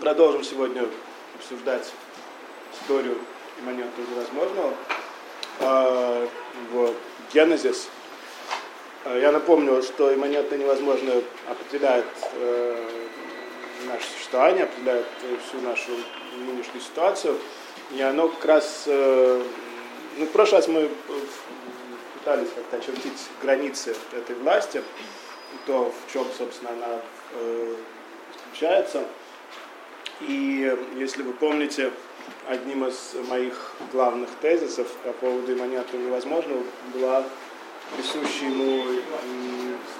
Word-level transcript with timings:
продолжим 0.00 0.42
сегодня 0.42 0.86
обсуждать 1.38 1.92
историю 2.72 3.18
имманентного 3.60 4.08
невозможного 4.10 4.74
э, 5.60 6.28
в 6.72 6.94
Генезис. 7.34 7.88
Э, 9.04 9.18
я 9.20 9.30
напомню, 9.30 9.82
что 9.82 10.14
имманентно 10.14 10.54
невозможное 10.54 11.22
определяет 11.48 12.06
э, 12.32 12.88
наше 13.86 14.06
существование, 14.16 14.64
определяет 14.64 15.06
всю 15.46 15.60
нашу 15.60 15.90
нынешнюю 16.46 16.80
ситуацию. 16.80 17.38
И 17.90 18.00
оно 18.00 18.28
как 18.28 18.44
раз... 18.46 18.84
Э, 18.86 19.42
ну, 20.16 20.24
в 20.24 20.30
прошлый 20.30 20.60
раз 20.60 20.68
мы 20.68 20.90
пытались 22.18 22.48
как-то 22.54 22.78
очертить 22.78 23.28
границы 23.42 23.94
этой 24.12 24.34
власти, 24.36 24.82
то, 25.66 25.92
в 25.92 26.12
чем, 26.12 26.26
собственно, 26.38 26.70
она 26.70 27.00
э. 27.34 27.74
И 30.20 30.76
если 30.96 31.22
вы 31.22 31.32
помните, 31.32 31.90
одним 32.48 32.86
из 32.86 33.14
моих 33.28 33.72
главных 33.92 34.28
тезисов 34.40 34.88
по 35.04 35.12
поводу 35.12 35.52
имманентного 35.52 36.02
невозможного 36.02 36.62
была 36.94 37.24
присущая 37.96 38.50
ему 38.50 38.84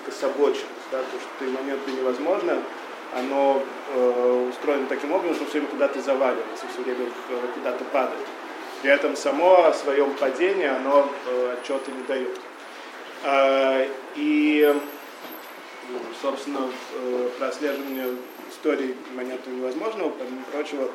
кособочность, 0.05 0.67
да, 0.93 0.99
то, 0.99 1.19
что 1.21 1.51
имманентно 1.51 1.91
невозможно, 1.91 2.63
оно 3.15 3.63
э, 3.93 4.49
устроено 4.51 4.87
таким 4.89 5.13
образом, 5.13 5.37
что 5.37 5.47
все 5.47 5.55
время 5.55 5.69
куда-то 5.69 6.01
заваливается, 6.01 6.67
все 6.73 6.83
время 6.83 7.07
э, 7.07 7.47
куда-то 7.55 7.85
падает. 7.87 8.27
При 8.83 8.91
этом 8.91 9.17
само 9.17 9.65
о 9.65 9.75
своем 9.75 10.15
падении 10.15 10.67
оно 10.67 11.09
э, 11.27 11.55
отчета 11.55 11.91
не 11.91 12.03
дает. 12.05 12.41
Э, 13.25 13.89
и, 14.15 14.75
собственно, 16.23 16.71
э, 16.95 17.29
прослеживание 17.39 18.15
истории 18.61 18.95
момента 19.15 19.49
невозможного, 19.49 20.11
помимо 20.11 20.45
прочего, 20.53 20.91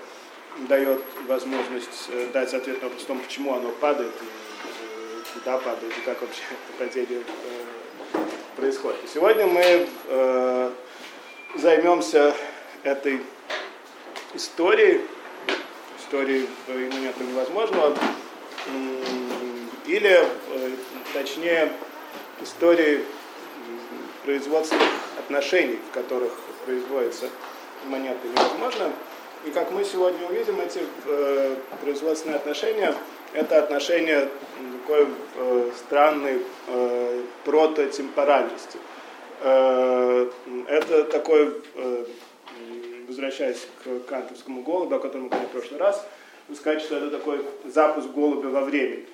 дает 0.70 1.02
возможность 1.28 2.10
э, 2.10 2.28
дать 2.32 2.54
ответ 2.54 2.80
на 2.82 2.90
вопрос 2.90 3.04
о 3.04 3.08
том, 3.08 3.20
почему 3.20 3.56
оно 3.56 3.72
падает, 3.72 4.14
и, 4.22 4.26
э, 4.26 5.24
куда 5.34 5.58
падает, 5.58 5.92
и 5.98 6.02
как 6.06 6.22
вообще 6.22 6.42
это 6.52 6.86
падение 6.86 7.24
э, 7.24 8.18
происходит. 8.56 9.04
И 9.04 9.08
сегодня 9.08 9.48
мы 9.48 9.88
э, 10.08 10.72
займемся 11.56 12.36
этой 12.84 13.22
историей, 14.36 15.02
историей 16.00 16.48
момента 16.68 17.24
невозможного, 17.24 17.98
или, 19.88 20.28
точнее, 21.14 21.72
историей 22.42 23.06
производственных 24.24 24.90
отношений, 25.20 25.80
в 25.90 25.94
которых 25.94 26.34
производится 26.66 27.30
монеты 27.88 28.28
невозможно. 28.28 28.92
И 29.46 29.52
как 29.52 29.72
мы 29.72 29.84
сегодня 29.84 30.28
увидим, 30.28 30.60
эти 30.60 30.80
э, 31.06 31.56
производственные 31.82 32.38
отношения– 32.38 32.94
это 33.34 33.60
отношения 33.60 34.30
такой 34.82 35.08
э, 35.36 35.72
странной 35.78 36.42
э, 36.68 37.22
прототемпоральности. 37.44 38.80
Э, 39.42 40.30
это 40.68 41.04
такой, 41.04 41.62
э, 41.76 42.06
возвращаясь 43.08 43.68
к 43.84 44.08
кантовскому 44.08 44.64
голубю, 44.64 44.96
о 44.96 45.00
котором 45.00 45.24
мы 45.24 45.30
говорили 45.30 45.50
в 45.50 45.52
прошлый 45.52 45.80
раз, 45.80 46.06
сказать, 46.56 46.82
что 46.82 46.98
это 46.98 47.10
такой 47.10 47.46
запуск 47.66 48.08
голубя 48.10 48.50
во 48.50 48.62
времени. 48.62 49.06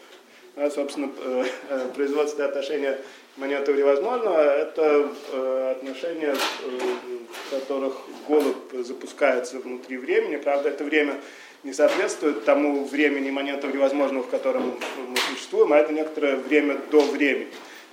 Да, 0.56 0.70
собственно, 0.70 1.10
э, 1.18 1.46
э, 1.70 1.88
производственные 1.96 2.50
отношения 2.50 3.00
монеты 3.38 3.74
невозможного– 3.74 4.40
это 4.40 5.10
э, 5.32 5.72
отношения, 5.78 6.36
в 6.36 7.50
которых 7.50 7.96
голубь 8.28 8.74
запускается 8.74 9.60
внутри 9.60 9.98
времени. 9.98 10.38
Правда, 10.38 10.70
это 10.70 10.84
время 10.84 11.20
не 11.64 11.74
соответствует 11.74 12.46
тому 12.46 12.86
времени 12.86 13.32
монеты 13.32 13.68
невозможного, 13.68 14.24
в 14.24 14.30
котором 14.30 14.80
мы 15.08 15.18
существуем, 15.30 15.74
а 15.74 15.78
это 15.78 15.94
некоторое 15.94 16.38
время 16.38 16.78
до 16.90 17.02
времени, 17.02 17.48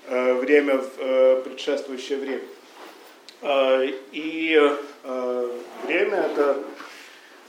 время 0.09 0.78
предшествующее 1.44 2.19
время. 2.19 2.43
И 4.12 4.77
время 5.84 6.16
это 6.16 6.56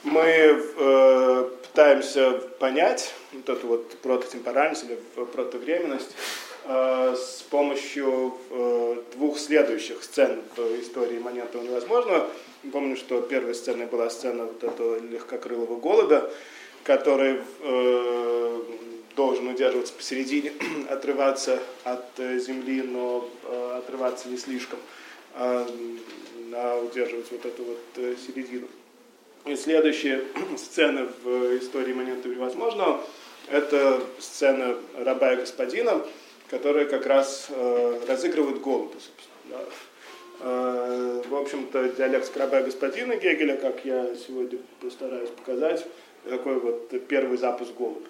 мы 0.04 1.54
пытаемся 1.80 2.32
понять 2.60 3.14
вот 3.32 3.50
эту 3.50 3.68
вот 3.68 3.98
прототемпоральность 4.00 4.84
или 4.84 4.98
протовременность 5.34 6.12
э, 6.12 6.49
с 6.70 7.42
помощью 7.50 8.36
э, 8.52 8.96
двух 9.14 9.40
следующих 9.40 10.04
сцен 10.04 10.42
в 10.56 10.80
истории 10.80 11.18
моментного 11.18 11.64
невозможного. 11.64 12.30
Помню, 12.72 12.96
что 12.96 13.22
первой 13.22 13.56
сценой 13.56 13.88
была 13.88 14.10
сцена 14.10 14.46
вот 14.46 14.64
этого 14.64 15.00
легкокрылого 15.00 15.80
голубя, 15.80 16.30
который 16.84 17.42
э, 17.62 18.62
должен 19.16 19.48
удерживаться 19.48 19.94
посередине, 19.94 20.54
отрываться 20.90 21.60
от 21.84 22.06
земли, 22.18 22.84
но 22.84 23.28
отрываться 23.76 24.30
не 24.30 24.38
слишком, 24.38 24.80
а, 25.34 25.68
а 26.54 26.84
удерживать 26.84 27.32
вот 27.32 27.46
эту 27.46 27.64
вот 27.64 28.18
середину. 28.28 28.68
И 29.46 29.56
следующая 29.56 30.24
сцена 30.58 31.10
в 31.24 31.58
истории 31.58 31.94
момента 31.94 32.30
невозможного– 32.30 33.02
это 33.50 34.02
сцена 34.20 34.76
раба 34.98 35.34
и 35.34 35.38
господина, 35.38 36.02
которая 36.50 36.86
как 36.86 37.06
раз 37.06 37.48
э, 37.50 38.00
разыгрывает 38.08 38.62
голубя, 38.62 38.96
собственно. 38.96 39.50
Да. 39.50 39.60
Э, 40.42 41.22
в 41.28 41.36
общем-то, 41.36 41.90
диалект 41.90 42.36
раба 42.36 42.62
и 42.62 42.64
господина 42.64 43.16
Гегеля, 43.16 43.58
как 43.58 43.86
я 43.86 44.16
сегодня 44.16 44.60
постараюсь 44.82 45.30
показать, 45.30 45.86
такой 46.28 46.60
вот 46.60 46.90
первый 47.08 47.38
запуск 47.38 47.72
голубя. 47.78 48.08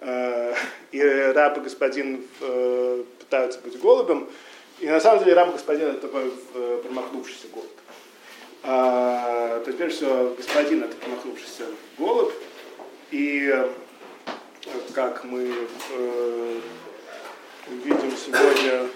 Э, 0.00 0.54
и 0.92 1.02
раб 1.02 1.56
и 1.58 1.60
господин 1.60 2.24
э, 2.40 3.04
пытаются 3.20 3.60
быть 3.60 3.80
голубем, 3.80 4.28
и 4.80 4.88
на 4.88 5.00
самом 5.00 5.20
деле 5.20 5.34
раб 5.34 5.52
господин 5.52 5.88
это 5.88 6.00
такой 6.02 6.30
э, 6.54 6.80
промахнувшийся 6.82 7.46
голубь. 7.52 7.68
То 8.62 9.62
есть, 9.66 9.76
прежде 9.76 9.96
всего, 9.96 10.34
господин 10.34 10.84
это 10.84 10.96
промахнувшийся 10.96 11.64
голубь, 11.98 12.32
и 13.10 13.54
как 14.94 15.22
мы 15.24 15.52
видим 17.68 18.12
сегодня, 18.16 18.88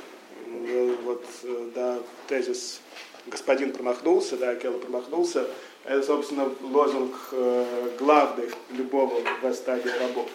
э, 0.46 0.94
вот, 1.02 1.24
э, 1.42 1.70
да, 1.74 1.98
тезис 2.28 2.80
господин 3.26 3.72
промахнулся, 3.72 4.36
да, 4.36 4.54
Келла 4.56 4.78
промахнулся, 4.78 5.46
это, 5.84 6.02
собственно, 6.02 6.50
лозунг 6.62 7.14
э, 7.32 7.90
главный 7.98 8.50
любого 8.70 9.20
восстания 9.42 9.92
рабов. 10.00 10.28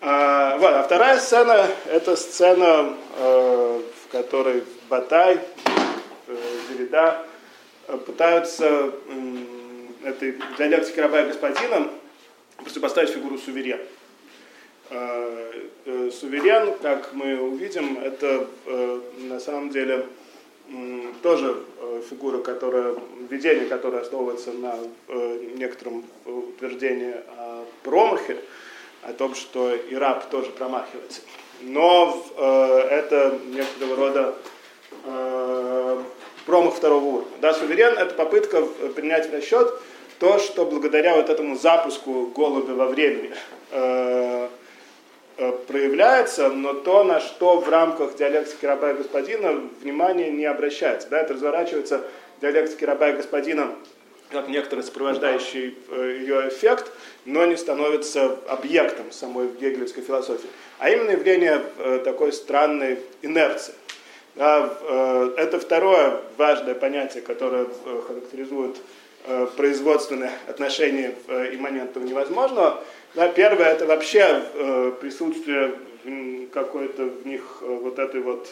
А, 0.00 0.58
вот, 0.58 0.72
а 0.72 0.82
вторая 0.82 1.18
сцена, 1.20 1.68
это 1.86 2.16
сцена, 2.16 2.96
в 3.16 4.10
которой 4.10 4.64
Батай, 4.88 5.38
Девида, 6.68 7.24
пытаются 8.04 8.92
этой 10.04 10.40
диалектике 10.58 11.02
раба 11.02 11.20
и 11.20 11.26
господина 11.28 11.88
поставить 12.80 13.10
фигуру 13.10 13.38
суверен. 13.38 13.78
Э, 14.94 15.52
э, 15.86 16.10
суверен, 16.12 16.74
как 16.82 17.12
мы 17.14 17.40
увидим, 17.40 17.98
это 17.98 18.46
на 19.18 19.40
самом 19.40 19.70
деле 19.70 20.06
тоже 21.22 21.56
фигура, 22.08 22.38
которая, 22.38 22.94
видение, 23.28 23.66
которое 23.66 24.02
основывается 24.02 24.52
на 24.52 24.76
некотором 25.54 26.04
утверждении 26.24 27.14
о 27.36 27.64
промахе, 27.82 28.36
о 29.02 29.12
том, 29.12 29.34
что 29.34 29.74
и 29.74 29.94
раб 29.94 30.30
тоже 30.30 30.50
промахивается. 30.50 31.22
Но 31.62 32.22
это 32.90 33.38
некоторого 33.46 33.96
рода 33.96 34.34
промах 36.46 36.74
второго 36.74 37.04
уровня. 37.04 37.32
Да, 37.40 37.54
суверен– 37.54 37.98
это 37.98 38.14
попытка 38.14 38.62
принять 38.94 39.30
в 39.30 39.34
расчет 39.34 39.72
то, 40.18 40.38
что 40.38 40.64
благодаря 40.64 41.16
вот 41.16 41.28
этому 41.28 41.56
запуску 41.56 42.26
голубя 42.34 42.74
во 42.74 42.86
времени 42.86 43.32
э, 43.72 43.72
э, 43.72 44.48
проявляется, 45.66 46.48
но 46.48 46.74
то, 46.74 47.04
на 47.04 47.20
что 47.20 47.60
в 47.60 47.68
рамках 47.68 48.16
диалектики 48.16 48.66
раба 48.66 48.90
и 48.90 48.94
господина 48.94 49.60
внимание 49.80 50.30
не 50.30 50.44
обращается. 50.44 51.08
Да, 51.08 51.20
это 51.20 51.34
разворачивается 51.34 52.02
в 52.38 52.40
диалектике 52.40 52.86
раба 52.86 53.10
и 53.10 53.16
господина 53.16 53.70
как 54.32 54.48
некоторый 54.48 54.80
сопровождающий 54.80 55.76
э, 55.90 56.16
ее 56.20 56.48
эффект, 56.48 56.90
но 57.26 57.44
не 57.44 57.56
становится 57.56 58.38
объектом 58.48 59.12
самой 59.12 59.48
гегелевской 59.60 60.02
философии. 60.02 60.48
А 60.78 60.90
именно 60.90 61.10
явление 61.10 61.62
э, 61.78 62.00
такой 62.02 62.32
странной 62.32 62.98
инерции. 63.20 63.74
Э, 64.36 65.34
это 65.36 65.60
второе 65.60 66.20
важное 66.36 66.74
понятие, 66.74 67.22
которое 67.22 67.66
э, 67.66 68.00
характеризует 68.06 68.76
э, 69.26 69.46
производственные 69.56 70.32
отношения 70.48 71.14
имманентного 71.28 72.04
невозможного. 72.04 72.82
Да, 73.14 73.28
первое 73.28 73.66
это 73.66 73.84
вообще 73.84 74.42
присутствие 75.00 75.74
какой-то 76.50 77.04
в 77.04 77.26
них 77.26 77.58
вот 77.60 77.98
этой 77.98 78.22
вот 78.22 78.48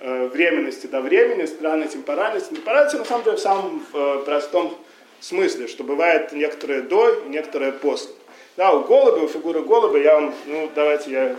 временности 0.00 0.86
до 0.86 1.00
времени, 1.00 1.46
странной 1.46 1.88
темпоральности. 1.88 2.54
Темпоральность 2.54 2.98
на 2.98 3.04
самом 3.06 3.24
деле 3.24 3.36
в 3.36 3.40
самом 3.40 3.86
простом 4.24 4.76
смысле, 5.20 5.66
что 5.66 5.82
бывает 5.82 6.32
некоторое 6.32 6.82
до 6.82 7.08
и 7.08 7.28
некоторое 7.30 7.72
после. 7.72 8.12
Да, 8.56 8.72
у 8.72 8.84
голубя, 8.84 9.22
у 9.22 9.28
фигуры 9.28 9.62
голубя 9.62 9.98
я 9.98 10.14
вам, 10.16 10.34
ну, 10.44 10.70
давайте 10.74 11.10
я 11.10 11.36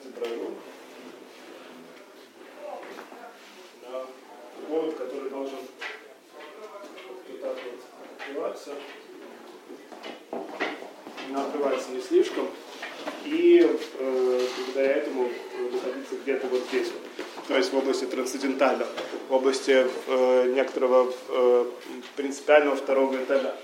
изображу. 0.00 0.52
Да, 3.82 4.04
голубь, 4.68 4.96
который 4.96 5.30
должен 5.30 5.58
вот 7.08 7.40
так 7.40 7.56
вот 7.64 7.80
открываться. 8.16 8.70
Но 11.30 11.40
открывается 11.40 11.90
не 11.90 12.00
слишком. 12.00 12.48
И 13.24 13.66
э, 13.98 14.40
благодаря 14.78 14.96
этому 14.96 15.28
находиться 15.72 16.14
где-то 16.22 16.46
вот 16.46 16.62
здесь 16.70 16.88
то 17.46 17.56
есть 17.56 17.72
в 17.72 17.76
области 17.76 18.04
трансцендентального, 18.04 18.90
в 19.28 19.32
области 19.32 19.86
э, 20.06 20.52
некоторого 20.54 21.12
э, 21.28 21.64
принципиального 22.14 22.76
второго 22.76 23.16
этажа. 23.16 23.54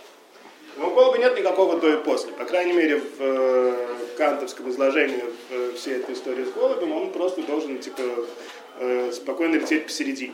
Но 0.79 0.89
у 0.89 0.95
Голуба 0.95 1.19
нет 1.19 1.37
никакого 1.39 1.79
до 1.79 1.93
и 1.93 2.03
после. 2.03 2.33
По 2.33 2.47
крайней 2.47 2.73
мере, 2.73 2.97
в 2.97 3.21
э, 3.21 3.87
кантовском 4.17 4.71
изложении 4.71 5.23
э, 5.51 5.73
всей 5.77 5.97
этой 5.97 6.15
истории 6.15 6.45
с 6.45 6.51
голубем 6.53 6.93
он 6.93 7.13
просто 7.13 7.43
должен 7.43 7.79
типа, 7.79 8.01
э, 8.79 9.13
спокойно 9.13 9.57
лететь 9.57 9.85
посередине. 9.85 10.33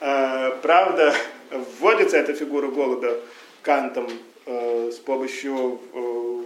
Э, 0.00 0.50
правда, 0.60 1.14
вводится 1.78 2.16
эта 2.16 2.34
фигура 2.34 2.68
голубя 2.68 3.14
кантом 3.62 4.08
э, 4.46 4.90
с 4.92 4.98
помощью 4.98 5.80
э, 5.94 6.42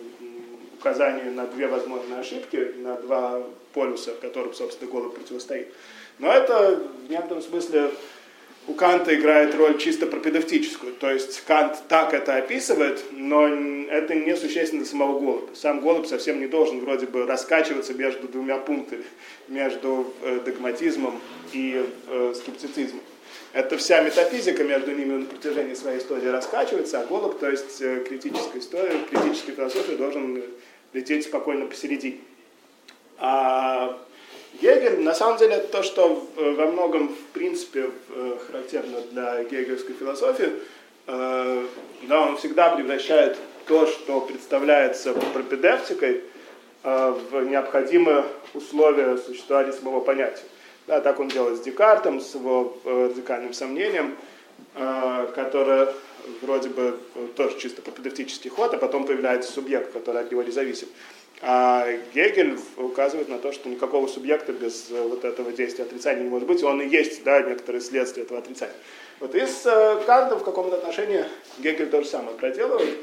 указания 0.81 1.31
на 1.31 1.47
две 1.47 1.69
возможные 1.69 2.21
ошибки, 2.21 2.75
на 2.79 2.97
два 2.97 3.43
полюса, 3.73 4.13
которым, 4.21 4.55
собственно, 4.55 4.91
голубь 4.91 5.15
противостоит. 5.15 5.69
Но 6.19 6.33
это 6.33 6.83
в 7.07 7.11
некотором 7.11 7.43
смысле 7.43 7.91
у 8.67 8.75
Канта 8.75 9.15
играет 9.15 9.55
роль 9.55 9.79
чисто 9.79 10.07
пропедевтическую. 10.07 10.93
То 10.95 11.11
есть 11.11 11.43
Кант 11.45 11.77
так 11.89 12.15
это 12.15 12.37
описывает, 12.37 13.03
но 13.13 13.47
это 13.47 14.15
не 14.15 14.37
существенно 14.37 14.83
для 14.83 14.91
самого 14.91 15.19
голубя. 15.19 15.55
Сам 15.55 15.81
голубь 15.81 16.07
совсем 16.07 16.41
не 16.41 16.47
должен 16.47 16.81
вроде 16.81 17.07
бы 17.07 17.27
раскачиваться 17.27 17.95
между 17.95 18.29
двумя 18.29 18.59
пунктами, 18.59 19.05
между 19.49 20.13
э, 20.23 20.41
догматизмом 20.45 21.21
и 21.53 21.85
э, 22.09 22.35
скептицизмом. 22.37 23.03
Это 23.53 23.77
вся 23.79 24.01
метафизика 24.03 24.63
между 24.63 24.93
ними 24.93 25.19
на 25.19 25.27
протяжении 25.27 25.75
своей 25.75 25.99
истории 25.99 26.29
раскачивается, 26.29 27.01
а 27.01 27.07
голубь, 27.07 27.41
то 27.41 27.51
есть 27.51 27.81
э, 27.81 28.05
критическая 28.09 28.61
история, 28.61 29.01
критическая 29.11 29.53
философия 29.53 29.97
должен 29.97 30.45
лететь 30.93 31.25
спокойно 31.25 31.67
посередине. 31.67 32.19
А 33.19 33.99
Гегель, 34.61 35.01
на 35.01 35.15
самом 35.15 35.39
деле, 35.39 35.59
то, 35.59 35.83
что 35.83 36.27
во 36.37 36.67
многом, 36.67 37.09
в 37.09 37.33
принципе, 37.33 37.91
э, 38.09 38.37
характерно 38.47 39.01
для 39.13 39.45
гегельской 39.45 39.95
философии. 39.95 40.51
Э, 41.07 41.65
да, 42.03 42.21
он 42.23 42.37
всегда 42.37 42.71
превращает 42.71 43.39
то, 43.67 43.87
что 43.87 44.21
представляется 44.21 45.15
пропедевтикой, 45.15 46.23
э, 46.83 47.15
в 47.31 47.45
необходимые 47.45 48.25
условия 48.53 49.17
существования 49.19 49.73
самого 49.73 50.01
понятия. 50.01 50.45
Да, 50.87 51.01
так 51.01 51.21
он 51.21 51.29
делает 51.29 51.59
с 51.59 51.61
Декартом, 51.61 52.21
с 52.21 52.35
его 52.35 52.77
радикальным 52.85 53.53
сомнением, 53.53 54.17
которое 55.35 55.93
вроде 56.43 56.69
бы 56.69 56.99
тоже 57.37 57.59
чисто 57.59 57.83
пропедевтический 57.83 58.51
ход, 58.51 58.75
а 58.75 58.79
потом 58.79 59.07
появляется 59.07 59.53
субъект, 59.53 59.93
который 59.93 60.23
от 60.23 60.31
него 60.31 60.43
не 60.43 60.51
зависит. 60.51 60.89
А 61.43 61.87
Гегель 62.15 62.59
указывает 62.77 63.29
на 63.29 63.39
то, 63.39 63.51
что 63.53 63.71
никакого 63.71 64.07
субъекта 64.09 64.53
без 64.53 64.91
э, 64.91 65.03
вот 65.03 65.25
этого 65.25 65.53
действия 65.53 65.85
отрицания 65.85 66.23
не 66.23 66.29
может 66.29 66.47
быть, 66.47 66.63
он 66.63 66.83
и 66.83 66.89
есть 66.89 67.25
да, 67.25 67.41
некоторые 67.41 67.81
следствия 67.81 68.25
этого 68.25 68.41
отрицания. 68.41 68.75
Вот 69.21 69.35
и 69.35 69.47
с 69.47 69.65
э, 69.65 69.95
в 69.95 70.45
каком-то 70.45 70.77
отношении 70.77 71.25
Гегель 71.59 71.89
то 71.89 72.03
же 72.03 72.09
самое 72.09 72.37
проделывает, 72.37 72.99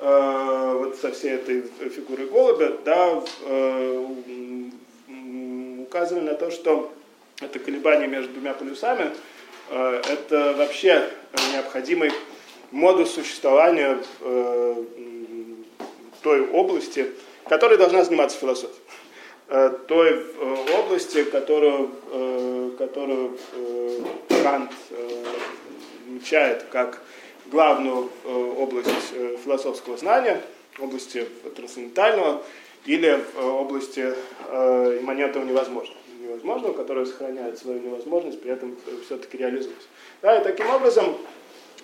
э, 0.00 0.76
вот 0.78 0.96
со 0.96 1.12
всей 1.12 1.32
этой 1.32 1.64
фигурой 1.90 2.28
голубя, 2.28 2.72
да, 2.82 3.22
э, 3.44 4.06
указывая 5.82 6.22
на 6.22 6.34
то, 6.34 6.50
что 6.50 6.90
это 7.42 7.58
колебание 7.58 8.08
между 8.08 8.32
двумя 8.32 8.54
полюсами, 8.54 9.10
э, 9.68 10.02
это 10.08 10.54
вообще 10.56 11.10
необходимый 11.52 12.10
модус 12.72 13.10
существования 13.14 13.98
э, 14.20 14.84
той 16.22 16.48
области, 16.48 17.12
которой 17.48 17.78
должна 17.78 18.04
заниматься 18.04 18.38
философия. 18.38 18.74
Э, 19.48 19.70
той 19.86 20.08
э, 20.08 20.56
области, 20.78 21.24
которую, 21.24 21.90
э, 22.10 22.70
которую 22.78 23.38
Кант 24.42 24.72
мечает 26.06 26.64
как 26.70 27.02
главную 27.46 28.10
область 28.24 28.88
философского 29.44 29.96
знания, 29.98 30.40
области 30.78 31.26
трансцендентального 31.54 32.42
или 32.86 33.22
области 33.38 34.14
имманентного 34.50 35.44
невозможного 35.44 35.98
невозможного, 36.20 36.72
которое 36.72 37.04
сохраняет 37.04 37.58
свою 37.58 37.80
невозможность, 37.80 38.40
при 38.40 38.52
этом 38.52 38.76
все-таки 39.04 39.36
реализуется. 39.36 39.88
Да, 40.22 40.40
и 40.40 40.44
таким 40.44 40.70
образом 40.70 41.16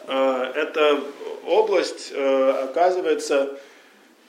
эта 0.09 1.01
область 1.45 2.13
оказывается 2.13 3.59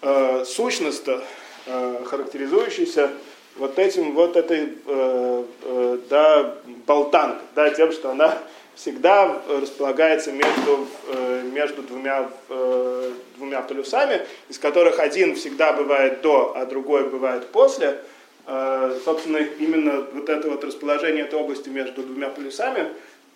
э, 0.02 0.46
сущность, 0.46 1.08
э, 1.08 2.04
характеризующаяся 2.06 3.12
вот 3.58 3.78
этим, 3.78 4.14
вот 4.14 4.36
этой, 4.36 4.74
э, 4.86 5.44
э, 5.64 5.98
да, 6.10 6.56
болтанкой, 6.88 7.46
да, 7.56 7.70
тем, 7.72 7.92
что 7.92 8.12
она 8.12 8.38
всегда 8.76 9.42
располагается 9.50 10.32
между, 10.32 10.88
э, 11.08 11.42
между 11.52 11.84
двумя, 11.84 12.30
э, 12.50 13.12
двумя 13.38 13.62
полюсами, 13.62 14.22
из 14.48 14.58
которых 14.58 15.00
один 15.00 15.36
всегда 15.36 15.74
бывает 15.74 16.22
до, 16.22 16.54
а 16.56 16.66
другой 16.66 17.10
бывает 17.10 17.48
после. 17.48 18.00
Э, 18.48 18.98
собственно, 19.04 19.38
именно 19.38 20.06
вот 20.14 20.30
это 20.30 20.50
вот 20.50 20.64
расположение 20.64 21.26
этой 21.26 21.38
области 21.38 21.68
между 21.70 22.04
двумя 22.04 22.30
полюсами 22.30 22.88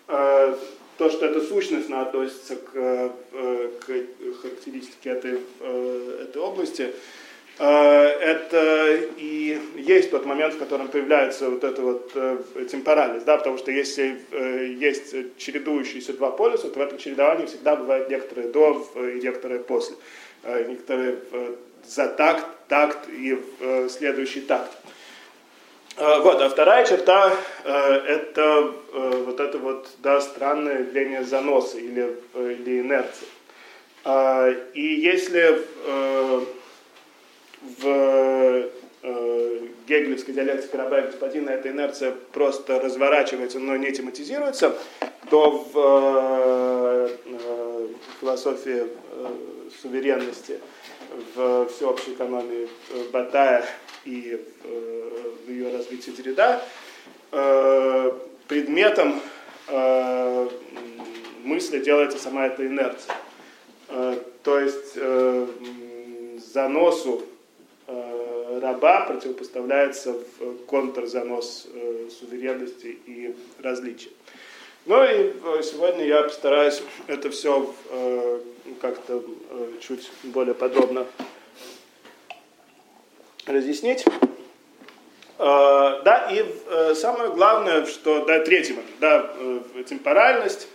э, 0.08 0.56
то, 0.98 1.10
что 1.10 1.26
эта 1.26 1.40
сущность 1.40 1.90
относится 1.90 2.56
к, 2.56 2.70
э, 2.74 3.70
к 3.80 4.40
характеристике 4.42 5.10
этой, 5.10 5.40
э, 5.60 6.26
этой 6.28 6.40
области, 6.40 6.92
э, 7.58 7.64
это 7.64 9.00
и 9.16 9.58
есть 9.76 10.10
тот 10.10 10.24
момент, 10.24 10.54
в 10.54 10.58
котором 10.58 10.88
появляется 10.88 11.50
вот 11.50 11.64
эта 11.64 11.82
вот 11.82 12.12
темпоральность, 12.70 13.26
да, 13.26 13.38
потому 13.38 13.58
что 13.58 13.70
если 13.70 14.20
есть 14.80 15.14
чередующиеся 15.36 16.12
два 16.14 16.30
полюса, 16.30 16.68
то 16.68 16.78
в 16.78 16.82
этом 16.82 16.98
чередовании 16.98 17.46
всегда 17.46 17.76
бывает 17.76 18.08
некоторые 18.08 18.48
до 18.48 18.86
и 18.96 19.20
некоторые 19.20 19.60
после, 19.60 19.96
некоторые 20.44 21.18
за 21.86 22.08
такт, 22.08 22.46
такт 22.68 23.08
и 23.08 23.38
следующий 23.88 24.40
такт. 24.40 24.72
Э, 25.96 26.20
вот, 26.20 26.40
а 26.40 26.48
вторая 26.48 26.84
черта 26.84 27.32
э, 27.64 27.70
это 27.70 28.74
э, 28.92 29.22
вот 29.26 29.38
это 29.38 29.58
вот 29.58 29.88
да, 29.98 30.20
странное 30.20 30.80
явление 30.80 31.24
заноса 31.24 31.78
или, 31.78 32.16
или 32.34 32.80
инерции. 32.80 33.28
И 34.74 34.82
если 34.82 35.62
в 37.80 38.68
гегелевской 39.86 40.34
диалектике 40.34 40.76
раба 40.76 40.98
и 40.98 41.06
господина 41.06 41.50
эта 41.50 41.70
инерция 41.70 42.12
просто 42.32 42.78
разворачивается, 42.80 43.60
но 43.60 43.76
не 43.76 43.92
тематизируется, 43.92 44.76
то 45.30 45.64
в 45.72 47.10
философии 48.20 48.88
суверенности, 49.80 50.60
в 51.34 51.66
всеобщей 51.68 52.12
экономии 52.12 52.68
Батая 53.10 53.64
и 54.04 54.40
в 55.46 55.50
ее 55.50 55.72
развитии 55.72 56.12
Derrida, 56.12 56.60
э, 57.32 58.12
предметом 58.48 59.20
э, 59.68 60.48
мысли 61.44 61.78
делается 61.80 62.18
сама 62.18 62.46
эта 62.46 62.66
инерция. 62.66 63.14
Э, 63.88 64.18
то 64.42 64.60
есть 64.60 64.98
заносу 66.52 67.22
раба 67.86 69.06
противопоставляется 69.06 70.12
в 70.12 70.66
контрзанос 70.66 71.66
суверенности 72.20 72.98
и 73.06 73.34
различия. 73.62 74.10
Ну 74.84 75.02
и 75.02 75.32
сегодня 75.62 76.04
я 76.04 76.22
постараюсь 76.22 76.82
это 77.06 77.30
все 77.30 77.74
как-то 78.82 79.24
чуть 79.80 80.10
более 80.24 80.54
подробно 80.54 81.06
разъяснить. 83.46 84.04
Э, 85.38 86.00
да, 86.04 86.28
и 86.30 86.44
э, 86.68 86.94
самое 86.94 87.30
главное, 87.30 87.86
что, 87.86 88.24
да, 88.24 88.40
третий 88.40 88.72
момент, 88.72 88.90
да, 89.00 89.30
э, 89.36 89.82
темпоральность, 89.86 90.68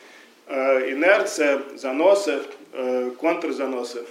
инерция, 0.47 1.61
заносы, 1.75 2.41
контрзаносы. 3.19 4.03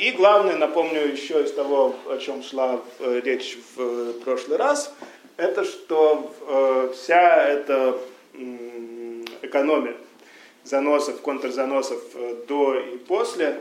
И 0.00 0.14
главное, 0.16 0.56
напомню 0.56 1.06
еще 1.06 1.44
из 1.44 1.52
того, 1.52 1.94
о 2.08 2.18
чем 2.18 2.42
шла 2.42 2.80
речь 2.98 3.58
в 3.76 4.14
прошлый 4.24 4.56
раз, 4.56 4.92
это 5.36 5.64
что 5.64 6.34
вся 6.96 7.44
эта 7.46 7.96
экономия, 9.42 9.94
заносов, 10.64 11.20
контрзаносов 11.20 12.02
до 12.48 12.74
и 12.74 12.96
после, 12.96 13.60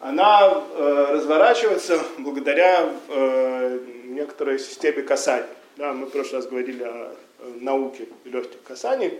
она 0.00 0.62
э, 0.74 1.06
разворачивается 1.12 2.00
благодаря 2.18 2.90
э, 3.08 3.78
некоторой 4.04 4.58
системе 4.58 5.02
касаний. 5.02 5.46
Да, 5.76 5.92
мы 5.92 6.06
в 6.06 6.10
прошлый 6.10 6.40
раз 6.40 6.48
говорили 6.48 6.82
о 6.82 7.14
науке 7.60 8.08
легких 8.24 8.62
касаний, 8.62 9.12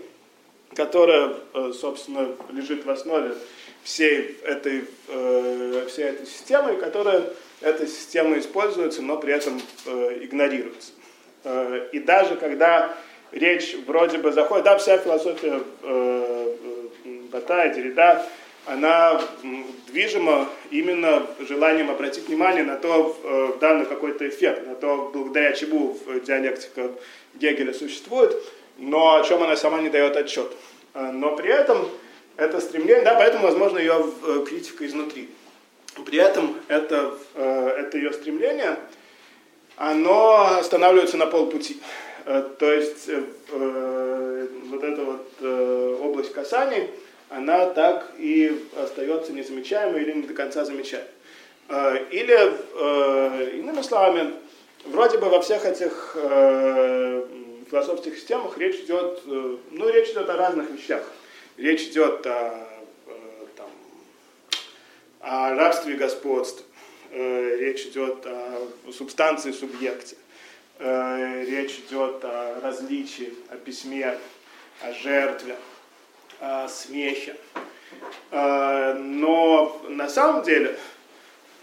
которая, 0.73 1.35
собственно, 1.73 2.29
лежит 2.51 2.83
в 2.83 2.89
основе 2.89 3.35
всей 3.83 4.37
этой, 4.43 4.85
всей 5.87 6.05
этой 6.05 6.25
системы, 6.25 6.75
которая 6.77 7.23
эта 7.61 7.85
система 7.85 8.39
используется, 8.39 9.03
но 9.03 9.17
при 9.17 9.33
этом 9.33 9.61
игнорируется. 9.85 10.91
И 11.91 11.99
даже 11.99 12.35
когда 12.35 12.97
речь 13.31 13.75
вроде 13.85 14.17
бы 14.17 14.31
заходит, 14.31 14.65
да, 14.65 14.77
вся 14.77 14.97
философия 14.97 15.61
Батая, 17.31 17.73
Дерида, 17.73 18.25
она 18.67 19.21
движима 19.87 20.49
именно 20.71 21.25
желанием 21.39 21.89
обратить 21.89 22.27
внимание 22.27 22.63
на 22.63 22.75
то, 22.75 23.17
э, 23.23 23.59
данный 23.61 23.85
какой-то 23.85 24.27
эффект, 24.27 24.67
на 24.67 24.75
то, 24.75 25.09
благодаря 25.13 25.53
чему 25.53 25.97
диалектика 26.25 26.91
Гегеля 27.35 27.73
существует, 27.73 28.35
но 28.77 29.15
о 29.15 29.23
чем 29.23 29.41
она 29.41 29.55
сама 29.55 29.81
не 29.81 29.89
дает 29.89 30.17
отчет. 30.17 30.51
Э, 30.93 31.11
но 31.11 31.35
при 31.35 31.49
этом 31.49 31.87
это 32.35 32.59
стремление, 32.59 33.05
да, 33.05 33.15
поэтому, 33.15 33.45
возможно, 33.45 33.79
ее 33.79 34.05
э, 34.25 34.45
критика 34.45 34.85
изнутри. 34.85 35.29
При 36.05 36.19
этом 36.19 36.55
это, 36.67 37.17
это 37.33 37.97
ее 37.97 38.13
стремление, 38.13 38.77
оно 39.77 40.57
останавливается 40.59 41.17
на 41.17 41.25
полпути. 41.25 41.81
То 42.23 42.71
есть 42.71 43.09
вот 43.49 44.83
эта 44.83 45.03
вот 45.03 45.99
область 45.99 46.33
касаний– 46.33 46.91
она 47.29 47.67
так 47.67 48.13
и 48.17 48.65
остается 48.77 49.33
незамечаемой 49.33 50.01
или 50.01 50.13
не 50.13 50.23
до 50.23 50.33
конца 50.33 50.63
замечаемой. 50.65 51.09
Э, 51.69 52.05
или, 52.11 52.33
э, 52.33 53.57
иными 53.57 53.81
словами, 53.81 54.33
вроде 54.85 55.17
бы 55.17 55.29
во 55.29 55.41
всех 55.41 55.65
этих 55.65 56.15
э, 56.15 57.25
философских 57.69 58.17
системах 58.17 58.57
речь 58.57 58.77
идет, 58.77 59.21
ну, 59.25 59.89
речь 59.89 60.09
идет 60.09 60.29
о 60.29 60.37
разных 60.37 60.69
вещах. 60.69 61.03
Речь 61.57 61.81
идет 61.87 62.25
о, 62.25 62.67
там, 63.57 63.69
о 65.19 65.55
рабстве 65.55 65.95
и 65.95 65.97
господстве, 65.97 66.63
речь 67.11 67.87
идет 67.87 68.25
о 68.25 68.91
субстанции 68.93 69.51
субъекте, 69.51 70.15
речь 70.79 71.79
идет 71.79 72.23
о 72.23 72.59
различии, 72.61 73.33
о 73.49 73.55
письме, 73.55 74.17
о 74.81 74.93
жертве, 74.93 75.55
э, 76.39 76.67
смехе. 76.69 77.35
Э, 78.31 78.93
но 78.93 79.81
на 79.89 80.09
самом 80.09 80.43
деле, 80.43 80.77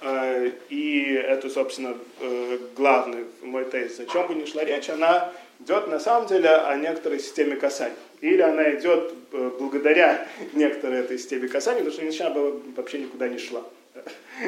э, 0.00 0.50
и 0.68 1.12
это, 1.12 1.48
собственно, 1.50 1.96
э, 2.20 2.58
главный 2.76 3.26
мой 3.42 3.64
тезис, 3.64 4.00
о 4.00 4.06
чем 4.06 4.26
бы 4.26 4.34
ни 4.34 4.44
шла 4.44 4.64
речь, 4.64 4.88
она 4.88 5.32
идет 5.60 5.88
на 5.88 6.00
самом 6.00 6.26
деле 6.26 6.48
о 6.48 6.76
некоторой 6.76 7.20
системе 7.20 7.56
касаний. 7.56 7.96
Или 8.20 8.40
она 8.40 8.74
идет 8.74 9.12
благодаря 9.58 10.26
некоторой 10.54 11.00
этой 11.00 11.18
системе 11.18 11.48
касаний, 11.48 11.80
потому 11.80 11.92
что 11.92 12.02
иначе 12.02 12.24
она 12.24 12.34
бы 12.34 12.62
вообще 12.76 12.98
никуда 13.00 13.28
не 13.28 13.38
шла. 13.38 13.62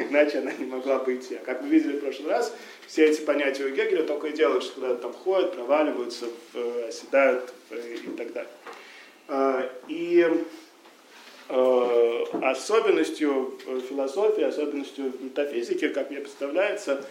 Иначе 0.09 0.39
она 0.39 0.51
не 0.51 0.65
могла 0.65 0.99
бы 0.99 1.15
идти. 1.15 1.35
А 1.35 1.45
как 1.45 1.61
мы 1.61 1.69
видели 1.69 1.97
в 1.97 2.01
прошлый 2.01 2.29
раз, 2.29 2.53
все 2.87 3.05
эти 3.05 3.21
понятия 3.21 3.65
у 3.65 3.69
Гегеля 3.69 4.03
только 4.03 4.27
и 4.27 4.33
делают, 4.33 4.63
что 4.63 4.75
куда-то 4.75 5.03
там 5.03 5.13
ходят, 5.13 5.53
проваливаются, 5.53 6.25
оседают 6.87 7.53
и 7.71 8.09
так 8.17 8.33
далее. 8.33 8.51
А, 9.29 9.69
и 9.89 10.25
а, 11.49 12.23
особенностью 12.43 13.57
философии, 13.89 14.43
особенностью 14.43 15.11
метафизики, 15.19 15.89
как 15.89 16.09
мне 16.09 16.21
представляется, 16.21 17.05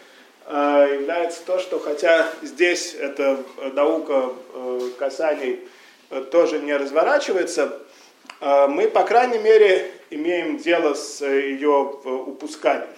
а, 0.47 0.87
является 0.87 1.45
то, 1.45 1.59
что 1.59 1.79
хотя 1.79 2.27
здесь 2.43 2.95
эта 2.95 3.43
наука 3.75 4.31
касаний 4.99 5.61
тоже 6.31 6.61
не 6.61 6.75
разворачивается, 6.75 7.81
мы, 8.41 8.89
по 8.89 9.03
крайней 9.03 9.39
мере, 9.39 9.91
имеем 10.11 10.59
дело 10.59 10.95
с 10.95 11.25
ее 11.25 11.99
упусканием. 12.05 12.89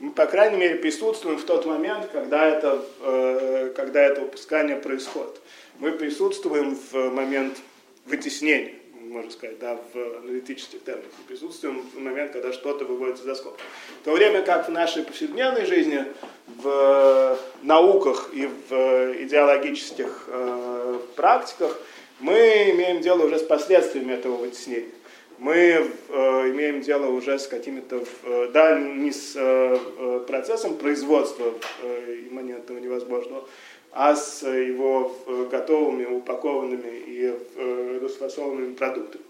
Мы, 0.00 0.10
по 0.10 0.26
крайней 0.26 0.56
мере, 0.56 0.76
присутствуем 0.76 1.38
в 1.38 1.44
тот 1.44 1.66
момент, 1.66 2.08
когда 2.10 2.46
это, 2.46 3.72
когда 3.76 4.02
это 4.02 4.22
упускание 4.22 4.76
происходит. 4.76 5.40
Мы 5.78 5.92
присутствуем 5.92 6.76
в 6.90 7.10
момент 7.10 7.58
вытеснения, 8.08 8.74
можно 9.00 9.30
сказать, 9.30 9.58
да, 9.58 9.78
в 9.92 10.18
аналитических 10.18 10.82
терминах. 10.84 11.10
Мы 11.18 11.24
присутствуем 11.28 11.80
в 11.80 11.98
момент, 11.98 12.32
когда 12.32 12.52
что-то 12.52 12.84
выводится 12.84 13.24
за 13.24 13.34
скобки. 13.34 13.62
В 14.02 14.04
то 14.04 14.12
время 14.12 14.42
как 14.42 14.68
в 14.68 14.72
нашей 14.72 15.02
повседневной 15.02 15.66
жизни, 15.66 16.04
в 16.46 17.38
науках 17.62 18.30
и 18.32 18.46
в 18.46 19.22
идеологических 19.22 20.24
э, 20.28 20.98
практиках 21.16 21.80
мы 22.20 22.70
имеем 22.70 23.00
дело 23.00 23.24
уже 23.26 23.38
с 23.38 23.42
последствиями 23.42 24.12
этого 24.12 24.36
вытеснения. 24.36 24.90
Мы 25.38 25.56
э, 25.56 25.82
имеем 26.50 26.80
дело 26.80 27.06
уже 27.06 27.38
с 27.38 27.46
какими-то, 27.46 28.02
э, 28.24 28.50
да, 28.52 28.78
не 28.78 29.12
с 29.12 29.34
э, 29.36 29.78
э 29.98 30.24
процессом 30.26 30.76
производства 30.76 31.54
э, 31.82 32.16
имманентного 32.28 32.78
невозможного, 32.80 33.48
а 33.92 34.14
с 34.14 34.46
его 34.46 35.14
э, 35.26 35.48
готовыми, 35.50 36.04
упакованными 36.04 37.02
и 37.06 37.34
э, 37.56 37.98
расфасованными 38.02 38.74
продуктами. 38.74 39.24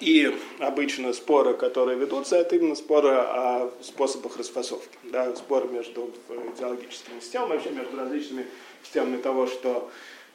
И 0.00 0.34
обычно 0.60 1.12
споры, 1.12 1.54
которые 1.54 1.98
ведутся, 1.98 2.36
это 2.36 2.56
именно 2.56 2.74
споры 2.74 3.10
о 3.10 3.70
способах 3.82 4.38
расфасовки. 4.38 4.96
Да, 5.04 5.34
споры 5.36 5.68
между 5.68 6.10
идеологическими 6.56 7.20
системами, 7.20 7.54
вообще 7.54 7.70
между 7.70 7.96
различными 7.98 8.46
системами 8.82 9.20
того, 9.20 9.46
что 9.46 9.90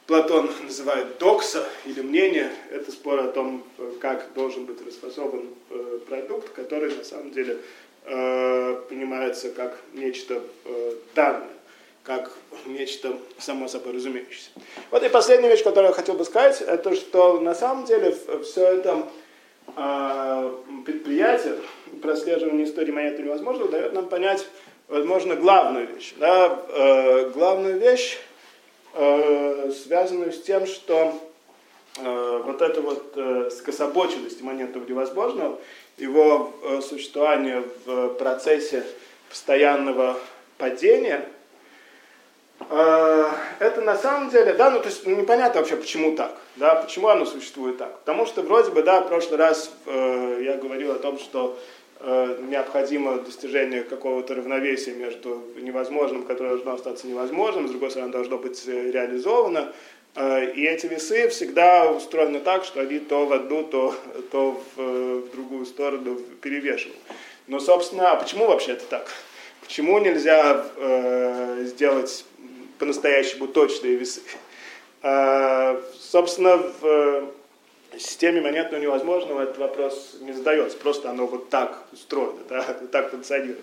Платон 0.06 0.50
называет 0.62 1.18
докса 1.18 1.66
или 1.84 2.00
мнение. 2.00 2.52
Это 2.70 2.92
спор 2.92 3.18
о 3.20 3.28
том, 3.28 3.64
как 4.00 4.32
должен 4.34 4.66
быть 4.66 4.84
расфасован 4.86 5.48
э, 5.70 5.98
продукт, 6.08 6.50
который 6.50 6.94
на 6.94 7.04
самом 7.04 7.30
деле 7.32 7.58
понимается 8.88 9.50
как 9.50 9.76
нечто 9.92 10.40
данное 11.16 11.55
как 12.06 12.30
нечто 12.66 13.18
само 13.38 13.66
собой 13.66 13.94
разумеющееся. 13.94 14.50
Вот 14.90 15.02
и 15.02 15.08
последняя 15.08 15.50
вещь, 15.50 15.64
которую 15.64 15.88
я 15.88 15.94
хотел 15.94 16.14
бы 16.14 16.24
сказать, 16.24 16.62
это 16.62 16.94
что 16.94 17.40
на 17.40 17.54
самом 17.54 17.84
деле 17.84 18.16
все 18.44 18.64
это 18.64 19.08
э, 19.76 20.52
предприятие, 20.84 21.56
прослеживание 22.00 22.64
истории 22.64 22.92
монеты 22.92 23.22
невозможно, 23.22 23.66
дает 23.66 23.92
нам 23.92 24.08
понять, 24.08 24.46
возможно, 24.86 25.34
главную 25.34 25.88
вещь. 25.88 26.14
Да? 26.18 26.64
Э, 26.68 27.30
главную 27.30 27.80
вещь, 27.80 28.18
э, 28.94 29.72
связанную 29.72 30.32
с 30.32 30.40
тем, 30.42 30.64
что 30.66 31.12
э, 31.98 32.42
вот 32.44 32.62
эта 32.62 32.80
вот 32.80 33.52
скособоченность 33.52 34.42
моментов 34.42 34.88
невозможного, 34.88 35.58
его 35.98 36.52
существование 36.82 37.64
в 37.84 38.10
процессе 38.10 38.84
постоянного 39.28 40.16
падения– 40.56 41.28
это 42.58 43.80
на 43.82 43.96
самом 43.96 44.30
деле, 44.30 44.54
да, 44.54 44.70
ну 44.70 44.80
то 44.80 44.88
есть 44.88 45.06
ну, 45.06 45.14
непонятно 45.14 45.60
вообще, 45.60 45.76
почему 45.76 46.16
так, 46.16 46.36
да, 46.56 46.74
почему 46.74 47.08
оно 47.08 47.24
существует 47.24 47.78
так. 47.78 47.98
Потому 48.00 48.26
что 48.26 48.42
вроде 48.42 48.70
бы, 48.70 48.82
да, 48.82 49.00
в 49.00 49.08
прошлый 49.08 49.38
раз 49.38 49.70
э, 49.86 50.40
я 50.42 50.56
говорил 50.56 50.92
о 50.92 50.98
том, 50.98 51.18
что 51.18 51.58
э, 52.00 52.38
необходимо 52.48 53.18
достижение 53.20 53.82
какого-то 53.82 54.34
равновесия 54.34 54.92
между 54.92 55.42
невозможным, 55.60 56.24
которое 56.24 56.50
должно 56.50 56.74
остаться 56.74 57.06
невозможным, 57.06 57.68
с 57.68 57.70
другой 57.70 57.90
стороны, 57.90 58.10
должно 58.10 58.38
быть 58.38 58.62
э, 58.66 58.90
реализовано. 58.90 59.72
Э, 60.14 60.50
и 60.52 60.64
эти 60.64 60.86
весы 60.86 61.28
всегда 61.28 61.90
устроены 61.90 62.40
так, 62.40 62.64
что 62.64 62.80
они 62.80 62.98
то 62.98 63.26
в 63.26 63.32
одну, 63.32 63.64
то, 63.64 63.94
то 64.32 64.60
в, 64.76 64.80
в 64.80 65.30
другую 65.30 65.66
сторону 65.66 66.18
перевешивают. 66.40 66.98
Но, 67.46 67.60
собственно, 67.60 68.12
а 68.12 68.16
почему 68.16 68.46
вообще 68.46 68.72
это 68.72 68.86
так? 68.86 69.08
Почему 69.62 69.98
нельзя 69.98 70.64
э, 70.76 71.64
сделать 71.64 72.24
по-настоящему 72.78 73.48
точные 73.48 73.96
весы. 73.96 74.22
А, 75.02 75.80
собственно, 75.98 76.56
в 76.56 76.84
э, 76.84 77.26
системе 77.98 78.40
монетного 78.40 78.80
невозможного 78.80 79.42
этот 79.42 79.58
вопрос 79.58 80.16
не 80.20 80.32
задается, 80.32 80.76
просто 80.78 81.10
оно 81.10 81.26
вот 81.26 81.48
так 81.48 81.84
устроено, 81.92 82.40
да, 82.48 82.62
так 82.92 83.10
функционирует. 83.10 83.60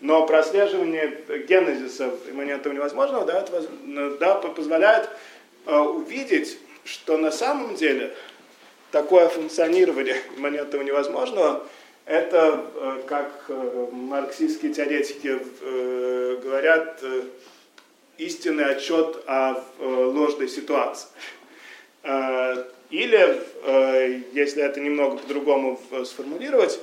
Но 0.00 0.26
прослеживание 0.26 1.20
генезиса 1.48 2.10
монетного 2.32 2.74
невозможного 2.74 3.24
да, 3.24 3.46
да, 4.20 4.34
позволяет 4.36 5.10
э, 5.66 5.76
увидеть, 5.76 6.58
что 6.84 7.16
на 7.18 7.30
самом 7.30 7.74
деле 7.74 8.14
такое 8.90 9.28
функционирование 9.28 10.16
монетного 10.38 10.82
невозможного 10.82 11.66
это, 12.04 12.64
э, 12.74 13.02
как 13.06 13.50
марксистские 13.92 14.72
теоретики 14.72 15.38
говорят, 16.42 17.02
истинный 18.18 18.66
отчет 18.66 19.22
о 19.26 19.62
ложной 19.78 20.48
ситуации. 20.48 21.08
Э, 22.02 22.64
Или, 22.90 23.42
э, 23.64 24.20
если 24.32 24.62
это 24.62 24.80
немного 24.80 25.16
по-другому 25.16 25.80
сформулировать, 26.04 26.78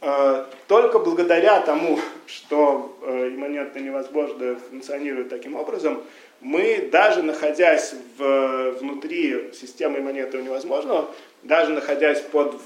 э, 0.00 0.44
только 0.66 0.98
благодаря 0.98 1.60
тому, 1.60 2.00
что 2.26 2.98
э, 3.02 3.28
имманентно 3.28 3.78
невозможно 3.78 4.56
функционирует 4.56 5.28
таким 5.28 5.54
образом, 5.54 6.02
мы, 6.40 6.88
даже 6.90 7.22
находясь 7.22 7.94
в, 8.18 8.72
внутри 8.80 9.52
системы 9.52 10.00
имманентного 10.00 10.42
невозможного, 10.42 11.08
даже 11.44 11.70
находясь 11.70 12.20
под, 12.20 12.60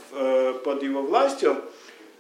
под 0.65 0.83
его 0.83 1.03
властью, 1.03 1.57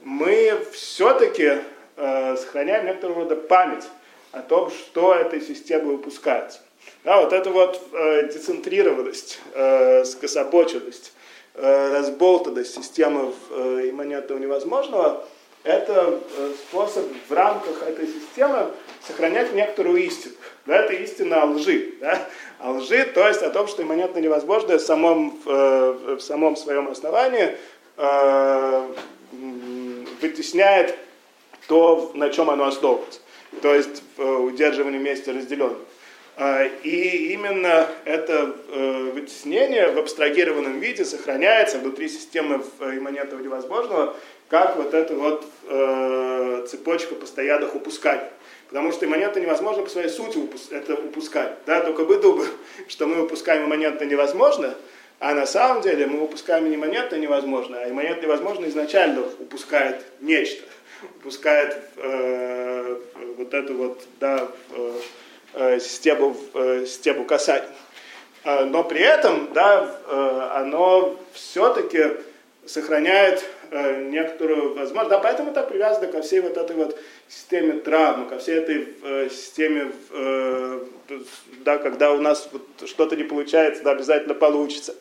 мы 0.04 0.59
все-таки 0.73 1.59
сохраняем 1.97 2.87
некоторого 2.87 3.23
рода 3.23 3.37
память 3.37 3.85
о 4.33 4.43
том, 4.43 4.71
что 4.71 5.15
этой 5.15 5.41
системой 5.41 5.97
выпускается. 5.97 6.61
Да, 7.05 7.21
вот 7.21 7.33
эта 7.33 7.51
вот 7.51 7.81
э, 7.93 8.29
децентрированность, 8.33 9.41
э, 9.55 10.05
скособоченность, 10.05 11.13
э, 11.55 11.99
разболтанность 11.99 12.75
системы 12.75 13.33
э, 13.51 13.91
невозможного, 13.91 15.25
это 15.63 16.21
э, 16.37 16.53
способ 16.69 17.05
в 17.29 17.33
рамках 17.33 17.83
этой 17.83 18.07
системы 18.07 18.71
сохранять 19.07 19.53
некоторую 19.53 20.03
истину. 20.05 20.35
Да, 20.67 20.77
это 20.77 20.95
истина 20.95 21.43
о 21.43 21.47
лжи. 21.47 21.95
Да? 22.01 22.29
О 22.61 22.73
лжи, 22.73 23.05
то 23.05 23.27
есть 23.27 23.43
о 23.43 23.51
том, 23.51 23.67
что 23.67 23.83
имманентно 23.83 24.21
невозможное 24.21 24.79
в 24.79 24.83
самом, 24.83 25.39
э, 25.45 26.17
в 26.17 26.21
самом 26.21 26.57
своем 26.57 26.89
основании 26.89 27.57
э, 27.97 28.87
вытесняет 30.21 30.97
то, 31.67 32.11
на 32.15 32.31
чем 32.31 32.51
оно 32.51 32.67
основывается. 32.67 33.21
То 33.62 33.75
есть 33.75 34.02
э, 34.16 34.23
удерживание 34.23 35.00
вместе 35.00 35.33
разделенных. 35.33 35.78
А, 36.37 36.64
и 36.64 37.33
именно 37.33 37.88
это 38.04 38.54
э, 38.69 39.11
вытеснение 39.12 39.90
в 39.90 39.99
абстрагированном 39.99 40.78
виде 40.78 41.04
сохраняется 41.04 41.78
внутри 41.78 42.09
системы 42.09 42.62
э, 42.78 42.99
имманентного 42.99 43.42
невозможного, 43.42 44.16
как 44.49 44.76
вот 44.76 44.95
эта 44.95 45.14
вот 45.14 45.47
цепочка 46.69 47.14
постоянных 47.14 47.76
упусканий. 47.76 48.25
Потому 48.69 48.90
что 48.92 49.07
имманентно 49.07 49.38
невозможно 49.40 49.83
по 49.83 49.88
своей 49.88 50.09
сути 50.09 50.40
это 50.73 50.95
упускать. 50.95 51.52
Да? 51.66 51.80
Только 51.80 52.04
бы 52.04 52.19
думал, 52.19 52.47
что 52.88 53.07
мы 53.07 53.23
упускаем 53.23 53.66
имманентно 53.66 54.04
невозможно, 54.04 54.75
а 55.21 55.35
на 55.35 55.45
самом 55.45 55.83
деле 55.83 56.07
мы 56.07 56.23
упускаем 56.23 56.73
имманентно 56.75 57.16
невозможно, 57.16 57.78
а 57.78 57.90
имманентно 57.90 58.26
невозможно 58.26 58.66
изначально 58.66 59.23
упускает 59.38 60.02
нечто. 60.21 60.62
Упускает 61.02 61.76
э, 61.97 62.97
вот 63.38 63.54
эту 63.54 63.75
вот, 63.75 64.02
да, 64.19 64.49
э, 64.71 65.00
Э, 65.52 65.80
систему, 65.80 66.37
э, 66.54 66.85
систему 66.87 67.25
касаний. 67.25 67.66
Э, 68.45 68.64
но 68.66 68.85
при 68.85 69.00
этом 69.00 69.52
да, 69.52 69.97
оно 70.54 71.19
все-таки 71.33 72.04
сохраняет 72.66 73.45
некоторую 73.73 74.75
возможность. 74.75 75.11
Да, 75.11 75.19
поэтому 75.19 75.52
так 75.52 75.69
привязано 75.69 76.09
ко 76.09 76.23
всей 76.23 76.40
вот 76.40 76.57
этой 76.57 76.76
вот 76.76 76.99
системе 77.28 77.75
травмы, 77.75 78.28
ко 78.28 78.38
всей 78.38 78.57
этой 78.57 79.30
системе, 79.30 79.92
да, 81.64 81.78
когда 81.78 82.12
у 82.12 82.21
нас 82.21 82.49
вот 82.52 82.88
что-то 82.88 83.14
не 83.14 83.23
получается, 83.23 83.85
да, 83.85 83.92
обязательно 83.92 84.35
получится. 84.35 84.95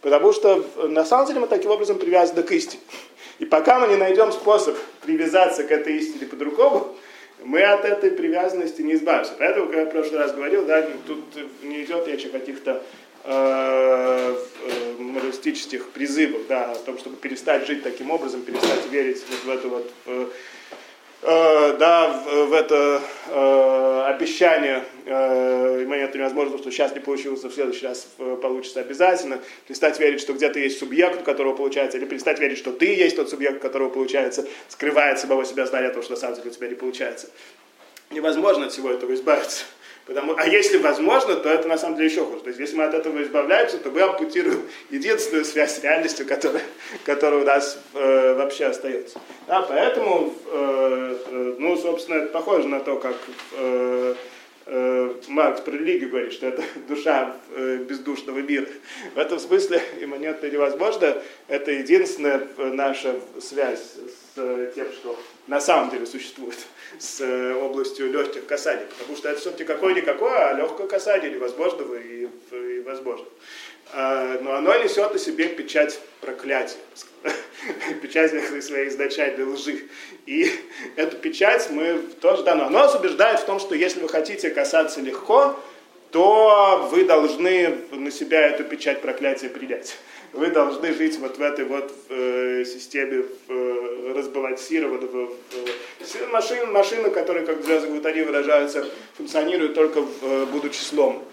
Потому 0.00 0.32
что 0.32 0.64
на 0.88 1.04
самом 1.04 1.26
деле 1.26 1.40
мы 1.40 1.46
таким 1.46 1.70
образом 1.70 1.98
привязаны 1.98 2.42
к 2.42 2.50
истине. 2.50 2.82
И 3.38 3.44
пока 3.44 3.78
мы 3.78 3.88
не 3.88 3.96
найдем 3.96 4.32
способ 4.32 4.76
привязаться 5.02 5.64
к 5.64 5.70
этой 5.70 5.96
истине 5.96 6.26
по-другому, 6.26 6.96
мы 7.44 7.62
от 7.62 7.84
этой 7.84 8.10
привязанности 8.10 8.82
не 8.82 8.94
избавимся. 8.94 9.32
Поэтому, 9.38 9.66
как 9.66 9.76
я 9.76 9.84
в 9.84 9.90
прошлый 9.90 10.20
раз 10.20 10.32
говорил, 10.32 10.64
да, 10.64 10.88
тут 11.06 11.22
не 11.62 11.84
идет 11.84 12.08
речь 12.08 12.24
о 12.24 12.30
каких-то 12.30 12.82
э, 13.24 14.36
э, 14.68 15.02
моралистических 15.02 15.90
призывах, 15.90 16.42
да, 16.48 16.72
о 16.72 16.74
том, 16.76 16.98
чтобы 16.98 17.16
перестать 17.16 17.66
жить 17.66 17.82
таким 17.82 18.10
образом, 18.10 18.42
перестать 18.42 18.90
верить 18.90 19.22
вот 19.28 19.44
в 19.44 19.58
эту 19.58 19.68
вот 19.68 19.90
э, 20.06 20.26
Э, 21.28 21.76
да, 21.76 22.22
в, 22.24 22.52
это 22.52 23.02
э, 23.26 24.02
обещание 24.06 24.84
э, 25.06 25.84
момента 25.84 26.18
невозможно, 26.18 26.56
что 26.56 26.70
сейчас 26.70 26.94
не 26.94 27.00
получилось, 27.00 27.42
в 27.42 27.50
следующий 27.50 27.84
раз 27.84 28.06
э, 28.18 28.36
получится 28.40 28.78
обязательно, 28.78 29.40
перестать 29.66 29.98
верить, 29.98 30.20
что 30.20 30.34
где-то 30.34 30.60
есть 30.60 30.78
субъект, 30.78 31.22
у 31.22 31.24
которого 31.24 31.56
получается, 31.56 31.98
или 31.98 32.04
перестать 32.04 32.38
верить, 32.38 32.58
что 32.58 32.70
ты 32.70 32.94
есть 32.94 33.16
тот 33.16 33.28
субъект, 33.28 33.56
у 33.56 33.60
которого 33.60 33.88
получается, 33.88 34.46
скрывает 34.68 35.18
самого 35.18 35.44
себя, 35.44 35.66
зная 35.66 35.90
то, 35.90 36.00
что 36.00 36.12
на 36.12 36.16
самом 36.16 36.36
деле 36.36 36.50
у 36.50 36.52
тебя 36.52 36.68
не 36.68 36.76
получается. 36.76 37.28
Невозможно 38.10 38.66
от 38.66 38.72
всего 38.72 38.92
этого 38.92 39.12
избавиться. 39.12 39.64
Потому, 40.06 40.36
а 40.36 40.46
если 40.46 40.78
возможно, 40.78 41.34
то 41.34 41.48
это 41.48 41.66
на 41.66 41.76
самом 41.76 41.96
деле 41.96 42.08
еще 42.08 42.24
хуже. 42.24 42.42
То 42.42 42.48
есть 42.48 42.60
если 42.60 42.76
мы 42.76 42.84
от 42.84 42.94
этого 42.94 43.20
избавляемся, 43.24 43.78
то 43.78 43.90
мы 43.90 44.02
ампутируем 44.02 44.62
единственную 44.90 45.44
связь 45.44 45.76
с 45.76 45.82
реальностью, 45.82 46.26
которая, 46.26 46.62
которая 47.04 47.40
у 47.40 47.44
нас 47.44 47.78
э, 47.92 48.34
вообще 48.34 48.66
остается. 48.66 49.20
Да, 49.48 49.62
поэтому, 49.62 50.32
э, 50.46 51.18
э, 51.26 51.54
ну, 51.58 51.76
собственно, 51.76 52.18
это 52.18 52.28
похоже 52.28 52.68
на 52.68 52.78
то, 52.78 52.96
как 52.96 53.16
э, 53.58 54.14
э, 54.66 55.14
Маркс 55.26 55.62
про 55.62 55.72
религию 55.72 56.10
говорит, 56.10 56.32
что 56.32 56.46
это 56.46 56.62
душа 56.88 57.34
э, 57.56 57.78
бездушного 57.78 58.38
мира. 58.38 58.68
В 59.16 59.18
этом 59.18 59.40
смысле 59.40 59.82
имманентно 60.00 60.46
невозможно. 60.46 61.20
Это 61.48 61.72
единственная 61.72 62.46
наша 62.56 63.16
связь 63.40 63.80
с 63.80 64.38
э, 64.38 64.70
тем, 64.72 64.86
что 64.92 65.18
на 65.48 65.60
самом 65.60 65.90
деле 65.90 66.06
существует 66.06 66.58
с 66.98 67.20
э, 67.20 67.54
областью 67.54 68.10
легких 68.10 68.46
касаний, 68.46 68.86
потому 68.98 69.16
что 69.16 69.28
это 69.28 69.40
все-таки 69.40 69.64
какое-никакое, 69.64 70.50
а 70.50 70.54
легкое 70.54 70.86
касание 70.86 71.30
невозможного 71.30 71.94
и, 71.96 72.28
и 72.52 72.80
возможно. 72.80 73.26
А, 73.92 74.38
но 74.40 74.54
оно 74.54 74.76
несет 74.82 75.12
на 75.12 75.18
себе 75.18 75.48
печать 75.48 76.00
проклятия, 76.20 76.78
печать 78.02 78.32
своей 78.62 78.88
изначальной 78.88 79.44
лжи. 79.44 79.84
И 80.26 80.50
эту 80.96 81.16
печать 81.16 81.68
мы 81.70 81.98
тоже, 82.20 82.42
да, 82.42 82.54
но 82.54 82.66
оно 82.66 82.80
нас 82.80 82.94
убеждает 82.94 83.40
в 83.40 83.46
том, 83.46 83.60
что 83.60 83.74
если 83.74 84.00
вы 84.00 84.08
хотите 84.08 84.50
касаться 84.50 85.00
легко, 85.00 85.58
то 86.10 86.88
вы 86.90 87.04
должны 87.04 87.78
на 87.92 88.10
себя 88.10 88.48
эту 88.48 88.64
печать 88.64 89.02
проклятия 89.02 89.48
принять 89.48 89.96
вы 90.36 90.50
должны 90.50 90.92
жить 90.92 91.18
вот 91.18 91.38
в 91.38 91.42
этой 91.42 91.64
вот 91.64 91.92
э, 92.10 92.64
системе 92.64 93.24
э, 93.48 94.12
разбалансированного. 94.14 95.30
Э, 95.52 96.26
машин, 96.30 96.72
машины, 96.72 97.10
которые, 97.10 97.46
как 97.46 97.56
вот 97.64 98.06
они 98.06 98.22
выражаются, 98.22 98.86
функционируют 99.16 99.74
только 99.74 100.02
в, 100.02 100.10
э, 100.22 100.46
будучи 100.46 100.78
слом. 100.78 101.24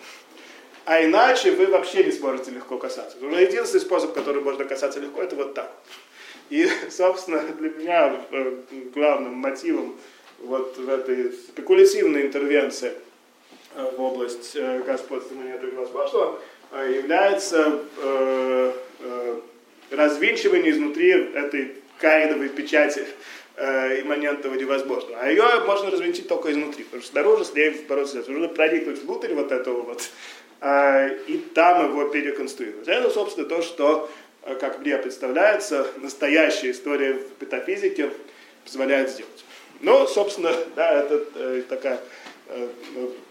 А 0.86 1.04
иначе 1.04 1.52
вы 1.52 1.68
вообще 1.68 2.04
не 2.04 2.12
сможете 2.12 2.52
легко 2.52 2.78
касаться. 2.78 3.18
Но 3.22 3.38
единственный 3.40 3.82
способ, 3.82 4.14
который 4.14 4.42
можно 4.42 4.66
касаться 4.66 5.00
легко, 5.00 5.22
это 5.22 5.36
вот 5.36 5.54
так. 5.54 5.72
И, 6.50 6.68
собственно, 6.90 7.42
для 7.42 7.70
меня 7.70 8.16
э, 8.32 8.58
главным 8.94 9.34
мотивом 9.34 9.98
вот 10.40 10.78
в 10.78 10.90
этой 10.90 11.34
спекулятивной 11.34 12.24
интервенции 12.24 12.94
э, 13.76 13.92
в 13.98 14.02
область 14.02 14.58
господства 14.86 15.36
монеты 15.36 15.68
невозможного 15.68 16.40
является 16.72 17.82
Э, 19.04 19.40
развинчивание 19.92 20.72
изнутри 20.72 21.10
этой 21.10 21.76
каиновой 22.00 22.50
печати 22.50 23.06
э, 23.56 24.02
имманентного 24.02 24.56
невозможно. 24.56 25.18
А 25.20 25.30
ее 25.30 25.44
можно 25.66 25.92
развинтить 25.92 26.28
только 26.28 26.52
изнутри, 26.52 26.86
потому 26.86 27.04
что 27.04 27.12
снаружи 27.12 27.46
с 27.46 27.54
ней 27.54 27.72
бороться. 27.88 28.24
Нужно 28.28 28.48
проникнуть 28.48 29.04
внутрь 29.04 29.34
вот 29.34 29.52
этого 29.52 29.82
вот, 29.82 30.10
э, 30.62 31.18
и 31.28 31.38
там 31.38 31.90
его 31.90 32.06
переконструировать. 32.06 32.88
Это, 32.88 33.10
собственно, 33.10 33.48
то, 33.48 33.62
что, 33.62 34.10
э, 34.44 34.56
как 34.56 34.80
мне 34.80 34.98
представляется, 34.98 35.88
настоящая 35.98 36.72
история 36.72 37.14
в 37.14 37.42
метафизике 37.42 38.12
позволяет 38.64 39.10
сделать. 39.10 39.46
Ну, 39.82 40.08
собственно, 40.08 40.56
да, 40.76 40.94
это 40.94 41.26
э, 41.36 41.64
такая 41.68 42.00
э, 42.48 42.68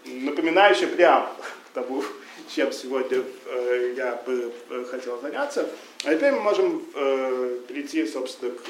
напоминающая 0.05 0.87
прямо 0.87 1.31
к 1.65 1.73
тому, 1.73 2.03
чем 2.49 2.71
сегодня 2.71 3.23
э, 3.45 3.93
я 3.95 4.15
бы 4.25 4.51
э, 4.69 4.85
хотел 4.89 5.19
заняться. 5.21 5.69
А 6.03 6.15
теперь 6.15 6.31
мы 6.31 6.41
можем 6.41 6.85
э, 6.93 7.59
перейти, 7.67 8.05
собственно, 8.05 8.51
к 8.51 8.67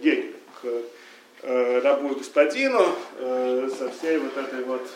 Гегелю, 0.00 0.34
к 0.60 0.82
рабу 1.42 2.12
и 2.12 2.14
господину 2.14 2.94
со 3.18 3.90
всей 3.90 4.18
вот 4.18 4.36
этой 4.36 4.62
вот 4.62 4.88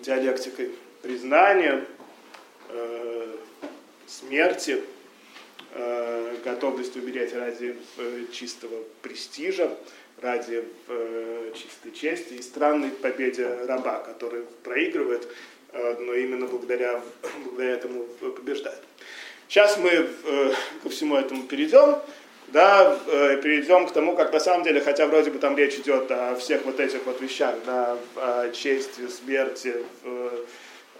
диалектикой 0.00 0.70
признания, 1.02 1.84
смерти, 4.06 4.84
готовности 6.44 6.98
умереть 6.98 7.34
ради 7.34 7.76
чистого 8.30 8.84
престижа, 9.02 9.76
ради 10.20 10.64
чистой 11.56 11.90
чести 11.90 12.34
и 12.34 12.42
странной 12.42 12.90
победе 12.90 13.64
раба, 13.66 13.98
который 13.98 14.44
проигрывает 14.62 15.26
но 15.72 16.14
именно 16.14 16.46
благодаря, 16.46 17.00
благодаря 17.44 17.72
этому 17.72 18.04
побеждает. 18.36 18.82
Сейчас 19.48 19.76
мы 19.78 19.90
э, 19.90 20.52
ко 20.82 20.88
всему 20.90 21.16
этому 21.16 21.42
перейдем, 21.42 21.96
да, 22.48 22.96
э, 23.06 23.40
перейдем 23.42 23.86
к 23.86 23.92
тому, 23.92 24.14
как 24.14 24.32
на 24.32 24.40
самом 24.40 24.62
деле, 24.62 24.80
хотя 24.80 25.06
вроде 25.06 25.30
бы 25.30 25.38
там 25.38 25.56
речь 25.56 25.74
идет 25.74 26.10
о 26.10 26.36
всех 26.36 26.64
вот 26.64 26.78
этих 26.78 27.04
вот 27.04 27.20
вещах, 27.20 27.56
да, 27.66 27.98
о 28.16 28.50
чести, 28.50 29.08
смерти, 29.08 29.74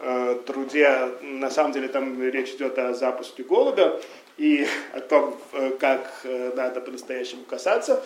э, 0.01 0.39
труде, 0.47 1.11
на 1.23 1.51
самом 1.51 1.73
деле 1.73 1.89
там 1.89 2.21
речь 2.23 2.51
идет 2.51 2.79
о 2.79 2.95
запуске 2.95 3.43
голубя 3.43 4.01
и 4.37 4.67
о 4.95 5.01
том, 5.01 5.39
э, 5.53 5.71
как 5.79 6.11
э, 6.25 6.53
надо 6.57 6.81
по-настоящему 6.81 7.45
касаться. 7.45 8.03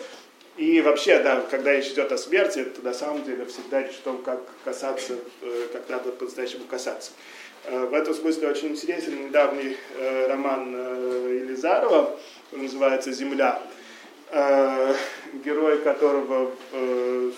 И 0.57 0.79
вообще, 0.79 1.19
да, 1.19 1.41
когда 1.51 1.73
речь 1.73 1.87
идет 1.87 2.11
о 2.13 2.17
смерти, 2.17 2.63
то 2.63 2.81
на 2.81 2.93
самом 2.93 3.23
деле 3.25 3.45
всегда 3.45 3.81
речь 3.81 3.97
о 3.97 4.03
том, 4.03 4.17
как 4.19 4.39
касаться, 4.63 5.17
э, 5.41 5.67
как 5.73 5.89
надо 5.89 6.13
по-настоящему 6.13 6.63
касаться. 6.63 7.11
Э, 7.65 7.85
в 7.85 7.93
этом 7.93 8.13
смысле 8.13 8.47
очень 8.47 8.69
интересен 8.69 9.27
недавний 9.27 9.75
э, 9.97 10.27
роман 10.27 10.73
Елизарова, 10.73 12.17
который 12.49 12.63
называется 12.63 13.11
«Земля», 13.11 13.61
герой 15.45 15.77
которого 15.77 16.51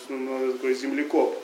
ну, 0.10 0.54
такой 0.54 0.74
землекоп, 0.74 1.38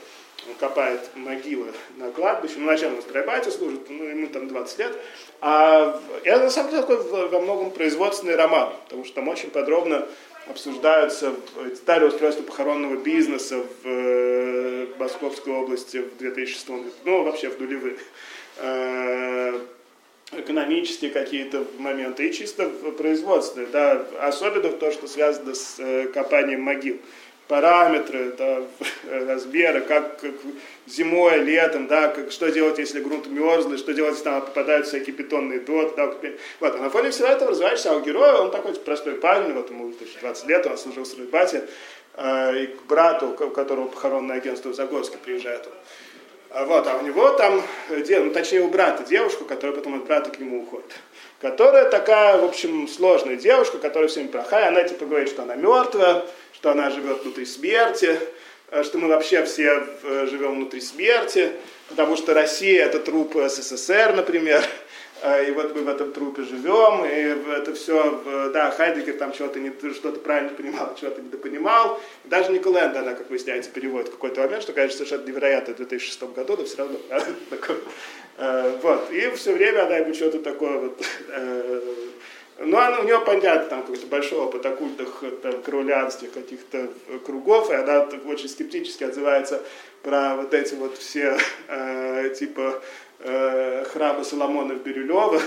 он 0.48 0.54
копает 0.54 1.00
могилы 1.14 1.66
на 1.96 2.10
кладбище, 2.10 2.54
ну, 2.56 2.64
вначале 2.64 2.96
он 2.96 3.02
стройбате 3.02 3.50
служит, 3.50 3.88
ну, 3.88 4.04
ему 4.04 4.26
там 4.28 4.48
20 4.48 4.78
лет, 4.78 4.98
а 5.40 6.00
это 6.24 6.44
на 6.44 6.50
самом 6.50 6.70
деле 6.70 6.82
такой 6.82 7.28
во 7.28 7.40
многом 7.40 7.70
производственный 7.70 8.36
роман, 8.36 8.72
потому 8.84 9.04
что 9.04 9.16
там 9.16 9.28
очень 9.28 9.50
подробно 9.50 10.08
обсуждаются 10.46 11.34
детали 11.64 12.04
устройства 12.04 12.42
похоронного 12.42 12.96
бизнеса 12.96 13.64
в 13.82 14.98
Московской 14.98 15.52
области 15.52 15.98
в 15.98 16.16
2006 16.18 16.68
году, 16.68 16.90
ну, 17.04 17.22
вообще 17.24 17.48
в 17.48 17.60
нулевых. 17.60 17.98
Э, 18.58 19.58
экономические 20.32 21.10
какие-то 21.10 21.64
моменты 21.78 22.28
и 22.28 22.32
чисто 22.32 22.68
производственные, 22.68 23.68
да, 23.68 24.06
особенно 24.20 24.70
то, 24.70 24.90
что 24.90 25.06
связано 25.06 25.54
с 25.54 25.76
э, 25.78 26.08
копанием 26.08 26.62
могил. 26.62 26.98
Параметры, 27.48 28.32
да, 28.38 28.62
размеры, 29.26 29.82
как, 29.82 30.20
как 30.20 30.32
зимой, 30.86 31.40
летом, 31.40 31.86
да, 31.86 32.08
как, 32.08 32.32
что 32.32 32.50
делать, 32.50 32.78
если 32.78 33.00
грунт 33.00 33.26
мерзлый, 33.26 33.78
что 33.78 33.92
делать, 33.92 34.12
если 34.12 34.24
там 34.24 34.40
попадают 34.40 34.86
всякие 34.86 35.14
бетонные 35.14 35.60
доты. 35.60 35.94
Да, 35.96 36.14
вот, 36.60 36.74
а 36.74 36.78
на 36.78 36.90
фоне 36.90 37.10
всего 37.10 37.28
этого 37.28 37.50
развиваешься, 37.50 37.92
а 37.92 37.96
у 37.96 38.00
героя, 38.00 38.34
он 38.34 38.50
такой 38.50 38.74
простой 38.74 39.14
парень, 39.14 39.52
вот 39.52 39.70
ему 39.70 39.92
20 40.20 40.46
лет, 40.46 40.66
он 40.66 40.78
служил 40.78 41.04
в 41.04 41.18
Рыбате, 41.18 41.64
э, 42.14 42.62
и 42.62 42.66
к 42.68 42.82
брату, 42.84 43.28
у 43.28 43.50
которого 43.50 43.88
похоронное 43.88 44.36
агентство 44.36 44.70
в 44.70 44.74
Загорске 44.74 45.18
приезжает 45.18 45.68
а 46.54 46.66
вот, 46.66 46.86
а 46.86 46.98
у 46.98 47.02
него 47.02 47.30
там, 47.30 47.60
ну, 47.90 48.30
точнее 48.30 48.60
у 48.60 48.68
брата 48.68 49.02
девушка, 49.02 49.44
которая 49.44 49.74
потом 49.74 49.96
от 49.96 50.06
брата 50.06 50.30
к 50.30 50.38
нему 50.38 50.62
уходит. 50.62 50.86
Которая 51.40 51.90
такая, 51.90 52.38
в 52.38 52.44
общем, 52.44 52.86
сложная 52.86 53.34
девушка, 53.34 53.78
которая 53.78 54.08
всеми 54.08 54.28
плохая. 54.28 54.68
Она 54.68 54.84
типа 54.84 55.04
говорит, 55.04 55.28
что 55.30 55.42
она 55.42 55.56
мертвая, 55.56 56.24
что 56.64 56.70
она 56.70 56.88
живет 56.88 57.22
внутри 57.22 57.44
смерти, 57.44 58.18
э, 58.70 58.82
что 58.84 58.96
мы 58.96 59.08
вообще 59.08 59.44
все 59.44 59.86
э, 60.02 60.26
живем 60.30 60.54
внутри 60.54 60.80
смерти, 60.80 61.52
потому 61.90 62.16
что 62.16 62.32
Россия 62.32 62.86
это 62.86 63.00
труп 63.00 63.36
СССР, 63.36 64.14
например. 64.16 64.64
И 65.46 65.50
вот 65.52 65.74
мы 65.74 65.82
в 65.82 65.88
этом 65.88 66.12
трупе 66.12 66.42
живем, 66.42 67.02
и 67.02 67.52
это 67.56 67.72
все, 67.72 68.50
да, 68.52 68.70
Хайдегер 68.72 69.16
там 69.16 69.32
что-то 69.32 69.58
не, 69.58 69.72
что-то 69.94 70.20
правильно 70.20 70.50
понимал, 70.50 70.94
что-то 70.98 71.22
недопонимал. 71.22 71.98
Даже 72.24 72.52
Николаенда, 72.52 72.98
она, 72.98 73.14
как 73.14 73.30
выясняется, 73.30 73.70
переводит 73.70 74.08
в 74.08 74.10
какой-то 74.10 74.42
момент, 74.42 74.62
что, 74.64 74.74
конечно, 74.74 74.98
совершенно 74.98 75.26
невероятно 75.26 75.72
в 75.72 75.76
2006 75.78 76.22
году, 76.34 76.56
но 76.58 76.64
все 76.64 76.76
равно, 76.76 76.98
вот, 78.82 79.12
и 79.12 79.30
все 79.36 79.54
время 79.54 79.86
она 79.86 79.96
ему 79.96 80.12
что-то 80.12 80.40
такое 80.40 80.78
вот 80.78 81.02
э, 81.28 81.80
ну, 82.58 82.78
она, 82.78 83.00
у 83.00 83.04
нее, 83.04 83.20
понятно, 83.20 83.68
там 83.68 83.82
какой-то 83.82 84.06
большой 84.06 84.38
опыт 84.38 84.64
оккультных 84.64 85.24
там, 85.42 85.62
кровлянских 85.62 86.32
каких-то 86.32 86.88
кругов, 87.26 87.70
и 87.70 87.74
она 87.74 88.08
очень 88.26 88.48
скептически 88.48 89.04
отзывается 89.04 89.62
про 90.02 90.36
вот 90.36 90.54
эти 90.54 90.74
вот 90.74 90.96
все, 90.96 91.36
э, 91.68 92.34
типа, 92.38 92.80
э, 93.20 93.84
храма 93.92 94.22
Соломона 94.22 94.74
в 94.74 94.82
Бирюлево. 94.82 95.40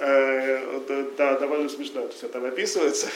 Э, 0.00 0.80
да, 1.16 1.38
довольно 1.38 1.68
смешно 1.68 2.02
это 2.02 2.14
все 2.14 2.28
там 2.28 2.44
описывается. 2.44 3.08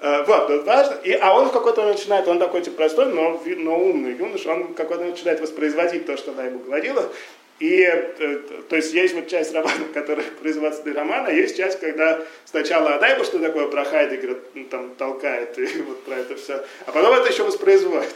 Э, 0.00 0.24
вот, 0.24 0.48
но 0.48 0.62
важно. 0.62 0.94
И, 1.04 1.12
а 1.12 1.34
он 1.38 1.48
в 1.48 1.52
какой-то 1.52 1.82
момент 1.82 1.98
начинает, 1.98 2.26
он 2.26 2.38
такой 2.38 2.62
типа 2.62 2.76
простой, 2.76 3.12
но, 3.12 3.40
но 3.44 3.78
умный 3.78 4.16
юноша, 4.16 4.50
он 4.50 4.74
какой-то 4.74 5.04
начинает 5.04 5.40
воспроизводить 5.40 6.06
то, 6.06 6.16
что 6.16 6.32
она 6.32 6.44
ему 6.44 6.58
говорила. 6.58 7.08
И, 7.58 7.82
э, 7.82 8.40
то 8.68 8.76
есть, 8.76 8.92
есть 8.92 9.14
вот 9.14 9.28
часть 9.28 9.54
романа, 9.54 9.84
которая 9.94 10.24
производственный 10.40 10.94
роман, 10.94 11.26
а 11.26 11.32
есть 11.32 11.56
часть, 11.56 11.80
когда 11.80 12.20
сначала 12.44 12.94
Адайба, 12.94 13.24
что 13.24 13.38
такое 13.38 13.68
про 13.68 13.84
Хайдегера, 13.84 14.38
ну, 14.54 14.64
там, 14.64 14.94
толкает, 14.96 15.56
и 15.58 15.82
вот 15.82 16.02
про 16.04 16.16
это 16.16 16.36
все, 16.36 16.64
а 16.86 16.92
потом 16.92 17.14
это 17.14 17.30
еще 17.30 17.44
воспроизводит. 17.44 18.14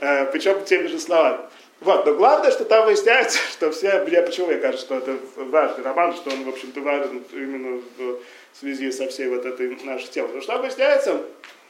Э, 0.00 0.26
Причем 0.32 0.64
теми 0.64 0.86
же 0.86 0.98
словами. 0.98 1.40
Вот, 1.80 2.04
но 2.04 2.14
главное, 2.14 2.50
что 2.50 2.64
там 2.64 2.84
выясняется, 2.86 3.38
что 3.52 3.70
все, 3.70 4.04
мне 4.04 4.22
почему 4.22 4.48
мне 4.48 4.56
кажется, 4.56 4.86
что 4.86 4.98
это 4.98 5.16
важный 5.36 5.84
роман, 5.84 6.14
что 6.14 6.30
он, 6.30 6.44
в 6.44 6.48
общем-то, 6.48 6.80
важен 6.80 7.24
именно 7.32 7.82
в 7.96 8.18
связи 8.58 8.90
со 8.92 9.08
всей 9.08 9.28
вот 9.28 9.46
этой 9.46 9.76
нашей 9.84 10.08
темой. 10.08 10.28
Потому 10.28 10.42
что 10.42 10.52
там 10.52 10.62
выясняется, 10.62 11.22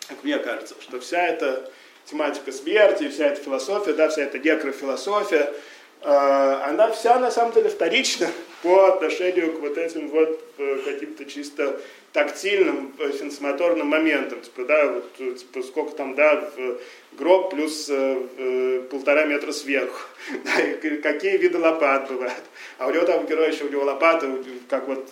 как 0.09 0.25
мне 0.25 0.39
кажется, 0.39 0.75
что 0.81 0.99
вся 1.01 1.29
эта 1.29 1.71
тематика 2.05 2.51
смерти, 2.51 3.09
вся 3.09 3.27
эта 3.27 3.41
философия, 3.43 3.93
да, 3.93 4.09
вся 4.09 4.23
эта 4.23 4.39
некрофилософия, 4.39 5.43
э, 5.43 5.55
она 6.03 6.91
вся 6.91 7.19
на 7.19 7.31
самом 7.31 7.53
деле 7.53 7.69
вторична 7.69 8.29
по 8.63 8.89
отношению 8.89 9.53
к 9.53 9.61
вот 9.61 9.77
этим 9.79 10.09
вот 10.09 10.41
э, 10.59 10.79
каким-то 10.85 11.25
чисто 11.25 11.81
тактильным 12.13 12.93
сенсомоторным 13.19 13.87
моментом, 13.87 14.41
типа, 14.41 14.65
да, 14.65 14.87
вот, 14.93 15.15
типа, 15.15 15.63
сколько 15.63 15.95
там, 15.95 16.17
да, 16.17 16.51
в 16.57 17.17
гроб 17.17 17.51
плюс 17.51 17.89
э, 17.89 18.23
э, 18.37 18.83
полтора 18.91 19.27
метра 19.27 19.53
сверху, 19.53 20.01
да, 20.45 20.61
и 20.61 20.97
какие 20.97 21.37
виды 21.37 21.59
лопат 21.59 22.09
бывают. 22.09 22.43
А 22.79 22.89
у 22.89 22.91
него 22.91 23.05
там 23.05 23.27
герой 23.27 23.53
еще, 23.53 23.65
у 23.65 23.69
него 23.69 23.85
лопаты, 23.85 24.29
как 24.69 24.89
вот, 24.89 25.09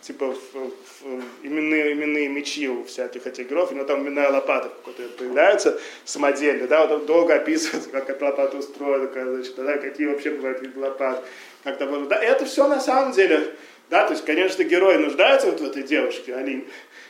типа, 0.00 0.32
в, 0.32 0.54
в, 0.54 1.22
именные, 1.42 1.92
именные 1.92 2.28
мечи 2.28 2.68
у 2.68 2.84
всяких 2.84 3.26
этих 3.28 3.48
героев, 3.48 3.70
у 3.70 3.74
него 3.74 3.84
там 3.84 4.02
именная 4.02 4.30
лопата 4.30 4.72
какая-то 4.84 5.18
появляется 5.18 5.80
самодельно, 6.04 6.66
да, 6.66 6.84
вот 6.86 7.00
он 7.00 7.06
долго 7.06 7.34
описывается, 7.34 7.90
как 7.92 8.10
эта 8.10 8.24
лопата 8.24 8.56
устроена, 8.56 9.06
как, 9.06 9.24
значит, 9.28 9.54
да, 9.54 9.78
какие 9.78 10.08
вообще 10.08 10.30
бывают 10.30 10.60
виды 10.62 10.80
лопат, 10.80 11.24
как 11.62 11.78
там, 11.78 12.08
да, 12.08 12.16
это 12.16 12.44
все 12.44 12.66
на 12.66 12.80
самом 12.80 13.12
деле 13.12 13.54
да, 13.90 14.06
то 14.06 14.12
есть, 14.12 14.24
конечно, 14.24 14.62
герой 14.62 14.98
нуждается 14.98 15.48
вот 15.50 15.60
в 15.60 15.64
этой 15.64 15.82
девушке, 15.82 16.34
Алине, 16.34 16.64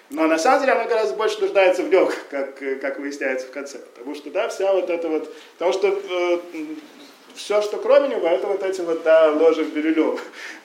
но 0.09 0.27
на 0.27 0.39
самом 0.39 0.61
деле 0.61 0.73
она 0.73 0.87
гораздо 0.87 1.15
больше 1.15 1.41
нуждается 1.41 1.83
в 1.83 1.91
нем, 1.91 2.11
как, 2.31 2.59
как 2.81 2.99
выясняется 2.99 3.47
в 3.47 3.51
конце. 3.51 3.79
Потому 3.79 4.15
что, 4.17 4.31
да, 4.31 4.49
вся 4.49 4.73
вот 4.73 4.91
эта 4.91 5.09
вот, 5.09 5.33
потому 5.53 5.73
что 5.73 5.89
э, 5.89 6.39
все, 7.35 7.63
что 7.63 7.77
кроме 7.77 8.09
него, 8.09 8.27
это 8.27 8.47
вот 8.47 8.63
эти 8.63 8.81
вот, 8.81 9.03
да, 9.03 9.31
ложи 9.31 9.63
в 9.63 9.73
Бирюлев. 9.73 10.21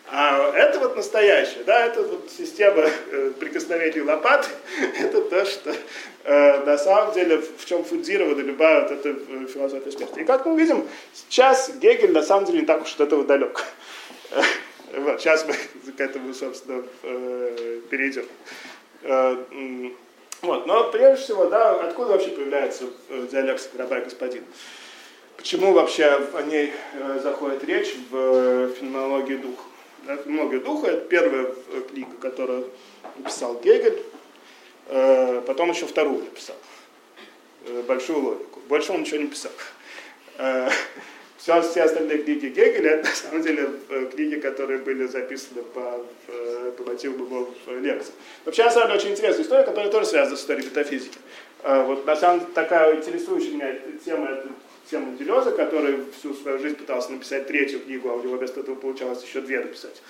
А 0.10 0.52
это 0.56 0.80
вот 0.80 0.96
настоящее, 0.96 1.64
да, 1.64 1.86
это 1.86 2.04
вот 2.04 2.30
система 2.36 2.84
э, 3.12 3.32
прикосновений 3.40 4.02
лопаты, 4.02 4.50
это 5.00 5.22
то, 5.22 5.46
что 5.46 5.76
э, 6.24 6.66
на 6.66 6.78
самом 6.78 7.14
деле 7.14 7.38
в 7.38 7.66
чем 7.66 7.84
фундирована 7.84 8.42
любая 8.42 8.84
вот 8.84 8.92
эта 8.92 9.10
э, 9.10 9.48
философия 9.48 9.92
смерти. 9.92 10.20
И 10.20 10.24
как 10.24 10.46
мы 10.46 10.58
видим, 10.58 10.88
сейчас 11.14 11.72
Гегель 11.76 12.14
на 12.14 12.24
самом 12.24 12.46
деле 12.46 12.62
не 12.62 12.66
так 12.66 12.84
уж 12.84 12.94
от 12.94 13.02
этого 13.02 13.26
далек. 13.26 13.64
Вот, 14.96 15.20
сейчас 15.20 15.46
мы 15.46 15.54
к 15.92 16.00
этому, 16.00 16.34
собственно, 16.34 16.84
э, 17.04 17.82
перейдем. 17.90 18.26
Э, 19.02 19.38
вот, 20.42 20.68
но 20.68 20.90
прежде 20.90 21.22
всего, 21.24 21.48
да, 21.48 21.82
откуда 21.82 22.14
вообще 22.14 22.30
появляется 22.30 22.86
э, 23.10 23.28
диалектика 23.30 23.78
раба 23.78 24.00
и 24.00 24.04
господин? 24.06 24.44
Почему 25.36 25.74
вообще 25.74 26.06
о 26.06 26.42
ней 26.44 26.72
заходит 27.22 27.64
речь 27.66 27.94
в 28.10 28.70
феноменологии 28.70 29.36
духа? 29.36 29.64
Феноменология 30.24 30.60
духа– 30.62 30.88
это 30.92 31.06
первая 31.08 31.48
книга, 31.90 32.16
которую 32.22 32.70
написал 33.18 33.60
Гегель, 33.60 34.02
потом 35.46 35.72
еще 35.72 35.88
вторую 35.88 36.24
написал, 36.24 36.56
большую 37.86 38.22
логику. 38.22 38.62
Больше 38.70 38.94
он 38.94 39.02
ничего 39.02 39.18
не 39.18 39.28
писал. 39.28 39.52
Все, 41.46 41.62
все 41.62 41.84
остальные 41.84 42.24
книги 42.24 42.48
Гегеля, 42.48 42.98
на 43.04 43.06
самом 43.06 43.44
деле 43.44 43.70
э, 43.90 44.10
книги, 44.12 44.38
которые 44.38 44.80
были 44.80 45.06
записаны 45.06 45.62
по, 45.62 46.04
э, 46.28 46.72
по 46.76 46.84
мотивам 46.86 47.20
его 47.20 47.54
лекций. 47.68 48.16
Вообще, 48.46 48.64
на 48.64 48.72
самом 48.72 48.88
деле, 48.88 49.00
очень 49.00 49.12
интересная 49.12 49.44
история, 49.44 49.64
которая 49.64 49.92
тоже 49.92 50.08
связана 50.08 50.38
с 50.38 50.40
историей 50.40 50.66
метафизики. 50.66 51.20
Э, 51.62 51.84
вот, 51.84 52.04
на 52.08 52.16
самом 52.16 52.40
деле, 52.40 52.52
такая 52.56 52.96
интересующая 52.96 53.52
меня 53.52 53.76
тема, 54.04 54.28
это 54.30 54.48
тема 54.90 55.16
Делеза, 55.20 55.52
который 55.52 56.00
всю 56.18 56.34
свою 56.34 56.58
жизнь 56.58 56.78
пытался 56.78 57.12
написать 57.12 57.46
третью 57.46 57.80
книгу, 57.82 58.10
а 58.10 58.14
у 58.16 58.24
него 58.24 58.38
вместо 58.38 58.62
этого 58.62 58.74
получалось 58.74 59.24
еще 59.24 59.42
две 59.42 59.60
написать. 59.60 60.02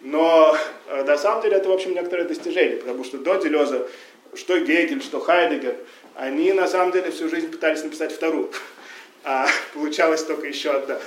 Но 0.00 0.56
на 0.88 1.18
самом 1.18 1.42
деле 1.42 1.56
это, 1.56 1.70
в 1.70 1.72
общем, 1.72 1.92
некоторое 1.92 2.22
достижение, 2.22 2.76
потому 2.76 3.02
что 3.02 3.18
до 3.18 3.34
Делеза 3.34 3.88
что 4.34 4.58
Гегель, 4.58 5.02
что 5.02 5.20
Хайдегер, 5.20 5.76
они 6.14 6.52
на 6.52 6.66
самом 6.66 6.92
деле 6.92 7.10
всю 7.10 7.28
жизнь 7.28 7.50
пытались 7.50 7.82
написать 7.82 8.12
вторую 8.12 8.50
а 9.24 9.46
получалось 9.72 10.22
только 10.22 10.46
еще 10.46 10.70
одна. 10.70 10.98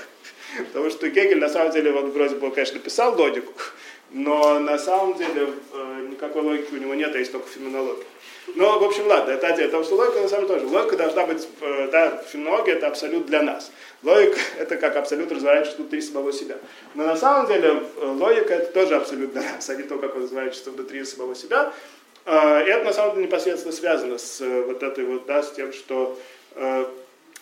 Потому 0.58 0.90
что 0.90 1.08
Гегель, 1.10 1.40
на 1.40 1.50
самом 1.50 1.72
деле, 1.72 1.92
он 1.92 2.12
вроде 2.12 2.36
бы, 2.36 2.50
конечно, 2.52 2.80
писал 2.80 3.18
логику, 3.18 3.54
но 4.12 4.60
на 4.60 4.78
самом 4.80 5.18
деле 5.18 5.50
э, 5.74 6.08
никакой 6.10 6.42
логики 6.42 6.74
у 6.74 6.78
него 6.78 6.96
нет, 6.96 7.14
а 7.14 7.20
есть 7.20 7.32
только 7.32 7.48
феноменология. 7.48 8.06
Но, 8.56 8.80
в 8.80 8.84
общем, 8.84 9.08
ладно, 9.08 9.32
это 9.32 9.48
отдельно. 9.48 9.68
Потому 9.68 9.84
что 9.84 9.96
логика, 9.96 10.22
на 10.22 10.30
самом 10.30 10.48
деле, 10.48 10.60
тоже. 10.62 10.74
Логика 10.74 10.98
должна 10.98 11.26
быть, 11.26 11.48
э, 11.62 11.90
да, 11.92 12.24
феноменология 12.32 12.76
это 12.76 12.88
абсолют 12.88 13.26
для 13.26 13.42
нас. 13.44 13.72
Логика 14.04 14.40
это 14.58 14.78
как 14.78 14.96
абсолют 14.96 15.32
разворачивается 15.32 15.78
внутри 15.78 16.02
самого 16.02 16.32
себя. 16.32 16.58
Но 16.96 17.06
на 17.06 17.18
самом 17.18 17.48
деле 17.48 17.84
э, 17.98 18.06
логика 18.06 18.54
это 18.54 18.72
тоже 18.72 18.96
абсолют 18.96 19.34
для 19.34 19.42
нас, 19.42 19.70
а 19.70 19.76
не 19.76 19.84
то, 19.84 19.98
как 19.98 20.16
он 20.16 20.24
разворачивается 20.24 20.72
внутри 20.72 21.04
самого 21.04 21.36
себя. 21.36 21.74
И 22.26 22.30
это 22.30 22.84
на 22.84 22.92
самом 22.92 23.16
деле 23.16 23.28
непосредственно 23.28 23.74
связано 23.74 24.18
с 24.18 24.42
вот 24.42 24.84
этой 24.84 25.06
вот, 25.06 25.26
да, 25.28 25.44
с 25.44 25.52
тем, 25.54 25.72
что 25.72 26.20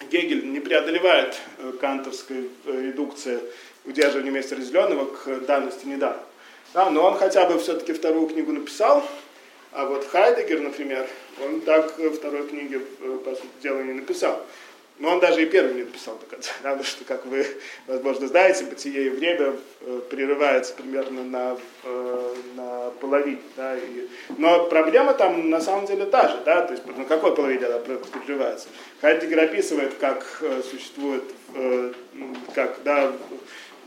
Гегель 0.10 0.52
не 0.52 0.60
преодолевает 0.60 1.40
кантовской 1.80 2.50
редукции 2.66 3.40
удерживания 3.86 4.32
вместе 4.32 4.56
разделенного 4.56 5.06
к 5.06 5.46
данности 5.46 5.86
неданного. 5.86 6.24
Да, 6.74 6.90
но 6.90 7.06
он 7.06 7.18
хотя 7.18 7.48
бы 7.48 7.58
все-таки 7.60 7.94
вторую 7.94 8.28
книгу 8.28 8.52
написал, 8.52 9.08
а 9.72 9.86
вот 9.86 10.06
Хайдегер, 10.08 10.62
например, 10.62 11.08
он 11.44 11.62
так 11.62 11.94
второй 12.14 12.48
книги, 12.48 12.82
э, 13.02 13.20
по 13.24 13.32
сути 13.32 13.48
дела, 13.62 13.82
не 13.82 13.94
написал. 13.94 14.46
Но 14.98 15.12
он 15.12 15.20
даже 15.20 15.44
и 15.44 15.46
первый 15.46 15.74
не 15.74 15.84
написал 15.84 16.18
до 16.18 16.26
конца, 16.26 16.52
потому 16.58 16.84
что, 16.84 17.04
как 17.04 17.26
вы, 17.26 17.46
возможно, 17.88 18.28
знаете, 18.28 18.64
«Бытие 18.64 19.08
и 19.08 19.10
время» 19.10 19.54
э, 19.82 20.02
прерывается 20.10 20.74
примерно 20.74 21.24
на, 21.24 21.58
э, 21.84 22.36
на 22.56 22.92
половине. 23.02 23.40
Да, 23.58 23.76
и, 23.76 24.08
но 24.38 24.68
проблема 24.68 25.14
там 25.14 25.50
на 25.50 25.60
самом 25.60 25.86
деле 25.86 26.06
та 26.06 26.30
же, 26.30 26.38
да, 26.46 26.62
то 26.62 26.74
есть 26.74 26.86
на 26.86 27.04
какой 27.04 27.36
половине 27.36 27.66
она 27.66 27.80
прерывается. 27.80 28.70
Хайдегер 29.02 29.40
описывает, 29.40 29.96
как 29.96 30.42
существует, 30.64 31.24
как, 32.54 32.78
да, 32.84 33.12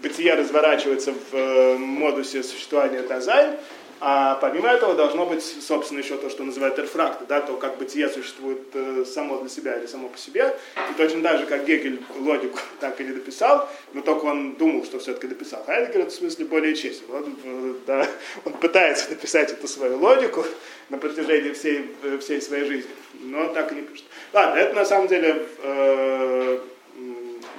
бытие 0.03 0.35
разворачивается 0.35 1.13
в 1.13 1.35
э, 1.35 1.77
модусе 1.77 2.43
существования 2.43 3.03
Dasein, 3.03 3.57
а 4.01 4.37
помимо 4.37 4.69
этого 4.69 4.95
должно 4.95 5.27
быть, 5.27 5.43
собственно, 5.43 5.99
еще 5.99 6.17
то, 6.17 6.31
что 6.31 6.45
называют 6.45 6.79
Erfragte, 6.79 7.25
да, 7.27 7.41
то, 7.41 7.57
как 7.57 7.79
бытие 7.79 8.09
существует 8.09 8.61
э, 8.75 9.05
само 9.05 9.41
для 9.41 9.49
себя 9.49 9.77
или 9.77 9.87
само 9.87 10.09
по 10.09 10.17
себе. 10.17 10.57
И 10.91 10.95
точно 10.97 11.21
так 11.23 11.41
же, 11.41 11.47
как 11.47 11.65
Гегель 11.65 12.01
логику 12.17 12.61
так 12.81 13.01
и 13.01 13.05
не 13.05 13.11
дописал, 13.11 13.69
но 13.95 14.03
только 14.03 14.27
он 14.27 14.55
думал, 14.55 14.85
что 14.85 15.01
все-таки 15.01 15.27
дописал. 15.27 15.65
Хайдегер 15.65 16.07
в 16.07 16.11
смысле 16.13 16.45
более 16.45 16.77
честен. 16.77 17.07
Он, 17.13 17.37
э, 17.43 17.75
да, 17.87 18.07
он 18.45 18.53
пытается 18.53 19.11
написать 19.11 19.51
эту 19.53 19.67
свою 19.67 19.99
логику 19.99 20.45
на 20.91 20.99
протяжении 20.99 21.51
всей, 21.53 21.91
э, 22.05 22.19
всей 22.19 22.41
своей 22.41 22.67
жизни, 22.67 22.91
но 23.21 23.53
так 23.53 23.73
и 23.73 23.75
не 23.75 23.83
пишет. 23.83 24.07
Ладно, 24.33 24.59
это 24.59 24.77
на 24.77 24.85
самом 24.85 25.09
деле 25.09 25.45
э, 25.61 26.61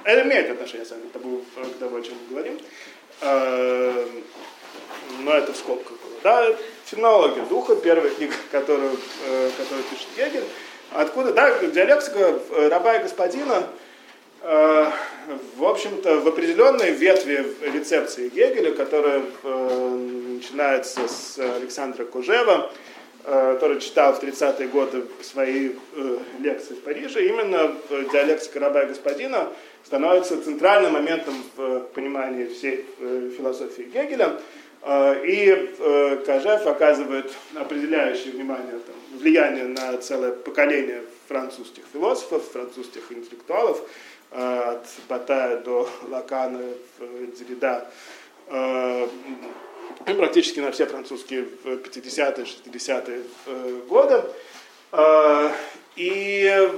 это 0.04 0.22
имеет 0.22 0.50
отношение, 0.50 0.86
с 0.86 0.90
вами, 0.90 1.02
к 1.02 1.12
тому, 1.12 1.42
к 1.54 1.78
тому, 1.78 1.96
о 1.96 2.02
чем 2.02 2.14
мы 2.14 2.30
говорим. 2.30 2.58
Но 5.22 5.32
это 5.34 5.52
в 5.52 5.56
скобках. 5.56 5.99
Да, 6.22 6.54
фенология 6.84 7.44
духа, 7.46 7.76
первая 7.76 8.10
книга, 8.10 8.34
которую, 8.50 8.92
э, 9.26 9.50
которую 9.56 9.84
пишет 9.84 10.08
Гегель. 10.16 10.44
Откуда, 10.92 11.32
да, 11.32 11.58
диалектика 11.60 12.38
э, 12.50 12.68
раба 12.68 12.96
и 12.96 13.02
господина, 13.02 13.66
в 14.42 15.64
общем-то, 15.64 16.20
в 16.20 16.28
определенной 16.28 16.92
ветви 16.92 17.46
рецепции 17.74 18.30
Гегеля, 18.30 18.72
которая 18.72 19.22
начинается 19.42 21.06
с 21.06 21.38
Александра 21.38 22.06
Кужева, 22.06 22.72
который 23.22 23.80
читал 23.80 24.14
в 24.14 24.22
30-е 24.22 24.66
годы 24.68 25.04
свои 25.20 25.72
лекции 26.38 26.72
в 26.72 26.80
Париже, 26.80 27.28
именно 27.28 27.74
диалектика 27.90 28.60
раба 28.60 28.84
и 28.84 28.86
господина 28.86 29.50
становится 29.84 30.42
центральным 30.42 30.92
моментом 30.92 31.34
в 31.56 31.80
понимании 31.94 32.46
всей 32.46 32.86
э, 33.00 33.30
философии 33.36 33.90
Гегеля. 33.92 34.40
Э, 34.82 35.24
и 35.24 35.74
э, 35.78 36.22
Кажев 36.26 36.66
оказывает 36.66 37.32
определяющее 37.54 38.32
внимание, 38.32 38.78
там, 38.78 39.18
влияние 39.18 39.64
на 39.64 39.96
целое 39.98 40.32
поколение 40.32 41.02
французских 41.28 41.84
философов, 41.92 42.50
французских 42.50 43.12
интеллектуалов, 43.12 43.80
от 44.32 44.86
Батая 45.08 45.56
до 45.58 45.90
Лакана, 46.08 46.62
Деррида, 47.36 47.90
и 50.06 50.12
практически 50.14 50.60
на 50.60 50.70
все 50.70 50.86
французские 50.86 51.48
50-е, 51.64 52.44
60-е 52.44 53.22
годы. 53.88 54.22
И 55.96 56.70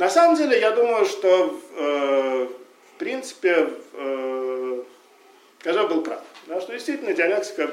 на 0.00 0.08
самом 0.08 0.34
деле, 0.34 0.58
я 0.58 0.70
думаю, 0.70 1.04
что 1.04 1.60
э, 1.76 2.48
в 2.94 2.98
принципе 2.98 3.68
э, 3.92 4.82
Кажа 5.58 5.86
был 5.86 6.00
прав. 6.00 6.22
Да, 6.46 6.60
что 6.60 6.72
действительно 6.72 7.12
диалектика 7.12 7.70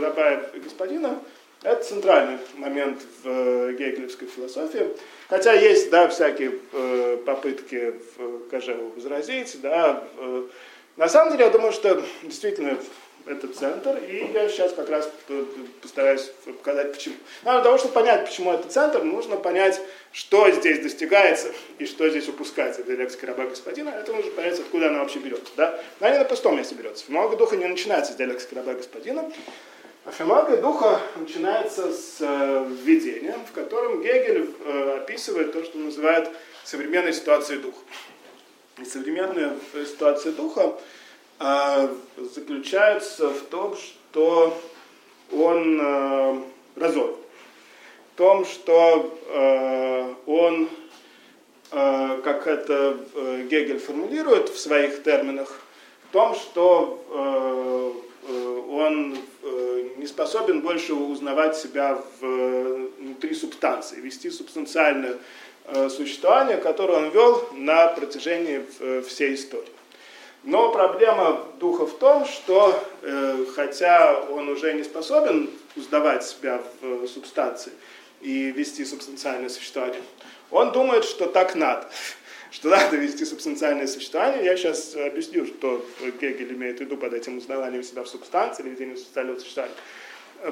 раба 0.00 0.32
и 0.54 0.60
господина– 0.60 1.18
это 1.62 1.84
центральный 1.84 2.38
момент 2.56 3.00
в 3.22 3.28
э, 3.28 3.72
гегелевской 3.78 4.26
философии. 4.26 4.88
Хотя 5.28 5.52
есть 5.52 5.90
да, 5.90 6.08
всякие 6.08 6.58
э, 6.72 7.18
попытки 7.24 7.94
в 8.16 8.48
Кажеву 8.50 8.90
возразить. 8.96 9.60
Да, 9.60 10.02
на 10.96 11.08
самом 11.08 11.32
деле, 11.32 11.44
я 11.44 11.50
думаю, 11.50 11.72
что 11.72 12.02
действительно 12.24 12.76
это 13.26 13.46
центр, 13.46 13.96
и 13.96 14.30
я 14.34 14.48
сейчас 14.48 14.72
как 14.72 14.90
раз 14.90 15.08
постараюсь 15.80 16.32
показать, 16.44 16.92
почему. 16.92 17.14
Но 17.44 17.52
для 17.52 17.62
того, 17.62 17.78
чтобы 17.78 17.94
понять, 17.94 18.26
почему 18.26 18.52
это 18.52 18.68
центр, 18.68 19.02
нужно 19.04 19.36
понять, 19.36 19.80
что 20.12 20.50
здесь 20.50 20.80
достигается 20.80 21.52
и 21.78 21.86
что 21.86 22.08
здесь 22.08 22.28
упускается. 22.28 22.82
Это 22.82 22.92
лекция 22.92 23.26
раба 23.26 23.46
господина, 23.46 23.88
это 23.88 24.12
нужно 24.12 24.30
понять, 24.32 24.60
откуда 24.60 24.88
она 24.88 25.00
вообще 25.00 25.18
берется. 25.18 25.52
Да? 25.56 25.80
Она 26.00 26.10
не 26.10 26.18
на 26.18 26.24
пустом 26.24 26.56
месте 26.56 26.74
берется. 26.74 27.04
Филология 27.06 27.38
духа 27.38 27.56
не 27.56 27.66
начинается 27.66 28.12
с 28.12 28.16
диалектики 28.16 28.54
раба 28.54 28.74
господина, 28.74 29.32
а 30.04 30.10
филология 30.10 30.58
духа 30.58 31.00
начинается 31.16 31.92
с 31.92 32.18
э, 32.20 32.66
введения, 32.82 33.38
в 33.48 33.52
котором 33.52 34.02
Гегель 34.02 34.50
э, 34.64 34.98
описывает 35.02 35.52
то, 35.52 35.64
что 35.64 35.78
называют 35.78 36.28
современной 36.64 37.14
ситуацией 37.14 37.60
духа. 37.60 37.78
И 38.78 38.84
современная 38.84 39.56
ситуация 39.86 40.32
духа 40.32 40.78
а, 41.38 41.90
заключается 42.16 43.28
в 43.30 43.42
том, 43.42 43.76
что 43.76 44.60
он 45.30 45.80
э, 45.80 46.42
разорван. 46.76 47.21
В 48.12 48.18
том, 48.18 48.44
что 48.44 49.18
э, 49.26 50.14
он, 50.26 50.68
э, 51.70 52.20
как 52.22 52.46
это 52.46 52.98
Гегель 53.50 53.78
формулирует 53.78 54.50
в 54.50 54.58
своих 54.58 55.02
терминах, 55.02 55.62
в 56.10 56.12
том, 56.12 56.34
что 56.34 56.98
он 58.70 59.16
не 59.96 60.06
способен 60.06 60.60
больше 60.60 60.94
узнавать 60.94 61.56
себя 61.56 61.98
внутри 62.20 63.34
субстанции, 63.34 63.98
вести 64.00 64.30
субстанциальное 64.30 65.16
существование, 65.88 66.58
которое 66.58 66.98
он 66.98 67.10
вел 67.10 67.48
на 67.52 67.88
протяжении 67.88 68.62
всей 69.02 69.34
истории. 69.34 69.72
Но 70.44 70.72
проблема 70.72 71.44
духа 71.60 71.86
в 71.86 71.96
том, 71.98 72.26
что 72.26 72.82
э, 73.02 73.44
хотя 73.54 74.20
он 74.22 74.48
уже 74.48 74.74
не 74.74 74.82
способен 74.82 75.48
узнавать 75.76 76.24
себя 76.24 76.60
в 76.80 77.04
э, 77.04 77.06
субстанции 77.06 77.72
и 78.22 78.50
вести 78.50 78.84
субстанциальное 78.84 79.48
существование, 79.48 80.02
он 80.50 80.72
думает, 80.72 81.04
что 81.04 81.26
так 81.26 81.54
надо, 81.54 81.88
что 82.50 82.68
надо 82.68 82.96
вести 82.96 83.24
субстанциальное 83.24 83.86
существование. 83.86 84.44
Я 84.44 84.56
сейчас 84.56 84.94
объясню, 84.94 85.46
что 85.46 85.84
Гегель 86.20 86.52
имеет 86.52 86.78
в 86.78 86.80
виду 86.80 86.96
под 86.96 87.14
этим 87.14 87.38
узнаванием 87.38 87.82
себя 87.82 88.02
в 88.02 88.08
субстанции 88.08 88.62
или 88.62 88.70
ведением 88.70 88.96
субстанциального 88.96 89.38
существования. 89.38 89.76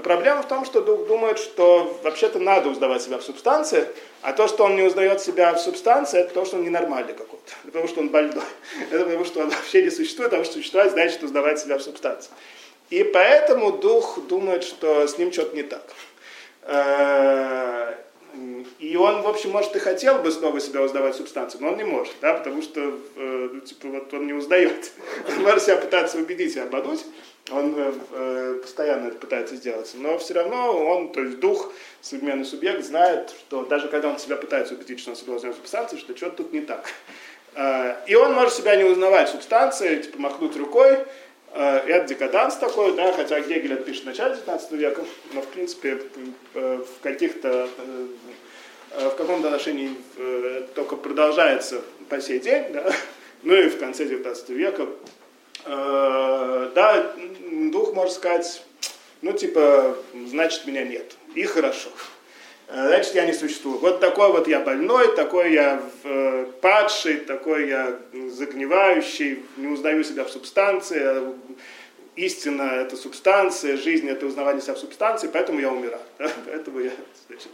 Проблема 0.05 0.43
в 0.43 0.47
том, 0.47 0.65
что 0.65 0.83
дух 0.83 1.09
думает, 1.09 1.41
что 1.41 1.99
вообще-то 2.05 2.39
надо 2.39 2.69
узнавать 2.69 3.03
себя 3.03 3.19
в 3.19 3.25
субстанции, 3.25 3.89
а 4.23 4.33
то, 4.33 4.47
что 4.47 4.65
он 4.65 4.77
не 4.77 4.83
узнает 4.83 5.21
себя 5.21 5.53
в 5.53 5.61
субстанции, 5.61 6.21
это 6.21 6.33
то, 6.33 6.45
что 6.45 6.59
он 6.59 6.63
ненормальный 6.63 7.13
какой-то. 7.13 7.53
Это 7.65 7.73
потому, 7.73 7.89
что 7.89 8.01
он 8.01 8.09
больной. 8.09 8.45
Это 8.93 9.05
потому, 9.05 9.25
что 9.25 9.41
он 9.41 9.51
вообще 9.51 9.83
не 9.83 9.91
существует, 9.91 10.33
а 10.33 10.45
что 10.45 10.55
существовать 10.55 10.93
значит 10.93 11.23
узнавать 11.25 11.59
себя 11.59 11.77
в 11.77 11.83
субстанции. 11.83 12.31
И 12.91 13.03
поэтому 13.03 13.73
дух 13.73 14.21
думает, 14.29 14.63
что 14.63 15.09
с 15.09 15.19
ним 15.19 15.33
что-то 15.33 15.57
не 15.57 15.65
так. 15.65 15.83
Э, 16.63 17.95
и 18.79 18.97
он, 18.97 19.23
в 19.23 19.29
общем, 19.29 19.51
может, 19.51 19.75
и 19.77 19.79
хотел 19.79 20.19
бы 20.19 20.31
снова 20.31 20.61
себя 20.61 20.83
узнавать 20.83 21.15
в 21.15 21.19
субстанции, 21.19 21.59
но 21.61 21.69
он 21.69 21.77
не 21.77 21.85
может, 21.85 22.15
да, 22.21 22.35
потому 22.35 22.63
что 22.63 22.81
э, 22.81 23.49
ну, 23.53 23.61
типа, 23.61 23.89
вот 23.89 24.15
он 24.15 24.27
не 24.27 24.33
узнает. 24.33 24.93
Он 25.29 25.43
может 25.43 25.65
себя 25.65 25.77
пытаться 25.77 26.19
убедить 26.19 26.57
и 26.57 26.61
обмануть, 26.61 27.05
он 27.51 27.75
э, 27.77 27.93
э, 28.13 28.59
постоянно 28.63 29.09
это 29.09 29.17
пытается 29.19 29.57
сделать. 29.57 29.91
Но 29.95 30.19
все 30.19 30.35
равно 30.35 30.73
он, 30.73 31.13
то 31.13 31.21
есть 31.21 31.41
дух, 31.41 31.73
современный 32.01 32.45
субъект, 32.45 32.85
знает, 32.85 33.31
что 33.31 33.65
даже 33.65 33.89
когда 33.89 34.09
он 34.09 34.19
себя 34.19 34.37
пытается 34.37 34.75
убедить, 34.75 35.01
что 35.01 35.11
он 35.11 35.17
себя 35.17 35.35
узнает 35.35 35.57
субстанции, 35.57 35.97
что 35.97 36.17
что-то 36.17 36.37
тут 36.39 36.53
не 36.53 36.61
так. 36.61 36.89
Э, 37.55 37.97
и 38.07 38.15
он 38.15 38.35
может 38.35 38.55
себя 38.55 38.77
не 38.77 38.85
узнавать 38.85 39.29
субстанции, 39.29 40.03
типа 40.03 40.21
махнуть 40.21 40.57
рукой, 40.57 40.99
это 41.55 42.07
декаданс 42.07 42.57
такой, 42.57 42.95
да, 42.95 43.13
хотя 43.13 43.41
Гегель 43.41 43.73
это 43.73 43.83
пишет 43.83 44.05
в 44.05 44.07
начале 44.07 44.35
19 44.35 44.73
века, 44.73 45.05
но 45.33 45.43
в 45.43 45.49
принципе 45.49 46.01
в 46.55 47.03
каких-то 47.03 47.69
в 48.91 49.11
каком-то 49.17 49.49
отношении 49.49 49.97
только 50.75 50.97
продолжается 50.97 51.83
по 52.09 52.21
сей 52.21 52.41
день, 52.41 52.73
да, 52.73 52.93
ну 53.43 53.55
и 53.55 53.69
в 53.69 53.79
конце 53.79 54.05
19 54.05 54.49
века 54.51 54.89
э, 55.65 56.71
да, 56.75 57.15
дух 57.71 57.95
может 57.95 58.15
сказать, 58.15 58.63
ну, 59.23 59.33
типа, 59.33 59.97
значит, 60.29 60.67
меня 60.67 60.85
нет. 60.85 61.15
И 61.35 61.45
хорошо. 61.45 61.91
Э, 62.73 62.87
значит, 62.87 63.15
я 63.15 63.27
не 63.27 63.33
существую. 63.33 63.79
Вот 63.79 64.01
такой 64.01 64.31
вот 64.31 64.47
я 64.47 64.61
больной, 64.61 65.15
такой 65.17 65.53
я 65.53 65.83
э, 66.05 66.47
падший, 66.61 67.17
такой 67.17 67.69
я 67.69 67.99
загнивающий, 68.31 69.43
не 69.57 69.67
узнаю 69.67 70.05
себя 70.05 70.25
в 70.25 70.31
субстанции. 70.31 71.35
Истина– 72.15 72.63
это 72.63 72.97
субстанция, 72.97 73.77
жизнь– 73.77 74.09
это 74.11 74.27
узнавание 74.27 74.63
себя 74.63 74.75
в 74.75 74.79
субстанции, 74.79 75.29
поэтому 75.33 75.61
я 75.61 75.71
умираю. 75.71 76.03
Да? 76.19 76.31
Поэтому 76.47 76.81
я 76.81 76.93
значит, 77.29 77.51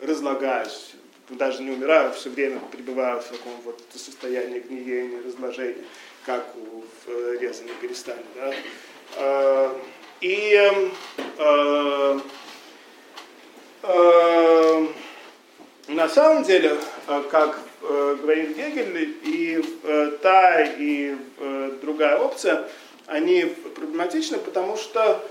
разлагаюсь. 0.00 0.94
Даже 1.28 1.62
не 1.62 1.72
умираю, 1.72 2.12
все 2.12 2.30
время 2.30 2.60
пребываю 2.70 3.20
в 3.20 3.24
таком 3.24 3.52
вот 3.64 3.82
состоянии 3.94 4.60
гниения, 4.60 5.20
разложения, 5.24 5.84
как 6.24 6.46
у 6.56 6.84
резаной 7.40 7.74
перестани. 7.80 8.22
Да? 8.34 8.54
Э, 9.16 9.70
и 10.20 10.54
э, 10.54 10.90
э, 11.38 12.20
на 15.88 16.08
самом 16.08 16.42
деле, 16.42 16.76
э, 17.06 17.22
как 17.30 17.58
э, 17.82 18.16
говорит 18.20 18.56
Гегель, 18.56 19.16
и 19.22 19.64
э, 19.84 20.10
та, 20.20 20.62
и 20.62 21.14
другая 21.80 22.18
опция, 22.18 22.68
они 23.06 23.44
проблематичны, 23.74 24.38
потому 24.38 24.76
что, 24.76 25.22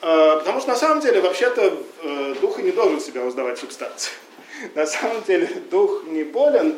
потому 0.00 0.60
что 0.60 0.70
на 0.70 0.76
самом 0.76 1.00
деле 1.00 1.20
вообще-то 1.20 1.76
дух 2.40 2.58
и 2.58 2.62
не 2.62 2.70
должен 2.70 3.00
себя 3.00 3.22
узнавать 3.24 3.58
субстанции. 3.58 4.12
На 4.74 4.86
самом 4.86 5.22
деле 5.24 5.48
дух 5.70 6.04
не 6.06 6.24
болен, 6.24 6.76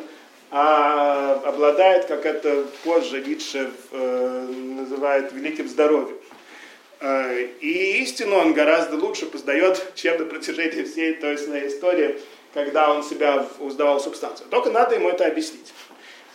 а 0.51 1.41
обладает, 1.45 2.05
как 2.05 2.25
это 2.25 2.65
позже 2.83 3.21
Ницше 3.21 3.71
называет, 3.91 5.31
великим 5.31 5.69
здоровьем. 5.69 6.17
Э, 6.99 7.47
и 7.59 8.01
истину 8.03 8.37
он 8.37 8.53
гораздо 8.53 8.95
лучше 8.95 9.25
познает, 9.25 9.93
чем 9.95 10.19
на 10.19 10.25
протяжении 10.25 10.83
всей 10.83 11.13
той 11.15 11.37
своей 11.37 11.67
истории, 11.67 12.19
когда 12.53 12.91
он 12.93 13.03
себя 13.03 13.45
узнавал 13.59 13.99
субстанцию. 13.99 14.47
Только 14.49 14.69
надо 14.69 14.95
ему 14.95 15.09
это 15.09 15.25
объяснить. 15.25 15.73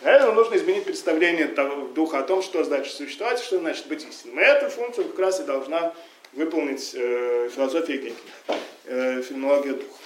Этого 0.01 0.31
нужно 0.31 0.55
изменить 0.55 0.85
представление 0.85 1.47
того, 1.47 1.87
духа 1.87 2.19
о 2.19 2.23
том, 2.23 2.41
что 2.41 2.63
значит 2.63 2.93
существовать, 2.93 3.39
что 3.39 3.59
значит 3.59 3.87
быть 3.87 4.03
истинным. 4.03 4.39
И 4.39 4.43
эту 4.43 4.69
функцию 4.69 5.07
как 5.09 5.19
раз 5.19 5.39
и 5.39 5.43
должна 5.43 5.93
выполнить 6.33 6.91
э, 6.95 7.49
философия 7.53 7.97
Гегеля, 7.97 8.15
э, 8.85 9.21
феноменология 9.21 9.73
духа. 9.73 10.01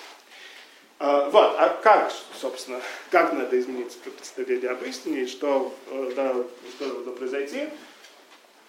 А, 0.98 1.30
вот, 1.30 1.56
а 1.58 1.78
как, 1.82 2.12
собственно, 2.40 2.80
как 3.12 3.34
надо 3.34 3.60
изменить 3.60 3.98
представление 4.18 4.72
об 4.72 4.84
истине, 4.84 5.22
и 5.22 5.28
что, 5.28 5.74
э, 5.92 6.12
да, 6.16 6.34
что 6.76 6.90
должно 6.90 7.12
произойти, 7.12 7.68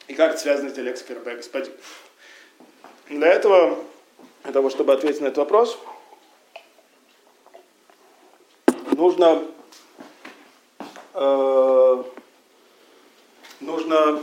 и 0.08 0.14
как 0.14 0.32
это 0.32 0.40
связано 0.40 0.70
с 0.70 0.72
диалектикой 0.72 1.16
РБ 1.16 1.24
господин. 1.36 1.72
Для 3.08 3.28
этого, 3.28 3.78
для 4.42 4.52
того, 4.52 4.70
чтобы 4.70 4.92
ответить 4.92 5.20
на 5.20 5.26
этот 5.26 5.38
вопрос, 5.38 5.78
нужно, 8.92 9.42
э, 11.14 12.02
нужно 13.60 14.22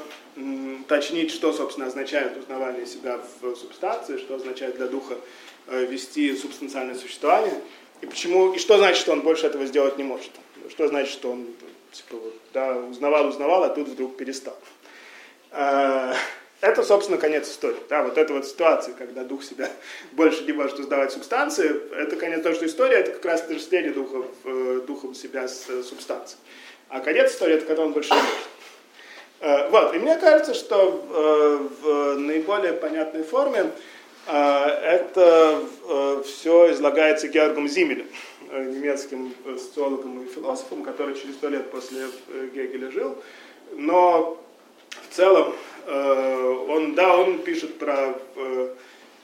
уточнить, 0.81 1.31
что, 1.31 1.53
собственно, 1.53 1.87
означает 1.87 2.37
узнавание 2.37 2.85
себя 2.85 3.19
в 3.41 3.55
субстанции, 3.55 4.17
что 4.17 4.35
означает 4.35 4.75
для 4.77 4.87
духа 4.87 5.17
э, 5.67 5.85
вести 5.85 6.35
субстанциальное 6.35 6.95
существование, 6.95 7.61
и 8.01 8.05
почему, 8.05 8.53
и 8.53 8.59
что 8.59 8.77
значит, 8.77 8.97
что 8.97 9.13
он 9.13 9.21
больше 9.21 9.47
этого 9.47 9.65
сделать 9.65 9.97
не 9.97 10.03
может. 10.03 10.31
Что 10.69 10.87
значит, 10.87 11.13
что 11.13 11.31
он 11.31 11.47
типа, 11.91 12.17
вот, 12.17 12.35
да, 12.53 12.75
узнавал, 12.77 13.27
узнавал, 13.27 13.63
а 13.63 13.69
тут 13.69 13.87
вдруг 13.87 14.17
перестал. 14.17 14.57
Э, 15.53 16.13
это, 16.61 16.83
собственно, 16.83 17.17
конец 17.17 17.49
истории. 17.49 17.77
Да, 17.89 18.03
вот 18.03 18.17
эта 18.17 18.33
вот 18.33 18.47
ситуация, 18.47 18.93
когда 18.95 19.23
дух 19.23 19.43
себя 19.43 19.69
больше 20.11 20.43
не 20.43 20.53
может 20.53 20.79
узнавать 20.79 21.11
субстанции, 21.11 21.71
это 21.95 22.15
конец 22.15 22.41
того, 22.41 22.55
что 22.55 22.65
история, 22.65 22.97
это 22.97 23.11
как 23.11 23.25
раз 23.25 23.41
отождествление 23.41 23.91
духа, 23.91 24.25
э, 24.43 24.81
духом 24.87 25.13
себя 25.13 25.47
с 25.47 25.69
э, 25.69 25.83
субстанцией. 25.83 26.39
А 26.89 26.99
конец 26.99 27.31
истории, 27.31 27.55
это 27.55 27.65
когда 27.65 27.83
он 27.83 27.93
больше 27.93 28.13
не 28.13 28.21
может. 28.21 29.71
Вот, 29.71 29.93
и 29.93 29.97
мне 29.97 30.15
кажется, 30.15 30.53
что 30.53 31.69
в 31.81 32.15
наиболее 32.17 32.71
понятной 32.71 33.23
форме 33.23 33.71
это 34.25 35.61
все 36.23 36.71
излагается 36.71 37.27
Георгом 37.27 37.67
Зимелем, 37.67 38.07
немецким 38.53 39.33
социологом 39.57 40.23
и 40.23 40.27
философом, 40.27 40.83
который 40.83 41.15
через 41.15 41.35
сто 41.35 41.49
лет 41.49 41.69
после 41.71 42.05
Гегеля 42.53 42.89
жил. 42.89 43.21
Но 43.73 44.42
в 45.13 45.15
целом, 45.15 45.53
э, 45.85 46.65
он, 46.69 46.95
да, 46.95 47.15
он 47.15 47.37
пишет 47.43 47.77
про 47.77 48.15
э, 48.35 48.69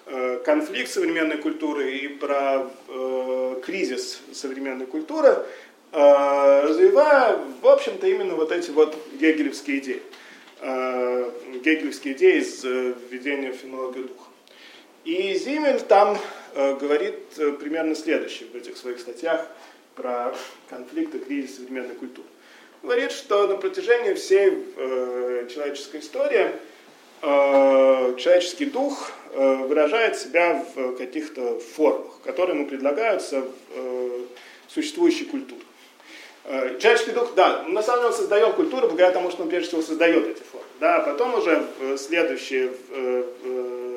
э, 0.05 0.41
конфликт 0.45 0.91
современной 0.91 1.37
культуры 1.37 1.95
и 1.95 2.07
про 2.07 2.69
кризис 3.63 4.21
современной 4.31 4.85
культуры, 4.85 5.45
развивая, 5.91 7.39
в 7.61 7.67
общем-то, 7.67 8.07
именно 8.07 8.35
вот 8.35 8.51
эти 8.51 8.69
вот 8.69 8.95
гегелевские 9.13 9.79
идеи. 9.79 10.01
Гегелевские 10.61 12.13
идеи 12.13 12.39
из 12.39 12.63
введения 12.63 13.51
в 13.51 13.91
духа. 13.93 14.29
И 15.05 15.33
Зимель 15.35 15.81
там 15.81 16.17
говорит 16.55 17.19
примерно 17.59 17.95
следующее 17.95 18.47
в 18.51 18.55
этих 18.55 18.77
своих 18.77 18.99
статьях 18.99 19.45
про 19.95 20.33
конфликт 20.69 21.15
и 21.15 21.19
кризис 21.19 21.57
современной 21.57 21.95
культуры 21.95 22.27
говорит, 22.83 23.11
что 23.11 23.47
на 23.47 23.55
протяжении 23.55 24.13
всей 24.13 24.65
э, 24.75 25.47
человеческой 25.53 25.99
истории 25.99 26.51
э, 27.21 28.15
человеческий 28.17 28.65
дух 28.65 29.11
э, 29.31 29.55
выражает 29.67 30.17
себя 30.17 30.65
в 30.75 30.95
каких-то 30.95 31.59
формах, 31.59 32.21
которые 32.23 32.57
ему 32.57 32.67
предлагаются 32.67 33.41
в 33.41 33.51
э, 33.75 34.21
существующей 34.67 35.25
культуре. 35.25 35.61
Э, 36.45 36.77
человеческий 36.79 37.11
дух, 37.11 37.33
да, 37.35 37.63
на 37.63 37.83
самом 37.83 38.01
деле 38.01 38.11
он 38.11 38.17
создает 38.17 38.55
культуру 38.55 38.87
благодаря 38.87 39.11
тому, 39.11 39.29
что 39.31 39.43
он 39.43 39.49
прежде 39.49 39.69
всего 39.69 39.81
создает 39.81 40.27
эти 40.27 40.41
формы. 40.41 40.65
Да, 40.79 40.97
а 40.97 40.99
потом 41.01 41.35
уже 41.35 41.63
в 41.79 41.97
следующие 41.97 42.69
в, 42.69 43.25
в, 43.43 43.89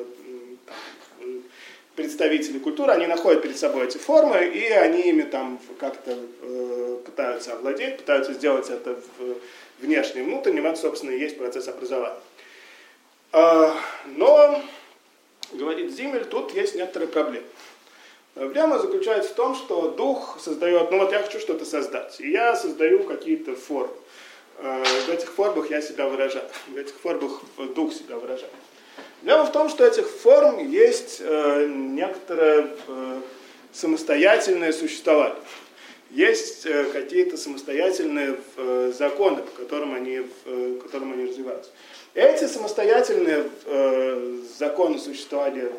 представители 1.95 2.59
культуры, 2.59 2.91
они 2.91 3.07
находят 3.07 3.41
перед 3.41 3.57
собой 3.57 3.85
эти 3.85 3.97
формы, 3.97 4.45
и 4.45 4.67
они 4.69 5.09
ими 5.09 5.23
там 5.23 5.59
как-то 5.79 6.17
э, 6.41 6.82
пытаются 7.03 7.53
овладеть, 7.53 7.97
пытаются 7.97 8.33
сделать 8.33 8.69
это 8.69 8.95
в, 9.17 9.37
внешним, 9.79 10.25
внутренним, 10.25 10.65
это, 10.65 10.79
собственно, 10.79 11.11
и 11.11 11.19
есть 11.19 11.37
процесс 11.37 11.67
образования. 11.67 12.19
Э, 13.31 13.71
но, 14.05 14.61
говорит 15.51 15.91
Зимель, 15.91 16.25
тут 16.25 16.53
есть 16.53 16.75
некоторые 16.75 17.09
проблемы. 17.09 17.45
Проблема 18.33 18.79
заключается 18.79 19.31
в 19.31 19.35
том, 19.35 19.55
что 19.55 19.91
дух 19.91 20.39
создает, 20.41 20.89
ну 20.89 20.97
вот 20.97 21.11
я 21.11 21.21
хочу 21.21 21.39
что-то 21.39 21.65
создать, 21.65 22.19
и 22.19 22.31
я 22.31 22.55
создаю 22.55 23.03
какие-то 23.03 23.55
формы. 23.55 23.93
Э, 24.57 24.83
в 24.83 25.09
этих 25.09 25.31
формах 25.31 25.69
я 25.69 25.81
себя 25.81 26.07
выражаю, 26.07 26.45
в 26.67 26.77
этих 26.77 26.95
формах 26.95 27.41
дух 27.75 27.93
себя 27.93 28.17
выражает. 28.17 28.51
Дело 29.23 29.45
в 29.45 29.51
том, 29.51 29.69
что 29.69 29.85
этих 29.85 30.07
форм 30.07 30.67
есть 30.67 31.21
э, 31.21 31.67
некоторое 31.67 32.67
э, 32.87 33.21
самостоятельное 33.71 34.73
существование. 34.73 35.39
Есть 36.13 36.67
э, 36.67 36.83
какие-то 36.93 37.37
самостоятельные 37.37 38.37
э, 38.55 38.91
законы, 38.95 39.41
по 39.41 39.63
которым 39.63 39.95
они, 39.95 40.21
э, 40.45 40.79
которым 40.83 41.13
они 41.13 41.25
развиваются. 41.25 41.71
Эти 42.13 42.45
самостоятельные 42.45 43.45
законы 44.59 44.99
существования 44.99 45.71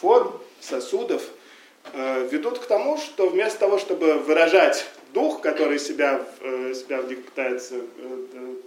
форм, 0.00 0.32
сосудов, 0.60 1.22
ведут 1.94 2.58
к 2.58 2.66
тому, 2.66 2.98
что 2.98 3.28
вместо 3.28 3.60
того, 3.60 3.78
чтобы 3.78 4.14
выражать 4.14 4.84
дух, 5.14 5.40
который 5.40 5.78
себя, 5.78 6.26
себя 6.74 7.02
в 7.02 7.08
них 7.08 7.24
пытается 7.24 7.76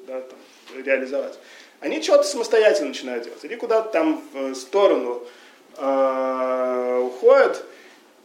да, 0.07 0.21
там, 0.21 0.39
реализовать, 0.81 1.37
они 1.81 2.01
что-то 2.01 2.23
самостоятельно 2.23 2.87
начинают 2.87 3.25
делать. 3.25 3.43
Или 3.43 3.55
куда-то 3.55 3.89
там 3.89 4.23
в 4.31 4.55
сторону 4.55 5.27
э, 5.75 7.01
уходят. 7.03 7.65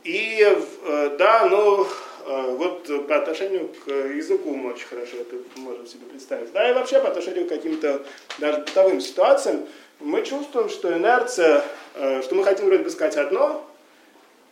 И 0.05 0.39
э, 0.41 1.17
да, 1.19 1.49
ну 1.51 1.85
вот 2.27 3.07
по 3.07 3.17
отношению 3.17 3.71
к 3.85 3.91
языку 3.91 4.55
мы 4.55 4.73
очень 4.73 4.87
хорошо 4.87 5.17
это 5.19 5.37
можем 5.57 5.87
себе 5.87 6.07
представить. 6.07 6.53
Да, 6.53 6.69
и 6.69 6.73
вообще 6.73 7.01
по 7.01 7.09
отношению 7.09 7.47
к 7.47 7.49
каким-то 7.49 8.03
даже 8.39 8.61
бытовым 8.61 9.01
ситуациям 9.01 9.67
мы 10.01 10.23
чувствуем, 10.23 10.69
что 10.69 10.93
инерция, 10.93 11.65
э, 11.95 12.23
что 12.23 12.35
мы 12.35 12.45
хотим 12.45 12.67
вроде 12.67 12.85
бы 12.85 12.91
сказать 12.91 13.17
одно, 13.17 13.65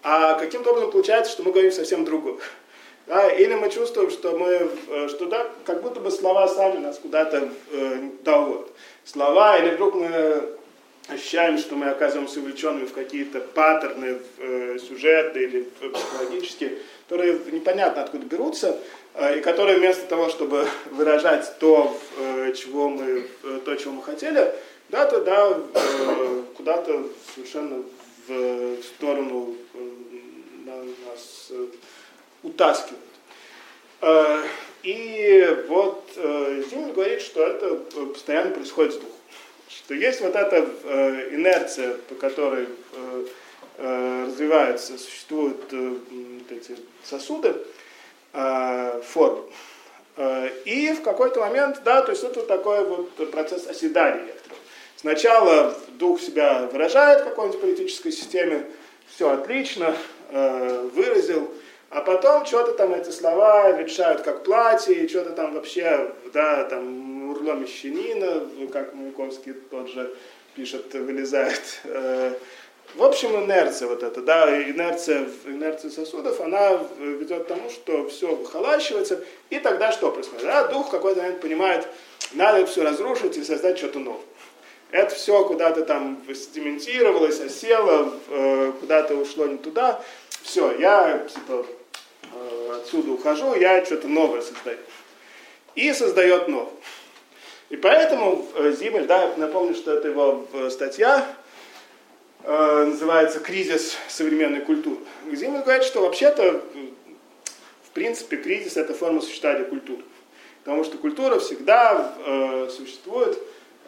а 0.03 0.35
каким-то 0.35 0.71
образом 0.71 0.91
получается, 0.91 1.33
что 1.33 1.43
мы 1.43 1.53
говорим 1.53 1.73
совсем 1.73 2.05
другое. 2.05 2.39
Да, 3.07 3.29
или 3.31 3.55
мы 3.55 3.69
чувствуем, 3.69 4.11
что 4.11 4.39
мы, 4.39 4.71
э, 4.89 5.09
что 5.09 5.27
да, 5.27 5.47
как 5.65 5.83
будто 5.83 6.01
бы 6.01 6.11
слова 6.11 6.47
сами 6.49 6.79
нас 6.79 6.99
куда-то 6.99 7.51
э, 7.73 8.11
доводят. 8.23 8.69
Слова, 9.05 9.59
или 9.59 9.75
вдруг 9.75 9.95
мы 9.95 10.57
ощущаем, 11.09 11.59
что 11.59 11.75
мы 11.75 11.91
оказываемся 11.91 12.39
увлеченными 12.39 12.87
в 12.87 12.93
какие-то 12.93 13.41
паттерны, 13.41 14.19
э, 14.39 14.79
сюжеты 14.79 15.43
или 15.43 15.63
психологические, 15.63 16.79
которые 17.13 17.39
непонятно 17.53 18.05
откуда 18.05 18.25
берутся, 18.25 18.79
и 19.37 19.41
который 19.41 19.77
вместо 19.77 20.07
того, 20.07 20.31
чтобы 20.31 20.67
выражать 20.91 21.59
то, 21.59 21.95
чего 22.57 22.89
мы, 22.89 23.27
то, 23.67 23.75
чего 23.77 23.93
мы 23.93 24.03
хотели, 24.03 24.55
да, 24.89 25.05
то 25.05 25.21
да, 25.21 25.61
куда-то 26.57 27.07
совершенно 27.35 27.83
в 28.27 28.83
сторону 28.83 29.55
нас 31.07 31.53
утаскивает. 32.43 32.99
И 34.83 35.65
вот 35.69 36.05
Зимин 36.17 36.93
говорит, 36.95 37.21
что 37.21 37.43
это 37.47 37.75
постоянно 38.07 38.53
происходит 38.53 38.95
с 38.95 38.97
духом. 38.97 39.11
Что 39.79 39.95
есть 39.95 40.21
вот 40.21 40.37
эта 40.37 40.59
инерция, 41.33 41.95
по 42.09 42.15
которой 42.15 42.69
развиваются, 43.79 44.99
существуют 44.99 45.73
вот 45.73 46.51
эти 46.51 46.77
сосуды, 47.03 47.57
форм. 48.33 49.47
И 50.65 50.93
в 50.93 51.03
какой-то 51.03 51.41
момент, 51.41 51.81
да, 51.85 52.03
то 52.03 52.13
есть 52.13 52.23
это 52.23 52.43
такой 52.43 52.85
вот 52.85 53.31
процесс 53.31 53.67
оседания 53.67 54.35
Сначала 54.97 55.75
дух 55.99 56.21
себя 56.21 56.69
выражает 56.71 57.23
в 57.23 57.25
какой-нибудь 57.25 57.61
политической 57.61 58.13
системе, 58.13 58.67
все 59.09 59.31
отлично, 59.31 59.97
выразил, 60.31 61.53
а 61.93 62.01
потом 62.01 62.47
что-то 62.47 62.73
там 62.73 62.95
эти 62.95 63.11
слова 63.11 63.71
ветшают 63.73 64.23
как 64.23 64.45
платье, 64.45 64.95
и 64.95 65.09
что-то 65.09 65.33
там 65.33 65.55
вообще, 65.55 66.11
да, 66.33 66.65
там 66.65 67.31
урло 67.31 67.53
мещанина, 67.53 68.49
как 68.73 68.95
Маяковский 68.95 69.53
тот 69.53 69.91
же 69.91 70.15
пишет, 70.55 70.93
вылезает. 70.95 71.81
Э, 71.85 72.33
в 72.95 73.03
общем, 73.05 73.45
инерция 73.45 73.89
вот 73.89 74.03
эта, 74.03 74.23
да, 74.23 74.49
инерция, 74.63 75.29
инерция 75.45 75.91
сосудов, 75.91 76.41
она 76.41 76.81
ведет 76.99 77.45
к 77.45 77.49
тому, 77.49 77.69
что 77.69 78.09
все 78.09 78.35
выхолащивается, 78.35 79.23
и 79.51 79.59
тогда 79.59 79.93
что 79.93 80.11
происходит? 80.11 80.45
Да, 80.45 80.69
дух 80.69 80.91
какой-то 80.91 81.21
момент 81.21 81.43
понимает, 81.43 81.87
надо 82.33 82.65
все 82.65 82.85
разрушить 82.85 83.37
и 83.37 83.45
создать 83.45 83.77
что-то 83.77 83.99
новое. 83.99 84.21
Это 84.93 85.15
все 85.15 85.45
куда-то 85.45 85.85
там 85.85 86.23
стементировалось, 86.35 87.41
осело, 87.41 88.15
э, 88.31 88.73
куда-то 88.81 89.15
ушло 89.15 89.47
не 89.47 89.59
туда. 89.59 90.03
Все, 90.43 90.75
я 90.79 91.27
типа 91.33 91.67
отсюда 92.77 93.13
ухожу, 93.13 93.55
я 93.55 93.85
что-то 93.85 94.09
новое 94.09 94.43
создаю. 94.43 94.79
И 95.75 95.93
создает 95.93 96.49
новое. 96.49 96.73
И 97.71 97.77
поэтому 97.77 98.47
э, 98.55 98.73
Зимель, 98.73 99.07
да, 99.07 99.33
напомню, 99.37 99.75
что 99.75 99.93
это 99.93 100.09
его 100.09 100.47
э, 100.53 100.71
статья, 100.71 101.27
называется 102.45 103.39
«Кризис 103.39 103.97
современной 104.09 104.63
культуры». 104.63 104.99
Зимель 105.31 105.61
говорит, 105.61 105.85
что 105.85 106.01
вообще-то, 106.01 106.61
в 107.85 107.91
принципе, 107.91 108.37
кризис– 108.37 108.77
это 108.77 108.95
форма 108.95 109.21
существования 109.21 109.65
культуры. 109.65 110.03
Потому 110.65 110.85
что 110.85 110.97
культура 110.97 111.41
всегда 111.41 112.15
э, 112.25 112.69
существует 112.71 113.37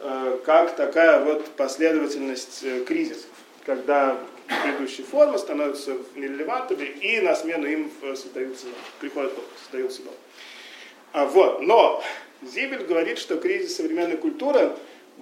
э, 0.01 0.39
как 0.45 0.74
такая 0.74 1.24
вот 1.24 1.47
последовательность 1.57 2.64
э, 2.64 2.85
кризисов, 2.85 3.30
когда 3.64 4.18
предыдущие 4.47 5.07
формы 5.07 5.38
становятся 5.38 5.97
нерелевантными, 6.14 6.84
и 6.84 7.20
на 7.20 7.34
смену 7.34 7.66
им 7.66 7.90
создаются, 8.14 8.66
приходят, 9.01 9.32
создаются 9.62 10.03
новые. 10.03 10.18
А, 11.12 11.24
вот, 11.26 11.62
но 11.62 12.03
Зибель 12.42 12.84
говорит, 12.84 13.18
что 13.18 13.36
кризис 13.36 13.76
современной 13.76 14.16
культуры 14.16 14.72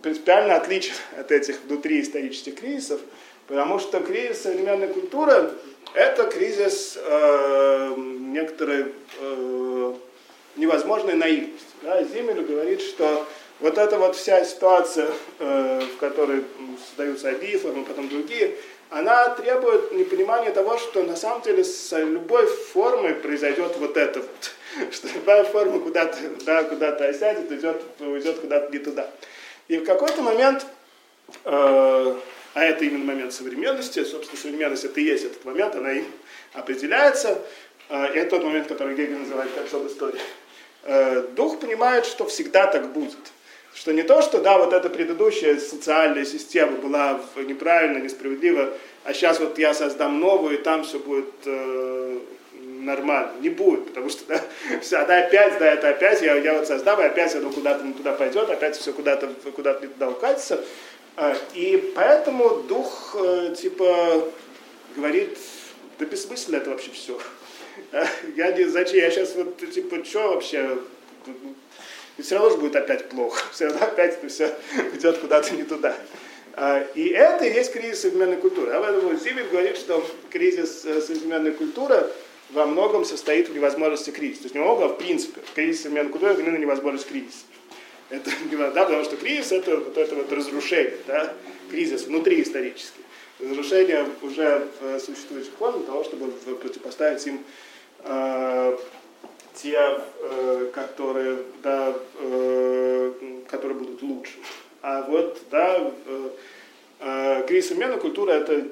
принципиально 0.03 0.57
отличен 0.57 0.95
от 1.18 1.31
этих 1.31 1.62
внутриисторических 1.64 2.55
кризисов, 2.57 3.01
потому 3.47 3.79
что 3.79 4.01
кризис 4.01 4.43
современной 4.43 4.89
культуры– 4.89 5.51
это 5.95 6.25
кризис 6.25 6.97
э, 6.97 7.95
некоторой 7.97 8.93
э, 9.20 9.95
невозможной 10.57 11.14
наивности. 11.14 11.66
Да? 11.83 12.03
Зимель 12.03 12.43
говорит, 12.43 12.81
что 12.81 13.27
вот 13.61 13.79
эта 13.79 13.99
вот 13.99 14.16
вся 14.16 14.45
ситуация, 14.45 15.11
э, 15.39 15.83
в 15.95 15.99
которой 15.99 16.45
создаются 16.89 17.29
одни 17.29 17.57
формы, 17.57 17.85
потом 17.85 18.09
другие– 18.09 18.57
она 18.93 19.30
требует 19.30 19.93
непонимания 19.93 20.51
того, 20.51 20.76
что 20.76 21.03
на 21.03 21.16
самом 21.16 21.40
деле 21.40 21.64
с 21.64 21.99
любой 21.99 22.47
формой 22.47 23.14
произойдет 23.14 23.76
вот 23.78 23.97
это 23.97 24.20
вот. 24.20 24.55
Что 24.93 25.09
любая 25.09 25.45
форма 25.45 25.80
куда-то 25.80 26.18
да, 26.45 26.64
куда 26.64 26.90
осядет, 26.90 27.51
идет, 27.51 27.82
уйдет 28.01 28.38
куда-то 28.40 28.70
не 28.70 28.78
туда. 28.78 29.11
И 29.68 29.78
в 29.78 29.84
какой-то 29.84 30.22
момент, 30.22 30.66
э, 31.45 32.16
а 32.55 32.64
это 32.64 32.84
именно 32.84 33.05
момент 33.05 33.32
современности, 33.32 34.05
собственно, 34.05 34.40
современность 34.40 34.84
это 34.84 35.01
и 35.01 35.05
есть 35.05 35.24
этот 35.24 35.45
момент, 35.45 35.74
она 35.74 35.93
им 35.93 36.07
определяется, 36.53 37.38
э, 37.88 38.14
и 38.14 38.18
это 38.18 38.36
тот 38.36 38.45
момент, 38.45 38.68
который 38.68 38.95
Гегель 38.95 39.18
называет 39.18 39.53
концом 39.55 39.86
истории. 39.86 40.20
Э, 40.84 41.22
дух 41.34 41.61
понимает, 41.61 42.05
что 42.05 42.26
всегда 42.26 42.66
так 42.66 42.93
будет. 42.93 43.18
Что 43.75 43.93
не 43.93 44.03
то, 44.03 44.20
что 44.20 44.41
да, 44.41 44.59
вот 44.59 44.73
эта 44.73 44.91
предыдущая 44.91 45.59
социальная 45.59 46.25
система 46.25 46.77
была 46.77 47.20
неправильно, 47.37 47.99
несправедлива, 47.99 48.75
а 49.05 49.14
сейчас 49.14 49.41
вот 49.41 49.59
я 49.59 49.73
создам 49.73 50.20
новую, 50.20 50.59
и 50.59 50.62
там 50.62 50.85
все 50.85 50.99
будет 50.99 51.33
э, 51.47 52.18
нормально. 52.53 53.33
Не 53.41 53.49
будет, 53.49 53.87
потому 53.89 54.11
что 54.11 54.25
да, 54.27 54.41
все, 54.81 55.05
да, 55.07 55.25
опять, 55.25 55.59
да, 55.59 55.73
это 55.73 55.89
опять, 55.89 56.20
я, 56.20 56.37
я 56.37 56.59
вот 56.59 56.66
создам, 56.66 57.01
и 57.01 57.05
опять 57.05 57.35
оно 57.35 57.51
куда-то 57.51 57.85
не 57.85 57.95
туда 57.95 58.12
пойдет, 58.12 58.51
опять 58.51 58.77
все 58.77 58.93
куда-то 58.93 59.29
куда 59.55 59.79
не 59.81 59.89
туда 59.89 60.11
укатится. 60.11 60.62
Э, 61.16 61.35
и 61.55 61.93
поэтому 61.95 62.62
дух, 62.64 63.16
э, 63.18 63.55
типа, 63.59 64.29
говорит, 64.97 65.39
да 65.99 66.05
бессмысленно 66.05 66.57
это 66.57 66.70
вообще 66.70 66.91
все. 66.91 67.18
Я 68.37 68.53
не, 68.53 68.64
зачем, 68.64 68.99
я 68.99 69.11
сейчас 69.11 69.35
вот, 69.35 69.57
типа, 69.57 70.05
что 70.05 70.35
вообще, 70.35 70.79
и 72.19 72.23
все 72.23 72.35
равно 72.35 72.51
же 72.51 72.57
будет 72.59 72.77
опять 72.77 73.09
плохо, 73.09 73.43
все 73.53 73.67
равно 73.67 73.87
опять 73.87 74.15
это 74.15 74.29
все 74.29 74.55
идет 74.95 75.19
куда-то 75.19 75.55
не 75.55 75.65
туда. 75.65 75.97
А, 76.55 76.87
и 76.95 77.09
это 77.09 77.47
и 77.47 77.55
есть 77.55 77.73
кризис 77.73 78.03
современной 78.03 78.37
культуры. 78.37 78.73
Об 78.73 78.83
этом 78.83 79.19
Зибель 79.19 79.49
говорит, 79.49 79.77
что 79.77 80.05
кризис 80.31 80.85
э, 80.85 81.01
современной 81.01 81.53
культуры 81.53 82.11
во 82.51 82.67
многом 82.67 83.07
состоит 83.07 83.49
в 83.49 83.55
невозможности 83.55 84.11
кризиса. 84.11 84.43
То 84.43 84.47
есть 84.47 84.55
не 84.55 84.61
во 84.61 84.85
а 84.85 84.89
в 84.89 84.99
принципе. 84.99 85.41
Кризис 85.55 85.83
современной 85.83 86.11
культуры– 86.11 86.33
это 86.35 86.43
именно 86.43 86.59
невозможность 86.59 87.09
кризиса. 87.09 87.45
Это, 88.11 88.31
да, 88.75 88.85
потому 88.85 89.05
что 89.05 89.17
кризис– 89.17 89.51
это 89.53 89.79
вот 89.79 89.97
это 89.97 90.15
вот 90.15 90.31
разрушение, 90.31 90.99
да, 91.07 91.33
кризис 91.71 92.03
внутри 92.03 92.43
исторический. 92.43 93.01
Разрушение 93.41 94.07
уже 94.21 94.69
в 94.81 95.01
существующих 95.01 95.53
форм 95.59 95.79
для 95.79 95.87
того, 95.87 96.05
чтобы 96.05 96.31
противопоставить 96.31 97.27
им 97.27 97.43
э, 98.01 98.77
те, 99.55 99.78
э, 99.78 100.70
которые, 100.72 101.38
да, 101.62 101.94
э, 102.18 103.12
которые 103.48 103.78
будут 103.78 104.03
лучше. 104.03 104.34
А 104.82 105.03
вот, 105.03 105.38
да, 105.50 105.92
э, 107.00 107.44
кризис 107.46 107.76
культуры– 108.00 108.32
это 108.34 108.62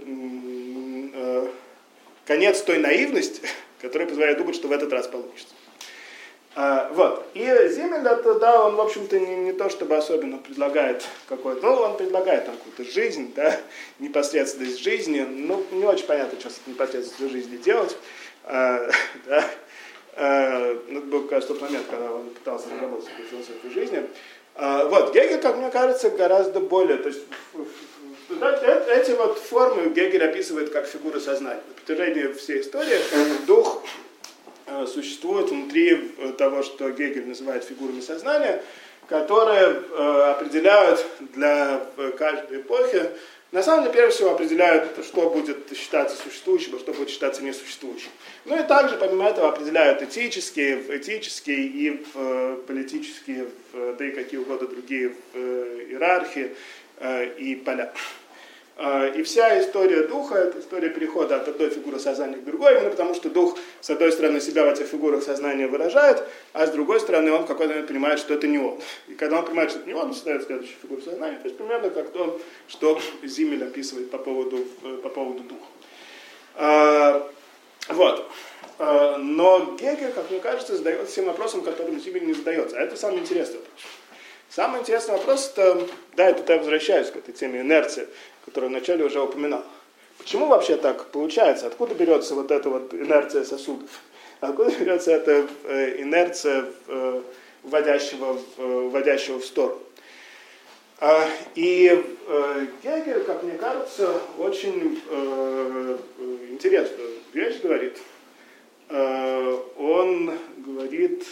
конец 2.26 2.62
той 2.62 2.78
наивности, 2.78 3.42
которая 3.80 4.08
позволяет 4.08 4.38
думать, 4.38 4.54
что 4.54 4.68
в 4.68 4.72
этот 4.72 4.92
раз 4.92 5.08
получится. 5.08 5.54
А, 6.56 6.90
вот. 6.92 7.28
И 7.34 7.44
Зимель, 7.68 8.06
это, 8.06 8.38
да, 8.38 8.66
он, 8.66 8.74
в 8.74 8.80
общем-то, 8.80 9.18
не, 9.20 9.36
не 9.36 9.52
то, 9.52 9.70
чтобы 9.70 9.96
особенно 9.96 10.38
предлагает 10.38 11.04
какой-то, 11.28 11.64
ну, 11.64 11.74
он 11.74 11.96
предлагает 11.96 12.46
там 12.46 12.56
какую-то 12.56 12.92
жизнь, 12.92 13.32
да, 13.36 13.56
непосредственность 14.00 14.82
жизни, 14.82 15.20
ну, 15.20 15.64
не 15.70 15.84
очень 15.84 16.06
понятно, 16.06 16.38
что 16.40 16.50
с 16.50 16.60
непосредственностью 16.66 17.30
жизни 17.30 17.56
делать, 17.56 17.96
а, 18.44 18.90
да, 19.26 19.44
это 20.14 21.00
был, 21.06 21.26
кажется, 21.28 21.54
тот 21.54 21.62
момент, 21.62 21.86
когда 21.88 22.12
он 22.12 22.30
пытался 22.30 22.66
разработать 22.70 23.08
философию 23.30 23.72
жизни. 23.72 24.06
А, 24.54 24.86
вот, 24.86 25.14
Гегель, 25.14 25.40
как 25.40 25.56
мне 25.56 25.70
кажется, 25.70 26.10
гораздо 26.10 26.60
более, 26.60 26.98
то 26.98 27.08
есть 27.08 27.20
э, 28.28 28.84
эти 28.88 29.12
вот 29.12 29.38
формы 29.38 29.90
Гегель 29.90 30.24
описывает 30.24 30.70
как 30.70 30.86
фигуры 30.86 31.20
сознания. 31.20 31.62
На 31.68 31.74
протяжении 31.74 32.32
всей 32.32 32.60
истории 32.60 32.98
дух 33.46 33.82
э, 34.66 34.86
существует 34.86 35.50
внутри 35.50 36.12
того, 36.36 36.62
что 36.62 36.90
Гегель 36.90 37.26
называет 37.26 37.64
фигурами 37.64 38.00
сознания, 38.00 38.62
которые 39.08 39.82
определяют 40.30 41.04
для 41.34 41.84
каждой 42.16 42.60
эпохи 42.60 43.10
на 43.52 43.64
самом 43.64 43.82
деле, 43.82 43.94
прежде 43.94 44.14
всего, 44.14 44.30
определяют, 44.30 45.04
что 45.04 45.28
будет 45.28 45.76
считаться 45.76 46.16
существующим, 46.16 46.76
а 46.76 46.78
что 46.78 46.92
будет 46.92 47.10
считаться 47.10 47.42
несуществующим. 47.42 48.10
Ну 48.44 48.56
и 48.56 48.62
также, 48.66 48.96
помимо 48.96 49.28
этого, 49.28 49.48
определяют 49.48 50.02
этические, 50.02 50.80
этические 50.96 51.66
и 51.66 52.06
э, 52.14 52.58
политические, 52.66 53.46
да 53.72 54.06
и 54.06 54.12
какие 54.12 54.38
угодно 54.38 54.68
другие 54.68 55.14
э, 55.34 55.86
иерархии 55.90 56.54
э, 56.98 57.34
и 57.38 57.56
поля. 57.56 57.92
А, 58.82 59.08
и 59.08 59.22
вся 59.22 59.60
история 59.60 60.04
духа– 60.04 60.34
это 60.36 60.58
история 60.58 60.88
перехода 60.88 61.36
от 61.36 61.46
одной 61.46 61.68
фигуры 61.68 61.98
сознания 61.98 62.36
к 62.36 62.44
другой, 62.44 62.76
именно 62.76 62.88
потому 62.88 63.14
что 63.14 63.28
дух, 63.28 63.58
с 63.82 63.90
одной 63.90 64.10
стороны, 64.10 64.40
себя 64.40 64.64
в 64.64 64.70
этих 64.70 64.86
фигурах 64.86 65.22
сознания 65.22 65.66
выражает, 65.66 66.24
а 66.54 66.66
с 66.66 66.70
другой 66.70 66.98
стороны, 66.98 67.30
он 67.30 67.42
в 67.42 67.46
какой-то 67.46 67.74
момент 67.74 67.88
понимает, 67.88 68.18
что 68.18 68.32
это 68.32 68.46
не 68.46 68.56
он. 68.56 68.80
И 69.06 69.12
когда 69.16 69.40
он 69.40 69.44
понимает, 69.44 69.68
что 69.68 69.80
это 69.80 69.88
не 69.88 69.92
он, 69.92 70.06
он 70.06 70.14
создает 70.14 70.46
следующую 70.46 70.78
фигуру 70.80 71.02
сознания, 71.02 71.36
то 71.36 71.44
есть 71.44 71.58
примерно 71.58 71.90
как 71.90 72.08
то, 72.08 72.40
что 72.68 72.98
Зимель 73.22 73.64
описывает 73.64 74.10
по 74.10 74.16
поводу, 74.16 74.64
по 75.02 75.10
поводу 75.10 75.42
духа. 75.42 75.66
А, 76.54 77.30
вот. 77.88 78.30
Э, 78.78 79.16
но 79.18 79.76
Гегель, 79.78 80.12
как 80.12 80.30
мне 80.30 80.40
кажется, 80.40 80.74
задает 80.74 81.06
всем 81.06 81.26
вопросам, 81.26 81.60
которым 81.60 82.00
Зимель 82.00 82.24
не 82.24 82.32
задается. 82.32 82.78
А 82.78 82.80
это 82.80 82.96
самый 82.96 83.18
интересный 83.18 83.58
вопрос. 83.58 83.84
Самый 84.50 84.80
интересный 84.80 85.12
вопрос, 85.12 85.52
это, 85.52 85.86
да, 86.16 86.30
это 86.30 86.52
я 86.52 86.58
возвращаюсь 86.58 87.08
к 87.08 87.16
этой 87.16 87.32
теме 87.32 87.60
инерции, 87.60 88.08
которую 88.44 88.70
вначале 88.70 89.04
уже 89.04 89.20
упоминал. 89.20 89.64
Почему 90.18 90.46
вообще 90.46 90.76
так 90.76 91.06
получается? 91.06 91.66
Откуда 91.66 91.94
берется 91.94 92.34
вот 92.34 92.50
эта 92.50 92.68
вот 92.68 92.92
инерция 92.92 93.44
сосудов? 93.44 93.88
Откуда 94.40 94.70
берется 94.70 95.12
эта 95.12 95.46
э, 95.64 96.02
инерция, 96.02 96.66
вводящего, 97.62 98.38
вводящего 98.56 99.38
в 99.38 99.44
сторону? 99.44 99.80
А, 100.98 101.26
и 101.54 102.04
Гегель, 102.82 103.24
как 103.24 103.42
мне 103.42 103.56
кажется, 103.56 104.12
очень 104.38 105.00
интересную 106.50 107.10
вещь 107.32 107.60
говорит– 107.60 107.96
Э, 108.90 109.56
он 109.78 110.36
говорит, 110.56 111.24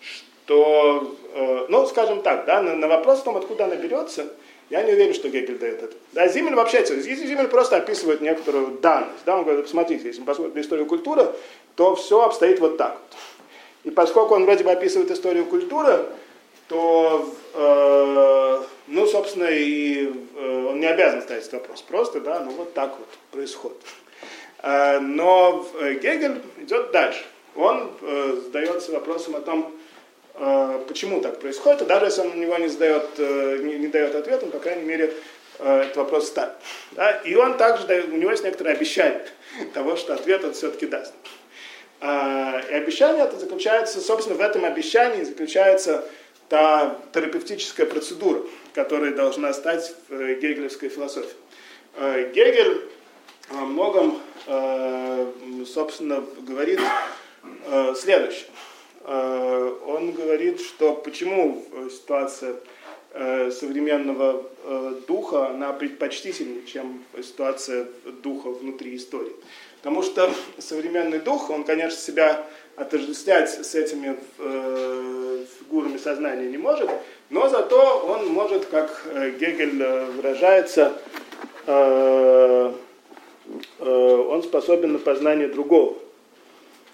что, 0.00 1.16
э, 1.34 1.66
ну, 1.68 1.86
скажем 1.86 2.22
так, 2.22 2.44
да, 2.44 2.62
на 2.62 2.86
вопрос 2.86 3.20
о 3.20 3.24
том, 3.24 3.36
откуда 3.36 3.64
она 3.64 3.74
берется, 3.74 4.32
я 4.70 4.84
не 4.84 4.92
уверен, 4.92 5.14
что 5.14 5.28
Гегель 5.28 5.58
дает 5.58 5.82
это. 5.82 5.96
Да, 6.12 6.28
Зимель 6.28 6.54
вообще, 6.54 6.84
Зимель 6.84 7.48
просто 7.48 7.76
описывает 7.76 8.20
некоторую 8.20 8.78
данность. 8.78 9.24
Да, 9.26 9.36
он 9.36 9.44
говорит, 9.44 9.64
посмотрите, 9.64 10.06
если 10.06 10.20
мы 10.20 10.26
посмотрим 10.26 10.54
на 10.54 10.60
историю 10.60 10.86
культуры, 10.86 11.32
то 11.74 11.96
все 11.96 12.22
обстоит 12.22 12.60
вот 12.60 12.76
так 12.76 12.96
вот. 12.96 13.18
И 13.82 13.90
поскольку 13.90 14.34
он 14.34 14.44
вроде 14.44 14.62
бы 14.62 14.70
описывает 14.70 15.10
историю 15.10 15.46
культуры, 15.46 16.04
то, 16.68 17.28
э, 17.54 18.60
ну, 18.86 19.06
собственно, 19.06 19.48
и 19.50 20.06
э, 20.36 20.66
он 20.70 20.78
не 20.78 20.86
обязан 20.86 21.22
ставить 21.22 21.42
этот 21.46 21.62
вопрос. 21.62 21.82
Просто, 21.82 22.20
да, 22.20 22.38
ну 22.40 22.52
вот 22.52 22.72
так 22.72 22.96
вот 22.96 23.08
происходит. 23.32 23.78
Э, 24.62 25.00
но 25.00 25.66
э, 25.80 25.94
Гегель 25.94 26.42
идет 26.58 26.92
дальше. 26.92 27.24
Он 27.56 27.90
э, 28.02 28.40
задается 28.44 28.92
вопросом 28.92 29.34
о 29.34 29.40
том, 29.40 29.74
почему 30.88 31.20
так 31.20 31.38
происходит, 31.38 31.82
и 31.82 31.84
даже 31.84 32.06
если 32.06 32.22
он 32.22 32.30
на 32.30 32.34
него 32.34 32.56
не, 32.56 32.68
задает, 32.68 33.18
не, 33.18 33.78
не 33.78 33.88
дает 33.88 34.14
ответ, 34.14 34.42
он, 34.42 34.50
по 34.50 34.58
крайней 34.58 34.84
мере, 34.84 35.12
этот 35.58 35.96
вопрос 35.96 36.28
ставит. 36.28 36.54
Да? 36.92 37.10
И 37.24 37.34
он 37.34 37.58
также 37.58 37.86
дает, 37.86 38.08
у 38.08 38.16
него 38.16 38.30
есть 38.30 38.42
некоторое 38.42 38.72
обещание 38.72 39.26
того, 39.74 39.96
что 39.96 40.14
ответ 40.14 40.42
он 40.44 40.54
все-таки 40.54 40.86
даст. 40.86 41.12
И 42.02 42.04
обещание 42.72 43.24
это 43.24 43.38
заключается, 43.38 44.00
собственно, 44.00 44.38
в 44.38 44.40
этом 44.40 44.64
обещании 44.64 45.22
заключается 45.22 46.06
та 46.48 46.96
терапевтическая 47.12 47.84
процедура, 47.84 48.40
которая 48.72 49.12
должна 49.12 49.52
стать 49.52 49.94
в 50.08 50.34
гегелевской 50.36 50.88
философии. 50.88 51.36
Гегель 52.32 52.88
во 53.50 53.64
многом, 53.66 54.20
э, 54.46 55.26
собственно, 55.66 56.24
говорит 56.40 56.80
э, 57.66 57.94
следующее. 57.96 58.46
Э, 59.00 59.76
он 59.86 60.12
говорит, 60.12 60.60
что 60.60 60.94
почему 60.94 61.64
ситуация 61.90 62.56
современного 63.12 64.44
духа, 65.08 65.48
она 65.48 65.72
предпочтительнее, 65.72 66.64
чем 66.64 67.02
ситуация 67.20 67.88
духа 68.22 68.50
внутри 68.50 68.94
истории. 68.94 69.32
Потому 69.78 70.04
что 70.04 70.32
современный 70.58 71.18
дух, 71.18 71.50
он, 71.50 71.64
конечно, 71.64 71.98
себя 71.98 72.46
отождествлять 72.76 73.50
с 73.50 73.74
этими 73.74 74.16
фигурами 75.58 75.98
сознания 75.98 76.46
не 76.46 76.58
может, 76.58 76.88
но 77.30 77.48
зато 77.48 78.06
он 78.06 78.28
может, 78.28 78.66
как 78.66 79.04
Гегель 79.40 79.82
выражается, 80.12 80.96
Э, 83.78 84.24
он 84.28 84.42
способен 84.42 84.92
на 84.92 84.98
познание 84.98 85.48
другого. 85.48 85.96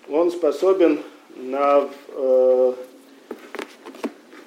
Он 0.09 0.31
способен 0.31 1.01
на 1.37 1.89
э, 2.09 2.73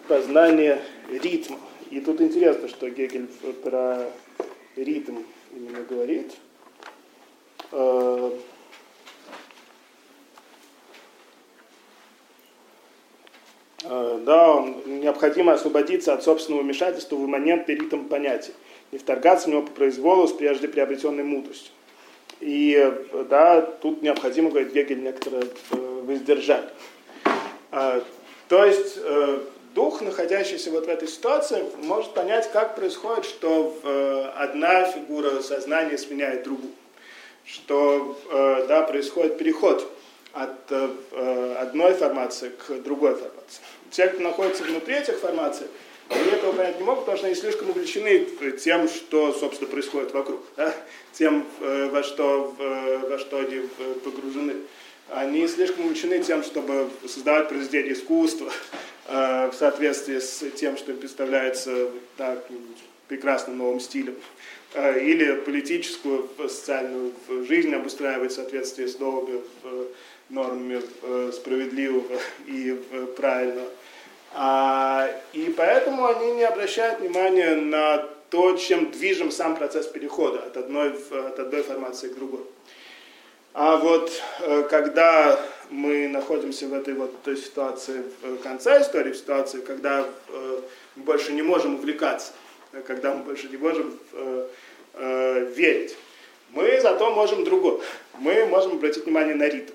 познание 0.08 0.82
ритма. 1.10 1.58
И 1.90 2.00
тут 2.02 2.22
интересно, 2.22 2.68
что 2.68 2.90
Гегель 2.90 3.28
про 3.64 4.06
ритм 4.76 5.20
именно 5.52 5.84
говорит. 5.84 6.36
Э, 7.72 8.32
да, 14.30 14.56
он, 14.56 14.84
необходимо 14.86 15.54
освободиться 15.54 16.14
от 16.14 16.24
собственного 16.24 16.62
вмешательства 16.62 17.16
в 17.16 17.28
момент 17.28 17.70
и 17.70 17.76
ритм 17.76 18.06
понятий, 18.06 18.54
не 18.92 19.00
вторгаться 19.00 19.48
в 19.48 19.52
него 19.52 19.64
по 19.64 19.72
произволу 19.72 20.28
с 20.28 20.34
прежде 20.34 20.68
приобретенной 20.68 21.24
мудростью. 21.24 21.72
И 22.40 22.94
да, 23.30 23.62
тут 23.62 24.02
необходимо, 24.02 24.50
говорит 24.50 24.74
Гегель, 24.74 25.04
некоторое 25.04 25.44
э, 25.44 26.02
воздержание. 26.06 26.70
А, 27.72 28.02
то 28.48 28.66
есть 28.66 28.98
э, 28.98 29.40
дух, 29.76 30.02
находящийся 30.02 30.72
вот 30.72 30.86
в 30.86 30.90
этой 30.90 31.08
ситуации, 31.10 31.66
может 31.84 32.14
понять, 32.14 32.50
как 32.52 32.76
происходит, 32.76 33.26
что 33.26 33.78
э, 33.84 34.32
одна 34.38 34.86
фигура 34.86 35.42
сознания 35.42 35.98
сменяет 35.98 36.44
другую. 36.44 36.72
Что 37.46 38.16
да, 38.68 38.84
происходит 38.84 39.40
переход 39.40 39.92
от 40.34 40.72
одной 40.72 41.94
формации 41.96 42.50
к 42.50 42.84
другой 42.84 43.16
формации. 43.16 43.64
Те, 43.90 44.08
кто 44.08 44.22
находится 44.22 44.64
внутри 44.66 44.94
этих 44.94 45.18
формаций, 45.18 45.66
они 46.10 46.32
этого 46.32 46.54
понять 46.54 46.80
не 46.80 46.84
могут, 46.84 47.02
потому 47.02 47.18
что 47.18 47.28
они 47.28 47.36
слишком 47.36 47.70
увлечены 47.70 48.26
тем, 48.60 48.88
что, 48.88 49.32
собственно, 49.32 49.70
происходит 49.70 50.12
вокруг, 50.14 50.42
да? 50.58 50.74
тем, 51.14 51.46
э, 51.62 51.90
во 51.92 52.02
что, 52.02 52.56
э, 52.58 53.10
во 53.10 53.20
что 53.20 53.40
они 53.40 53.58
э, 53.58 53.94
погружены. 54.04 54.56
Они 55.10 55.48
слишком 55.48 55.86
увлечены 55.86 56.20
тем, 56.20 56.44
чтобы 56.44 56.90
создавать 57.08 57.50
произведения 57.50 57.94
искусства 57.94 58.52
в 59.08 59.54
соответствии 59.58 60.20
с 60.20 60.52
тем, 60.52 60.78
что 60.78 60.92
им 60.92 61.00
представляется 61.00 61.90
так, 62.16 62.46
прекрасным 63.08 63.58
новым 63.58 63.80
стилем 63.80 64.14
или 64.76 65.34
политическую, 65.38 66.30
социальную 66.48 67.12
жизнь 67.48 67.74
обустраивать 67.74 68.34
в 68.34 68.36
соответствии 68.36 68.86
с 68.86 69.00
новыми 69.00 69.42
нормами 70.30 70.80
справедливого 71.32 72.20
и 72.46 72.80
правильного. 73.18 73.68
А, 74.34 75.10
и 75.34 75.54
поэтому 75.56 76.08
они 76.08 76.32
не 76.34 76.44
обращают 76.44 77.00
внимания 77.00 77.56
на 77.56 78.06
то, 78.30 78.56
чем 78.58 78.92
движем 78.92 79.32
сам 79.32 79.56
процесс 79.56 79.88
перехода 79.88 80.40
от 80.40 80.58
одной, 80.58 80.94
от 81.12 81.40
одной 81.40 81.64
формации 81.64 82.10
к 82.10 82.16
другой. 82.16 82.42
А 83.54 83.78
вот 83.78 84.12
э, 84.42 84.64
когда 84.70 85.40
мы 85.70 86.08
находимся 86.08 86.68
в 86.68 86.74
этой 86.74 86.94
вот 86.94 87.24
той 87.24 87.36
ситуации 87.36 88.04
в 88.22 88.38
конце 88.38 88.82
истории, 88.82 89.12
в 89.12 89.18
ситуации, 89.18 89.62
когда 89.62 90.06
э, 90.28 90.62
мы 90.96 91.04
больше 91.04 91.34
не 91.34 91.42
можем 91.42 91.76
увлекаться, 91.76 92.32
когда 92.86 93.14
мы 93.14 93.24
больше 93.24 93.50
не 93.50 93.58
можем 93.58 93.98
э, 94.14 95.52
верить, 95.56 95.96
мы 96.52 96.80
зато 96.80 97.12
можем 97.12 97.44
другое. 97.44 97.80
Мы 98.20 98.46
можем 98.46 98.74
обратить 98.74 99.06
внимание 99.06 99.36
на 99.36 99.48
ритм. 99.48 99.74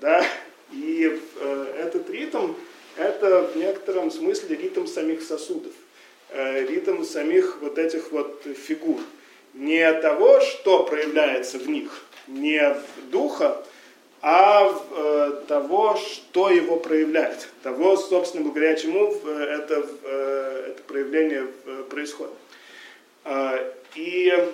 Да? 0.00 0.24
И 0.72 1.20
этот 1.78 2.08
ритм, 2.10 2.52
это 2.96 3.42
в 3.42 3.56
некотором 3.56 4.10
смысле 4.10 4.56
ритм 4.56 4.86
самих 4.86 5.22
сосудов, 5.22 5.72
э, 6.30 6.66
ритм 6.66 7.02
самих 7.04 7.58
вот 7.60 7.78
этих 7.78 8.12
вот 8.12 8.42
фигур. 8.44 9.00
Не 9.54 9.92
того, 9.94 10.40
что 10.40 10.84
проявляется 10.84 11.58
в 11.58 11.68
них, 11.68 12.04
не 12.28 12.76
духа, 13.10 13.64
а 14.22 14.70
э, 14.90 15.42
того, 15.48 15.96
что 15.96 16.50
его 16.50 16.76
проявляет, 16.76 17.48
того, 17.62 17.96
собственно, 17.96 18.44
благодаря 18.44 18.76
чему 18.76 19.14
это, 19.24 19.86
это 20.04 20.82
проявление 20.86 21.46
происходит. 21.88 22.34
И 23.96 24.52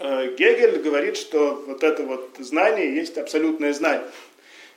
Гегель 0.00 0.78
говорит, 0.80 1.16
что 1.16 1.62
вот 1.66 1.84
это 1.84 2.02
вот 2.02 2.30
знание 2.38 2.94
есть 2.94 3.16
абсолютное 3.18 3.72
знание. 3.72 4.06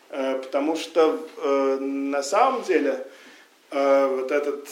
Э, 0.09 0.39
потому 0.41 0.75
что 0.75 1.27
э, 1.37 1.77
на 1.79 2.23
самом 2.23 2.63
деле 2.63 3.05
э, 3.71 4.07
вот 4.07 4.31
этот 4.31 4.67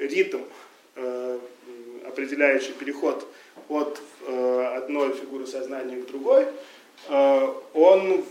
ритм, 0.00 0.40
определяющий 2.08 2.72
переход 2.72 3.24
от 3.68 4.00
одной 4.26 5.12
фигуры 5.12 5.46
сознания 5.46 5.94
к 5.98 6.06
другой, 6.06 6.46
он 7.72 8.24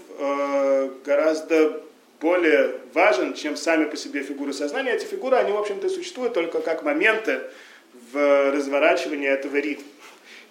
гораздо 1.05 1.81
более 2.19 2.75
важен, 2.93 3.35
чем 3.35 3.55
сами 3.55 3.85
по 3.85 3.95
себе 3.95 4.21
фигуры 4.21 4.51
сознания. 4.51 4.91
Эти 4.91 5.05
фигуры, 5.05 5.37
они, 5.37 5.53
в 5.53 5.57
общем-то, 5.57 5.87
существуют 5.87 6.33
только 6.33 6.59
как 6.59 6.83
моменты 6.83 7.39
в 8.11 8.51
разворачивании 8.51 9.29
этого 9.29 9.55
ритма. 9.55 9.87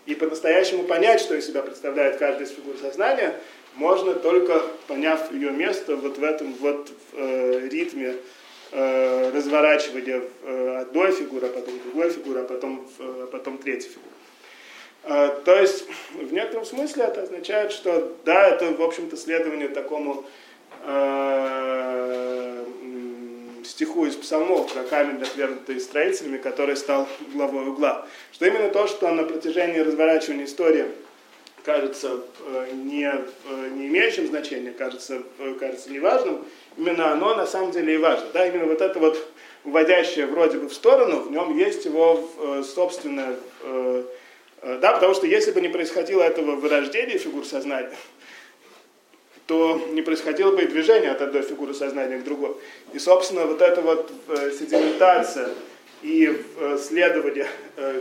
И 0.07 0.15
по-настоящему 0.15 0.85
понять, 0.85 1.21
что 1.21 1.35
из 1.35 1.47
себя 1.47 1.61
представляет 1.61 2.17
каждая 2.17 2.47
из 2.47 2.51
фигур 2.51 2.77
сознания– 2.79 3.35
можно 3.75 4.15
только 4.15 4.63
поняв 4.87 5.33
ее 5.33 5.51
место 5.51 5.97
вот 5.97 6.19
в 6.19 6.25
этом 6.25 6.55
вот 6.55 6.91
э, 7.15 7.69
ритме 7.71 8.17
э, 8.71 9.31
разворачивания 9.35 10.23
э, 10.43 10.79
одной 10.83 11.13
фигуры, 11.13 11.47
а 11.47 11.51
потом 11.51 11.75
другой 11.85 12.11
фигуры, 12.11 12.41
а 12.41 12.45
потом, 12.45 12.87
э, 12.99 13.27
потом 13.31 13.59
третьей 13.59 13.91
фигуры. 13.91 14.13
Э, 15.05 15.41
то 15.45 15.59
есть, 15.59 15.87
в 16.15 16.33
некотором 16.33 16.65
смысле 16.65 17.05
это 17.05 17.23
означает, 17.23 17.73
что 17.73 18.17
да, 18.25 18.49
это, 18.49 18.73
в 18.73 18.83
общем-то, 18.83 19.17
следование 19.17 19.69
такому 19.69 20.25
э, 20.85 22.65
стиху 23.65 24.07
из 24.07 24.17
псалмов 24.17 24.73
про 24.73 24.83
камень, 24.83 25.23
отвергнутый 25.23 25.81
строителями, 25.81 26.39
который 26.39 26.77
стал 26.77 27.09
главой 27.33 27.69
угла. 27.69 28.07
Что 28.33 28.47
именно 28.47 28.69
то, 28.69 28.87
что 28.87 29.11
на 29.11 29.25
протяжении 29.25 29.79
разворачивания 29.79 30.45
истории 30.45 30.87
кажется 31.65 32.21
э, 32.41 32.71
не, 32.73 33.07
э, 33.07 33.69
не 33.71 33.87
имеющим 33.87 34.27
значения, 34.27 34.73
кажется, 34.73 35.23
э, 35.39 35.55
кажется 35.59 35.91
неважным, 35.91 36.45
именно 36.77 37.13
оно 37.13 37.35
на 37.35 37.47
самом 37.47 37.71
деле 37.71 37.95
и 37.95 37.99
важно. 37.99 38.27
Да, 38.33 38.47
именно 38.47 38.67
вот 38.67 38.81
это 38.81 38.99
вот 38.99 39.19
уводящее 39.65 40.27
вроде 40.27 40.59
бы 40.59 40.69
в 40.69 40.75
сторону, 40.75 41.21
в 41.21 41.31
нем 41.31 41.57
есть 41.57 41.85
его 41.85 42.29
собственное, 42.65 43.37
да, 44.61 44.93
потому 44.95 45.15
что 45.15 45.25
если 45.25 45.53
бы 45.53 45.61
не 45.61 45.69
происходило 45.69 46.21
этого 46.21 46.57
вырождения 46.57 47.17
фигур 47.17 47.45
сознания, 47.45 47.95
то 49.47 49.81
не 49.93 50.03
происходило 50.03 50.51
бы 50.51 50.63
и 50.63 50.67
движение 50.67 51.13
от 51.13 51.23
одной 51.23 51.43
фигуры 51.43 51.75
сознания 51.75 52.19
к 52.19 52.25
другой. 52.25 52.57
И, 52.93 52.99
собственно, 52.99 53.47
вот 53.47 53.63
эта 53.63 53.83
вот 53.83 54.11
седиментация 54.59 55.51
и 56.03 56.43
следование 56.81 57.47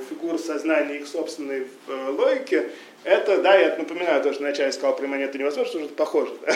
фигур 0.09 0.39
сознания 0.39 0.97
их 0.97 1.07
собственной 1.07 1.67
логике, 1.87 2.71
это, 3.03 3.41
да, 3.41 3.55
я 3.55 3.75
напоминаю, 3.77 4.21
то, 4.21 4.31
что 4.31 4.43
вначале 4.43 4.71
сказал 4.71 4.95
про 4.95 5.07
монету 5.07 5.37
невозможно, 5.37 5.71
что 5.71 5.79
это 5.79 5.93
похоже. 5.93 6.33
Да? 6.45 6.55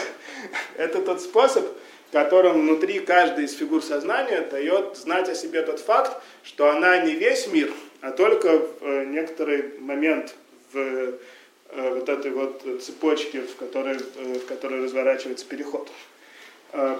Это 0.77 1.01
тот 1.01 1.21
способ, 1.21 1.65
которым 2.11 2.61
внутри 2.61 2.99
каждой 2.99 3.45
из 3.45 3.55
фигур 3.55 3.81
сознания 3.81 4.41
дает 4.41 4.95
знать 4.95 5.27
о 5.27 5.35
себе 5.35 5.63
тот 5.63 5.79
факт, 5.79 6.21
что 6.43 6.69
она 6.69 6.97
не 6.99 7.13
весь 7.13 7.47
мир, 7.47 7.71
а 8.01 8.11
только 8.11 8.59
в 8.59 8.69
э, 8.81 9.05
некоторый 9.05 9.79
момент 9.79 10.35
в 10.71 10.77
э, 10.77 11.13
вот 11.71 12.07
этой 12.07 12.31
вот 12.31 12.63
цепочке, 12.81 13.41
в 13.41 13.55
которой, 13.55 13.95
э, 13.95 14.39
в 14.39 14.45
которой 14.45 14.83
разворачивается 14.83 15.45
переход. 15.45 15.89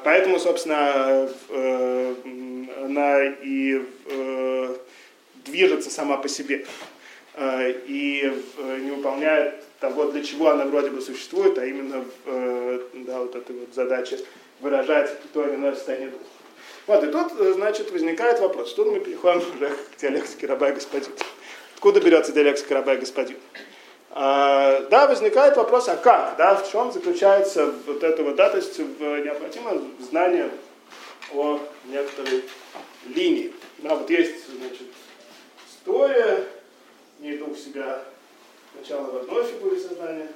Поэтому, 0.06 0.40
собственно, 0.40 1.28
она 2.82 3.26
и 3.26 3.82
движется 5.44 5.90
сама 5.90 6.16
по 6.16 6.30
себе. 6.30 6.66
Э, 7.38 7.70
и 7.86 8.32
э, 8.58 8.78
не 8.78 8.92
выполняет 8.92 9.56
того, 9.82 10.06
для 10.06 10.24
чего 10.24 10.52
она 10.52 10.64
вроде 10.64 10.90
бы 10.90 11.02
существует, 11.02 11.58
а 11.58 11.66
именно 11.66 12.06
э, 12.26 12.80
да, 12.94 13.20
вот 13.20 13.36
эта 13.36 13.52
вот 13.52 13.74
задача 13.74 14.18
выражать 14.62 15.12
то 15.34 15.46
или 15.46 15.56
иное 15.56 15.76
состояние 15.76 16.12
духа. 16.12 16.24
Вот, 16.88 17.04
и 17.04 17.08
тут, 17.08 17.34
значит, 17.56 17.92
возникает 17.92 18.40
вопрос. 18.40 18.74
Тут 18.74 18.88
мы 18.88 19.02
переходим 19.02 19.40
уже 19.56 19.70
к 19.70 20.00
диалектике 20.00 20.48
раба 20.48 20.70
и 20.70 20.76
господин. 20.76 21.10
Откуда 21.74 22.00
берется 22.00 22.32
диалектика 22.32 22.76
раба 22.76 22.94
и 22.94 23.00
господин? 23.00 23.38
А, 24.12 24.88
да, 24.90 25.08
возникает 25.08 25.58
вопрос, 25.58 25.90
а 25.90 25.98
как, 25.98 26.38
да, 26.38 26.56
в 26.56 26.72
чем 26.72 26.94
заключается 26.94 27.74
вот 27.86 28.02
это 28.02 28.24
вот, 28.24 28.38
да, 28.38 28.50
то 28.50 28.58
есть 28.58 28.80
в 28.80 29.02
необходимое 29.02 29.82
знание 30.10 30.50
о 31.34 31.60
некоторой 31.88 32.46
линии. 33.14 33.52
Да, 33.80 33.96
вот 33.96 34.10
есть, 34.10 34.36
значит, 34.58 34.88
история, 35.68 36.46
не 37.20 37.38
дух 37.38 37.58
себя 37.58 38.04
сначала 38.74 39.12
в 39.12 39.16
одной 39.18 39.46
фигуре 39.46 39.80
сознания 39.80 40.30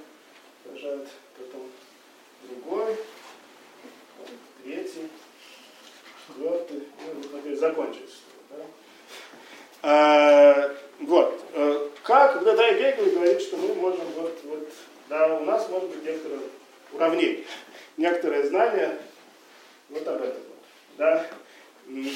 выражает, 0.65 1.07
потом 1.37 1.69
в 2.43 2.47
другой, 2.49 2.95
третий, 4.63 5.09
четвертый, 6.27 6.83
ну, 7.05 7.13
вот, 7.13 7.31
например, 7.33 7.57
закончилось. 7.57 8.21
Да? 8.49 8.65
А, 9.81 10.75
вот. 10.99 11.41
Э, 11.53 11.89
как 12.03 12.43
когда 12.43 12.73
Гегель 12.73 13.11
говорит, 13.13 13.41
что 13.41 13.57
мы 13.57 13.73
можем, 13.75 14.05
вот, 14.15 14.39
вот, 14.43 14.69
да, 15.09 15.37
у 15.37 15.45
нас 15.45 15.67
может 15.69 15.89
быть 15.89 16.03
некоторое 16.03 16.39
уравнение, 16.91 17.43
некоторое 17.97 18.47
знание 18.47 18.97
вот 19.89 20.07
об 20.07 20.21
этом. 20.21 20.41
Да? 20.97 21.25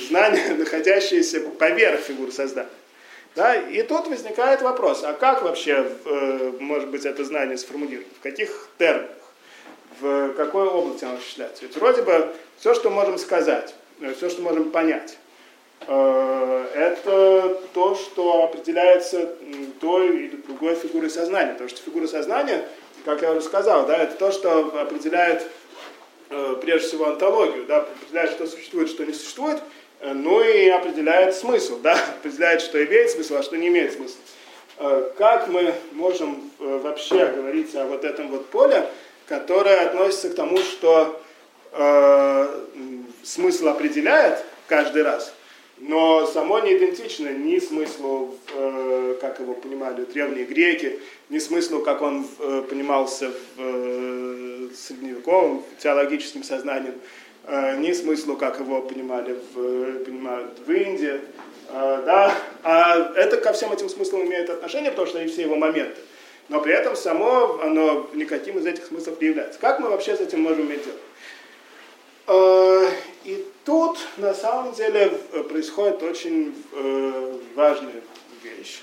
Знание, 0.09 0.53
находящееся 0.57 1.41
поверх 1.41 1.99
фигур 2.01 2.31
создания. 2.31 2.69
Да? 3.35 3.55
И 3.55 3.81
тут 3.83 4.07
возникает 4.07 4.61
вопрос, 4.61 5.03
а 5.03 5.13
как 5.13 5.41
вообще 5.41 5.87
э, 6.05 6.51
может 6.59 6.89
быть 6.89 7.05
это 7.05 7.23
знание 7.23 7.57
сформулировано, 7.57 8.13
в 8.19 8.21
каких 8.21 8.69
терминах, 8.77 9.09
в 9.99 10.33
какой 10.33 10.67
области 10.67 11.03
оно 11.03 11.15
осуществляется. 11.15 11.63
Ведь 11.63 11.75
вроде 11.75 12.03
бы 12.03 12.31
все, 12.59 12.75
что 12.75 12.91
можем 12.91 13.17
сказать, 13.17 13.73
э, 14.01 14.13
все, 14.13 14.29
что 14.29 14.43
можем 14.43 14.69
понять, 14.69 15.17
э, 15.87 16.67
это 16.75 17.59
то, 17.73 17.95
что 17.95 18.43
определяется 18.43 19.35
той 19.81 20.25
или 20.25 20.35
другой 20.35 20.75
фигурой 20.75 21.09
сознания. 21.09 21.53
Потому 21.53 21.69
что 21.69 21.81
фигура 21.81 22.05
сознания, 22.05 22.63
как 23.03 23.23
я 23.23 23.31
уже 23.31 23.41
сказал, 23.41 23.87
да, 23.87 23.97
это 23.97 24.15
то, 24.15 24.31
что 24.31 24.79
определяет 24.79 25.47
прежде 26.61 26.87
всего 26.87 27.09
антологию, 27.09 27.65
да, 27.65 27.79
определяет, 27.81 28.31
что 28.31 28.47
существует, 28.47 28.89
что 28.89 29.05
не 29.05 29.13
существует, 29.13 29.61
ну 30.13 30.43
и 30.43 30.67
определяет 30.67 31.35
смысл, 31.35 31.79
да, 31.79 31.93
определяет, 32.19 32.61
что 32.61 32.83
имеет 32.83 33.11
смысл, 33.11 33.35
а 33.35 33.43
что 33.43 33.57
не 33.57 33.67
имеет 33.67 33.93
смысла. 33.93 34.19
Э, 34.79 35.11
как 35.17 35.47
мы 35.47 35.73
можем 35.91 36.51
э, 36.59 36.79
вообще 36.83 37.27
говорить 37.27 37.75
о 37.75 37.85
вот 37.85 38.03
этом 38.03 38.29
вот 38.29 38.47
поле, 38.47 38.85
которое 39.27 39.81
относится 39.81 40.29
к 40.29 40.35
тому, 40.35 40.57
что 40.57 41.21
э, 41.71 42.61
смысл 43.23 43.69
определяет 43.69 44.43
каждый 44.67 45.03
раз, 45.03 45.33
но 45.77 46.25
само 46.27 46.59
не 46.59 46.77
идентично 46.77 47.29
ни 47.29 47.59
смыслу, 47.59 48.37
э, 48.53 49.17
как 49.21 49.39
его 49.39 49.53
понимали 49.53 50.05
древние 50.05 50.45
греки, 50.45 50.99
ни 51.29 51.39
смыслу, 51.39 51.79
как 51.79 52.01
он 52.01 52.25
э, 52.39 52.63
понимался 52.69 53.29
в 53.29 53.35
э, 53.57 54.69
средневековом 54.75 55.63
теологическим 55.79 56.43
сознанием. 56.43 56.95
Э, 57.45 57.75
ни 57.75 57.91
смыслу, 57.91 58.37
как 58.37 58.59
его 58.59 58.81
понимали 58.81 59.37
в, 59.53 60.05
понимают 60.05 60.59
в 60.65 60.71
Индии. 60.71 61.19
Э, 61.69 62.01
да? 62.05 62.33
А 62.63 63.11
это 63.15 63.37
ко 63.37 63.51
всем 63.51 63.73
этим 63.73 63.89
смыслам 63.89 64.25
имеет 64.25 64.49
отношение, 64.49 64.91
потому 64.91 65.07
что 65.07 65.19
они 65.19 65.29
все 65.29 65.41
его 65.41 65.55
моменты. 65.55 65.99
Но 66.47 66.61
при 66.61 66.73
этом 66.73 66.95
само 66.95 67.59
оно 67.61 68.09
никаким 68.13 68.59
из 68.59 68.65
этих 68.65 68.85
смыслов 68.85 69.19
не 69.19 69.27
является. 69.27 69.59
Как 69.59 69.79
мы 69.79 69.89
вообще 69.89 70.15
с 70.15 70.21
этим 70.21 70.41
можем 70.41 70.67
иметь 70.67 70.83
дело? 70.85 70.97
Э, 72.27 72.89
и 73.25 73.45
тут 73.65 73.99
на 74.17 74.33
самом 74.33 74.73
деле 74.73 75.09
происходит 75.49 76.01
очень 76.01 76.55
важная 77.55 78.01
вещь. 78.43 78.81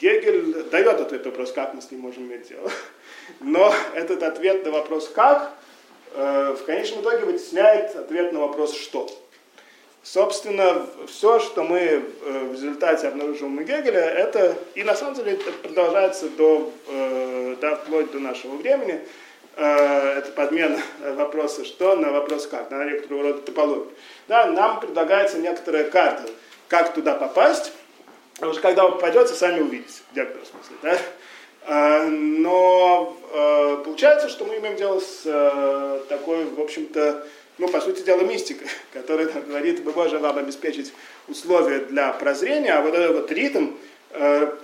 Гегель 0.00 0.64
дает 0.70 1.00
ответ 1.00 1.24
на 1.24 1.30
вопрос, 1.30 1.52
как 1.52 1.74
мы 1.74 1.82
с 1.82 1.90
ним 1.90 2.00
можем 2.00 2.24
иметь 2.24 2.48
дело. 2.48 2.70
Но 3.40 3.72
этот 3.94 4.22
ответ 4.24 4.64
на 4.64 4.72
вопрос 4.72 5.08
«как» 5.08 5.52
в 6.14 6.64
конечном 6.66 7.02
итоге 7.02 7.24
вытесняет 7.24 7.96
ответ 7.96 8.32
на 8.32 8.40
вопрос 8.40 8.74
«что?». 8.76 9.08
Собственно, 10.02 10.84
все, 11.06 11.38
что 11.38 11.62
мы 11.62 11.78
э, 11.78 12.02
в 12.48 12.52
результате 12.54 13.06
обнаруживаем 13.06 13.58
у 13.58 13.62
Гегеля, 13.62 14.00
это, 14.00 14.56
и 14.74 14.82
на 14.82 14.96
самом 14.96 15.14
деле 15.14 15.34
это 15.34 15.52
продолжается 15.52 16.28
до, 16.28 16.72
э, 16.88 17.56
да, 17.60 17.76
вплоть 17.76 18.10
до 18.10 18.18
нашего 18.18 18.56
времени, 18.56 19.00
это 19.54 20.32
подмена 20.34 20.78
вопроса 21.14 21.64
«что» 21.64 21.94
на 21.94 22.10
вопрос 22.10 22.46
«как», 22.46 22.70
на 22.70 22.84
некоторого 22.84 23.22
рода 23.22 23.42
топологию. 23.42 23.92
Да, 24.26 24.46
нам 24.46 24.80
предлагается 24.80 25.38
некоторая 25.38 25.84
карта, 25.90 26.28
как 26.68 26.94
туда 26.94 27.14
попасть, 27.14 27.72
потому 28.34 28.54
что 28.54 28.62
когда 28.62 28.86
вы 28.86 28.92
попадете, 28.92 29.34
сами 29.34 29.60
увидите, 29.60 30.00
в 30.10 30.16
некотором 30.16 30.46
смысле. 30.46 30.76
Да? 30.82 30.98
А, 31.64 32.08
но 32.08 33.16
а, 33.32 33.76
получается, 33.84 34.28
что 34.28 34.44
мы 34.44 34.56
имеем 34.58 34.76
дело 34.76 35.00
с 35.00 35.22
а, 35.26 36.04
такой, 36.08 36.44
в 36.44 36.60
общем-то, 36.60 37.26
ну, 37.58 37.68
по 37.68 37.80
сути 37.80 38.02
дела, 38.02 38.22
мистикой, 38.22 38.68
которая 38.92 39.26
говорит, 39.26 39.84
мы 39.84 39.92
можем 39.92 40.22
вам 40.22 40.38
обеспечить 40.38 40.92
условия 41.28 41.80
для 41.80 42.12
прозрения, 42.12 42.72
а 42.72 42.82
вот 42.82 42.94
этот 42.94 43.14
вот 43.14 43.32
ритм, 43.32 43.72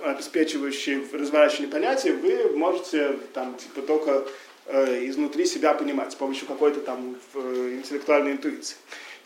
обеспечивающий 0.03 1.07
разворачивание 1.11 1.71
понятий, 1.71 2.11
вы 2.11 2.55
можете 2.55 3.15
там 3.33 3.55
типа 3.55 3.81
только 3.81 4.23
изнутри 4.67 5.47
себя 5.47 5.73
понимать 5.73 6.11
с 6.11 6.15
помощью 6.15 6.47
какой-то 6.47 6.81
там 6.81 7.15
интеллектуальной 7.33 8.33
интуиции. 8.33 8.77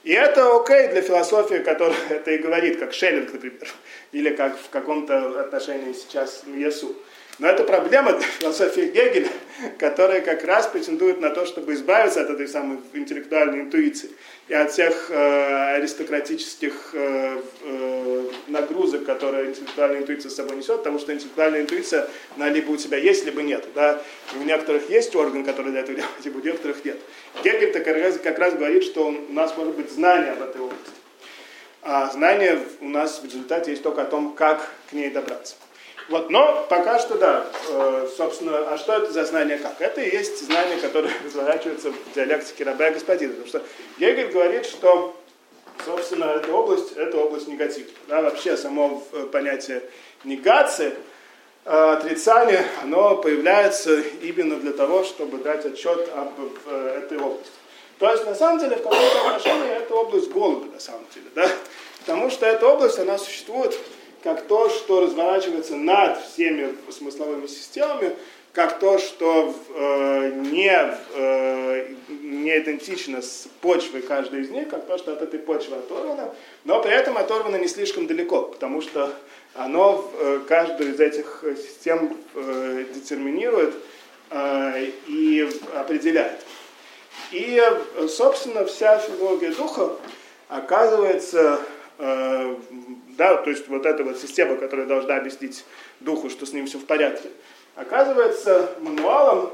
И 0.03 0.11
это 0.11 0.53
окей 0.53 0.89
для 0.89 1.01
философии, 1.01 1.55
которая 1.55 1.97
это 2.09 2.32
и 2.32 2.38
говорит, 2.38 2.78
как 2.78 2.93
Шеллинг, 2.93 3.34
например, 3.34 3.67
или 4.11 4.36
как 4.36 4.57
в 4.59 4.69
каком-то 4.69 5.41
отношении 5.41 5.93
сейчас 5.93 6.43
Ясу. 6.55 6.95
Но 7.39 7.47
это 7.47 7.63
проблема 7.63 8.19
философии 8.19 8.91
Гегеля, 8.93 9.29
которая 9.79 10.21
как 10.21 10.43
раз 10.43 10.67
претендует 10.67 11.19
на 11.19 11.31
то, 11.31 11.47
чтобы 11.47 11.73
избавиться 11.73 12.21
от 12.21 12.29
этой 12.29 12.47
самой 12.47 12.77
интеллектуальной 12.93 13.61
интуиции 13.61 14.11
и 14.47 14.53
от 14.53 14.71
всех 14.71 15.09
э, 15.09 15.75
аристократических 15.77 16.91
э, 16.93 17.41
э, 17.63 18.23
нагрузок, 18.47 19.05
которые 19.05 19.49
интеллектуальная 19.49 20.01
интуиция 20.01 20.29
с 20.29 20.36
собой 20.36 20.57
несет, 20.57 20.77
потому 20.77 20.99
что 20.99 21.11
интеллектуальная 21.11 21.61
интуиция, 21.61 22.07
она 22.36 22.49
либо 22.49 22.69
у 22.69 22.77
тебя 22.77 22.97
есть, 22.97 23.25
либо 23.25 23.41
нет. 23.41 23.65
Да? 23.73 23.99
И 24.36 24.38
у 24.38 24.43
некоторых 24.43 24.89
есть 24.91 25.15
орган, 25.15 25.43
который 25.43 25.71
для 25.71 25.81
этого 25.81 25.97
делает, 25.97 26.13
либо 26.23 26.38
у 26.38 26.41
некоторых 26.41 26.86
нет. 26.86 26.99
Гегель 27.43 27.71
как 27.71 27.88
раз, 27.88 28.19
как 28.19 28.38
раз 28.38 28.53
говорит, 28.53 28.84
что 28.84 29.07
у 29.07 29.34
нас 29.34 29.57
может 29.57 29.73
быть 29.75 29.89
знание 29.91 30.34
об 30.34 30.41
этой 30.43 30.61
области. 30.61 30.91
А 31.81 32.11
знание 32.11 32.59
у 32.79 32.89
нас 32.89 33.19
в 33.21 33.25
результате 33.25 33.71
есть 33.71 33.84
только 33.84 34.03
о 34.03 34.05
том, 34.05 34.36
как 34.36 34.69
к 34.89 34.93
ней 34.93 35.09
добраться. 35.09 35.55
Вот, 36.10 36.30
но 36.30 36.66
пока 36.70 36.99
что 36.99 37.18
да, 37.18 37.45
э, 37.70 38.08
собственно, 38.18 38.58
а 38.70 38.78
что 38.78 38.93
это 38.93 39.12
за 39.12 39.24
знание 39.26 39.58
как? 39.58 39.80
Это 39.80 40.01
и 40.01 40.14
есть 40.14 40.45
знание, 40.45 40.78
которое 40.78 41.14
разворачивается 41.26 41.91
в 41.91 42.14
диалектике 42.14 42.66
раба 42.66 42.89
и 42.89 42.93
господина. 42.93 43.34
Потому 43.34 43.47
что 43.47 43.64
Гегель 43.99 44.32
говорит, 44.32 44.66
что, 44.66 45.16
собственно, 45.86 46.26
эта 46.26 46.51
область, 46.51 46.91
это 46.97 47.18
область 47.18 47.47
негативная. 47.47 47.93
Да, 48.08 48.22
вообще 48.22 48.58
само 48.58 49.04
э, 49.14 49.28
понятие 49.32 49.82
негации, 50.26 50.93
э, 51.64 51.93
отрицания, 51.93 52.66
оно 52.82 53.18
появляется 53.18 54.01
именно 54.22 54.58
для 54.58 54.74
того, 54.74 55.06
чтобы 55.06 55.38
дать 55.38 55.66
отчет 55.66 56.10
об 56.16 56.34
этой 56.68 57.18
области. 57.18 57.51
То 57.99 58.12
есть, 58.12 58.26
на 58.26 58.36
самом 58.36 58.60
деле, 58.60 58.76
в 58.76 58.84
каком-то 58.84 59.28
отношении 59.28 59.72
это 59.78 59.95
область 59.95 60.30
голода, 60.30 60.66
на 60.66 60.80
самом 60.80 61.06
деле, 61.14 61.28
да? 61.36 61.49
Потому 61.99 62.30
что 62.30 62.45
эта 62.45 62.68
область, 62.68 62.99
она 62.99 63.18
существует 63.18 63.80
как 64.24 64.43
то, 64.47 64.69
что 64.69 65.01
разворачивается 65.01 65.76
над 65.76 66.17
всеми 66.24 66.76
смысловыми 66.89 67.47
системами, 67.47 68.15
как 68.53 68.80
то, 68.80 68.99
что 68.99 69.53
э, 69.76 70.32
не, 70.36 70.71
э, 71.15 71.88
не 72.07 72.57
идентично 72.59 73.21
с 73.21 73.47
почвой 73.61 74.01
каждой 74.01 74.41
из 74.41 74.49
них, 74.49 74.69
как 74.69 74.86
то, 74.86 74.97
что 74.97 75.13
от 75.13 75.21
этой 75.21 75.39
почвы 75.39 75.78
оторвано, 75.78 76.34
но 76.63 76.82
при 76.82 76.91
этом 76.91 77.17
оторвано 77.17 77.57
не 77.57 77.67
слишком 77.67 78.07
далеко, 78.07 78.43
потому 78.43 78.82
что 78.82 79.11
оно 79.55 80.09
э, 80.19 80.39
каждую 80.47 80.93
из 80.93 80.99
этих 80.99 81.43
систем 81.57 82.15
э, 82.36 82.86
детерминирует 82.93 83.74
э, 84.30 84.86
и 85.07 85.49
определяет. 85.76 86.45
И, 87.32 87.61
собственно, 88.07 88.65
вся 88.65 88.99
филология 88.99 89.51
духа 89.51 89.95
оказывается 90.47 91.59
э, 91.97 92.55
да, 93.18 93.36
то 93.36 93.49
есть 93.49 93.68
вот 93.68 93.86
эта 93.86 94.03
вот 94.03 94.18
система, 94.18 94.55
которая 94.55 94.86
должна 94.86 95.18
объяснить 95.18 95.66
духу, 95.99 96.30
что 96.30 96.45
с 96.45 96.53
ним 96.53 96.66
все 96.66 96.78
в 96.78 96.86
порядке, 96.86 97.30
оказывается 97.76 98.72
мануалом 98.80 99.51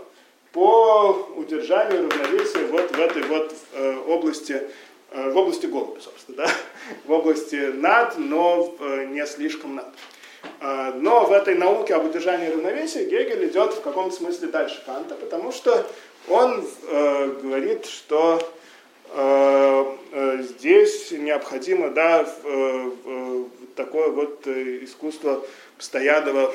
по 0.52 1.28
удержанию 1.36 2.10
равновесия 2.10 2.66
вот 2.68 2.90
в 2.96 3.00
этой 3.00 3.24
вот 3.24 3.54
э, 3.74 3.98
области, 4.08 4.64
э, 5.12 5.30
в 5.30 5.38
области 5.38 5.68
голода, 5.68 6.02
собственно, 6.02 6.38
да, 6.38 6.52
в 7.06 7.12
области 7.12 7.56
над, 7.56 8.18
но 8.18 8.76
э, 8.80 9.06
не 9.06 9.26
слишком 9.28 9.76
над. 9.76 9.88
Э, 10.60 10.94
но 10.96 11.26
в 11.26 11.32
этой 11.32 11.56
науке 11.56 11.94
об 11.96 12.06
удержании 12.06 12.50
равновесия 12.50 13.06
Гегель 13.06 13.48
идет 13.48 13.74
в 13.74 13.82
каком-то 13.82 14.16
смысле 14.16 14.48
дальше 14.48 14.82
Канта, 14.86 15.16
потому 15.16 15.52
что 15.52 15.86
он 16.28 16.66
э, 16.88 17.28
говорит, 17.42 17.86
что 17.86 18.40
здесь 20.42 21.12
необходимо 21.12 21.90
да, 21.90 22.24
в, 22.24 23.50
такое 23.80 24.10
вот 24.10 24.46
э, 24.46 24.84
искусство 24.84 25.42
постоянного 25.78 26.54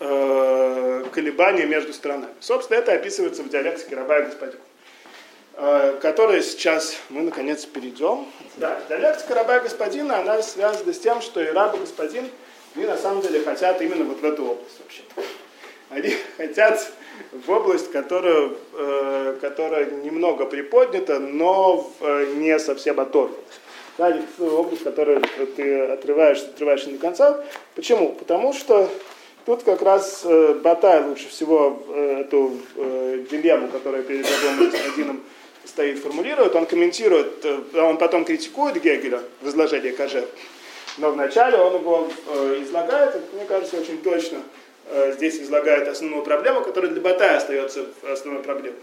э, 0.00 1.04
колебания 1.12 1.64
между 1.64 1.92
сторонами. 1.92 2.34
Собственно, 2.40 2.78
это 2.78 2.92
описывается 2.92 3.44
в 3.44 3.48
диалектике 3.48 3.94
раба 3.94 4.18
и 4.18 4.24
господина, 4.24 4.60
э, 5.54 5.98
которой 6.02 6.42
сейчас 6.42 6.96
мы 7.08 7.22
наконец 7.22 7.64
перейдем. 7.66 8.26
Да, 8.56 8.80
диалектика 8.88 9.34
раба 9.34 9.58
и 9.58 9.62
господина, 9.62 10.18
она 10.18 10.42
связана 10.42 10.92
с 10.92 10.98
тем, 10.98 11.22
что 11.22 11.40
и 11.40 11.46
раб 11.46 11.76
и 11.76 11.78
господин, 11.78 12.28
они 12.74 12.86
на 12.86 12.96
самом 12.96 13.22
деле 13.22 13.40
хотят 13.44 13.80
именно 13.80 14.04
вот 14.04 14.20
в 14.20 14.24
эту 14.24 14.44
область 14.44 14.80
вообще. 14.80 15.02
Они 15.90 16.16
хотят 16.36 16.84
в 17.32 17.50
область, 17.50 17.90
которая, 17.90 18.50
э, 18.72 19.36
которая 19.40 19.90
немного 19.90 20.46
приподнята, 20.46 21.18
но 21.18 21.90
э, 22.00 22.32
не 22.36 22.58
совсем 22.58 23.00
оторвана. 23.00 23.34
Да, 23.96 24.16
область, 24.40 24.82
которую 24.82 25.22
ты 25.54 25.80
отрываешь, 25.82 26.38
отрываешь 26.38 26.86
не 26.86 26.94
до 26.94 26.98
конца. 26.98 27.44
Почему? 27.76 28.12
Потому 28.12 28.52
что 28.52 28.88
тут 29.46 29.62
как 29.62 29.82
раз 29.82 30.22
э, 30.24 30.54
Батай 30.62 31.04
лучше 31.04 31.28
всего 31.28 31.80
эту 31.94 32.58
дилемму, 33.30 33.68
которая 33.68 34.02
перед 34.02 34.22
Господином 34.22 35.20
стоит, 35.64 36.00
формулирует. 36.00 36.56
Он 36.56 36.66
комментирует, 36.66 37.44
он 37.74 37.98
потом 37.98 38.24
критикует 38.24 38.82
Гегеля 38.82 39.20
в 39.42 39.48
изложении 39.48 39.90
Каже. 39.90 40.26
Но 40.98 41.10
вначале 41.10 41.58
он 41.58 41.74
его 41.74 42.08
излагает, 42.62 43.16
мне 43.32 43.44
кажется, 43.44 43.76
очень 43.76 43.98
точно 44.02 44.40
здесь 45.12 45.40
излагает 45.40 45.88
основную 45.88 46.22
проблему, 46.22 46.62
которая 46.62 46.90
для 46.90 47.00
Батая 47.00 47.36
остается 47.36 47.86
основной 48.02 48.42
проблемой. 48.42 48.78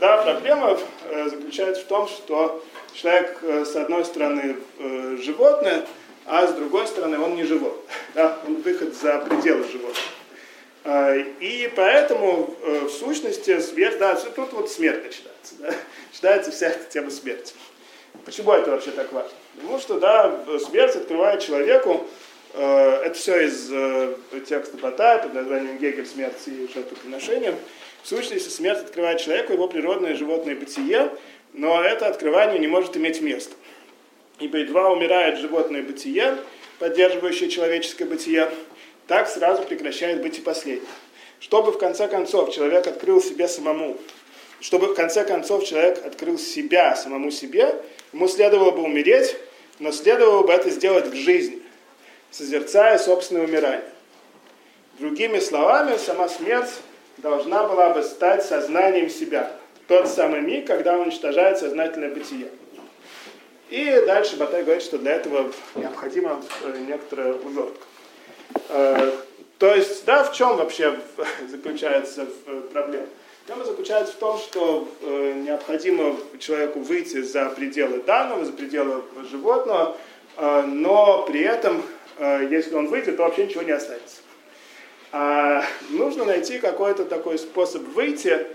Да, 0.00 0.18
проблема 0.18 0.78
э, 1.08 1.28
заключается 1.28 1.82
в 1.82 1.86
том, 1.86 2.08
что 2.08 2.62
человек, 2.92 3.38
э, 3.42 3.64
с 3.64 3.76
одной 3.76 4.04
стороны, 4.04 4.56
э, 4.78 5.16
животное, 5.20 5.86
а 6.26 6.46
с 6.46 6.52
другой 6.52 6.86
стороны, 6.86 7.18
он 7.18 7.36
не 7.36 7.44
живот. 7.44 7.84
Да? 8.14 8.38
Он 8.46 8.56
выход 8.62 8.94
за 8.94 9.18
пределы 9.18 9.64
животного. 9.64 11.18
И 11.40 11.70
поэтому, 11.74 12.54
в 12.62 12.88
сущности, 12.88 13.58
смерть, 13.58 13.98
да, 13.98 14.14
тут 14.14 14.52
вот 14.52 14.70
смерть 14.70 15.04
начинается. 15.04 15.54
Да? 15.58 15.74
Начинается 16.12 16.50
вся 16.52 16.68
эта 16.68 16.84
тема 16.88 17.10
смерти. 17.10 17.54
Почему 18.24 18.52
это 18.52 18.70
вообще 18.70 18.92
так 18.92 19.12
важно? 19.12 19.32
Потому 19.56 19.78
что, 19.80 19.98
да, 19.98 20.40
смерть 20.64 20.94
открывает 20.94 21.42
человеку, 21.42 22.06
это 22.56 23.12
все 23.14 23.46
из 23.46 23.68
текста 24.48 24.76
Батая 24.78 25.18
под 25.18 25.34
названием 25.34 25.78
«Гегель. 25.78 26.06
Смерть 26.06 26.34
и 26.46 26.68
жертвоприношение», 26.72 27.54
в 28.02 28.08
сущности, 28.08 28.48
смерть 28.48 28.78
открывает 28.78 29.20
человеку 29.20 29.52
его 29.52 29.66
природное 29.66 30.14
животное 30.14 30.54
бытие, 30.54 31.10
но 31.52 31.82
это 31.82 32.06
открывание 32.06 32.58
не 32.60 32.68
может 32.68 32.96
иметь 32.96 33.20
места. 33.20 33.54
Ибо 34.38 34.58
едва 34.58 34.92
умирает 34.92 35.40
животное 35.40 35.82
бытие, 35.82 36.36
поддерживающее 36.78 37.48
человеческое 37.48 38.04
бытие, 38.04 38.48
так 39.08 39.28
сразу 39.28 39.62
прекращает 39.64 40.22
быть 40.22 40.38
и 40.38 40.40
последнее. 40.40 40.88
Чтобы 41.40 41.72
в 41.72 41.78
конце 41.78 42.06
концов 42.06 42.54
человек 42.54 42.86
открыл 42.86 43.20
себе 43.20 43.48
самому, 43.48 43.98
чтобы 44.60 44.86
в 44.88 44.94
конце 44.94 45.24
концов 45.24 45.64
человек 45.64 46.04
открыл 46.06 46.38
себя 46.38 46.94
самому 46.94 47.30
себе, 47.32 47.74
ему 48.12 48.28
следовало 48.28 48.70
бы 48.70 48.82
умереть, 48.82 49.36
но 49.80 49.90
следовало 49.90 50.46
бы 50.46 50.52
это 50.52 50.70
сделать 50.70 51.06
в 51.06 51.14
жизни, 51.14 51.60
созерцая 52.36 52.98
собственное 52.98 53.44
умирание. 53.44 53.84
Другими 54.98 55.38
словами, 55.38 55.96
сама 55.96 56.28
смерть 56.28 56.70
должна 57.18 57.64
была 57.64 57.90
бы 57.90 58.02
стать 58.02 58.44
сознанием 58.44 59.08
себя. 59.08 59.52
Тот 59.88 60.08
самый 60.08 60.40
миг, 60.40 60.66
когда 60.66 60.98
уничтожает 60.98 61.58
сознательное 61.58 62.14
бытие. 62.14 62.48
И 63.70 64.02
дальше 64.06 64.36
Батай 64.36 64.62
говорит, 64.62 64.82
что 64.82 64.98
для 64.98 65.14
этого 65.14 65.50
необходима 65.74 66.42
э, 66.62 66.76
некоторая 66.86 67.34
увертка. 67.34 67.84
Э, 68.68 69.12
то 69.58 69.74
есть, 69.74 70.04
да, 70.04 70.24
в 70.24 70.32
чем 70.32 70.56
вообще 70.56 70.98
заключается 71.48 72.26
э, 72.46 72.60
проблема? 72.72 73.06
Проблема 73.46 73.70
заключается 73.70 74.12
в 74.12 74.16
том, 74.16 74.38
что 74.38 74.88
необходимо 75.02 76.16
человеку 76.40 76.80
выйти 76.80 77.22
за 77.22 77.48
пределы 77.50 78.00
данного, 78.00 78.44
за 78.44 78.52
пределы 78.52 79.04
животного, 79.30 79.96
но 80.36 81.22
при 81.28 81.42
этом, 81.42 81.80
если 82.18 82.74
он 82.74 82.86
выйдет, 82.86 83.16
то 83.16 83.24
вообще 83.24 83.46
ничего 83.46 83.62
не 83.62 83.72
останется 83.72 84.22
а 85.12 85.64
нужно 85.90 86.24
найти 86.24 86.58
какой-то 86.58 87.04
такой 87.04 87.38
способ 87.38 87.82
выйти, 87.88 88.46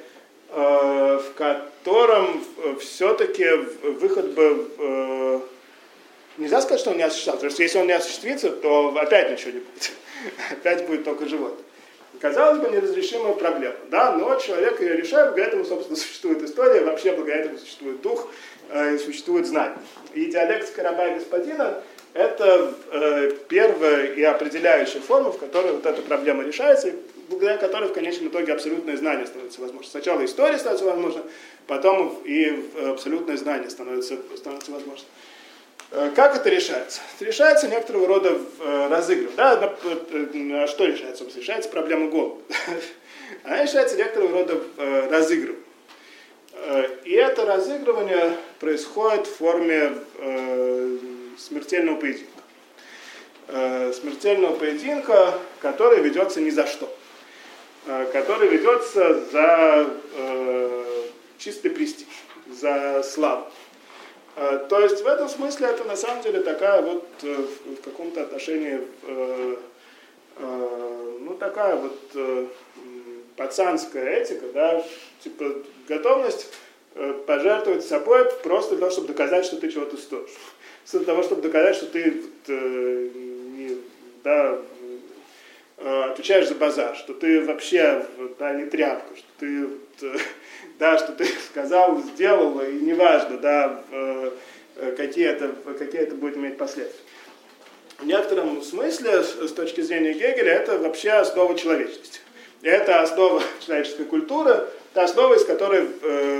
э, 0.49 1.19
в 1.19 1.33
котором 1.35 2.43
все-таки 2.79 3.47
выход 3.83 4.31
бы... 4.31 4.69
Э, 4.77 5.39
нельзя 6.37 6.61
сказать, 6.61 6.79
что 6.79 6.91
он 6.91 6.97
не 6.97 7.03
осуществится, 7.03 7.37
потому 7.37 7.51
что 7.51 7.63
если 7.63 7.79
он 7.79 7.87
не 7.87 7.93
осуществится, 7.93 8.51
то 8.51 8.95
опять 8.97 9.31
ничего 9.31 9.51
не 9.51 9.59
будет. 9.59 9.91
Опять 10.51 10.85
будет 10.85 11.03
только 11.03 11.27
животное. 11.27 11.65
Казалось 12.19 12.59
бы, 12.59 12.69
неразрешимая 12.69 13.33
проблема, 13.33 13.75
да, 13.89 14.11
но 14.15 14.35
человек 14.35 14.79
ее 14.79 14.95
решает, 14.95 15.29
благодаря 15.29 15.47
этому, 15.47 15.65
собственно, 15.65 15.97
существует 15.97 16.43
история, 16.43 16.81
вообще 16.81 17.13
благодаря 17.13 17.41
этому 17.41 17.57
существует 17.57 18.01
дух, 18.01 18.27
э, 18.69 18.99
существует 18.99 19.47
знание. 19.47 19.79
И 20.13 20.25
диалектика 20.25 20.83
раба 20.83 21.07
и 21.07 21.13
господина 21.15 21.81
это 22.13 22.73
э, 22.91 23.31
первая 23.47 24.07
и 24.07 24.21
определяющая 24.23 24.99
форма, 24.99 25.31
в 25.31 25.37
которой 25.37 25.71
вот 25.73 25.85
эта 25.85 26.01
проблема 26.01 26.43
решается, 26.43 26.89
и 26.89 26.93
благодаря 27.29 27.57
которой 27.57 27.87
в 27.87 27.93
конечном 27.93 28.27
итоге 28.27 28.51
абсолютное 28.51 28.97
знание 28.97 29.25
становится 29.25 29.61
возможным. 29.61 29.89
Сначала 29.89 30.25
история 30.25 30.57
становится 30.57 30.85
возможна, 30.85 31.23
потом 31.67 32.21
и 32.25 32.69
абсолютное 32.89 33.37
знание 33.37 33.69
становится, 33.69 34.17
становится 34.35 34.71
возможным. 34.71 35.07
Э, 35.91 36.11
как 36.13 36.35
это 36.35 36.49
решается? 36.49 36.99
Это 37.15 37.25
решается 37.25 37.69
некоторого 37.69 38.07
рода 38.07 38.37
э, 38.59 38.87
разыгрыв. 38.89 39.33
Да? 39.35 39.77
Что 40.67 40.85
решается? 40.85 41.23
Решается 41.33 41.69
проблема 41.69 42.09
голода. 42.09 42.41
Она 43.45 43.63
решается 43.63 43.95
некоторого 43.95 44.39
рода 44.39 44.61
разыгрыв. 45.09 45.55
И 47.05 47.13
это 47.13 47.45
разыгрывание 47.45 48.33
происходит 48.59 49.25
в 49.25 49.37
форме 49.37 49.93
смертельного 51.37 51.97
поединка. 51.97 52.41
Э, 53.53 53.91
смертельного 53.91 54.55
поединка, 54.55 55.37
который 55.59 55.99
ведется 55.99 56.39
ни 56.39 56.49
за 56.49 56.67
что. 56.67 56.89
Э, 57.85 58.05
который 58.13 58.47
ведется 58.47 59.25
за 59.25 59.89
э, 60.15 61.05
чистый 61.37 61.69
престиж, 61.69 62.07
за 62.49 63.03
славу. 63.03 63.47
То 64.69 64.79
есть 64.79 65.03
в 65.03 65.07
этом 65.07 65.27
смысле 65.27 65.67
это 65.67 65.83
на 65.83 65.97
самом 65.97 66.23
деле 66.23 66.39
такая 66.39 66.81
вот 66.81 67.05
в 67.21 67.81
каком-то 67.83 68.21
отношении 68.21 68.79
ну, 70.39 71.35
такая 71.37 71.75
вот 71.75 71.99
пацанская 73.35 74.21
этика, 74.21 74.45
да, 74.53 74.85
типа 75.21 75.55
готовность 75.89 76.47
пожертвовать 77.27 77.85
собой 77.85 78.23
просто 78.41 78.75
для 78.75 78.79
того, 78.79 78.91
чтобы 78.91 79.07
доказать, 79.09 79.45
что 79.45 79.57
ты 79.57 79.69
чего-то 79.69 79.97
стоишь. 79.97 80.31
Для 80.89 81.01
того, 81.01 81.23
чтобы 81.23 81.41
доказать, 81.41 81.75
что 81.75 81.85
ты 81.85 82.21
э, 82.47 83.09
не, 83.55 83.77
да, 84.23 84.57
э, 85.77 86.03
отвечаешь 86.11 86.47
за 86.47 86.55
базар, 86.55 86.95
что 86.95 87.13
ты 87.13 87.45
вообще 87.45 88.05
да, 88.39 88.53
не 88.53 88.65
тряпка, 88.65 89.15
что 89.15 89.27
ты 89.39 89.69
э, 90.01 90.17
да, 90.79 90.97
что 90.97 91.13
ты 91.13 91.25
сказал, 91.49 92.01
сделал, 92.01 92.59
и 92.61 92.73
неважно, 92.73 93.37
да, 93.37 93.83
какие 94.97 95.27
это, 95.27 95.55
какие 95.77 96.01
это 96.01 96.15
будет 96.15 96.35
иметь 96.35 96.57
последствия. 96.57 97.05
В 97.99 98.05
некотором 98.05 98.61
смысле, 98.63 99.23
с 99.23 99.53
точки 99.53 99.81
зрения 99.81 100.13
Гегеля, 100.13 100.53
это 100.53 100.79
вообще 100.79 101.11
основа 101.11 101.57
человечности. 101.57 102.19
Это 102.63 103.01
основа 103.01 103.41
человеческой 103.65 104.05
культуры, 104.05 104.67
та 104.93 105.03
основа, 105.03 105.35
из 105.35 105.45
которой 105.45 105.87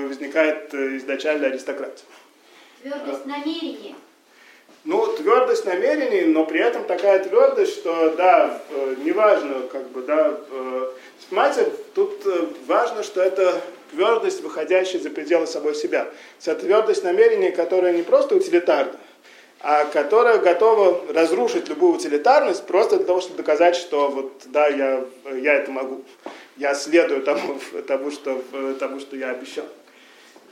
возникает 0.08 0.74
изначально 0.74 1.48
аристократия. 1.48 2.04
Твердость 2.82 3.26
намерений. 3.28 3.96
Ну, 4.84 5.06
твердость 5.16 5.66
намерений, 5.66 6.22
но 6.22 6.44
при 6.44 6.60
этом 6.60 6.86
такая 6.86 7.24
твердость, 7.24 7.76
что, 7.76 8.16
да, 8.18 8.60
э, 8.72 8.96
неважно, 9.04 9.68
как 9.72 9.88
бы, 9.90 10.02
да, 10.02 10.36
э, 10.50 10.88
понимаете, 11.30 11.72
тут 11.94 12.26
э, 12.26 12.48
важно, 12.66 13.04
что 13.04 13.22
это 13.22 13.62
твердость, 13.92 14.42
выходящая 14.42 15.00
за 15.00 15.12
пределы 15.12 15.46
собой 15.46 15.76
себя. 15.76 16.08
Это 16.44 16.56
твердость 16.56 17.04
намерений, 17.04 17.52
которая 17.52 17.94
не 17.94 18.02
просто 18.02 18.36
утилитарна, 18.36 18.96
а 19.60 19.86
которая 19.86 20.40
готова 20.40 21.14
разрушить 21.14 21.70
любую 21.70 21.94
утилитарность 21.94 22.66
просто 22.66 22.98
для 22.98 23.06
того, 23.06 23.22
чтобы 23.22 23.38
доказать, 23.38 23.76
что 23.76 24.10
вот 24.10 24.32
да, 24.46 24.68
я, 24.68 25.06
я 25.44 25.54
это 25.54 25.70
могу. 25.70 26.04
Я 26.58 26.74
следую 26.74 27.22
тому, 27.22 27.60
тому, 27.88 28.10
что, 28.10 28.42
тому, 28.80 29.00
что 29.00 29.16
я 29.16 29.30
обещал. 29.30 29.66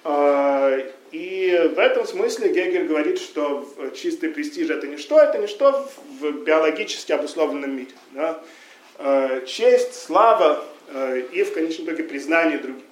А, 0.03 0.77
и 1.11 1.71
в 1.75 1.79
этом 1.79 2.05
смысле 2.05 2.49
Гегель 2.49 2.87
говорит, 2.87 3.19
что 3.19 3.67
чистый 3.95 4.29
престиж 4.29 4.69
это 4.69 4.87
ничто, 4.87 5.19
это 5.19 5.37
ничто 5.37 5.89
в 6.19 6.31
биологически 6.43 7.11
обусловленном 7.11 7.75
мире. 7.75 7.91
Да? 8.11 8.41
А, 8.97 9.41
честь, 9.45 9.95
слава 9.95 10.63
а, 10.89 11.15
и 11.15 11.43
в 11.43 11.53
конечном 11.53 11.87
итоге 11.87 12.03
признание 12.03 12.57
другим. 12.57 12.85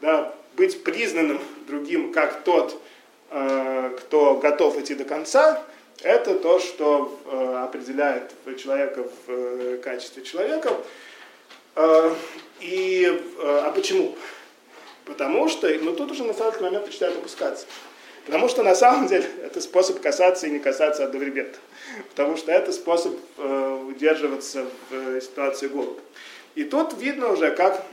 Да? 0.00 0.34
Быть 0.56 0.82
признанным 0.82 1.40
другим 1.68 2.12
как 2.12 2.42
тот, 2.42 2.80
кто 3.28 4.34
готов 4.42 4.76
идти 4.80 4.94
до 4.94 5.04
конца, 5.04 5.62
это 6.02 6.34
то, 6.34 6.58
что 6.58 7.20
определяет 7.62 8.32
человека 8.56 9.04
в 9.04 9.30
э, 9.30 9.76
качестве 9.84 10.24
человека. 10.24 10.72
И, 12.60 13.22
а 13.38 13.70
почему? 13.70 14.16
Потому 15.08 15.48
что, 15.48 15.68
ну 15.80 15.94
тут 15.94 16.12
уже 16.12 16.22
на 16.22 16.34
самом 16.34 16.60
момент 16.60 16.86
начинает 16.86 17.16
опускаться. 17.16 17.66
Потому 18.26 18.48
что 18.48 18.62
на 18.62 18.74
самом 18.74 19.08
деле 19.08 19.26
это 19.42 19.60
способ 19.60 20.00
касаться 20.00 20.46
и 20.46 20.50
не 20.50 20.58
касаться 20.58 21.04
одновременно. 21.04 21.48
Потому 22.10 22.36
что 22.36 22.52
это 22.52 22.72
способ 22.72 23.16
удерживаться 23.88 24.66
в 24.90 25.20
ситуации 25.20 25.66
голода. 25.66 26.00
И 26.54 26.64
тут 26.64 26.92
видно 26.98 27.32
уже, 27.32 27.50
как 27.52 27.86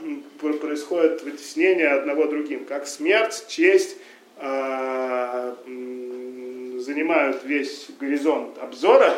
происходит 0.60 1.22
вытеснение 1.22 1.88
одного 1.88 2.26
другим, 2.26 2.64
как 2.64 2.86
смерть, 2.86 3.46
честь, 3.48 3.96
а, 4.38 5.56
занимают 5.66 7.44
весь 7.44 7.86
горизонт 7.98 8.58
обзора, 8.58 9.14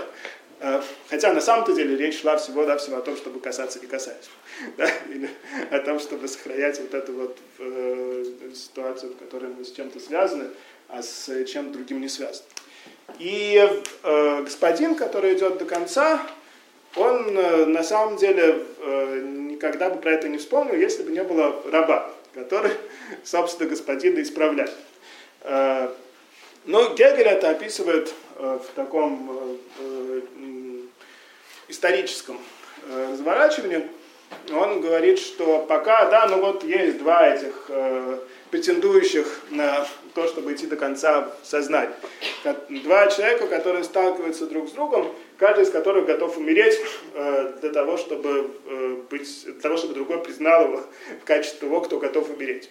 хотя 1.08 1.32
на 1.32 1.40
самом-то 1.40 1.72
деле 1.72 1.96
речь 1.96 2.20
шла 2.20 2.36
всего-навсего 2.36 2.96
о 2.96 3.00
том, 3.00 3.16
чтобы 3.16 3.40
касаться 3.40 3.78
не 3.80 3.86
касаясь, 3.86 4.28
да? 4.76 4.90
или 5.08 5.30
о 5.70 5.78
том, 5.80 6.00
чтобы 6.00 6.28
сохранять 6.28 6.80
вот 6.80 6.94
эту 6.94 7.12
вот 7.12 7.38
э, 7.58 8.24
ситуацию, 8.54 9.12
в 9.12 9.16
которой 9.16 9.50
мы 9.50 9.64
с 9.64 9.72
чем-то 9.72 10.00
связаны, 10.00 10.50
а 10.88 11.02
с 11.02 11.44
чем-то 11.44 11.72
другим 11.72 12.00
не 12.00 12.08
связаны. 12.08 12.46
И 13.18 13.56
э, 14.02 14.42
господин, 14.42 14.94
который 14.94 15.34
идет 15.34 15.58
до 15.58 15.64
конца, 15.64 16.20
он 16.96 17.36
э, 17.36 17.64
на 17.66 17.82
самом 17.82 18.16
деле 18.16 18.64
э, 18.80 19.20
никогда 19.24 19.90
бы 19.90 20.00
про 20.00 20.12
это 20.12 20.28
не 20.28 20.38
вспомнил, 20.38 20.74
если 20.74 21.02
бы 21.02 21.10
не 21.10 21.22
было 21.22 21.62
раба, 21.70 22.10
который, 22.34 22.72
собственно, 23.24 23.68
господина 23.68 24.20
исправляет. 24.22 24.72
Э, 25.42 25.90
но 26.64 26.94
Гегель 26.94 27.26
это 27.26 27.50
описывает 27.50 28.08
э, 28.08 28.12
в 28.38 28.66
таком 28.74 29.58
э, 29.78 30.20
историческом 31.68 32.38
разворачивании. 32.88 33.88
Он 34.52 34.80
говорит, 34.80 35.18
что 35.18 35.64
пока, 35.68 36.08
да, 36.10 36.26
ну 36.28 36.40
вот 36.40 36.62
есть 36.62 36.98
два 36.98 37.26
этих 37.28 37.70
претендующих 38.50 39.40
на 39.50 39.86
то, 40.14 40.26
чтобы 40.26 40.52
идти 40.52 40.66
до 40.66 40.76
конца 40.76 41.32
сознания. 41.42 41.92
Два 42.68 43.08
человека, 43.08 43.46
которые 43.46 43.84
сталкиваются 43.84 44.46
друг 44.46 44.68
с 44.68 44.72
другом, 44.72 45.12
каждый 45.38 45.64
из 45.64 45.70
которых 45.70 46.06
готов 46.06 46.36
умереть 46.36 46.78
для 47.14 47.70
того, 47.72 47.96
чтобы 47.96 48.50
быть, 49.10 49.44
для 49.44 49.60
того, 49.60 49.76
чтобы 49.76 49.94
другой 49.94 50.22
признал 50.22 50.64
его 50.64 50.82
в 51.22 51.24
качестве 51.24 51.60
того, 51.60 51.80
кто 51.80 51.98
готов 51.98 52.30
умереть. 52.30 52.70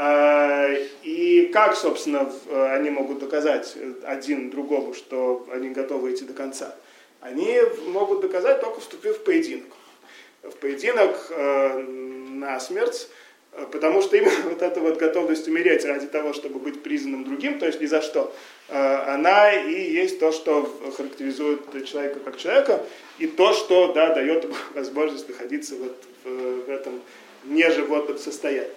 А, 0.00 0.68
и 1.02 1.50
как, 1.52 1.74
собственно, 1.74 2.32
они 2.72 2.88
могут 2.88 3.18
доказать 3.18 3.76
один 4.04 4.48
другому, 4.48 4.94
что 4.94 5.44
они 5.52 5.70
готовы 5.70 6.12
идти 6.12 6.24
до 6.24 6.34
конца? 6.34 6.76
Они 7.20 7.60
могут 7.88 8.20
доказать 8.20 8.60
только 8.60 8.78
вступив 8.78 9.16
в 9.16 9.24
поединок. 9.24 9.66
В 10.44 10.54
поединок 10.58 11.16
э, 11.30 11.78
на 11.80 12.60
смерть, 12.60 13.08
потому 13.72 14.00
что 14.00 14.16
именно 14.16 14.40
вот 14.44 14.62
эта 14.62 14.78
вот 14.78 14.98
готовность 14.98 15.48
умереть 15.48 15.84
ради 15.84 16.06
того, 16.06 16.32
чтобы 16.32 16.60
быть 16.60 16.80
признанным 16.84 17.24
другим, 17.24 17.58
то 17.58 17.66
есть 17.66 17.80
ни 17.80 17.86
за 17.86 18.00
что, 18.00 18.32
э, 18.68 18.94
она 19.08 19.52
и 19.52 19.90
есть 19.90 20.20
то, 20.20 20.30
что 20.30 20.72
характеризует 20.96 21.84
человека 21.86 22.20
как 22.20 22.36
человека, 22.36 22.84
и 23.18 23.26
то, 23.26 23.52
что 23.52 23.92
да, 23.92 24.14
дает 24.14 24.46
возможность 24.76 25.28
находиться 25.28 25.74
вот 25.74 25.96
в 26.22 26.70
этом 26.70 27.00
неживотном 27.46 28.16
состоянии. 28.16 28.70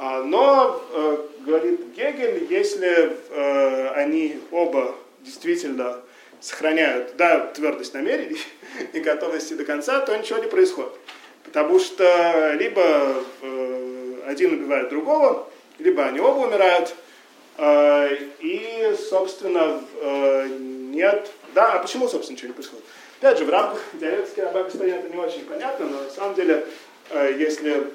А, 0.00 0.22
но, 0.22 0.80
э, 0.92 1.16
говорит 1.40 1.92
Гегель, 1.96 2.46
если 2.48 3.16
э, 3.30 3.88
они 3.96 4.38
оба 4.52 4.94
действительно 5.22 6.00
сохраняют 6.40 7.16
да, 7.16 7.48
твердость 7.48 7.94
намерений 7.94 8.38
и 8.92 9.00
готовности 9.00 9.54
до 9.54 9.64
конца, 9.64 9.98
то 9.98 10.16
ничего 10.16 10.38
не 10.38 10.46
происходит. 10.46 10.92
Потому 11.42 11.80
что 11.80 12.52
либо 12.60 13.24
э, 13.42 14.14
один 14.28 14.54
убивает 14.54 14.88
другого, 14.88 15.50
либо 15.80 16.04
они 16.06 16.20
оба 16.20 16.46
умирают, 16.46 16.94
и, 17.60 18.94
собственно, 19.10 19.80
нет... 20.40 21.28
Да, 21.54 21.72
а 21.72 21.78
почему, 21.80 22.06
собственно, 22.06 22.36
ничего 22.36 22.48
не 22.48 22.54
происходит? 22.54 22.84
Опять 23.18 23.38
же, 23.38 23.44
в 23.44 23.50
рамках 23.50 23.82
диалектики 23.94 24.38
раба 24.38 24.62
господина 24.62 24.96
это 24.96 25.08
не 25.08 25.16
очень 25.16 25.44
понятно, 25.44 25.86
но 25.86 26.02
на 26.04 26.10
самом 26.10 26.36
деле, 26.36 26.64
если 27.12 27.90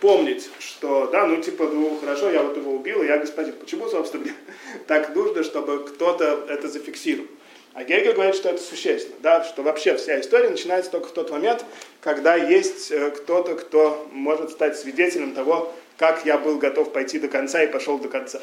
помнить, 0.00 0.48
что, 0.58 1.06
да, 1.06 1.26
ну 1.26 1.40
типа, 1.40 1.64
ну 1.64 1.98
хорошо, 1.98 2.30
я 2.30 2.42
вот 2.42 2.56
его 2.56 2.72
убил, 2.72 3.02
и 3.02 3.06
я 3.06 3.18
господин. 3.18 3.54
Почему, 3.54 3.88
собственно, 3.88 4.24
мне 4.24 4.34
так 4.86 5.14
нужно, 5.14 5.42
чтобы 5.42 5.84
кто-то 5.84 6.46
это 6.48 6.68
зафиксировал? 6.68 7.28
А 7.74 7.84
Гегель 7.84 8.14
говорит, 8.14 8.34
что 8.34 8.48
это 8.48 8.62
существенно, 8.62 9.16
да, 9.20 9.44
что 9.44 9.62
вообще 9.62 9.96
вся 9.96 10.18
история 10.18 10.48
начинается 10.48 10.90
только 10.90 11.08
в 11.08 11.12
тот 11.12 11.30
момент, 11.30 11.62
когда 12.00 12.34
есть 12.34 12.90
э, 12.90 13.10
кто-то, 13.10 13.54
кто 13.54 14.08
может 14.12 14.50
стать 14.50 14.78
свидетелем 14.78 15.34
того, 15.34 15.74
как 15.98 16.24
я 16.24 16.38
был 16.38 16.56
готов 16.56 16.92
пойти 16.92 17.18
до 17.18 17.28
конца 17.28 17.62
и 17.62 17.66
пошел 17.66 17.98
до 17.98 18.08
конца. 18.08 18.40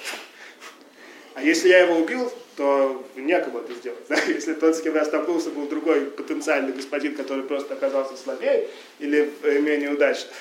А 1.34 1.42
если 1.42 1.70
я 1.70 1.80
его 1.80 1.96
убил, 1.96 2.32
то 2.56 3.04
некому 3.16 3.60
это 3.60 3.74
сделать. 3.74 4.04
Да? 4.08 4.18
Если 4.28 4.54
тот, 4.54 4.76
с 4.76 4.82
кем 4.82 4.96
я 4.96 5.06
столкнулся, 5.06 5.50
был 5.50 5.68
другой 5.68 6.02
потенциальный 6.02 6.72
господин, 6.72 7.16
который 7.16 7.44
просто 7.44 7.74
оказался 7.74 8.16
слабее 8.16 8.68
или 9.00 9.32
э, 9.42 9.60
менее 9.60 9.92
удачным, 9.92 10.32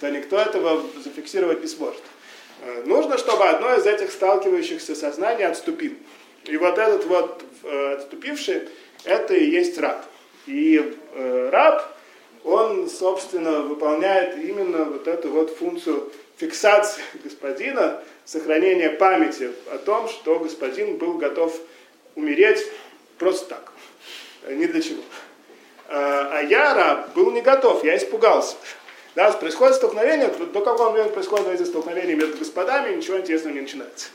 то 0.00 0.10
никто 0.10 0.38
этого 0.38 0.82
зафиксировать 1.04 1.60
не 1.60 1.68
сможет. 1.68 2.02
Э, 2.62 2.82
нужно, 2.86 3.18
чтобы 3.18 3.44
одно 3.44 3.74
из 3.74 3.86
этих 3.86 4.10
сталкивающихся 4.10 4.94
сознаний 4.94 5.46
отступило. 5.46 5.96
И 6.44 6.56
вот 6.56 6.78
этот 6.78 7.04
вот 7.04 7.42
э, 7.64 7.94
отступивший, 7.94 8.68
это 9.04 9.34
и 9.34 9.48
есть 9.48 9.78
раб. 9.78 10.04
И 10.46 10.96
э, 11.14 11.50
раб, 11.52 11.86
он, 12.44 12.88
собственно, 12.88 13.60
выполняет 13.60 14.38
именно 14.38 14.84
вот 14.84 15.06
эту 15.06 15.28
вот 15.28 15.56
функцию 15.56 16.10
фиксации 16.38 17.02
господина, 17.24 18.02
сохранения 18.24 18.90
памяти 18.90 19.50
о 19.72 19.78
том, 19.78 20.08
что 20.08 20.38
господин 20.38 20.96
был 20.96 21.14
готов 21.14 21.54
умереть 22.14 22.66
просто 23.18 23.50
так, 23.50 23.72
ни 24.48 24.66
для 24.66 24.80
чего. 24.80 25.02
А 25.88 26.40
я, 26.42 26.74
раб, 26.74 27.14
был 27.14 27.32
не 27.32 27.42
готов, 27.42 27.82
я 27.82 27.96
испугался. 27.96 28.54
Да, 29.14 29.32
происходит 29.32 29.76
столкновение, 29.76 30.28
до 30.28 30.60
какого 30.60 30.90
момента 30.90 31.12
происходит 31.12 31.48
эти 31.48 31.64
столкновения 31.64 32.14
между 32.14 32.38
господами, 32.38 32.94
ничего 32.94 33.18
интересного 33.18 33.54
не 33.54 33.62
начинается. 33.62 34.08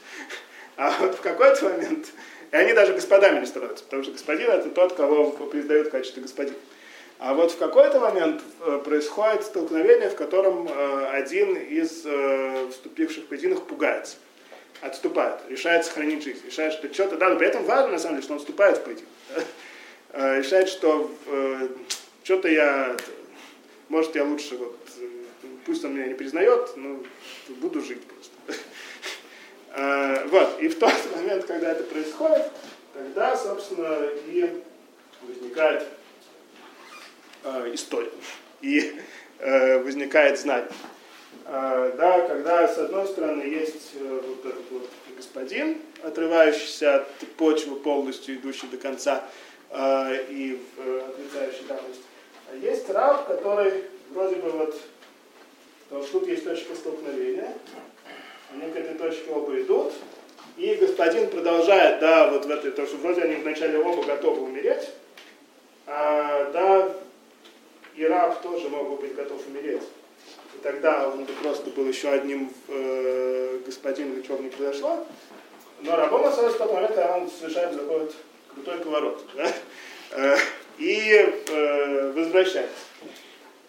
А 0.78 0.93
вот 1.00 1.16
в 1.16 1.22
какой-то 1.22 1.66
момент, 1.66 2.08
и 2.52 2.56
они 2.56 2.74
даже 2.74 2.93
господами 2.93 3.39
не 3.39 3.46
становятся, 3.46 3.84
потому 3.84 4.04
что 4.04 4.12
господин 4.14 4.50
это 4.50 4.70
тот, 4.70 4.93
кого 4.93 5.32
признают 5.32 5.88
в 5.88 5.91
качестве 5.91 6.22
господина. 6.22 6.58
А 7.18 7.34
вот 7.34 7.52
в 7.52 7.58
какой-то 7.58 8.00
момент 8.00 8.41
э, 8.62 8.82
происходит 8.84 9.43
столкновение, 9.43 10.10
в 10.10 10.16
котором 10.16 10.68
э, 10.68 11.08
один 11.14 11.56
из 11.56 12.04
э, 12.06 12.68
вступивших 12.72 13.28
поединок 13.28 13.66
пугается, 13.66 14.18
отступает, 14.82 15.39
решает 15.48 15.86
сохранить 15.86 16.24
жизнь, 16.24 16.46
решает, 16.46 16.74
что 16.74 16.93
что-то, 16.93 17.16
да, 17.16 17.30
но 17.30 17.38
при 17.38 17.48
этом 17.48 17.64
важно, 17.64 17.93
на 17.93 18.00
самом 18.00 18.16
деле, 18.16 18.24
что 18.24 18.34
он 18.34 18.39
вступает 18.39 18.78
в 18.80 18.84
поединок. 18.84 19.10
Решает, 20.14 20.70
что 20.70 21.12
что-то 22.24 22.48
я, 22.48 22.96
может, 23.89 24.16
я 24.16 24.24
лучше, 24.24 24.56
вот, 24.56 24.78
пусть 25.66 25.84
он 25.84 25.95
меня 25.95 26.07
не 26.07 26.13
признает, 26.13 26.76
но 26.78 27.03
буду 27.61 27.82
жить 27.82 28.01
просто. 28.03 28.34
Вот, 30.32 30.61
и 30.61 30.70
в 30.70 30.80
тот 30.80 30.93
момент, 31.13 31.43
когда 31.43 31.74
это 31.74 31.84
происходит, 31.84 32.49
тогда, 32.93 33.36
собственно, 33.36 34.07
и 34.28 34.63
возникает 35.22 35.86
э, 37.43 37.72
история. 37.74 38.11
И 38.61 38.95
э, 39.39 39.80
возникает. 39.80 40.43
Э, 40.45 41.91
да, 41.97 42.28
когда 42.28 42.68
с 42.68 42.78
одной 42.78 43.07
стороны 43.07 43.43
есть 43.43 43.91
э, 43.95 44.22
вот 44.26 44.45
этот 44.45 44.72
вот 44.72 44.89
господин, 45.16 45.82
отрывающийся 46.03 46.97
от 46.97 47.07
почвы 47.38 47.76
полностью, 47.76 48.36
идущий 48.36 48.68
до 48.68 48.78
конца 48.78 49.24
и 49.72 50.59
э, 50.78 51.01
отрицающий 51.07 51.66
давность. 51.68 52.01
А 52.51 52.55
есть 52.55 52.89
раб, 52.89 53.28
который 53.28 53.84
вроде 54.11 54.36
бы 54.38 54.49
вот, 54.51 54.80
вот 55.89 56.11
тут 56.11 56.27
есть 56.27 56.43
точка 56.43 56.75
столкновения, 56.75 57.53
они 58.51 58.71
к 58.71 58.75
этой 58.75 58.95
точке 58.95 59.31
оба 59.31 59.59
идут, 59.61 59.93
и 60.57 60.75
господин 60.75 61.29
продолжает, 61.29 61.99
да, 61.99 62.29
вот 62.29 62.45
в 62.45 62.49
этой, 62.49 62.71
то, 62.71 62.86
что 62.86 62.97
вроде 62.97 63.23
они 63.23 63.36
вначале 63.36 63.77
оба 63.77 64.03
готовы 64.03 64.43
умереть, 64.43 64.89
а, 65.86 66.49
да, 66.51 66.95
и 67.95 68.05
раб 68.05 68.41
тоже 68.41 68.69
мог 68.69 68.89
бы 68.89 68.95
быть 68.97 69.15
готов 69.15 69.45
умереть. 69.47 69.83
И 70.55 70.63
тогда 70.63 71.07
он 71.09 71.25
бы 71.25 71.33
просто 71.33 71.69
был 71.69 71.88
еще 71.88 72.09
одним 72.09 72.51
э, 72.67 73.59
господином, 73.65 74.19
ничего 74.19 74.38
бы 74.38 74.43
не 74.43 74.49
произошло. 74.49 75.05
Но 75.81 75.95
рабом 75.95 76.25
остается 76.25 76.59
тот 76.59 76.73
момент, 76.73 76.95
когда 76.95 77.17
он 77.17 77.29
совершает 77.29 77.77
такой 77.77 77.99
вот 77.99 78.15
крутой 78.53 78.77
поворот. 78.79 79.23
Да? 79.36 79.51
Э, 80.11 80.38
и 80.77 81.43
э, 81.47 82.11
возвращается. 82.11 82.73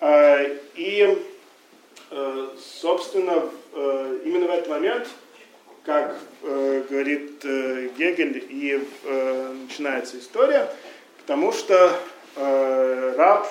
Э, 0.01 0.59
и, 0.75 1.19
собственно, 2.11 3.49
э, 3.73 4.19
именно 4.25 4.47
в 4.47 4.51
этот 4.51 4.69
момент, 4.69 5.09
как 5.85 6.17
э, 6.43 6.83
говорит 6.89 7.45
э, 7.45 7.89
Гегель, 7.97 8.45
и 8.49 8.87
э, 9.05 9.53
начинается 9.63 10.19
история, 10.19 10.69
потому 11.19 11.53
что 11.53 11.93
э, 12.37 13.15
раб 13.17 13.49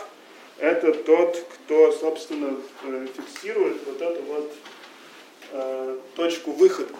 это 0.57 0.93
тот, 0.93 1.37
кто, 1.53 1.91
собственно, 1.91 2.57
э, 2.83 3.07
фиксирует 3.15 3.77
вот 3.85 4.01
эту 4.01 4.21
вот 4.23 4.53
э, 5.51 5.97
точку 6.15 6.51
выхода. 6.51 6.93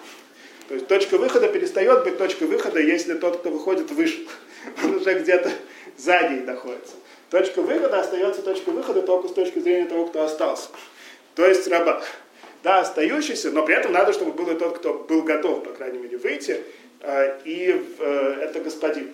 То 0.68 0.74
есть 0.74 0.88
точка 0.88 1.18
выхода 1.18 1.48
перестает 1.48 2.04
быть 2.04 2.18
точкой 2.18 2.48
выхода, 2.48 2.80
если 2.80 3.14
тот, 3.14 3.38
кто 3.38 3.50
выходит, 3.50 3.92
вышел. 3.92 4.24
Он 4.84 4.96
уже 4.96 5.20
где-то 5.20 5.52
сзади 5.98 6.42
находится. 6.42 6.96
Точка 7.30 7.62
выхода 7.62 8.00
остается 8.00 8.42
точкой 8.42 8.72
выхода 8.72 9.02
только 9.02 9.28
с 9.28 9.34
точки 9.34 9.60
зрения 9.60 9.86
того, 9.86 10.08
кто 10.08 10.24
остался. 10.24 10.70
То 11.36 11.46
есть 11.46 11.68
раба. 11.68 12.02
Да, 12.64 12.80
остающийся, 12.80 13.52
но 13.52 13.64
при 13.64 13.76
этом 13.76 13.92
надо, 13.92 14.12
чтобы 14.12 14.32
был 14.32 14.50
и 14.50 14.58
тот, 14.58 14.80
кто 14.80 14.94
был 14.94 15.22
готов, 15.22 15.64
по 15.64 15.72
крайней 15.72 16.00
мере, 16.00 16.18
выйти, 16.18 16.62
э, 17.02 17.40
и 17.46 17.86
э, 18.00 18.38
это 18.42 18.60
господин. 18.60 19.12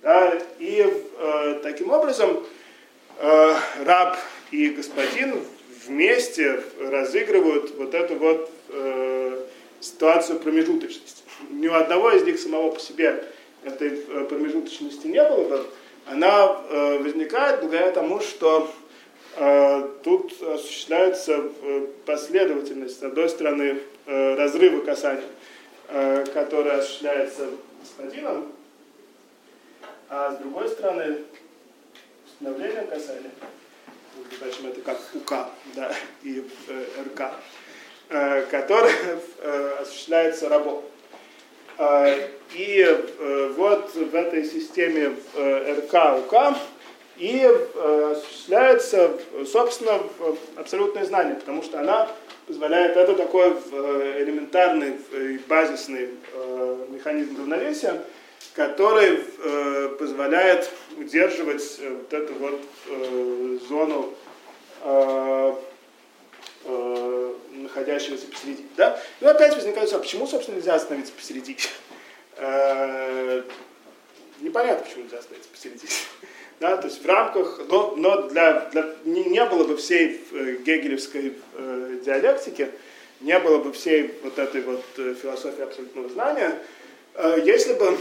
Да, 0.00 0.32
и 0.58 0.86
э, 1.18 1.60
таким 1.62 1.90
образом 1.90 2.46
э, 3.18 3.54
раб 3.84 4.16
и 4.50 4.70
господин 4.70 5.44
вместе 5.86 6.62
разыгрывают 6.80 7.74
вот 7.76 7.94
эту 7.94 8.14
вот 8.16 8.50
ситуацию 9.80 10.38
промежуточности. 10.38 11.22
Ни 11.50 11.66
у 11.66 11.74
одного 11.74 12.12
из 12.12 12.22
них 12.22 12.38
самого 12.38 12.70
по 12.70 12.80
себе 12.80 13.24
этой 13.64 13.90
промежуточности 14.26 15.06
не 15.06 15.22
было 15.22 15.44
бы. 15.44 15.66
Она 16.06 16.46
возникает 16.98 17.60
благодаря 17.60 17.90
тому, 17.90 18.20
что 18.20 18.70
тут 20.02 20.42
осуществляется 20.42 21.42
э, 21.62 21.86
последовательность, 22.06 22.98
с 22.98 23.02
одной 23.02 23.28
стороны, 23.28 23.78
э, 24.06 24.34
разрыва 24.34 24.84
касания, 24.84 25.24
э, 25.88 26.24
который 26.32 26.72
осуществляется 26.72 27.48
господином, 27.80 28.52
а 30.08 30.32
с 30.32 30.38
другой 30.38 30.68
стороны, 30.68 31.18
установление 32.26 32.82
касания, 32.82 33.30
скажем, 34.36 34.66
это 34.66 34.80
как 34.80 34.98
УК 35.14 35.48
да, 35.74 35.94
и 36.22 36.44
РК, 37.06 37.32
который 38.50 38.92
э, 39.38 39.76
осуществляется 39.80 40.48
рабом. 40.48 40.82
Э, 41.78 42.28
и 42.52 42.84
вот 43.56 43.94
в 43.94 44.14
этой 44.14 44.44
системе 44.44 45.14
э, 45.34 45.74
РК, 45.78 46.18
УК 46.18 46.56
и 47.20 47.42
э, 47.44 48.14
осуществляется, 48.16 49.12
собственно, 49.46 50.00
абсолютное 50.56 51.04
знание, 51.04 51.34
потому 51.36 51.62
что 51.62 51.78
она 51.78 52.08
позволяет, 52.46 52.96
это 52.96 53.14
такой 53.14 53.52
э, 53.52 54.22
элементарный 54.22 54.96
и 55.12 55.38
базисный 55.46 56.08
э, 56.32 56.86
механизм 56.88 57.36
равновесия, 57.36 58.02
который 58.54 59.20
э, 59.20 59.96
позволяет 59.98 60.70
удерживать 60.96 61.78
э, 61.80 61.90
вот 61.90 62.12
эту 62.12 62.34
вот 62.34 62.60
э, 62.88 63.58
зону 63.68 64.14
э, 64.82 65.54
э, 66.64 67.34
находящегося 67.52 68.28
посередине. 68.28 68.68
Да? 68.78 68.98
Ну 69.20 69.28
опять 69.28 69.54
возникает 69.54 69.92
вопрос, 69.92 70.00
а 70.00 70.02
почему, 70.02 70.26
собственно, 70.26 70.56
нельзя 70.56 70.74
остановиться 70.74 71.12
посередине? 71.12 71.58
Э, 72.38 73.42
непонятно, 74.40 74.86
почему 74.86 75.04
нельзя 75.04 75.18
остановиться 75.18 75.50
посередине. 75.50 75.92
Да, 76.60 76.76
то 76.76 76.88
есть 76.88 77.02
в 77.02 77.06
рамках, 77.06 77.60
но, 77.68 77.94
но 77.96 78.28
для, 78.28 78.68
для, 78.70 78.94
не, 79.04 79.24
не 79.24 79.44
было 79.46 79.64
бы 79.64 79.76
всей 79.76 80.20
э, 80.30 80.56
гегелевской 80.62 81.34
э, 81.54 81.98
диалектики, 82.04 82.70
не 83.20 83.38
было 83.38 83.58
бы 83.58 83.72
всей 83.72 84.14
вот 84.22 84.38
этой 84.38 84.60
вот 84.60 84.84
э, 84.98 85.14
философии 85.14 85.62
абсолютного 85.62 86.10
знания, 86.10 86.58
Э, 87.14 87.38
если 87.44 87.74
бы 87.74 87.98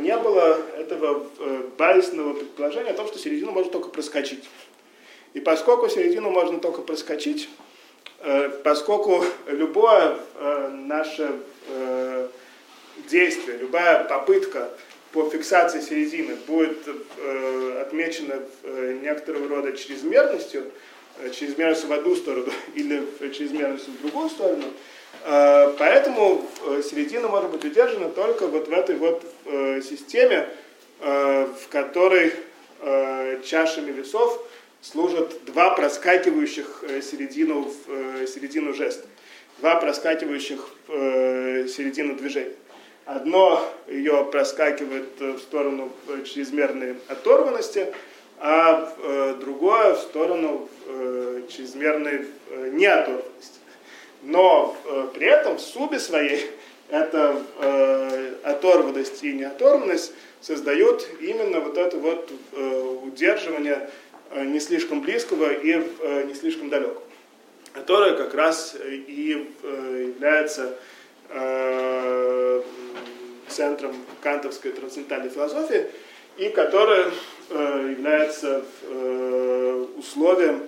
не 0.00 0.16
было 0.16 0.58
этого 0.76 1.26
базисного 1.78 2.34
предположения 2.34 2.90
о 2.90 2.94
том, 2.94 3.06
что 3.06 3.18
середину 3.18 3.52
можно 3.52 3.72
только 3.72 3.88
проскочить. 3.88 4.44
И 5.32 5.40
поскольку 5.40 5.88
середину 5.88 6.30
можно 6.30 6.58
только 6.58 6.82
проскочить, 6.82 7.48
поскольку 8.62 9.24
любое 9.46 10.18
наше 10.70 11.30
действие, 13.08 13.56
любая 13.56 14.04
попытка 14.04 14.68
по 15.12 15.28
фиксации 15.28 15.80
середины 15.80 16.36
будет 16.46 16.78
отмечена 17.80 18.40
некоторого 19.02 19.48
рода 19.48 19.76
чрезмерностью, 19.76 20.64
чрезмерностью 21.32 21.88
в 21.88 21.92
одну 21.92 22.16
сторону 22.16 22.52
или 22.74 23.02
чрезмерностью 23.32 23.92
в 23.94 24.02
другую 24.02 24.30
сторону, 24.30 24.64
Э, 25.24 25.74
поэтому 25.78 26.44
э, 26.66 26.82
середина 26.82 27.28
может 27.28 27.50
быть 27.50 27.64
удержана 27.64 28.08
только 28.08 28.46
вот 28.46 28.68
в 28.68 28.72
этой 28.72 28.96
вот 28.96 29.24
э, 29.46 29.80
системе, 29.82 30.48
в 31.00 31.68
которой 31.68 32.32
чашами 33.44 33.90
весов 33.90 34.40
служат 34.80 35.44
два 35.46 35.70
проскакивающих 35.70 36.84
середину, 37.02 37.62
в 37.64 38.26
середину 38.28 38.72
жеста, 38.72 39.08
два 39.58 39.74
проскакивающих 39.80 40.64
середину 40.86 42.14
движения. 42.14 42.54
Одно 43.04 43.64
ее 43.88 44.28
проскакивает 44.30 45.18
в 45.18 45.38
сторону 45.38 45.90
чрезмерной 46.24 46.96
оторванности, 47.08 47.92
а 48.38 49.36
другое 49.40 49.94
в 49.94 49.98
сторону 49.98 50.68
чрезмерной 51.48 52.26
неоторванности. 52.72 53.62
Но 54.22 54.76
э, 54.84 55.08
при 55.14 55.26
этом 55.26 55.56
в 55.56 55.60
субе 55.60 55.98
своей 55.98 56.50
эта 56.88 57.42
э, 57.60 58.34
оторванность 58.44 59.22
и 59.24 59.32
неоторванность 59.32 60.12
создают 60.40 61.06
именно 61.20 61.60
вот 61.60 61.76
это 61.76 61.96
вот 61.98 62.30
э, 62.52 62.98
удерживание 63.02 63.90
э, 64.30 64.44
не 64.44 64.60
слишком 64.60 65.00
близкого 65.00 65.52
и 65.52 65.72
э, 65.72 66.24
не 66.24 66.34
слишком 66.34 66.68
далекого, 66.68 67.02
которое 67.72 68.14
как 68.14 68.34
раз 68.34 68.76
и 68.80 69.50
э, 69.62 70.04
является 70.14 70.76
э, 71.28 72.62
центром 73.52 73.94
кантовской 74.22 74.72
трансцендентальной 74.72 75.30
философии 75.30 75.86
и 76.36 76.48
которое 76.48 77.10
э, 77.50 77.88
является 77.90 78.64
э, 78.82 79.86
условием 79.96 80.62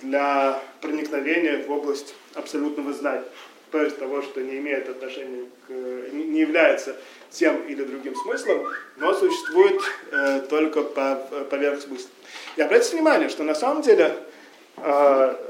для 0.00 0.60
проникновения 0.80 1.62
в 1.62 1.70
область 1.70 2.14
абсолютного 2.34 2.92
знания. 2.92 3.24
то 3.70 3.82
есть 3.82 3.98
того, 3.98 4.22
что 4.22 4.40
не 4.40 4.58
имеет 4.58 4.88
отношения 4.88 5.46
к, 5.66 5.70
не 5.70 6.40
является 6.40 6.96
тем 7.30 7.62
или 7.66 7.82
другим 7.82 8.14
смыслом, 8.14 8.66
но 8.96 9.12
существует 9.12 9.80
э, 10.12 10.40
только 10.48 10.82
по, 10.82 11.16
поверх 11.50 11.82
смысла. 11.82 12.08
И 12.56 12.62
обратите 12.62 12.96
внимание, 12.96 13.28
что 13.28 13.44
на 13.44 13.54
самом 13.54 13.82
деле, 13.82 14.16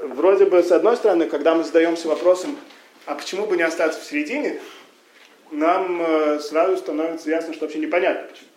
вроде 0.03 0.47
бы, 0.47 0.63
с 0.63 0.71
одной 0.71 0.97
стороны, 0.97 1.27
когда 1.27 1.55
мы 1.55 1.65
задаемся 1.65 2.09
вопросом, 2.09 2.57
а 3.07 3.15
почему 3.15 3.47
бы 3.47 3.57
не 3.57 3.63
остаться 3.63 4.01
в 4.01 4.05
середине, 4.05 4.61
нам 5.51 6.03
э, 6.03 6.41
сразу 6.41 6.77
становится 6.77 7.31
ясно, 7.31 7.53
что 7.53 7.67
вообще 7.67 7.79
непонятно 7.79 8.29
почему. 8.29 8.49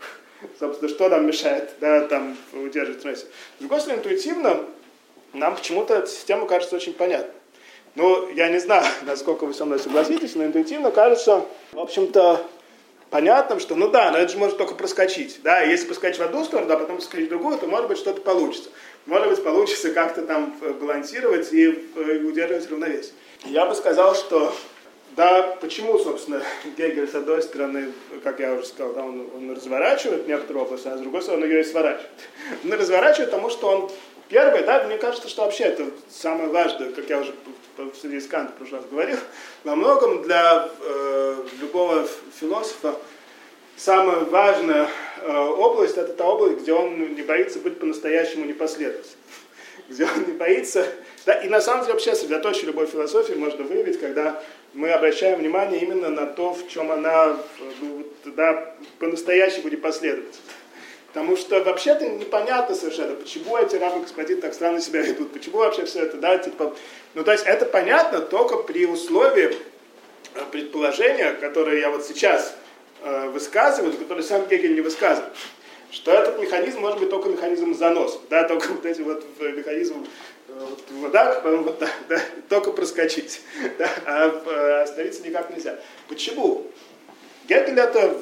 Собственно, 0.60 0.90
что 0.90 1.10
нам 1.10 1.28
мешает 1.28 1.72
да, 1.80 2.08
там, 2.08 2.38
удерживать 2.54 3.00
равновесие. 3.00 3.30
С 3.58 3.60
другой 3.60 3.80
стороны, 3.80 4.00
интуитивно 4.00 4.66
нам 5.34 5.56
почему-то 5.56 5.96
эта 5.96 6.08
система 6.08 6.48
кажется 6.48 6.76
очень 6.76 6.94
понятной. 6.94 7.34
Ну, 7.96 8.30
я 8.32 8.50
не 8.50 8.60
знаю, 8.60 8.86
насколько 9.04 9.46
вы 9.46 9.54
со 9.54 9.66
мной 9.66 9.80
согласитесь, 9.80 10.36
но 10.36 10.46
интуитивно 10.46 10.92
кажется, 10.92 11.46
в 11.72 11.80
общем-то, 11.80 12.46
понятным, 13.10 13.60
что, 13.60 13.76
ну 13.76 13.90
да, 13.90 14.12
но 14.12 14.18
это 14.18 14.32
же 14.32 14.38
может 14.38 14.58
только 14.58 14.76
проскочить. 14.76 15.40
Да, 15.44 15.62
если 15.62 15.88
проскочить 15.88 16.20
в 16.20 16.24
одну 16.24 16.44
сторону, 16.46 16.72
а 16.72 16.78
потом 16.78 16.98
проскочить 16.98 17.28
в 17.28 17.30
другую, 17.30 17.58
то, 17.58 17.68
может 17.68 17.88
быть, 17.88 17.98
что-то 17.98 18.22
получится. 18.22 18.70
Может 19.06 19.30
быть, 19.30 19.44
получится 19.44 19.92
как-то 19.92 20.22
там 20.22 20.56
э, 20.62 20.72
балансировать 20.74 21.52
и 21.52 21.90
э, 21.96 22.18
удерживать 22.20 22.70
равновесие. 22.70 23.14
Я 23.46 23.66
бы 23.66 23.74
сказал, 23.74 24.16
что 24.16 24.54
да, 25.20 25.57
почему, 25.59 25.99
собственно, 25.99 26.41
Гегель, 26.78 27.05
с 27.05 27.13
одной 27.13 27.41
стороны, 27.41 27.91
как 28.24 28.39
я 28.39 28.53
уже 28.53 28.65
сказал, 28.65 28.93
да, 28.93 29.03
он, 29.03 29.30
он 29.36 29.51
разворачивает 29.51 30.30
некоторую 30.30 30.63
область, 30.63 30.86
а 30.86 30.95
с 30.95 31.01
другой 31.01 31.22
стороны 31.22 31.43
ее 31.43 31.59
и 31.59 31.63
сворачивает. 31.65 32.09
Он 32.63 32.72
разворачивает, 32.72 33.30
потому 33.30 33.49
что 33.49 33.67
он 33.67 33.91
первый, 34.30 34.63
да, 34.63 34.86
мне 34.86 34.97
кажется, 34.97 35.28
что 35.28 35.41
вообще 35.41 35.65
это 35.65 35.88
самое 36.09 36.47
важное, 36.47 36.93
как 36.93 37.09
я 37.09 37.20
уже 37.20 37.34
в 37.76 37.95
связи 37.97 38.22
с 38.22 38.28
Кантом 38.28 38.55
в 38.55 38.57
прошлый 38.59 38.80
раз 38.80 38.89
говорил, 38.89 39.17
во 39.65 39.76
многом 39.76 40.22
для 40.22 40.70
э, 40.80 41.36
любого 41.59 42.07
философа 42.39 42.95
самая 43.76 44.22
важная 44.22 44.88
э, 45.22 45.38
область 45.38 45.97
это 45.97 46.13
та 46.13 46.24
область, 46.24 46.61
где 46.61 46.72
он 46.72 46.97
не 46.97 47.24
боится 47.24 47.59
быть 47.59 47.78
по-настоящему 47.78 48.45
непоследовательным. 48.45 49.20
Где 49.89 50.05
он 50.05 50.28
не 50.28 50.34
боится. 50.34 50.86
Да, 51.26 51.34
и 51.34 51.49
на 51.49 51.59
самом 51.59 51.82
деле 51.82 51.93
вообще 51.93 52.15
средоточие 52.15 52.67
любой 52.67 52.86
философии 52.86 53.34
можно 53.34 53.65
выявить, 53.65 53.99
когда 53.99 54.41
мы 54.74 54.91
обращаем 54.91 55.39
внимание 55.39 55.82
именно 55.82 56.09
на 56.09 56.26
то, 56.26 56.53
в 56.53 56.67
чем 56.70 56.91
она 56.91 57.38
ну, 57.82 58.05
да, 58.26 58.76
по-настоящему 58.99 59.70
непоследовательна. 59.70 60.36
Потому 61.07 61.38
что 61.38 61.63
вообще-то 61.63 62.07
непонятно 62.07 62.76
совершенно, 62.76 63.15
почему 63.15 63.57
эти 63.57 63.76
рабы 63.78 64.01
господин 64.01 64.41
так 64.41 64.53
странно 64.53 64.80
себя 64.80 65.01
ведут, 65.01 65.34
почему 65.34 65.57
вообще 65.57 65.86
все 65.86 66.03
это, 66.03 66.17
да, 66.17 66.38
типа, 66.38 66.76
ну 67.15 67.24
то 67.24 67.32
есть 67.32 67.45
это 67.47 67.65
понятно 67.65 68.20
только 68.20 68.57
при 68.57 68.86
условии 68.86 69.55
э, 70.36 70.41
предположения, 70.51 71.34
которое 71.34 71.80
я 71.80 71.89
вот 71.89 72.05
сейчас 72.05 72.55
э, 73.01 73.30
высказываю, 73.30 73.93
которое 73.93 74.22
сам 74.22 74.47
Гегель 74.47 74.76
не 74.76 74.82
высказывает, 74.82 75.34
что 75.92 76.12
этот 76.12 76.40
механизм 76.40 76.80
может 76.80 77.00
быть 77.00 77.10
только 77.10 77.30
механизм 77.30 77.74
заноса, 77.74 78.20
да, 78.30 78.44
только 78.44 78.70
вот 78.70 78.86
эти 78.86 79.02
вот 79.02 79.26
э, 79.40 79.52
механизм 79.52 80.06
э, 80.48 80.54
вот, 80.70 80.84
вот 80.92 81.12
так, 81.12 81.44
вот 81.44 81.80
так, 81.80 81.92
да, 82.08 82.20
только 82.48 82.72
проскочить, 82.72 83.42
да, 83.78 83.90
а 84.06 84.82
остановиться 84.84 85.24
никак 85.24 85.50
нельзя. 85.50 85.80
Почему? 86.08 86.68
Гегель 87.48 87.80
это 87.80 88.16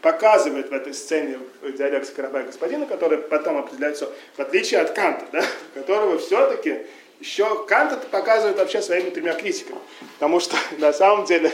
показывает 0.00 0.70
в 0.70 0.72
этой 0.72 0.94
сцене 0.94 1.38
диалектика 1.62 2.22
раба 2.22 2.40
и 2.40 2.44
господина, 2.44 2.86
который 2.86 3.18
потом 3.18 3.58
определяет 3.58 3.96
все, 3.96 4.12
в 4.36 4.40
отличие 4.40 4.80
от 4.80 4.92
Канта, 4.92 5.26
да, 5.32 5.42
которого 5.74 6.18
все-таки 6.18 6.86
еще 7.20 7.64
Кант 7.66 7.92
это 7.92 8.06
показывает 8.06 8.58
вообще 8.58 8.82
своими 8.82 9.10
тремя 9.10 9.32
критиками. 9.32 9.78
Потому 10.14 10.40
что 10.40 10.56
на 10.78 10.92
самом 10.92 11.24
деле 11.24 11.50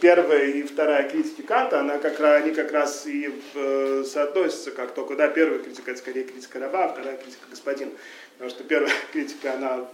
первая 0.00 0.46
и 0.46 0.62
вторая 0.62 1.08
критики 1.08 1.42
Канта, 1.42 1.80
она 1.80 1.98
как 1.98 2.18
раз, 2.20 2.42
они 2.42 2.52
как 2.52 2.72
раз 2.72 3.06
и 3.06 3.32
э, 3.54 4.04
соотносятся 4.06 4.70
как 4.70 4.94
только, 4.94 5.14
да, 5.16 5.28
первая 5.28 5.58
критика 5.58 5.90
это 5.90 6.00
скорее 6.00 6.24
критика 6.24 6.58
раба, 6.58 6.84
а 6.84 6.88
вторая 6.88 7.16
критика 7.16 7.46
господина. 7.50 7.92
Потому 8.34 8.50
что 8.50 8.64
первая 8.64 8.92
критика, 9.12 9.54
она 9.54 9.88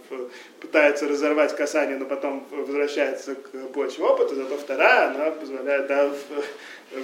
пытается 0.59 1.07
разорвать 1.07 1.55
касание, 1.55 1.97
но 1.97 2.05
потом 2.05 2.45
возвращается 2.51 3.35
к 3.35 3.49
почве 3.73 4.03
опыта, 4.03 4.35
зато 4.35 4.57
вторая, 4.57 5.11
она 5.11 5.31
позволяет 5.31 5.87
да, 5.87 6.11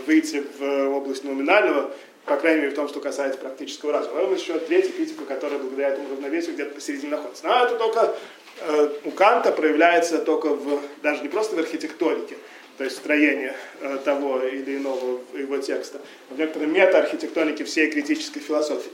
выйти 0.05 0.43
в 0.57 0.89
область 0.89 1.23
номинального, 1.23 1.91
по 2.25 2.37
крайней 2.37 2.61
мере, 2.61 2.71
в 2.71 2.75
том, 2.75 2.87
что 2.89 2.99
касается 2.99 3.39
практического 3.39 3.93
разума. 3.93 4.15
Потом 4.15 4.35
еще 4.35 4.59
третья 4.59 4.91
критика, 4.91 5.25
которая 5.25 5.59
благодаря 5.59 5.89
этому 5.89 6.09
равновесию 6.11 6.53
где-то 6.53 6.75
посередине 6.75 7.11
находится. 7.11 7.47
Но 7.47 7.65
это 7.65 7.75
только 7.75 8.15
э, 8.61 8.89
у 9.05 9.11
Канта 9.11 9.51
проявляется 9.51 10.19
только 10.19 10.49
в, 10.49 10.81
даже 11.01 11.21
не 11.21 11.29
просто 11.29 11.55
в 11.55 11.59
архитектурике, 11.59 12.37
то 12.79 12.85
есть 12.85 12.95
строение 12.95 13.53
э, 13.81 13.97
того 14.05 14.41
или 14.41 14.77
иного 14.77 15.19
его 15.37 15.57
текста, 15.57 15.99
в 16.29 16.39
некоторой 16.39 16.69
метаархитектонике 16.69 17.65
всей 17.65 17.91
критической 17.91 18.41
философии. 18.41 18.89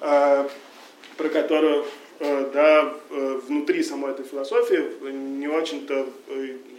Э, 0.00 0.48
про 1.16 1.28
которую 1.28 1.84
э, 2.18 2.50
да, 2.52 2.94
внутри 3.10 3.84
самой 3.84 4.10
этой 4.10 4.24
философии 4.24 5.08
не 5.12 5.46
очень-то 5.46 6.08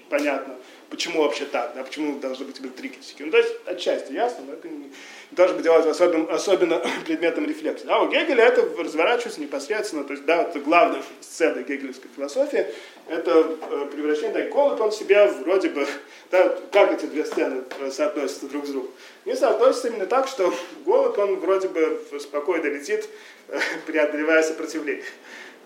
понятно, 0.10 0.58
почему 0.90 1.22
вообще 1.22 1.46
так, 1.46 1.74
да, 1.76 1.84
почему 1.84 2.20
должны 2.20 2.46
быть 2.46 2.56
три 2.76 2.90
критики. 2.90 3.24
Ну, 3.24 3.32
то 3.32 3.38
есть, 3.38 3.54
отчасти 3.66 4.12
ясно, 4.12 4.46
но 4.48 4.54
это 4.54 4.68
не, 4.68 4.92
должно 5.32 5.56
быть 5.56 5.64
делать 5.64 5.86
особенно, 5.86 6.32
особенно 6.34 6.82
предметом 7.06 7.46
рефлексии. 7.46 7.88
А 7.88 8.02
у 8.02 8.10
Гегеля 8.10 8.46
это 8.46 8.68
разворачивается 8.78 9.42
непосредственно, 9.42 10.04
то 10.04 10.14
есть, 10.14 10.26
да, 10.26 10.44
это 10.44 10.60
главная 10.60 11.02
сцена 11.22 11.62
гегелевской 11.62 12.10
философии, 12.16 12.66
это 13.08 13.44
превращение, 13.92 14.34
да, 14.34 14.50
Колот, 14.52 14.80
он 14.82 14.92
себя 14.92 15.28
вроде 15.28 15.70
бы, 15.70 15.88
да, 16.32 16.58
как 16.72 16.94
эти 16.94 17.06
две 17.06 17.26
сцены 17.26 17.64
соотносятся 17.92 18.48
друг 18.48 18.66
с 18.66 18.70
другом? 18.70 18.92
Не 19.26 19.36
соотносятся 19.36 19.90
именно 19.90 20.06
так, 20.06 20.28
что 20.28 20.54
голод, 20.86 21.18
он 21.18 21.36
вроде 21.38 21.68
бы 21.68 22.02
спокойно 22.20 22.66
летит 22.66 23.08
преодолевая 23.86 24.44
сопротивление, 24.44 25.06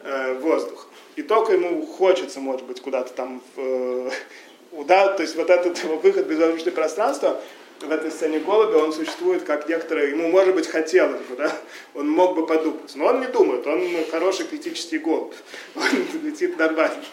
э, 0.04 0.34
воздух. 0.36 0.88
И 1.16 1.22
только 1.22 1.54
ему 1.54 1.86
хочется, 1.86 2.40
может 2.40 2.66
быть, 2.66 2.82
куда-то 2.82 3.14
там, 3.14 3.42
э, 3.56 4.10
да, 4.88 5.10
то 5.10 5.22
есть 5.22 5.36
вот 5.36 5.50
этот 5.50 5.84
выход 6.04 6.26
в 6.26 6.30
безвоздушное 6.30 6.74
пространство, 6.74 7.40
в 7.80 7.92
этой 7.92 8.12
сцене 8.12 8.40
голубя, 8.40 8.78
он 8.78 8.94
существует 8.94 9.44
как 9.44 9.68
некоторое, 9.68 10.10
ему, 10.10 10.30
может 10.30 10.56
быть, 10.56 10.68
хотелось 10.68 11.22
бы, 11.22 11.36
да, 11.36 11.52
он 11.94 12.10
мог 12.10 12.36
бы 12.36 12.46
подумать, 12.46 12.96
но 12.96 13.08
он 13.08 13.20
не 13.20 13.28
думает, 13.28 13.68
он 13.68 13.82
хороший 14.10 14.46
критический 14.46 15.00
голубь, 15.00 15.34
он 15.76 15.84
летит 16.24 16.58
нормально. 16.58 17.04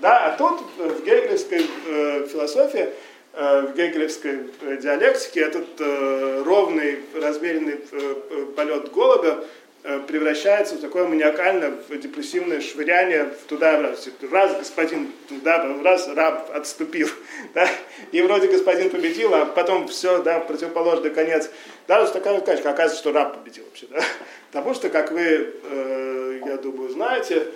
Да, 0.00 0.26
а 0.26 0.36
тут 0.36 0.60
в 0.78 1.04
гегелевской 1.04 1.66
э, 1.86 2.26
философии, 2.30 2.88
э, 3.34 3.60
в 3.62 3.74
гегелевской 3.74 4.38
э, 4.62 4.76
диалектике 4.78 5.40
этот 5.40 5.68
э, 5.78 6.42
ровный, 6.46 7.00
размеренный 7.14 7.80
э, 7.92 8.46
полет 8.56 8.90
голубя, 8.92 9.40
Э, 9.40 9.59
превращается 9.82 10.74
в 10.74 10.80
такое 10.80 11.06
маниакальное, 11.06 11.72
депрессивное 11.88 12.60
швыряние 12.60 13.30
туда 13.48 13.80
раз. 13.80 14.54
Господин 14.58 15.10
туда, 15.28 15.64
раз 15.82 16.08
раб 16.08 16.50
отступил. 16.54 17.08
Да? 17.54 17.68
И 18.12 18.22
вроде 18.22 18.46
господин 18.46 18.90
победил, 18.90 19.34
а 19.34 19.44
потом 19.44 19.88
все, 19.88 20.22
да, 20.22 20.38
противоположный 20.38 21.10
конец. 21.10 21.50
Даже 21.88 22.12
такая 22.12 22.34
вот 22.34 22.44
качка, 22.44 22.70
оказывается, 22.70 22.98
что 22.98 23.12
раб 23.12 23.38
победил 23.38 23.64
вообще. 23.64 23.86
Да? 23.90 24.00
Потому 24.52 24.74
что, 24.74 24.88
как 24.88 25.10
вы, 25.10 25.54
э, 25.64 26.40
я 26.46 26.56
думаю, 26.58 26.90
знаете, 26.90 27.48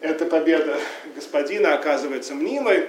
эта 0.00 0.26
победа 0.26 0.78
господина 1.16 1.74
оказывается 1.74 2.34
мнимой. 2.34 2.88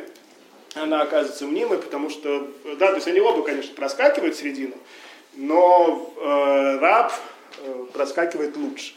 Она 0.75 1.01
оказывается 1.01 1.45
мнимой, 1.45 1.77
потому 1.77 2.09
что, 2.09 2.51
да, 2.77 2.89
то 2.89 2.95
есть 2.95 3.07
они 3.07 3.21
оба, 3.21 3.43
конечно, 3.43 3.73
проскакивают 3.73 4.35
в 4.35 4.37
середину, 4.37 4.75
но 5.37 6.13
э, 6.17 6.79
раб 6.79 7.13
Э, 7.13 7.34
проскакивает 7.93 8.55
лучше. 8.57 8.93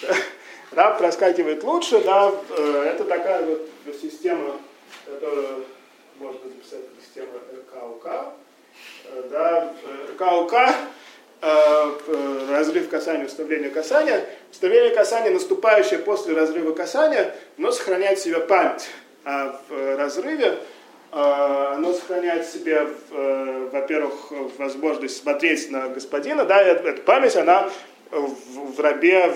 Раб 0.72 0.98
проскакивает 0.98 1.62
лучше, 1.62 2.00
да, 2.02 2.32
э, 2.56 2.90
это 2.94 3.04
такая 3.04 3.44
вот 3.44 3.68
система, 4.00 4.56
которую 5.04 5.64
можно 6.18 6.40
записать 6.48 6.84
система 7.00 7.32
РКУК. 7.52 8.06
Э, 8.06 9.22
да, 9.30 9.72
РКУК, 10.12 10.54
разрыв 12.50 12.88
касания, 12.88 13.26
вставление 13.26 13.70
касания. 13.70 14.24
Вставление 14.50 14.94
касания, 14.94 15.30
наступающее 15.30 15.98
после 15.98 16.34
разрыва 16.34 16.72
касания, 16.72 17.34
но 17.58 17.70
сохраняет 17.70 18.18
в 18.18 18.22
себе 18.22 18.40
память. 18.40 18.88
А 19.24 19.60
в 19.68 19.96
разрыве 19.96 20.58
оно 21.14 21.92
сохраняет 21.92 22.44
в 22.44 22.52
себе, 22.52 22.88
во-первых, 23.70 24.32
возможность 24.58 25.16
смотреть 25.16 25.70
на 25.70 25.88
господина, 25.88 26.44
да, 26.44 26.60
эта 26.60 27.02
память, 27.02 27.36
она 27.36 27.70
в, 28.10 28.80
рабе 28.80 29.32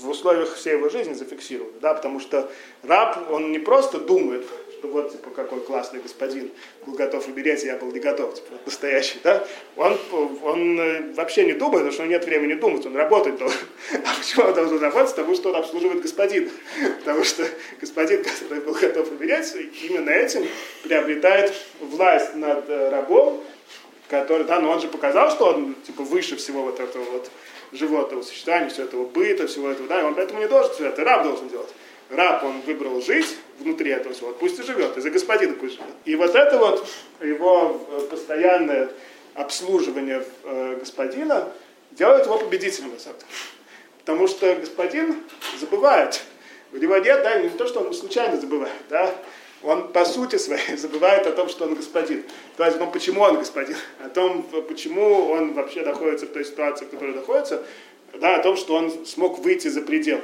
в 0.00 0.08
условиях 0.08 0.54
всей 0.54 0.74
его 0.74 0.88
жизни 0.88 1.12
зафиксирована, 1.12 1.72
да, 1.80 1.94
потому 1.94 2.20
что 2.20 2.50
раб, 2.82 3.30
он 3.30 3.52
не 3.52 3.58
просто 3.58 3.98
думает, 3.98 4.46
что 4.82 4.88
вот, 4.88 5.12
типа, 5.12 5.30
какой 5.30 5.60
классный 5.60 6.00
господин 6.00 6.50
был 6.84 6.94
готов 6.94 7.28
умереть, 7.28 7.62
я 7.62 7.76
был 7.76 7.92
не 7.92 8.00
готов, 8.00 8.34
типа, 8.34 8.54
настоящий, 8.66 9.18
да, 9.22 9.46
он, 9.76 9.96
он 10.42 10.80
э, 10.80 11.12
вообще 11.14 11.44
не 11.44 11.52
думает, 11.52 11.84
потому 11.84 11.92
что 11.92 12.02
у 12.02 12.06
него 12.06 12.14
нет 12.14 12.24
времени 12.24 12.54
думать, 12.54 12.84
он 12.84 12.96
работать 12.96 13.36
должен. 13.36 13.60
А 13.92 14.18
почему 14.18 14.46
он 14.46 14.54
должен 14.54 14.80
работать? 14.80 15.14
Потому 15.14 15.36
что 15.36 15.50
он 15.50 15.56
обслуживает 15.56 16.02
господина. 16.02 16.50
Потому 16.98 17.22
что 17.22 17.46
господин, 17.80 18.24
который 18.24 18.60
был 18.60 18.74
готов 18.74 19.12
умереть, 19.12 19.54
именно 19.54 20.10
этим 20.10 20.48
приобретает 20.82 21.52
власть 21.80 22.34
над 22.34 22.68
э, 22.68 22.88
рабом, 22.90 23.40
который, 24.08 24.44
да, 24.44 24.58
но 24.58 24.70
он 24.70 24.80
же 24.80 24.88
показал, 24.88 25.30
что 25.30 25.46
он, 25.46 25.76
типа, 25.86 26.02
выше 26.02 26.34
всего 26.36 26.62
вот 26.64 26.80
этого 26.80 27.04
вот 27.04 27.30
животного 27.70 28.22
существования, 28.22 28.68
всего 28.68 28.86
этого 28.86 29.06
быта, 29.06 29.46
всего 29.46 29.70
этого, 29.70 29.86
да, 29.86 30.00
и 30.00 30.04
он 30.04 30.16
поэтому 30.16 30.40
не 30.40 30.48
должен 30.48 30.74
все 30.74 30.86
это, 30.86 31.04
раб 31.04 31.22
должен 31.22 31.48
делать. 31.48 31.70
Раб, 32.10 32.42
он 32.42 32.60
выбрал 32.62 33.00
жить 33.00 33.36
внутри 33.58 33.90
этого 33.90 34.14
всего, 34.14 34.32
пусть 34.32 34.58
и 34.58 34.62
живет, 34.62 34.96
и 34.96 35.00
за 35.00 35.10
господина 35.10 35.54
пусть 35.54 35.74
живет. 35.74 35.94
И 36.04 36.14
вот 36.16 36.34
это 36.34 36.58
вот 36.58 36.86
его 37.20 37.80
э, 37.90 38.00
постоянное 38.10 38.90
обслуживание 39.34 40.24
э, 40.44 40.76
господина 40.78 41.48
делает 41.92 42.26
его 42.26 42.38
победителем, 42.38 42.90
деле. 42.90 43.14
Потому 43.98 44.26
что 44.26 44.54
господин 44.56 45.22
забывает. 45.60 46.22
У 46.72 46.76
него 46.76 46.96
нет, 46.98 47.22
да, 47.22 47.38
не 47.38 47.50
то, 47.50 47.66
что 47.66 47.80
он 47.80 47.92
случайно 47.92 48.40
забывает, 48.40 48.72
да, 48.88 49.14
он 49.62 49.92
по 49.92 50.04
сути 50.04 50.36
своей 50.36 50.76
забывает 50.76 51.26
о 51.26 51.32
том, 51.32 51.48
что 51.48 51.64
он 51.64 51.74
господин. 51.74 52.24
То 52.56 52.64
есть, 52.64 52.78
ну, 52.78 52.90
почему 52.90 53.22
он 53.22 53.38
господин, 53.38 53.76
о 54.04 54.08
том, 54.08 54.42
почему 54.68 55.30
он 55.30 55.52
вообще 55.52 55.82
находится 55.82 56.26
в 56.26 56.30
той 56.30 56.44
ситуации, 56.44 56.84
в 56.84 56.90
которой 56.90 57.14
находится, 57.14 57.62
да, 58.14 58.36
о 58.36 58.42
том, 58.42 58.56
что 58.56 58.74
он 58.74 59.06
смог 59.06 59.38
выйти 59.38 59.68
за 59.68 59.82
предел. 59.82 60.20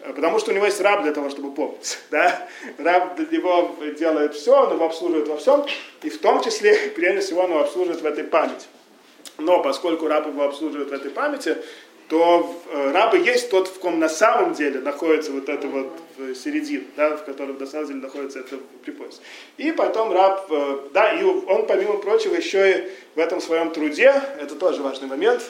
Потому 0.00 0.38
что 0.38 0.52
у 0.52 0.54
него 0.54 0.66
есть 0.66 0.80
раб 0.80 1.02
для 1.02 1.12
того, 1.12 1.30
чтобы 1.30 1.52
помнить. 1.52 1.98
Да? 2.10 2.48
Раб 2.78 3.16
для 3.16 3.38
него 3.38 3.76
делает 3.98 4.34
все, 4.34 4.54
он 4.64 4.72
его 4.72 4.86
обслуживает 4.86 5.28
во 5.28 5.36
всем, 5.36 5.64
и 6.02 6.10
в 6.10 6.18
том 6.18 6.42
числе, 6.42 6.74
прежде 6.96 7.20
всего, 7.20 7.42
он 7.42 7.50
его 7.50 7.60
обслуживает 7.60 8.00
в 8.00 8.06
этой 8.06 8.24
памяти. 8.24 8.66
Но 9.38 9.62
поскольку 9.62 10.08
раб 10.08 10.26
его 10.26 10.44
обслуживает 10.44 10.90
в 10.90 10.92
этой 10.92 11.10
памяти, 11.10 11.56
то 12.08 12.54
э, 12.70 12.92
рабы 12.92 13.18
есть 13.18 13.50
тот, 13.50 13.68
в 13.68 13.78
ком 13.80 13.98
на 13.98 14.08
самом 14.08 14.54
деле 14.54 14.80
находится 14.80 15.30
вот 15.30 15.48
это 15.48 15.68
вот 15.68 15.92
середина, 16.34 16.84
да, 16.96 17.16
в 17.16 17.24
котором 17.24 17.58
на 17.58 17.66
самом 17.66 17.86
деле 17.86 18.00
находится 18.00 18.40
это 18.40 18.56
припояс. 18.82 19.20
И 19.58 19.72
потом 19.72 20.12
раб, 20.12 20.46
э, 20.50 20.78
да, 20.94 21.12
и 21.12 21.22
он, 21.22 21.66
помимо 21.66 21.98
прочего, 21.98 22.34
еще 22.34 22.70
и 22.70 22.88
в 23.14 23.18
этом 23.18 23.40
своем 23.40 23.70
труде, 23.70 24.22
это 24.40 24.54
тоже 24.54 24.82
важный 24.82 25.06
момент, 25.06 25.42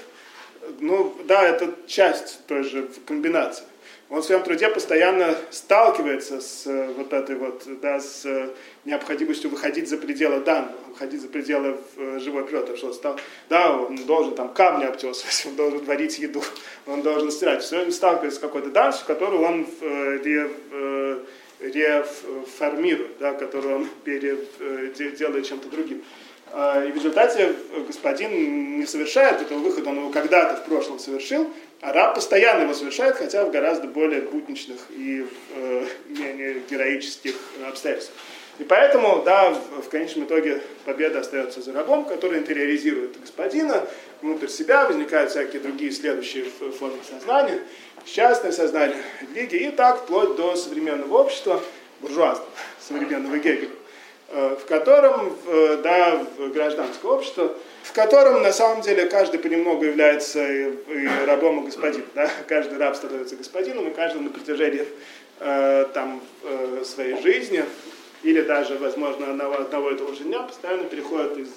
ну, 0.80 1.14
да, 1.24 1.46
это 1.46 1.72
часть 1.86 2.44
той 2.46 2.64
же 2.64 2.88
комбинации 3.06 3.64
он 4.10 4.22
в 4.22 4.24
своем 4.24 4.42
труде 4.42 4.68
постоянно 4.68 5.36
сталкивается 5.50 6.40
с 6.40 6.66
э, 6.66 6.92
вот 6.96 7.12
этой 7.12 7.36
вот, 7.36 7.64
да, 7.82 8.00
с 8.00 8.24
э, 8.24 8.48
необходимостью 8.86 9.50
выходить 9.50 9.88
за 9.88 9.98
пределы 9.98 10.40
данного, 10.40 10.78
выходить 10.88 11.20
за 11.20 11.28
пределы 11.28 11.76
э, 11.96 12.18
живой 12.18 12.46
природы, 12.46 12.76
что 12.78 12.92
стал, 12.94 13.20
да, 13.50 13.70
он 13.70 13.96
должен 14.06 14.34
там 14.34 14.54
камни 14.54 14.84
обтесывать, 14.84 15.42
он 15.46 15.56
должен 15.56 15.84
варить 15.84 16.18
еду, 16.18 16.42
он 16.86 17.02
должен 17.02 17.30
стирать. 17.30 17.62
Все 17.62 17.76
время 17.76 17.92
сталкивается 17.92 18.38
с 18.38 18.42
какой-то 18.42 18.70
данностью, 18.70 19.06
которую 19.06 19.42
он 19.42 19.66
ре, 19.82 20.50
реформирует, 21.60 23.18
да, 23.18 23.34
которую 23.34 23.76
он 23.76 23.88
пере, 24.04 24.38
делает 25.18 25.46
чем-то 25.46 25.68
другим. 25.68 26.02
А, 26.50 26.82
и 26.82 26.92
в 26.92 26.94
результате 26.94 27.54
господин 27.86 28.78
не 28.78 28.86
совершает 28.86 29.42
этого 29.42 29.58
выхода, 29.58 29.90
он 29.90 29.98
его 29.98 30.10
когда-то 30.10 30.56
в 30.56 30.64
прошлом 30.64 30.98
совершил, 30.98 31.50
а 31.80 31.92
раб 31.92 32.14
постоянно 32.14 32.62
его 32.62 32.74
совершает, 32.74 33.16
хотя 33.16 33.44
в 33.44 33.50
гораздо 33.50 33.86
более 33.86 34.22
будничных 34.22 34.78
и 34.90 35.24
э, 35.54 35.86
менее 36.08 36.62
героических 36.68 37.34
обстоятельствах. 37.68 38.16
И 38.58 38.64
поэтому, 38.64 39.22
да, 39.24 39.50
в, 39.52 39.88
конечном 39.88 40.24
итоге 40.24 40.60
победа 40.84 41.20
остается 41.20 41.62
за 41.62 41.72
рабом, 41.72 42.04
который 42.04 42.40
интериоризирует 42.40 43.20
господина, 43.20 43.86
внутрь 44.20 44.48
себя 44.48 44.84
возникают 44.86 45.30
всякие 45.30 45.62
другие 45.62 45.92
следующие 45.92 46.44
формы 46.44 46.98
сознания, 47.08 47.60
частное 48.04 48.50
сознание, 48.50 49.00
религия, 49.32 49.68
и 49.68 49.70
так 49.70 50.02
вплоть 50.02 50.34
до 50.34 50.56
современного 50.56 51.18
общества, 51.18 51.62
буржуазного, 52.00 52.48
современного 52.80 53.38
Гегеля. 53.38 53.68
Э, 54.30 54.56
в 54.60 54.66
котором, 54.66 55.36
да, 55.84 56.26
гражданское 56.52 57.08
общество, 57.08 57.54
в 57.88 57.92
котором 57.92 58.42
на 58.42 58.52
самом 58.52 58.82
деле 58.82 59.06
каждый 59.06 59.40
понемногу 59.40 59.82
является 59.82 60.46
и, 60.46 60.68
и 60.88 61.08
рабом, 61.26 61.62
и 61.62 61.64
господином. 61.64 62.06
Да? 62.14 62.30
Каждый 62.46 62.76
раб 62.76 62.94
становится 62.94 63.34
господином, 63.34 63.88
и 63.88 63.94
каждый 63.94 64.20
на 64.20 64.28
протяжении 64.28 64.84
э, 65.40 65.86
там, 65.94 66.20
э, 66.44 66.82
своей 66.84 67.18
жизни, 67.22 67.64
или 68.22 68.42
даже, 68.42 68.76
возможно, 68.76 69.30
одного, 69.30 69.54
одного 69.54 69.90
и 69.90 69.96
того 69.96 70.12
же 70.12 70.24
дня, 70.24 70.42
постоянно 70.42 70.84
переходит 70.84 71.38
из 71.38 71.50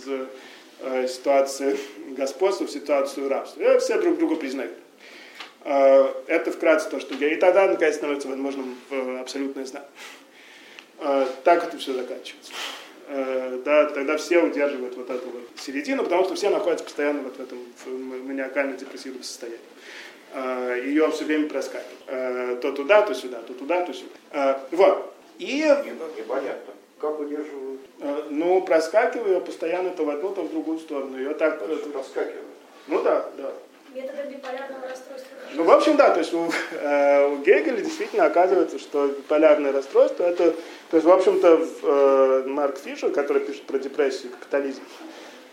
э, 0.80 1.08
ситуации 1.10 1.78
господства 2.16 2.66
в 2.66 2.72
ситуацию 2.72 3.28
рабства. 3.28 3.62
И 3.62 3.80
все 3.80 4.00
друг 4.00 4.18
друга 4.18 4.38
признают. 4.38 4.78
Э, 5.66 6.14
это 6.28 6.54
вкратце 6.54 6.90
то, 6.90 7.02
что 7.02 7.14
я. 7.16 7.34
И 7.34 7.36
тогда, 7.36 7.68
наконец, 7.68 7.96
становится 7.96 8.30
возможным 8.30 8.78
абсолютное 9.20 9.66
знание. 9.66 9.90
Э, 11.00 11.26
так 11.44 11.66
это 11.66 11.78
все 11.78 11.94
заканчивается. 11.94 12.54
Э, 13.08 13.60
да, 13.64 13.86
тогда 13.90 14.18
все 14.18 14.40
удерживают 14.40 14.96
вот 14.96 15.10
эту 15.10 15.30
вот 15.30 15.44
середину, 15.58 16.04
потому 16.04 16.24
что 16.26 16.36
все 16.36 16.50
находятся 16.50 16.86
постоянно 16.86 17.22
вот 17.22 17.36
в 17.36 17.40
этом 17.40 17.60
маниакально-депрессивном 18.28 19.24
состоянии. 19.24 19.60
Э, 20.34 20.82
Ее 20.86 21.10
все 21.12 21.26
время 21.26 21.50
проскакивают. 21.50 22.62
То 22.62 22.72
туда, 22.72 23.02
то 23.02 23.14
сюда, 23.14 23.42
то 23.42 23.54
туда, 23.54 23.86
то 23.86 23.94
сюда. 23.94 24.60
Вот. 24.72 25.14
И... 25.40 25.64
Непонятно. 26.18 26.74
Как 27.00 27.20
удерживают? 27.20 27.82
Ну, 28.30 28.62
проскакиваю 28.62 29.42
постоянно 29.42 29.90
то 29.90 30.06
в 30.06 30.10
одну, 30.10 30.30
то 30.30 30.44
в 30.44 30.52
другую 30.52 30.80
сторону. 30.80 31.18
Ее 31.18 31.34
так... 31.34 31.60
Проскакивают? 31.92 32.46
Ну 32.88 33.02
да, 33.02 33.26
да. 33.38 33.52
Методом 33.94 34.30
биполярного 34.30 34.88
расстройства. 34.88 35.28
Ну, 35.54 35.64
в 35.64 35.72
общем, 35.72 35.98
да, 35.98 36.12
то 36.12 36.20
есть 36.20 36.34
у, 36.34 36.50
э, 36.72 37.28
у 37.28 37.38
Гегеля 37.38 37.82
действительно 37.82 38.26
оказывается, 38.26 38.80
что 38.80 39.08
биполярное 39.08 39.74
расстройство 39.74 40.24
это, 40.24 40.52
то 40.90 40.98
есть, 40.98 41.06
в 41.06 41.12
общем-то, 41.12 41.68
э, 41.84 42.44
Марк 42.48 42.78
Фишер, 42.78 43.12
который 43.12 43.42
пишет 43.42 43.64
про 43.64 43.78
депрессию 43.80 44.32
и 44.32 44.36
капитализм, 44.36 44.82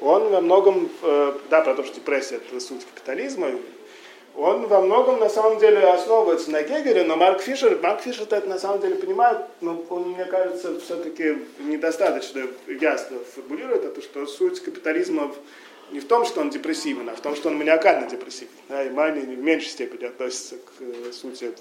он 0.00 0.28
во 0.28 0.40
многом, 0.40 0.88
э, 1.02 1.32
да, 1.50 1.62
про 1.62 1.74
то, 1.74 1.82
что 1.82 1.96
депрессия 1.96 2.36
это 2.36 2.60
суть 2.60 2.86
капитализма, 2.86 3.50
он 4.36 4.68
во 4.68 4.82
многом 4.82 5.18
на 5.18 5.28
самом 5.28 5.58
деле 5.58 5.80
основывается 5.80 6.52
на 6.52 6.62
Гегеле, 6.62 7.02
но 7.02 7.16
Марк 7.16 7.40
Фишер, 7.40 7.76
Марк 7.82 8.02
Фишер 8.02 8.22
это 8.30 8.48
на 8.48 8.60
самом 8.60 8.80
деле 8.80 8.94
понимает, 8.94 9.38
но 9.60 9.84
он, 9.90 10.10
мне 10.10 10.24
кажется, 10.26 10.78
все-таки 10.78 11.38
недостаточно 11.58 12.42
ясно 12.68 13.18
формулирует 13.34 13.84
это, 13.84 14.00
что 14.00 14.26
суть 14.26 14.60
капитализма 14.60 15.32
в 15.32 15.36
не 15.90 16.00
в 16.00 16.06
том, 16.06 16.24
что 16.24 16.40
он 16.40 16.50
депрессивен, 16.50 17.08
а 17.08 17.14
в 17.14 17.20
том, 17.20 17.34
что 17.36 17.48
он 17.48 17.56
маниакально 17.56 18.08
депрессивен. 18.08 18.50
Да, 18.68 18.84
и 18.84 18.90
мания 18.90 19.22
в 19.22 19.38
меньшей 19.38 19.68
степени 19.68 20.04
относится 20.04 20.56
к 20.56 20.80
э, 20.80 21.12
сути 21.12 21.52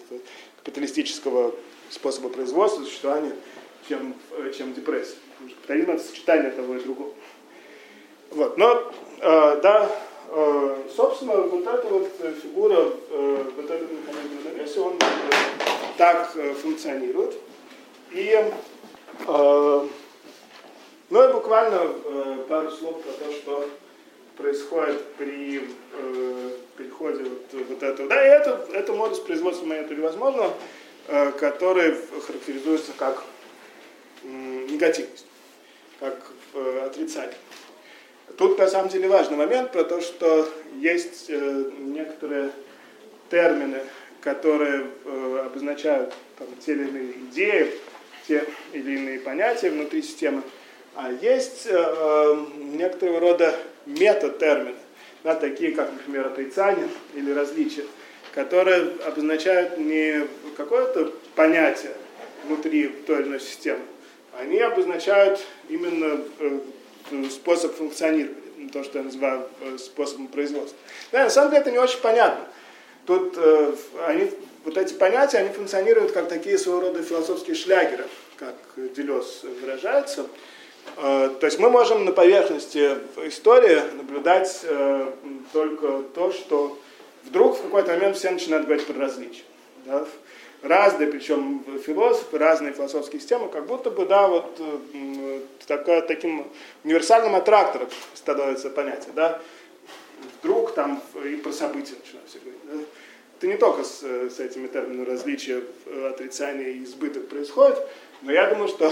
капиталистического 0.58 1.54
способа 1.90 2.30
производства, 2.30 2.84
существования, 2.84 3.34
чем, 3.88 4.16
э, 4.32 4.52
чем 4.58 4.74
депрессия. 4.74 5.16
Капитализм 5.40 5.92
это 5.92 6.04
сочетание 6.04 6.52
того 6.52 6.76
и 6.76 6.80
другого. 6.80 7.14
Вот. 8.32 8.58
Но, 8.58 8.92
э, 9.22 9.60
да, 9.62 9.92
э, 10.30 10.84
собственно, 10.96 11.38
вот 11.38 11.66
эта 11.66 11.88
вот 11.88 12.10
фигура, 12.42 12.92
э, 13.10 13.44
вот 13.56 13.66
этот 13.66 13.92
механизм 13.92 14.46
равновесия, 14.46 14.80
он 14.82 14.94
э, 14.96 15.34
так 15.98 16.32
э, 16.36 16.54
функционирует. 16.54 17.36
И 18.12 18.52
э, 19.28 19.88
ну 21.10 21.30
и 21.30 21.34
буквально 21.34 21.80
э, 22.04 22.46
пару 22.50 22.70
слов 22.70 23.02
про 23.02 23.12
то, 23.14 23.32
что 23.32 23.70
происходит 24.38 25.04
при 25.18 25.62
э, 25.94 26.50
переходе 26.78 27.24
вот, 27.24 27.68
вот 27.68 27.84
этого. 27.84 28.08
Да, 28.08 28.26
и 28.26 28.30
это, 28.30 28.68
это 28.74 28.94
модус 28.94 29.20
производства 29.20 29.66
момента 29.66 29.96
невозможного, 29.96 30.54
э, 31.08 31.32
который 31.32 31.96
характеризуется 32.26 32.92
как 32.98 33.24
э, 34.24 34.28
негативность, 34.70 35.26
как 36.00 36.32
э, 36.54 36.82
отрицание. 36.86 37.36
Тут 38.38 38.60
на 38.60 38.68
самом 38.68 38.90
деле 38.90 39.08
важный 39.08 39.38
момент 39.38 39.72
про 39.72 39.84
то, 39.84 40.00
что 40.02 40.48
есть 40.76 41.26
э, 41.30 41.72
некоторые 41.80 42.52
термины, 43.32 43.82
которые 44.22 44.88
э, 45.06 45.44
обозначают 45.46 46.14
там, 46.38 46.48
те 46.64 46.74
или 46.74 46.88
иные 46.88 47.12
идеи, 47.30 47.74
те 48.28 48.46
или 48.74 48.98
иные 48.98 49.20
понятия 49.20 49.72
внутри 49.72 50.02
системы, 50.02 50.44
а 50.96 51.12
есть 51.12 51.66
э, 51.68 51.72
э 51.74 52.46
некоторого 52.60 53.20
рода 53.20 53.56
метатермины, 53.88 54.76
да, 55.24 55.36
такие 55.36 55.72
как, 55.72 55.92
например, 55.92 56.28
отрицание 56.28 56.88
или 57.16 57.32
различие, 57.32 57.86
которые 58.34 58.92
обозначают 59.06 59.78
не 59.78 60.28
какое-то 60.56 61.12
понятие 61.36 61.94
внутри 62.46 62.88
той 62.88 63.22
или 63.22 63.28
иной 63.28 63.40
системы, 63.40 63.82
они 64.40 64.60
обозначают 64.60 65.40
именно 65.70 66.22
э, 66.40 66.60
способ 67.32 67.76
функционирования, 67.76 68.70
то, 68.72 68.84
что 68.84 69.00
я 69.00 69.06
называю 69.06 69.48
э, 69.62 69.78
способом 69.78 70.28
производства. 70.28 70.78
Да, 71.12 71.24
на 71.24 71.30
самом 71.30 71.50
деле 71.50 71.62
это 71.62 71.72
не 71.72 71.80
очень 71.80 72.00
понятно. 72.00 72.46
Тут 73.06 73.36
э, 73.38 73.74
они, 74.06 74.30
вот 74.66 74.78
эти 74.78 74.94
понятия, 74.94 75.40
они 75.40 75.50
функционируют 75.50 76.12
как 76.12 76.28
такие 76.28 76.58
своего 76.58 76.82
рода 76.82 77.02
философские 77.02 77.56
шлягеры. 77.56 78.06
как 78.36 78.56
Делес 78.96 79.44
выражается. 79.62 80.28
Э, 80.96 81.30
то 81.40 81.46
есть 81.46 81.60
мы 81.60 81.70
можем 81.70 82.06
на 82.06 82.12
поверхности 82.12 82.98
истории 83.26 83.82
наблюдать 83.96 84.62
э, 84.64 85.12
только 85.54 86.04
то, 86.14 86.32
что 86.32 86.78
вдруг 87.26 87.58
в 87.58 87.64
какой-то 87.64 87.92
момент 87.94 88.18
все 88.18 88.32
начинают 88.32 88.66
говорить 88.66 88.88
про 88.88 89.00
различия. 89.00 89.44
Да? 89.86 90.06
Разные, 90.64 91.08
причем 91.08 91.64
философы, 91.86 92.38
разные 92.38 92.74
философские 92.74 93.20
системы, 93.20 93.48
как 93.50 93.68
будто 93.68 93.92
бы, 93.92 94.06
да, 94.06 94.28
вот 94.28 94.60
э, 94.60 95.40
такая, 95.68 96.02
таким 96.02 96.48
универсальным 96.84 97.36
аттрактором 97.36 97.90
становится 98.16 98.70
понятие, 98.70 99.12
да. 99.16 99.40
Вдруг 100.42 100.74
там 100.74 101.02
и 101.24 101.36
про 101.36 101.52
события 101.52 101.94
начинают 102.04 102.28
все 102.28 102.40
говорить. 102.40 102.62
Да? 102.66 102.74
Это 103.38 103.48
не 103.48 103.58
только 103.58 103.84
с, 103.84 104.02
с 104.02 104.40
этими 104.40 104.66
терминами 104.66 105.06
различия, 105.06 105.62
отрицания 106.10 106.70
и 106.70 106.84
избыток 106.84 107.28
происходит, 107.28 107.78
но 108.24 108.32
я 108.32 108.48
думаю, 108.48 108.68
что 108.68 108.92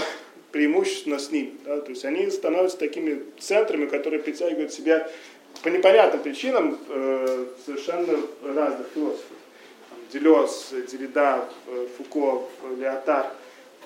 преимущественно 0.56 1.18
с 1.18 1.30
ними. 1.30 1.52
Да? 1.66 1.80
То 1.82 1.90
есть 1.90 2.04
они 2.06 2.30
становятся 2.30 2.78
такими 2.78 3.22
центрами, 3.38 3.84
которые 3.84 4.22
притягивают 4.22 4.72
себя 4.72 5.06
по 5.62 5.68
непонятным 5.68 6.22
причинам 6.22 6.78
э, 6.88 7.44
совершенно 7.66 8.18
разных 8.42 8.86
философов. 8.94 9.36
Делес, 10.10 10.72
Деррида, 10.90 11.46
э, 11.66 11.86
Фуко, 11.98 12.44
Леотар. 12.78 13.26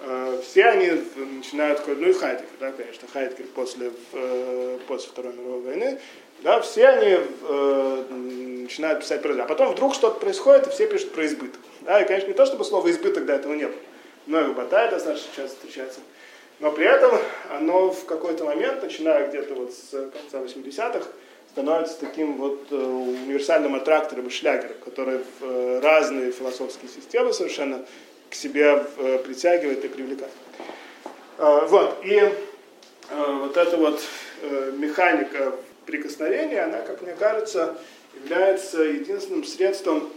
Э, 0.02 0.40
все 0.44 0.66
они 0.66 1.02
начинают, 1.16 1.82
ну 1.88 2.09
и 2.09 2.12
Хайдекер, 2.12 2.47
да, 2.60 2.70
конечно, 2.70 3.09
Хайдекер 3.12 3.47
после, 3.47 3.90
э, 4.12 4.78
после 4.86 5.09
Второй 5.09 5.32
мировой 5.32 5.62
войны, 5.62 5.98
да, 6.42 6.60
все 6.60 6.86
они 6.86 7.18
э, 7.18 8.05
начинают 8.62 9.01
писать 9.01 9.22
про 9.22 9.32
это. 9.32 9.42
А 9.42 9.47
потом 9.47 9.72
вдруг 9.72 9.92
что-то 9.94 10.20
происходит, 10.20 10.68
и 10.68 10.70
все 10.70 10.86
пишут 10.86 11.10
про 11.10 11.26
избыток. 11.26 11.60
Да, 11.80 12.01
и, 12.01 12.06
конечно, 12.06 12.28
не 12.28 12.34
то, 12.34 12.47
чтобы 12.47 12.64
слово 12.64 12.92
избыток 12.92 13.26
до 13.26 13.32
этого 13.32 13.55
не 13.55 13.66
было. 13.66 13.80
Но 14.26 14.40
и 14.40 14.44
в 14.44 14.55
Батае 14.55 14.88
достаточно 14.88 15.28
часто 15.34 15.56
встречается. 15.56 16.01
Но 16.61 16.70
при 16.73 16.85
этом 16.85 17.19
оно 17.51 17.91
в 17.91 18.05
какой-то 18.05 18.45
момент, 18.45 18.82
начиная 18.82 19.27
где-то 19.28 19.55
вот 19.55 19.73
с 19.73 19.91
конца 19.91 20.39
80-х, 20.39 21.07
становится 21.51 21.99
таким 21.99 22.37
вот 22.37 22.66
э, 22.70 22.77
универсальным 22.77 23.74
аттрактором 23.74 24.28
и 24.28 24.31
шлягером, 24.31 24.77
который 24.85 25.19
в 25.19 25.45
э, 25.45 25.81
разные 25.81 26.31
философские 26.32 26.91
системы 26.91 27.32
совершенно 27.32 27.85
к 28.28 28.35
себе 28.35 28.85
э, 28.99 29.19
притягивает 29.24 29.85
и 29.85 29.89
привлекает. 29.89 30.32
Вот, 31.39 31.97
и 32.05 32.23
вот 33.11 33.57
эта 33.57 33.78
вот 33.78 34.03
механика 34.77 35.55
прикосновения, 35.87 36.65
она, 36.65 36.82
как 36.82 37.01
мне 37.01 37.15
кажется, 37.15 37.78
является 38.15 38.82
единственным 38.82 39.45
средством 39.45 40.12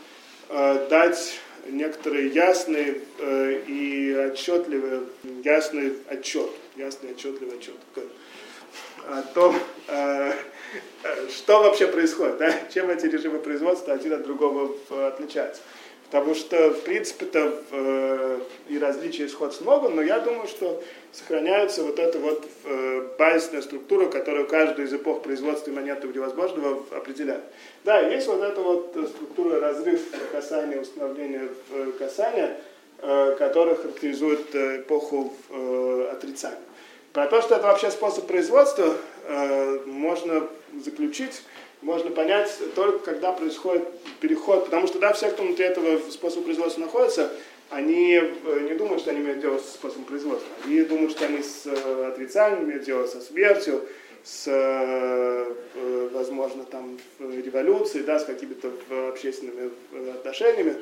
дать 0.50 1.40
некоторые 1.68 2.28
ясные 2.28 3.02
э, 3.20 3.62
и 3.68 4.14
отчетливые, 4.14 5.04
ясный 5.44 5.94
отчет, 6.10 6.50
ясный 6.76 7.12
отчетливый 7.12 7.58
отчет 7.58 7.76
о 9.08 9.22
том, 9.22 9.56
э, 9.88 10.34
что 11.30 11.62
вообще 11.62 11.88
происходит, 11.88 12.38
да? 12.38 12.54
чем 12.74 12.90
эти 12.90 13.06
режимы 13.06 13.40
производства 13.40 13.94
один 13.94 14.14
от 14.14 14.24
другого 14.24 14.76
отличаются. 15.08 15.62
Потому 16.14 16.36
что, 16.36 16.70
в 16.70 16.82
принципе-то, 16.82 17.56
э, 17.72 18.40
и 18.70 18.78
различия 18.78 19.26
исход 19.26 19.60
много, 19.62 19.90
но 19.90 20.00
я 20.00 20.20
думаю, 20.20 20.48
что 20.48 20.80
сохраняется 21.12 21.84
вот 21.84 21.98
эта 21.98 22.20
вот 22.20 22.48
э, 22.66 23.08
базисная 23.18 23.64
структура, 23.64 24.06
которую 24.06 24.46
каждая 24.46 24.86
из 24.86 24.94
эпох 24.94 25.24
производства 25.24 25.72
имманентов 25.72 26.14
невозможного 26.14 26.84
определяет. 26.96 27.42
Да, 27.84 28.00
есть 28.00 28.28
вот 28.28 28.44
эта 28.44 28.62
вот 28.62 28.96
структура 29.10 29.60
разрыв 29.60 30.02
касания, 30.32 30.82
установления 30.82 31.50
касания, 31.98 32.58
э, 33.00 33.36
которая 33.40 33.74
характеризует 33.74 34.54
эпоху 34.54 35.34
отрицания. 36.12 36.60
Про 37.12 37.26
то, 37.26 37.42
что 37.42 37.56
это 37.56 37.66
вообще 37.66 37.90
способ 37.90 38.28
производства, 38.28 38.96
можно 39.88 40.48
заключить 40.84 41.42
можно 41.84 42.12
понять 42.12 42.50
только 42.76 43.00
когда 43.00 43.32
происходит 43.32 43.88
переход, 44.20 44.66
потому 44.66 44.88
что 44.88 45.00
да, 45.00 45.14
все, 45.14 45.30
кто 45.30 45.44
внутри 45.44 45.66
этого 45.66 46.00
способа 46.10 46.46
производства 46.46 46.82
находится, 46.82 47.32
они 47.70 48.16
э, 48.16 48.60
не 48.70 48.74
думают, 48.76 49.02
что 49.02 49.12
они 49.12 49.20
имеют 49.22 49.42
дело 49.42 49.58
с 49.58 49.74
способом 49.74 50.06
производства. 50.06 50.48
Они 50.66 50.82
думают, 50.82 51.12
что 51.12 51.26
они 51.26 51.42
с 51.42 51.66
э, 51.66 52.08
отрицанием 52.08 52.66
имеют 52.66 52.84
дело, 52.84 53.08
со 53.08 53.20
смертью, 53.20 53.82
с, 54.24 54.46
э, 54.48 56.10
возможно, 56.14 56.64
там, 56.66 56.98
революцией, 57.20 58.04
да, 58.04 58.20
с 58.20 58.26
какими-то 58.26 58.72
общественными 59.10 59.72
отношениями. 60.12 60.76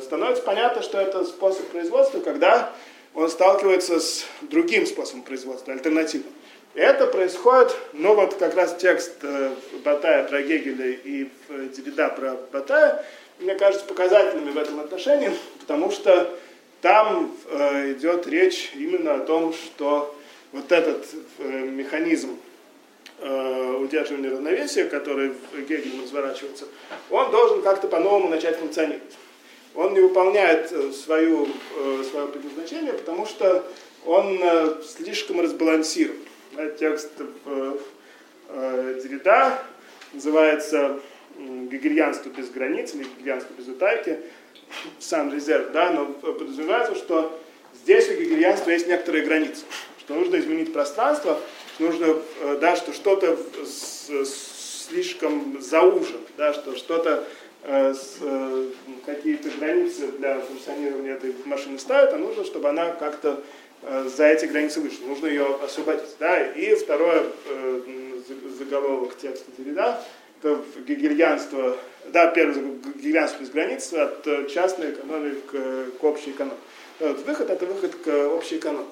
Становится 0.00 0.42
понятно, 0.42 0.82
что 0.82 0.98
это 0.98 1.24
способ 1.24 1.66
производства, 1.66 2.20
когда 2.20 2.72
он 3.14 3.28
сталкивается 3.28 4.00
с 4.00 4.24
другим 4.42 4.86
способом 4.86 5.22
производства, 5.22 5.72
альтернативным. 5.72 6.32
Это 6.74 7.06
происходит, 7.06 7.76
ну 7.92 8.14
вот 8.14 8.34
как 8.34 8.56
раз 8.56 8.76
текст 8.76 9.12
э, 9.22 9.54
Батая 9.84 10.24
про 10.24 10.42
Гегеля 10.42 10.90
и 11.04 11.28
э, 11.48 11.68
Деррида 11.72 12.08
про 12.08 12.36
Батая, 12.52 13.06
мне 13.38 13.54
кажется, 13.54 13.86
показательными 13.86 14.50
в 14.50 14.58
этом 14.58 14.80
отношении, 14.80 15.30
потому 15.60 15.92
что 15.92 16.36
там 16.80 17.32
э, 17.48 17.92
идет 17.92 18.26
речь 18.26 18.72
именно 18.74 19.14
о 19.14 19.20
том, 19.20 19.52
что 19.52 20.16
вот 20.50 20.70
этот 20.70 21.06
механизм 21.38 22.38
удерживания 23.80 24.30
равновесия, 24.30 24.84
который 24.84 25.30
в 25.30 25.60
Гегеле 25.62 26.02
разворачивается, 26.02 26.66
он 27.10 27.30
должен 27.30 27.62
как-то 27.62 27.88
по-новому 27.88 28.28
начать 28.28 28.56
функционировать. 28.58 29.16
Он 29.74 29.94
не 29.94 30.00
выполняет 30.00 30.70
свою, 30.94 31.48
свое 32.10 32.28
предназначение, 32.28 32.92
потому 32.92 33.26
что 33.26 33.64
он 34.04 34.40
слишком 34.84 35.40
разбалансирован 35.40 36.18
текст 36.78 37.10
э, 37.46 37.76
э, 38.48 39.00
Деррида. 39.02 39.58
Называется 40.12 41.00
«Гегельянство 41.36 42.28
без 42.30 42.50
границ» 42.50 42.94
или 42.94 43.04
«Гегельянство 43.04 43.52
без 43.54 43.68
утайки», 43.68 44.18
сам 44.98 45.32
резерв, 45.32 45.72
да, 45.72 45.90
но 45.90 46.06
подразумевается, 46.06 46.94
что 46.94 47.38
здесь 47.82 48.08
у 48.08 48.14
гегельянства 48.14 48.70
есть 48.70 48.86
некоторые 48.86 49.24
границы, 49.24 49.64
что 49.98 50.14
нужно 50.14 50.36
изменить 50.36 50.72
пространство, 50.72 51.40
нужно, 51.78 52.16
э, 52.40 52.58
да, 52.60 52.76
что 52.76 52.92
что-то 52.92 53.36
слишком 53.66 55.60
заужено, 55.60 56.18
да, 56.36 56.52
что 56.52 56.76
что-то 56.76 57.24
какие-то 59.06 59.48
границы 59.58 60.08
для 60.18 60.38
функционирования 60.38 61.12
этой 61.12 61.34
машины 61.46 61.78
ставят, 61.78 62.12
а 62.12 62.18
нужно, 62.18 62.44
чтобы 62.44 62.68
она 62.68 62.90
как-то 62.90 63.42
Э, 63.42 63.63
за 64.06 64.26
эти 64.26 64.46
границы 64.46 64.80
вышла, 64.80 65.06
нужно 65.06 65.26
ее 65.26 65.58
освободить. 65.62 66.16
Да? 66.18 66.42
И 66.42 66.74
второе 66.74 67.24
э, 67.46 67.80
заголовок 68.58 69.16
текста 69.16 69.50
Деррида, 69.58 70.00
это 70.42 70.60
гегельянство, 70.86 71.76
да, 72.06 72.28
первый 72.28 72.78
гегельянство 72.96 73.40
без 73.40 73.50
границ, 73.50 73.92
от 73.92 74.26
э, 74.26 74.46
частной 74.48 74.90
экономии 74.90 75.34
к, 75.50 75.98
к 75.98 76.04
общей 76.04 76.30
экономии. 76.30 76.58
Вот, 77.00 77.18
выход 77.26 77.50
это 77.50 77.66
выход 77.66 77.94
к 77.96 78.08
общей 78.28 78.56
экономии. 78.56 78.86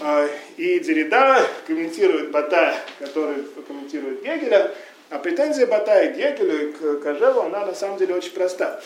А, 0.00 0.28
и 0.56 0.80
Деррида 0.80 1.46
комментирует 1.66 2.30
Батая, 2.30 2.76
который 2.98 3.44
комментирует 3.66 4.22
Гегеля, 4.22 4.72
а 5.10 5.18
претензия 5.18 5.66
Батая 5.66 6.12
к 6.12 6.16
Гегелю 6.16 6.68
и 6.68 6.72
к 6.72 7.00
Кожеву, 7.02 7.42
она 7.42 7.64
на 7.64 7.74
самом 7.74 7.98
деле 7.98 8.14
очень 8.14 8.32
проста. 8.32 8.80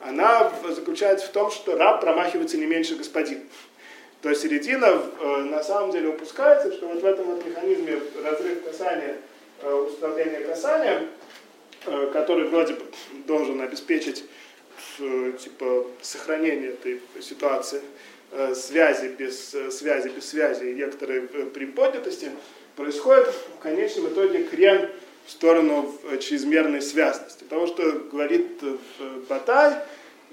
Она 0.00 0.52
заключается 0.68 1.26
в 1.26 1.30
том, 1.30 1.50
что 1.50 1.76
раб 1.76 2.00
промахивается 2.00 2.58
не 2.58 2.66
меньше 2.66 2.94
господина. 2.94 3.40
То 4.24 4.34
середина 4.34 4.86
э, 4.86 5.36
на 5.50 5.62
самом 5.62 5.90
деле 5.92 6.08
упускается, 6.08 6.72
что 6.72 6.88
вот 6.88 7.02
в 7.02 7.04
этом 7.04 7.26
вот 7.26 7.44
механизме 7.44 8.00
разрыв 8.24 8.64
касания, 8.64 9.18
э, 9.60 9.70
установления 9.70 10.40
касания, 10.40 11.08
э, 11.84 12.10
который 12.10 12.48
вроде 12.48 12.72
бы 12.72 12.86
должен 13.26 13.60
обеспечить 13.60 14.24
типа 14.96 15.86
сохранение 16.02 16.70
этой 16.70 17.00
ситуации, 17.20 17.80
связи 18.54 19.08
без 19.08 19.54
связи 19.70 20.08
без 20.08 20.28
связи 20.28 20.64
и 20.64 20.74
некоторой 20.74 21.22
приподнятости, 21.22 22.30
происходит 22.76 23.28
в 23.28 23.62
конечном 23.62 24.08
итоге 24.08 24.42
крен 24.44 24.88
в 25.26 25.30
сторону 25.30 25.94
чрезмерной 26.20 26.82
связности. 26.82 27.44
Того, 27.44 27.66
что 27.66 27.92
говорит 28.10 28.62
Батай, 29.28 29.74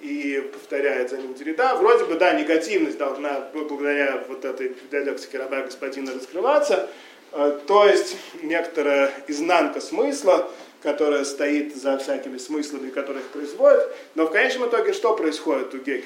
и 0.02 0.41
повторяет 0.52 1.10
за 1.10 1.18
ним 1.18 1.34
Деррида, 1.34 1.76
вроде 1.76 2.06
бы, 2.06 2.15
да, 2.15 2.34
негативность 2.34 2.98
должна 2.98 3.48
благодаря 3.53 4.23
вот 4.28 4.44
этой 4.44 4.76
диалектике 4.91 5.38
раба 5.38 5.61
господина 5.61 6.14
раскрываться, 6.14 6.90
э, 7.32 7.60
то 7.68 7.86
есть 7.86 8.18
некоторая 8.41 9.11
изнанка 9.28 9.80
смысла, 9.80 10.49
которая 10.82 11.23
стоит 11.23 11.76
за 11.76 11.98
всякими 11.99 12.38
смыслами, 12.38 12.90
которые 12.90 13.23
их 13.23 13.30
производят, 13.30 13.95
но 14.15 14.26
в 14.26 14.32
конечном 14.32 14.69
итоге 14.69 14.94
что 14.94 15.15
происходит 15.15 15.73
у 15.73 15.78
Гегеля? 15.78 16.03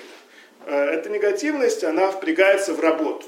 Э, 0.65 0.85
эта 0.91 1.09
негативность, 1.09 1.83
она 1.83 2.11
впрягается 2.11 2.73
в 2.73 2.79
работу. 2.79 3.25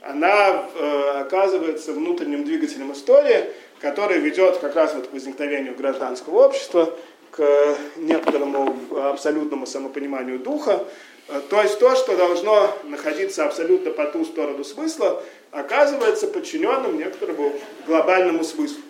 Она 0.00 0.66
э, 0.74 1.10
оказывается 1.20 1.92
внутренним 1.92 2.44
двигателем 2.44 2.92
истории, 2.92 3.44
который 3.80 4.18
ведет 4.18 4.58
как 4.58 4.74
раз 4.74 4.94
вот 4.94 5.08
к 5.08 5.12
возникновению 5.12 5.74
гражданского 5.74 6.46
общества, 6.46 6.94
к 7.30 7.76
некоторому 7.96 8.76
абсолютному 9.08 9.66
самопониманию 9.66 10.38
духа, 10.38 10.84
э, 11.28 11.40
то 11.48 11.62
есть 11.62 11.78
то, 11.78 11.94
что 11.94 12.16
должно 12.16 12.76
находиться 12.84 13.44
абсолютно 13.44 13.90
по 13.90 14.06
ту 14.06 14.24
сторону 14.24 14.64
смысла, 14.64 15.22
оказывается 15.50 16.26
подчиненным 16.26 16.98
некоторому 16.98 17.52
глобальному 17.86 18.44
смыслу. 18.44 18.82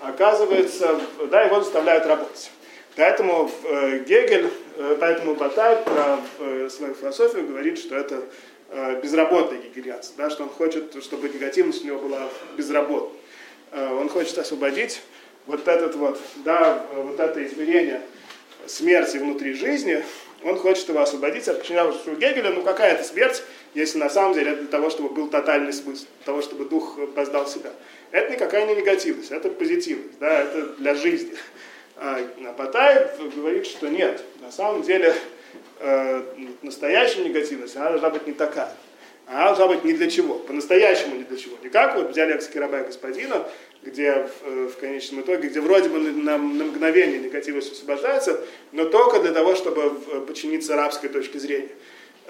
Оказывается, 0.00 0.98
да, 1.30 1.42
его 1.42 1.60
заставляют 1.60 2.06
работать. 2.06 2.50
Поэтому 2.96 3.50
э, 3.64 3.98
Гегель, 4.06 4.50
э, 4.76 4.96
поэтому 4.98 5.34
Батай 5.34 5.76
про 5.76 6.18
э, 6.38 6.68
свою 6.70 6.94
философию 6.94 7.46
говорит, 7.46 7.78
что 7.78 7.96
это 7.96 8.22
э, 8.70 9.00
безработный 9.00 9.58
гегельянство, 9.58 10.24
да, 10.24 10.30
что 10.30 10.44
он 10.44 10.48
хочет, 10.48 11.02
чтобы 11.02 11.28
негативность 11.28 11.84
у 11.84 11.86
него 11.86 11.98
была 12.00 12.28
безработной. 12.56 13.18
Э, 13.72 13.94
он 13.94 14.08
хочет 14.08 14.36
освободить 14.38 15.02
вот 15.50 15.66
этот 15.66 15.94
вот, 15.96 16.20
да, 16.44 16.86
вот 16.94 17.18
это 17.18 17.44
измерение 17.44 18.00
смерти 18.66 19.16
внутри 19.16 19.54
жизни, 19.54 20.04
он 20.42 20.56
хочет 20.56 20.88
его 20.88 21.00
освободить 21.00 21.48
от 21.48 21.58
подчинявшего 21.58 22.14
Гегеля, 22.14 22.50
ну 22.50 22.62
какая 22.62 22.94
это 22.94 23.04
смерть, 23.04 23.42
если 23.74 23.98
на 23.98 24.08
самом 24.08 24.34
деле 24.34 24.52
это 24.52 24.60
для 24.62 24.70
того, 24.70 24.90
чтобы 24.90 25.10
был 25.10 25.28
тотальный 25.28 25.72
смысл, 25.72 26.04
для 26.18 26.26
того, 26.26 26.40
чтобы 26.40 26.64
дух 26.64 26.98
познал 27.14 27.46
себя. 27.46 27.70
Это 28.10 28.32
никакая 28.32 28.66
не 28.66 28.76
негативность, 28.76 29.30
это 29.30 29.50
позитивность, 29.50 30.18
да, 30.18 30.42
это 30.42 30.66
для 30.78 30.94
жизни. 30.94 31.34
А 31.96 32.24
Батаев 32.56 33.34
говорит, 33.34 33.66
что 33.66 33.88
нет, 33.88 34.22
на 34.40 34.50
самом 34.50 34.82
деле 34.82 35.14
э, 35.80 36.22
настоящая 36.62 37.24
негативность, 37.24 37.76
она 37.76 37.90
должна 37.90 38.10
быть 38.10 38.26
не 38.26 38.32
такая. 38.32 38.72
Она 39.26 39.44
должна 39.44 39.68
быть 39.68 39.84
ни 39.84 39.92
для 39.92 40.10
чего, 40.10 40.34
по-настоящему 40.34 41.16
ни 41.16 41.22
для 41.24 41.36
чего. 41.36 41.56
Не 41.62 41.68
как 41.68 41.94
вот 41.94 42.10
в 42.10 42.12
диалектике 42.12 42.58
раба 42.58 42.80
господина, 42.80 43.46
где 43.82 44.28
в, 44.42 44.68
в 44.68 44.76
конечном 44.76 45.22
итоге, 45.22 45.48
где 45.48 45.60
вроде 45.60 45.88
бы 45.88 45.98
на, 45.98 46.36
на 46.36 46.64
мгновение 46.64 47.18
негативность 47.18 47.72
освобождается, 47.72 48.40
но 48.72 48.84
только 48.84 49.20
для 49.20 49.32
того, 49.32 49.54
чтобы 49.54 49.90
подчиниться 50.26 50.74
арабской 50.74 51.08
точке 51.08 51.38
зрения. 51.38 51.70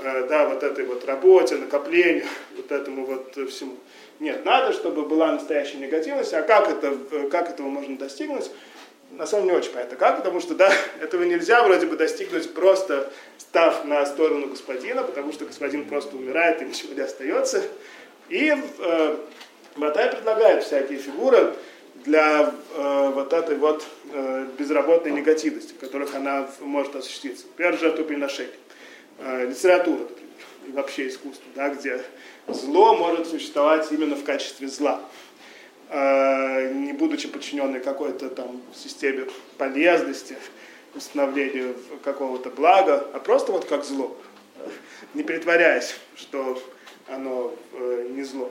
Э, 0.03 0.27
да, 0.29 0.49
вот 0.49 0.63
этой 0.63 0.85
вот 0.85 1.05
работе, 1.05 1.57
накоплению, 1.57 2.25
вот 2.57 2.71
этому 2.73 3.05
вот 3.05 3.37
всему. 3.51 3.77
Нет, 4.19 4.45
надо, 4.45 4.73
чтобы 4.73 5.03
была 5.03 5.33
настоящая 5.33 5.79
негативность, 5.79 6.33
а 6.35 6.43
как, 6.43 6.71
это, 6.71 6.97
как 7.31 7.51
этого 7.51 7.69
можно 7.69 7.97
достигнуть? 7.97 8.51
На 9.13 9.27
самом 9.27 9.45
деле 9.45 9.55
не 9.55 9.59
очень 9.59 9.73
понятно 9.73 9.97
как, 9.97 10.19
потому 10.19 10.41
что, 10.41 10.55
да, 10.55 10.73
этого 11.01 11.25
нельзя 11.25 11.63
вроде 11.65 11.87
бы 11.87 11.97
достигнуть 11.97 12.53
просто 12.55 13.11
став 13.39 13.85
на 13.85 14.07
сторону 14.07 14.47
господина, 14.47 15.03
потому 15.03 15.33
что 15.33 15.45
господин 15.45 15.85
просто 15.87 16.17
умирает 16.17 16.63
и 16.63 16.65
ничего 16.67 16.95
не 16.95 17.01
остается. 17.01 17.63
И 18.29 18.55
э, 18.79 19.17
Матай 19.77 20.11
предлагает 20.11 20.65
всякие 20.65 20.99
фигуры 20.99 21.55
для 22.05 22.53
э, 22.75 23.11
вот 23.15 23.33
этой 23.33 23.57
вот 23.57 23.87
э, 24.13 24.47
безработной 24.59 25.13
негативности, 25.13 25.73
в 25.75 25.79
которых 25.79 26.15
она 26.15 26.49
может 26.61 26.97
осуществиться. 26.97 27.47
Например, 27.47 27.79
жертвоприношение, 27.79 28.55
э, 29.19 29.47
литература, 29.47 30.01
например, 30.01 30.21
и 30.67 30.73
вообще 30.73 31.09
искусство, 31.09 31.45
да, 31.55 31.69
где 31.71 32.03
зло 32.49 32.97
может 32.97 33.29
существовать 33.29 33.91
именно 33.91 34.17
в 34.17 34.25
качестве 34.25 34.69
зла, 34.69 35.01
э, 35.89 36.73
не 36.73 36.93
будучи 36.93 37.29
подчиненной 37.29 37.81
какой-то 37.81 38.31
там 38.31 38.61
системе 38.75 39.27
полезности, 39.59 40.37
установлению 40.95 41.77
какого-то 42.03 42.51
блага, 42.51 43.07
а 43.13 43.21
просто 43.21 43.53
вот 43.53 43.65
как 43.65 43.85
зло, 43.85 44.17
не 45.15 45.23
притворяясь, 45.23 45.95
что 46.17 46.61
оно 47.09 47.55
э, 47.73 48.09
не 48.11 48.23
зло. 48.23 48.51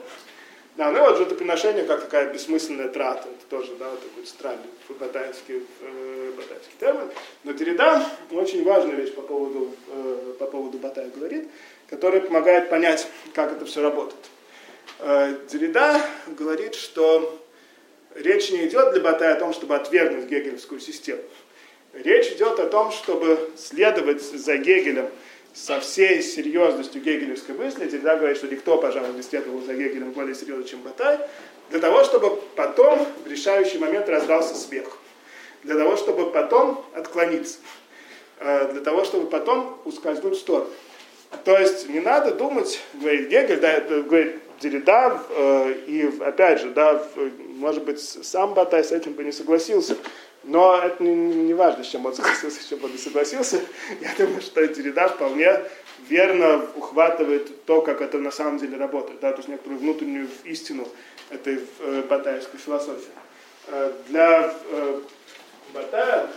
Да, 0.76 0.90
ну 0.92 1.00
вот 1.00 1.18
жертвоприношение 1.18 1.84
как 1.84 2.02
такая 2.02 2.32
бессмысленная 2.32 2.88
трата, 2.88 3.28
это 3.28 3.46
тоже, 3.50 3.74
да, 3.78 3.90
вот 3.90 4.00
такой 4.02 4.24
странный 4.24 4.66
батайский, 5.00 5.66
э, 5.80 6.32
батайский 6.36 6.74
термин. 6.78 7.10
Но 7.44 7.52
Дерида 7.52 8.06
очень 8.30 8.62
важную 8.64 8.96
вещь 8.96 9.12
по 9.12 9.22
поводу, 9.22 9.74
э, 9.88 10.34
по 10.38 10.46
поводу 10.46 10.78
Батая 10.78 11.08
говорит, 11.08 11.48
которая 11.88 12.20
помогает 12.20 12.70
понять, 12.70 13.06
как 13.34 13.52
это 13.52 13.64
все 13.64 13.82
работает. 13.82 14.20
Э, 15.00 15.34
Дерида 15.50 16.00
говорит, 16.28 16.76
что 16.76 17.40
речь 18.14 18.50
не 18.50 18.66
идет 18.66 18.92
для 18.92 19.00
Батая 19.00 19.34
о 19.34 19.40
том, 19.40 19.52
чтобы 19.52 19.74
отвергнуть 19.74 20.26
гегелевскую 20.26 20.80
систему. 20.80 21.22
Речь 21.92 22.28
идет 22.28 22.60
о 22.60 22.66
том, 22.66 22.92
чтобы 22.92 23.50
следовать 23.56 24.22
за 24.22 24.56
Гегелем 24.56 25.08
со 25.52 25.80
всей 25.80 26.22
серьезностью 26.22 27.02
гегелевской 27.02 27.54
мысли, 27.54 27.88
Деррида 27.88 28.16
говорит, 28.16 28.36
что 28.36 28.48
никто, 28.48 28.78
пожалуй, 28.78 29.12
не 29.14 29.22
следовал 29.22 29.60
за 29.62 29.74
Гегелем 29.74 30.12
более 30.12 30.34
серьезно, 30.34 30.64
чем 30.64 30.80
Батай, 30.82 31.18
для 31.70 31.80
того, 31.80 32.04
чтобы 32.04 32.36
потом 32.56 33.06
в 33.24 33.26
решающий 33.28 33.78
момент 33.78 34.08
раздался 34.08 34.54
смех, 34.54 34.98
для 35.62 35.76
того, 35.76 35.96
чтобы 35.96 36.30
потом 36.30 36.84
отклониться, 36.94 37.58
э, 38.38 38.72
для 38.72 38.80
того, 38.80 39.04
чтобы 39.04 39.26
потом 39.28 39.80
ускользнуть 39.84 40.36
в 40.36 40.40
сторону. 40.40 40.70
То 41.44 41.56
есть 41.58 41.88
не 41.88 42.00
надо 42.00 42.34
думать, 42.34 42.80
говорит 42.94 43.28
Гегель, 43.28 43.60
да, 43.60 43.72
это 43.72 44.02
говорит 44.02 44.36
Деррида, 44.60 45.22
э, 45.30 45.74
и 45.86 46.10
опять 46.20 46.60
же, 46.60 46.70
да, 46.70 47.04
может 47.56 47.84
быть, 47.84 48.00
сам 48.00 48.54
Батай 48.54 48.82
с 48.82 48.92
этим 48.92 49.12
бы 49.12 49.24
не 49.24 49.32
согласился, 49.32 49.96
но 50.44 50.78
это 50.78 51.02
не, 51.02 51.14
не 51.14 51.54
важно, 51.54 51.84
с 51.84 51.88
чем 51.88 52.06
он 52.06 52.14
согласился, 52.14 52.62
с 52.62 52.66
чем 52.66 52.82
он 52.84 52.92
не 52.92 52.98
согласился. 52.98 53.60
Я 54.00 54.14
думаю, 54.16 54.40
что 54.40 54.66
Деррида 54.66 55.08
вполне 55.08 55.60
верно 56.08 56.66
ухватывает 56.76 57.64
то, 57.66 57.82
как 57.82 58.00
это 58.00 58.18
на 58.18 58.30
самом 58.30 58.58
деле 58.58 58.76
работает, 58.76 59.20
да, 59.20 59.32
то 59.32 59.38
есть 59.38 59.48
некоторую 59.48 59.80
внутреннюю 59.80 60.28
истину 60.44 60.88
этой 61.30 61.60
э, 61.80 62.02
батаевской 62.08 62.58
философии. 62.58 63.10
Э, 63.68 63.92
для 64.08 64.54
э, 64.70 65.00
Батая 65.72 66.28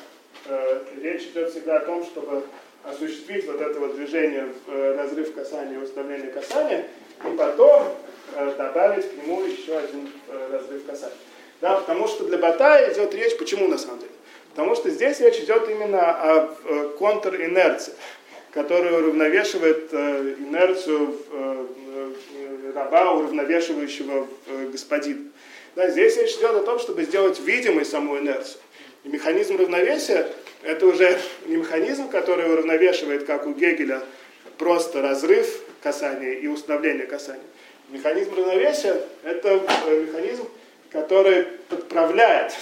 э, 0.45 0.83
речь 1.01 1.23
идет 1.23 1.51
всегда 1.51 1.77
о 1.77 1.85
том, 1.85 2.03
чтобы 2.03 2.43
осуществить 2.83 3.45
вот 3.47 3.61
это 3.61 3.79
вот 3.79 3.95
движение 3.95 4.47
э, 4.67 4.95
разрыв 4.97 5.33
касания 5.33 5.79
и 5.79 5.83
установление 5.83 6.31
касания, 6.31 6.87
и 7.25 7.35
потом 7.35 7.95
э, 8.35 8.53
добавить 8.57 9.09
к 9.09 9.17
нему 9.17 9.43
еще 9.43 9.77
один 9.77 10.11
э, 10.27 10.49
разрыв 10.51 10.85
касания. 10.85 11.15
Да, 11.63 11.77
потому 11.77 12.09
что 12.09 12.25
для 12.25 12.37
Батая 12.37 12.91
идет 12.91 13.15
речь, 13.15 13.37
почему 13.37 13.69
на 13.69 13.77
самом 13.77 13.99
деле? 13.99 14.11
Потому 14.49 14.75
что 14.75 14.89
здесь 14.89 15.21
речь 15.21 15.37
идет 15.37 15.69
именно 15.69 16.11
о 16.11 16.53
э, 16.65 16.89
контринерции, 16.99 17.93
которая 18.51 18.99
уравновешивает 18.99 19.87
э, 19.93 20.35
инерцию 20.39 21.17
э, 21.31 21.65
раба, 22.75 23.13
уравновешивающего 23.13 24.27
господина. 24.73 25.21
Да, 25.77 25.87
здесь 25.89 26.17
речь 26.17 26.33
идет 26.33 26.53
о 26.53 26.63
том, 26.63 26.79
чтобы 26.79 27.03
сделать 27.03 27.39
видимой 27.39 27.85
саму 27.85 28.17
инерцию. 28.17 28.59
И 29.05 29.07
механизм 29.07 29.55
равновесия– 29.55 30.27
это 30.63 30.85
уже 30.85 31.17
не 31.45 31.55
механизм, 31.55 32.09
который 32.09 32.51
уравновешивает, 32.51 33.23
как 33.23 33.47
у 33.47 33.53
Гегеля, 33.53 34.01
просто 34.57 35.01
разрыв 35.01 35.61
касания 35.81 36.33
и 36.33 36.47
установление 36.47 37.05
касания. 37.05 37.41
Механизм 37.87 38.35
равновесия– 38.35 39.01
это 39.23 39.61
механизм, 39.89 40.45
который 40.93 41.45
подправляет 41.67 42.53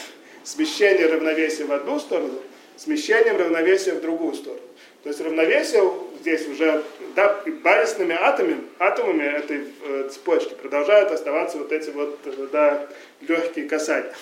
смещение 0.44 1.06
равновесия 1.06 1.66
в 1.66 1.72
одну 1.72 1.99
сторону 1.99 2.40
смещением 2.78 3.38
равновесия 3.38 3.94
в 3.94 4.02
другую 4.02 4.34
сторону. 4.34 4.62
То 5.03 5.10
есть 5.10 5.22
равновесие 5.22 5.91
здесь 6.22 6.48
уже 6.48 6.84
да, 7.16 7.44
базисными 7.64 8.16
атомами, 8.20 8.64
атомами 8.80 9.24
этой 9.24 9.68
э, 9.84 10.10
цепочки 10.12 10.53
продолжают 10.53 11.12
оставаться 11.12 11.58
вот 11.58 11.72
эти 11.72 11.90
вот 11.91 12.20
э, 12.26 12.48
да, 12.52 12.88
легкие 13.22 13.68
касания. 13.68 14.14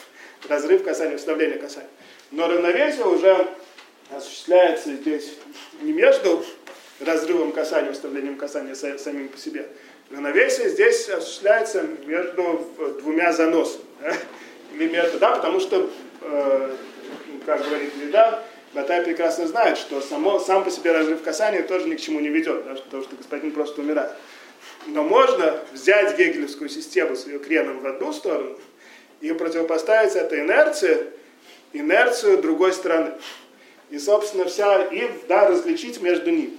Разрыв 0.47 0.83
касания, 0.83 1.17
вставление 1.17 1.57
касания. 1.57 1.89
Но 2.31 2.47
равновесие 2.47 3.05
уже 3.05 3.47
осуществляется 4.15 4.93
здесь 4.93 5.33
не 5.81 5.93
между 5.93 6.43
разрывом 6.99 7.51
касания, 7.51 7.91
вставлением 7.93 8.37
касания 8.37 8.75
самим 8.75 9.29
по 9.29 9.37
себе. 9.37 9.67
Равновесие 10.11 10.69
здесь 10.69 11.07
осуществляется 11.09 11.85
между 12.05 12.67
двумя 13.01 13.31
заносами. 13.31 13.88
Между, 14.73 15.19
да, 15.19 15.35
потому 15.35 15.59
что, 15.59 15.89
э, 16.21 16.75
как 17.45 17.63
говорит 17.63 17.95
Лида, 17.97 18.43
Батай 18.73 19.01
прекрасно 19.01 19.47
знает, 19.47 19.77
что 19.77 19.99
само, 19.99 20.39
сам 20.39 20.63
по 20.63 20.69
себе 20.69 20.91
разрыв 20.91 21.23
касания 21.23 21.63
тоже 21.63 21.87
ни 21.89 21.95
к 21.95 22.01
чему 22.01 22.19
не 22.19 22.29
ведет, 22.29 22.65
да, 22.65 22.75
потому 22.75 23.03
что 23.03 23.15
господин 23.15 23.51
просто 23.51 23.81
умирает. 23.81 24.11
Но 24.85 25.03
можно 25.03 25.59
взять 25.73 26.17
гегелевскую 26.17 26.69
систему 26.69 27.15
с 27.15 27.25
ее 27.25 27.39
креном 27.39 27.79
в 27.79 27.87
одну 27.87 28.13
сторону 28.13 28.57
и 29.21 29.31
противопоставить 29.33 30.15
этой 30.15 30.41
инерции 30.41 31.07
инерцию 31.73 32.41
другой 32.41 32.73
стороны. 32.73 33.13
И, 33.89 33.97
собственно, 33.97 34.45
вся, 34.45 34.83
и, 34.83 35.09
да, 35.27 35.47
различить 35.47 36.01
между 36.01 36.29
ними. 36.29 36.57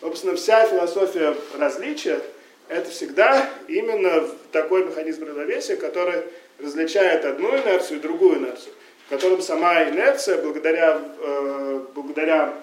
Собственно, 0.00 0.36
вся 0.36 0.64
философия 0.66 1.34
различия– 1.58 2.20
это 2.68 2.90
всегда 2.90 3.48
именно 3.66 4.28
такой 4.52 4.84
механизм 4.84 5.24
равновесия, 5.24 5.76
который 5.76 6.22
различает 6.58 7.24
одну 7.24 7.50
инерцию 7.50 7.98
и 7.98 8.02
другую 8.02 8.38
инерцию, 8.38 8.72
в 9.06 9.10
котором 9.10 9.40
сама 9.42 9.84
инерция, 9.88 10.42
благодаря, 10.42 11.00
э, 11.20 11.80
благодаря 11.94 12.54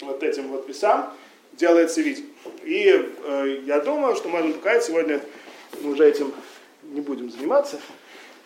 вот 0.00 0.22
этим 0.22 0.48
вот 0.48 0.68
весам, 0.68 1.14
делается 1.52 2.00
видимым. 2.00 2.30
И 2.64 3.12
э, 3.24 3.60
я 3.64 3.80
думаю, 3.80 4.16
что 4.16 4.28
можно 4.28 4.52
показать 4.52 4.84
сегодня, 4.84 5.20
мы 5.80 5.92
уже 5.92 6.08
этим 6.08 6.32
не 6.82 7.00
будем 7.00 7.30
заниматься, 7.30 7.78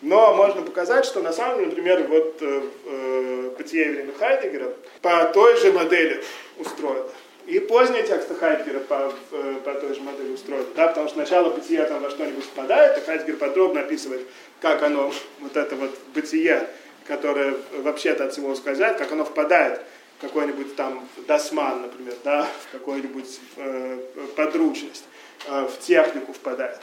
Но 0.01 0.35
можно 0.35 0.61
показать, 0.61 1.05
что 1.05 1.21
на 1.21 1.31
самом 1.31 1.59
деле, 1.59 1.69
например, 1.69 2.07
вот 2.07 2.37
э, 2.41 2.61
э, 2.85 3.51
бытие 3.57 3.85
Еврея 3.85 4.07
Хайдегера 4.19 4.73
по 5.01 5.25
той 5.33 5.57
же 5.57 5.71
модели 5.71 6.21
устроено. 6.57 7.07
И 7.45 7.59
поздние 7.59 8.03
тексты 8.03 8.35
Хайдгера 8.35 8.79
по, 8.79 9.11
э, 9.31 9.55
по 9.65 9.73
той 9.73 9.93
же 9.93 10.01
модели 10.01 10.31
устроены. 10.31 10.65
Да, 10.75 10.87
потому 10.87 11.07
что 11.07 11.15
сначала 11.15 11.49
бытие 11.49 11.83
там 11.85 12.01
во 12.01 12.09
что-нибудь 12.09 12.45
впадает, 12.45 12.97
и 12.97 13.01
Хайдгер 13.01 13.35
подробно 13.35 13.81
описывает, 13.81 14.25
как 14.61 14.81
оно, 14.81 15.11
вот 15.39 15.57
это 15.57 15.75
вот 15.75 15.91
бытие, 16.13 16.67
которое 17.05 17.55
вообще-то 17.79 18.25
от 18.25 18.31
всего 18.31 18.49
ускользает, 18.49 18.97
как 18.97 19.11
оно 19.11 19.25
впадает 19.25 19.81
в 20.17 20.21
какой-нибудь 20.21 20.77
там 20.77 21.05
досман, 21.27 21.81
например, 21.81 22.15
да, 22.23 22.47
в 22.69 22.71
какую-нибудь 22.71 23.39
э, 23.57 23.99
подручность, 24.37 25.03
э, 25.47 25.67
в 25.67 25.79
технику 25.79 26.31
впадает. 26.31 26.79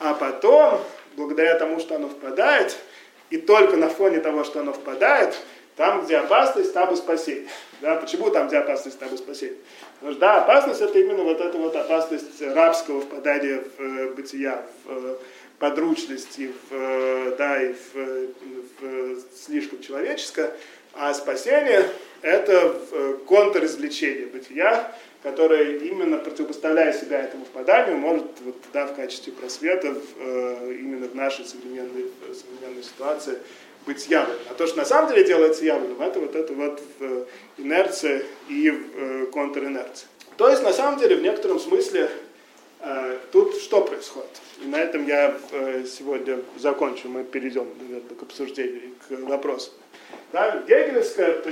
А 0.00 0.14
потом 0.14 0.80
благодаря 1.16 1.56
тому, 1.56 1.78
что 1.78 1.94
оно 1.94 2.08
впадает, 2.08 2.76
и 3.30 3.38
только 3.38 3.76
на 3.76 3.88
фоне 3.88 4.18
того, 4.18 4.42
что 4.42 4.60
оно 4.60 4.72
впадает, 4.72 5.36
там, 5.76 6.04
где 6.04 6.18
опасность, 6.18 6.72
там 6.72 6.92
и 6.92 6.96
спасение. 6.96 7.48
Да, 7.80 7.96
почему 7.96 8.30
там, 8.30 8.48
где 8.48 8.58
опасность, 8.58 8.98
там 8.98 9.12
и 9.12 9.16
спасение? 9.16 9.58
Потому 10.04 10.16
что, 10.16 10.20
да, 10.20 10.42
опасность 10.42 10.82
это 10.82 10.98
именно 10.98 11.22
вот 11.22 11.40
эта 11.40 11.56
вот 11.56 11.74
опасность 11.74 12.42
рабского 12.42 13.00
впадания 13.00 13.62
в 13.78 13.80
э, 13.80 14.10
бытия, 14.10 14.62
в 14.84 14.92
э, 14.92 15.16
подручность, 15.58 16.38
и 16.38 16.48
в, 16.48 16.72
э, 16.72 17.34
да, 17.38 17.62
и 17.62 17.72
в, 17.72 17.94
в 18.82 19.18
слишком 19.34 19.80
человеческое, 19.80 20.52
а 20.92 21.14
спасение 21.14 21.88
это 22.20 22.76
контрразвлечение 23.26 24.26
бытия, 24.26 24.94
которая 25.22 25.78
именно 25.78 26.18
противопоставляя 26.18 26.92
себя 26.92 27.22
этому 27.22 27.46
впаданию, 27.46 27.96
может 27.96 28.26
вот, 28.44 28.56
да, 28.74 28.86
в 28.86 28.94
качестве 28.94 29.32
просвета 29.32 29.94
в, 29.94 30.70
именно 30.70 31.08
в 31.08 31.14
нашей 31.14 31.46
современной, 31.46 32.10
современной 32.34 32.82
ситуации 32.82 33.38
быть 33.86 34.06
явным. 34.08 34.36
А 34.50 34.54
то, 34.54 34.66
что 34.66 34.78
на 34.78 34.84
самом 34.84 35.10
деле 35.10 35.24
делается 35.24 35.64
явным, 35.64 36.00
это 36.00 36.20
вот 36.20 36.34
это 36.34 36.52
вот 36.52 36.82
в 36.98 37.26
инерция 37.58 38.22
и 38.48 38.70
э, 38.70 39.26
контринерция. 39.32 40.08
То 40.36 40.48
есть, 40.48 40.62
на 40.62 40.72
самом 40.72 40.98
деле, 40.98 41.16
в 41.16 41.22
некотором 41.22 41.60
смысле, 41.60 42.10
э, 42.80 43.18
тут 43.32 43.56
что 43.56 43.82
происходит? 43.82 44.30
И 44.62 44.66
на 44.66 44.80
этом 44.80 45.06
я 45.06 45.36
э, 45.52 45.84
сегодня 45.86 46.40
закончу, 46.56 47.08
мы 47.08 47.24
перейдем, 47.24 47.68
наверное, 47.80 48.16
к 48.16 48.22
обсуждению 48.22 48.94
к 49.08 49.12
вопросу. 49.28 49.70
Да, 50.32 50.62
гегелевская, 50.66 51.42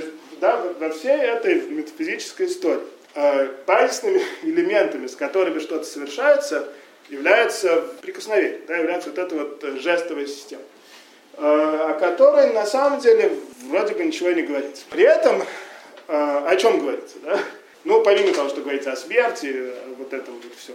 да, 0.41 0.63
во 0.79 0.89
всей 0.89 1.17
этой 1.17 1.61
метафизической 1.61 2.47
истории 2.47 2.83
Э, 3.15 3.47
базисными 3.67 4.23
элементами, 4.41 5.05
с 5.05 5.15
которыми 5.15 5.59
что-то 5.59 5.83
совершается, 5.83 6.67
является 7.09 7.83
прикосновение, 8.01 8.61
да, 8.67 8.77
является 8.77 9.09
вот 9.09 9.19
эта 9.19 9.35
вот 9.35 9.63
э, 9.63 9.77
жестовая 9.77 10.25
система, 10.25 10.63
э, 10.63 10.65
о 11.37 11.97
которой 11.99 12.53
на 12.53 12.65
самом 12.65 12.99
деле 12.99 13.37
вроде 13.69 13.95
бы 13.95 14.03
ничего 14.05 14.31
не 14.31 14.43
говорится. 14.43 14.83
При 14.89 15.03
этом 15.03 15.43
о 16.07 16.55
чем 16.55 16.79
говорится? 16.79 17.15
Да? 17.23 17.39
Ну, 17.85 18.01
помимо 18.01 18.33
того, 18.33 18.49
что 18.49 18.61
говорится 18.61 18.91
о 18.91 18.95
смерти, 18.95 19.71
вот 19.97 20.13
этом 20.13 20.35
вот 20.35 20.53
все, 20.55 20.73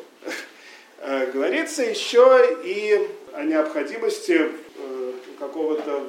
говорится 1.33 1.83
еще 1.83 2.59
и 2.65 3.09
о 3.35 3.45
необходимости 3.45 4.51
какого-то 5.39 6.03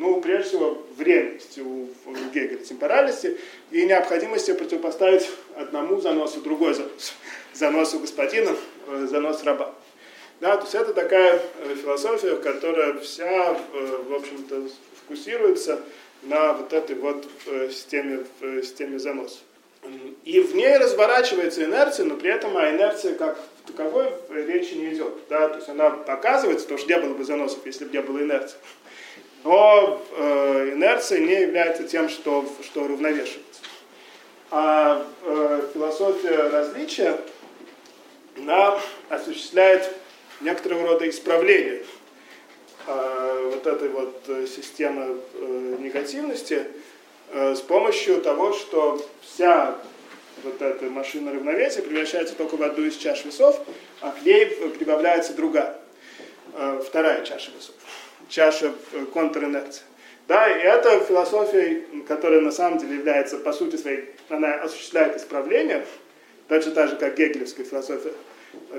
ну, 0.00 0.18
прежде 0.22 0.48
всего, 0.48 0.82
временности 0.96 1.60
у 1.60 1.88
Гегеля, 2.06 2.56
темпоральности 2.56 3.36
и 3.70 3.84
необходимости 3.84 4.54
противопоставить 4.54 5.28
одному 5.56 6.00
заносу 6.00 6.40
другой 6.40 6.72
занос. 6.72 7.12
Заносу 7.52 7.98
господина, 7.98 8.56
э, 8.88 9.06
занос 9.10 9.44
раба. 9.44 9.74
Да, 10.40 10.56
то 10.56 10.62
есть 10.62 10.74
это 10.74 10.94
такая 10.94 11.40
э, 11.58 11.74
философия, 11.74 12.36
которая 12.36 12.98
вся, 12.98 13.52
э, 13.52 14.02
в 14.08 14.14
общем-то, 14.14 14.68
фокусируется 15.02 15.80
на 16.22 16.54
вот 16.54 16.72
этой 16.72 16.96
вот 16.96 17.26
системе, 17.70 18.24
системе 18.62 18.98
заносов. 18.98 19.40
И 20.24 20.40
в 20.40 20.54
ней 20.54 20.76
разворачивается 20.76 21.64
инерция, 21.64 22.04
но 22.04 22.16
при 22.16 22.30
этом 22.30 22.56
о 22.56 22.68
инерции 22.70 23.14
как 23.14 23.38
таковой 23.66 24.12
речи 24.30 24.74
не 24.74 24.94
идет. 24.94 25.14
Да? 25.28 25.48
То 25.48 25.56
есть 25.56 25.68
она 25.68 25.90
показывается, 25.90 26.66
потому 26.66 26.78
что 26.78 26.88
не 26.88 26.98
было 27.00 27.14
бы 27.14 27.24
заносов, 27.24 27.64
если 27.64 27.84
бы 27.86 27.92
не 27.92 28.02
было 28.02 28.18
инерции. 28.20 28.58
Но 29.44 30.02
э, 30.16 30.72
инерция 30.74 31.20
не 31.20 31.40
является 31.40 31.84
тем, 31.84 32.08
что, 32.10 32.44
что 32.62 32.86
равновешивается. 32.86 33.62
А 34.50 35.06
э, 35.24 35.62
философия 35.72 36.48
различия, 36.48 37.16
она 38.36 38.78
осуществляет 39.08 39.90
некоторого 40.40 40.86
рода 40.88 41.08
исправление 41.08 41.82
э, 42.86 43.50
вот 43.54 43.66
этой 43.66 43.88
вот 43.88 44.22
э, 44.28 44.46
системы 44.46 45.20
э, 45.34 45.76
негативности 45.80 46.66
э, 47.32 47.54
с 47.54 47.60
помощью 47.60 48.20
того, 48.20 48.52
что 48.52 49.04
вся 49.22 49.76
вот 50.42 50.60
эта 50.62 50.86
машина 50.86 51.32
равновесия 51.32 51.82
превращается 51.82 52.34
только 52.34 52.56
в 52.56 52.62
одну 52.62 52.84
из 52.84 52.96
чаш 52.96 53.24
весов, 53.24 53.60
а 54.00 54.10
к 54.10 54.24
ней 54.24 54.46
прибавляется 54.46 55.34
другая, 55.34 55.78
вторая 56.86 57.24
чаша 57.26 57.50
весов 57.50 57.74
чаша 58.30 58.72
контринерции. 59.12 59.82
Да, 60.28 60.48
и 60.48 60.62
это 60.62 61.00
философия, 61.00 61.84
которая 62.06 62.40
на 62.40 62.52
самом 62.52 62.78
деле 62.78 62.96
является, 62.96 63.36
по 63.36 63.52
сути 63.52 63.76
своей, 63.76 64.10
она 64.28 64.54
осуществляет 64.54 65.16
исправление, 65.16 65.84
точно 66.48 66.70
так 66.70 66.88
же, 66.88 66.96
как 66.96 67.16
гегелевская 67.16 67.66
философия, 67.66 68.12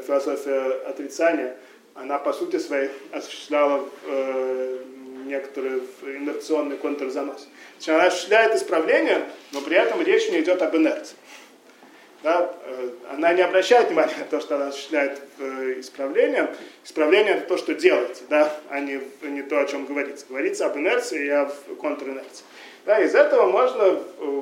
философия 0.05 0.81
отрицания, 0.87 1.55
она 1.95 2.17
по 2.17 2.33
сути 2.33 2.57
своей 2.57 2.89
осуществляла 3.11 3.85
э, 4.05 4.83
некоторый 5.25 5.81
инерционный 6.03 6.77
контрзанос. 6.77 7.47
Она 7.87 8.05
осуществляет 8.05 8.55
исправление, 8.55 9.25
но 9.51 9.61
при 9.61 9.77
этом 9.77 10.01
речь 10.01 10.29
не 10.29 10.41
идет 10.41 10.61
об 10.61 10.75
инерции 10.75 11.15
да, 12.23 12.53
э, 12.65 12.89
она 13.11 13.33
не 13.33 13.41
обращает 13.41 13.87
внимания 13.87 14.15
на 14.17 14.25
то, 14.25 14.39
что 14.39 14.55
она 14.55 14.67
осуществляет 14.67 15.21
э, 15.39 15.79
исправление. 15.79 16.53
Исправление 16.83 17.35
это 17.35 17.47
то, 17.47 17.57
что 17.57 17.73
делается, 17.73 18.23
да, 18.29 18.53
а 18.69 18.79
не, 18.79 19.01
не 19.23 19.41
то, 19.41 19.59
о 19.59 19.65
чем 19.65 19.85
говорится. 19.85 20.25
Говорится 20.29 20.67
об 20.67 20.77
инерции 20.77 21.25
и 21.25 21.29
о 21.29 21.51
контринерции. 21.81 22.45
Да, 22.85 22.99
из 23.01 23.15
этого 23.15 23.49
можно, 23.49 23.83
э, 23.83 24.41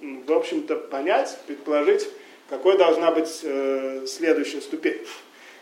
в 0.00 0.32
общем-то, 0.32 0.76
понять, 0.76 1.36
предположить, 1.46 2.08
какой 2.50 2.76
должна 2.76 3.10
быть 3.12 3.28
следующая 4.08 4.60
ступень, 4.60 4.98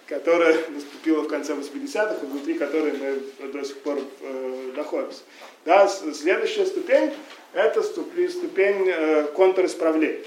которая 0.06 0.56
наступила 0.70 1.22
в 1.22 1.28
конце 1.28 1.52
80-х, 1.52 2.16
и 2.22 2.26
внутри 2.26 2.54
которой 2.54 2.92
мы 2.92 3.48
до 3.48 3.64
сих 3.64 3.76
пор 3.78 3.98
находимся. 4.74 5.20
Да, 5.64 5.86
следующая 5.86 6.66
ступень– 6.66 7.12
это 7.52 7.82
ступень 7.82 9.26
контрисправления. 9.36 10.24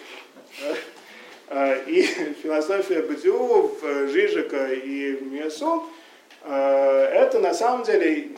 А, 1.53 1.75
и 1.85 2.03
философия 2.43 3.01
Бадиу, 3.01 3.75
Жижика 4.07 4.71
и 4.71 5.17
Мьесу 5.21 5.83
а, 6.43 7.09
это 7.11 7.39
на 7.39 7.53
самом 7.53 7.83
деле 7.83 8.29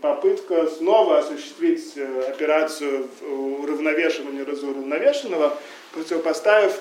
попытка 0.00 0.66
снова 0.68 1.18
осуществить 1.18 1.92
э, 1.96 2.22
операцию 2.28 3.06
уравновешивания 3.60 4.46
разуравновешенного, 4.46 5.56
противопоставив 5.92 6.80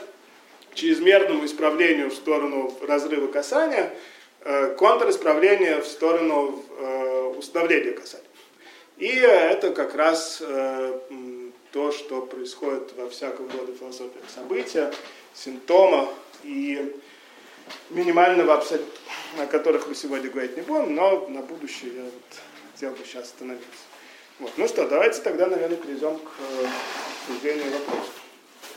чрезмерному 0.74 1.46
исправлению 1.46 2.10
в 2.10 2.14
сторону 2.14 2.74
разрыва 2.82 3.28
касания, 3.28 3.94
э, 4.42 4.76
контрисправление 4.76 5.82
в 5.82 5.88
сторону 5.88 6.64
э, 6.78 7.34
установления 7.38 7.92
касания. 7.92 8.26
И 8.98 9.08
это 9.08 9.72
как 9.72 9.96
раз 9.96 10.42
то, 11.72 11.92
что 11.92 12.22
происходит 12.22 12.94
во 12.96 13.10
всякого 13.10 13.52
рода 13.52 13.74
философиях 13.74 14.24
события, 14.34 14.94
симптома 15.34 16.08
и 16.44 16.96
минимального 17.90 18.54
абсолюта, 18.54 18.92
о 19.40 19.48
которых 19.48 19.88
мы 19.88 19.96
сегодня 19.96 20.30
говорить 20.30 20.56
не 20.56 20.62
будем, 20.62 20.94
но 20.94 21.28
на 21.28 21.42
будущее 21.42 21.92
я 21.96 22.04
вот 22.04 22.14
хотел 22.74 22.92
бы 22.92 22.98
сейчас 23.06 23.24
остановиться. 23.26 23.68
Вот. 24.40 24.52
Ну 24.58 24.68
что, 24.68 24.88
давайте 24.88 25.22
тогда, 25.22 25.48
наверное, 25.48 25.78
перейдем 25.78 26.18
к 26.18 26.32
э, 26.40 26.68
обсуждению 27.22 27.72
вопросов. 27.72 28.23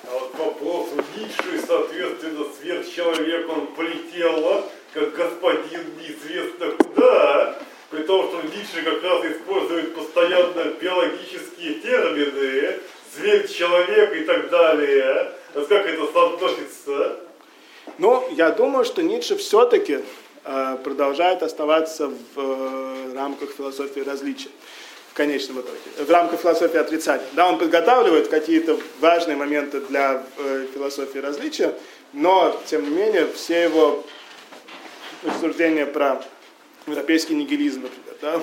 А 0.05 0.19
вот 0.19 0.35
вопрос 0.39 0.87
Ницше, 1.17 1.65
соответственно, 1.67 2.45
сверхчеловек, 2.61 3.49
он 3.49 3.67
полетел, 3.69 4.65
как 4.93 5.15
господин 5.15 5.85
неизвестно 5.99 6.71
куда, 6.71 7.59
при 7.91 8.03
том, 8.03 8.29
что 8.29 8.43
Ницше 8.43 8.83
как 8.85 9.03
раз 9.03 9.25
использует 9.25 9.95
постоянно 9.95 10.65
биологические 10.81 11.75
термины, 11.75 12.81
сверхчеловек 13.15 14.17
и 14.17 14.25
так 14.25 14.51
далее. 14.51 15.33
Вот 15.55 15.69
как 15.69 15.87
это 15.87 16.13
соотносится? 16.13 17.17
Ну, 17.99 18.29
я 18.33 18.51
думаю, 18.51 18.85
что 18.85 19.03
Ницше 19.03 19.37
все-таки 19.37 20.01
э, 20.45 20.77
продолжает 20.85 21.43
оставаться 21.43 22.09
в 22.09 22.15
э, 22.37 23.15
рамках 23.15 23.53
философии 23.53 24.01
различия 24.01 24.51
конечном 25.17 25.61
итоге, 25.61 25.79
в 25.99 26.11
рамках 26.11 26.41
философии 26.41 26.77
отрицания. 26.77 27.27
Да, 27.33 27.49
он 27.49 27.59
подготавливает 27.59 28.29
какие-то 28.29 28.79
важные 29.01 29.37
моменты 29.37 29.81
для 29.81 30.23
э, 30.39 30.67
философии 30.73 31.19
различия, 31.19 31.75
но, 32.13 32.61
тем 32.67 32.85
не 32.85 32.91
менее, 32.91 33.27
все 33.35 33.63
его 33.63 34.05
рассуждения 35.25 35.87
про 35.87 36.23
европейский 36.87 37.35
нигилизм, 37.35 37.83
например. 37.83 38.17
Да? 38.21 38.41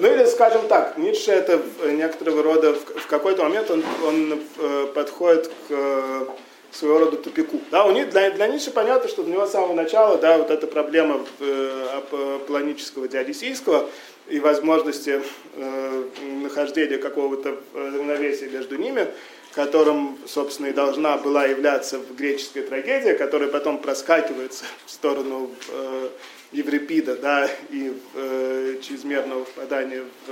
Ну 0.00 0.12
или, 0.12 0.24
скажем 0.26 0.66
так, 0.68 0.98
Ницше 0.98 1.30
это 1.30 1.62
некоторого 1.84 2.42
рода, 2.42 2.74
в, 2.74 3.06
какой-то 3.06 3.44
момент 3.44 3.70
он, 3.70 3.84
он 4.04 4.40
э, 4.58 4.86
подходит 4.94 5.48
к 5.48 5.70
э, 5.70 6.26
своего 6.70 6.98
рода 6.98 7.16
тупику. 7.16 7.60
Да, 7.70 7.84
у 7.84 7.92
них, 7.92 8.10
для, 8.10 8.30
для 8.30 8.48
Ницше 8.48 8.70
понятно, 8.70 9.08
что 9.08 9.22
для 9.22 9.34
него 9.34 9.46
с 9.46 9.52
самого 9.52 9.74
начала 9.74 10.18
да, 10.18 10.38
вот 10.38 10.50
эта 10.50 10.66
проблема 10.66 11.24
э, 11.40 12.40
планического 12.46 13.08
диалисийского 13.08 13.88
и 14.28 14.40
возможности 14.40 15.22
э, 15.56 16.04
нахождения 16.42 16.98
какого-то 16.98 17.58
равновесия 17.74 18.48
между 18.48 18.76
ними, 18.76 19.08
которым, 19.54 20.18
собственно, 20.26 20.66
и 20.66 20.72
должна 20.72 21.16
была 21.16 21.46
являться 21.46 22.00
греческая 22.16 22.62
трагедия, 22.64 23.14
которая 23.14 23.48
потом 23.48 23.78
проскакивается 23.78 24.64
в 24.86 24.90
сторону 24.90 25.50
э, 25.68 26.08
Еврипида, 26.52 27.16
да, 27.16 27.48
и 27.70 27.92
э, 28.14 28.76
чрезмерного 28.82 29.44
впадания 29.44 30.04
в, 30.26 30.30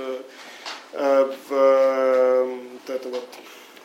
э, 0.93 1.31
в 1.49 1.53
э, 1.53 2.57
вот 2.73 2.95
это 2.95 3.09
вот 3.09 3.27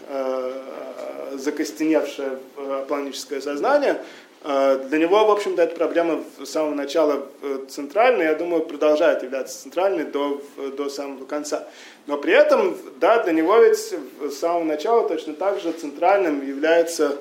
э, 0.09 1.33
закостеневшее 1.35 2.39
э, 2.57 2.85
планическое 2.87 3.41
сознание, 3.41 3.93
э, 3.93 4.05
для 4.45 4.99
него, 4.99 5.25
в 5.25 5.31
общем-то, 5.31 5.63
эта 5.63 5.77
проблема 5.77 6.25
с 6.43 6.51
самого 6.51 6.75
начала 6.75 7.27
э, 7.43 7.59
центральной, 7.69 8.25
я 8.25 8.35
думаю, 8.35 8.63
продолжает 8.63 9.23
являться 9.23 9.63
центральной 9.63 10.05
до, 10.05 10.43
до 10.77 10.89
самого 10.89 11.25
конца. 11.27 11.69
Но 12.07 12.19
при 12.19 12.33
этом, 12.33 12.77
да, 12.99 13.23
для 13.23 13.33
него 13.33 13.57
ведь 13.59 13.77
с 13.79 14.39
самого 14.39 14.65
начала 14.65 15.09
точно 15.09 15.35
так 15.35 15.61
же 15.61 15.71
центральным 15.73 16.45
является 16.47 17.19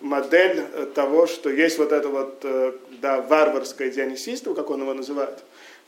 модель 0.00 0.64
э, 0.72 0.86
того, 0.94 1.26
что 1.26 1.50
есть 1.50 1.78
вот 1.78 1.92
это 1.92 2.08
вот, 2.08 2.40
э, 2.42 2.72
да, 3.00 3.20
варварское 3.20 3.90
дионисийство, 3.90 4.54
как 4.54 4.70
он 4.70 4.82
его 4.82 4.94
называет. 4.94 5.38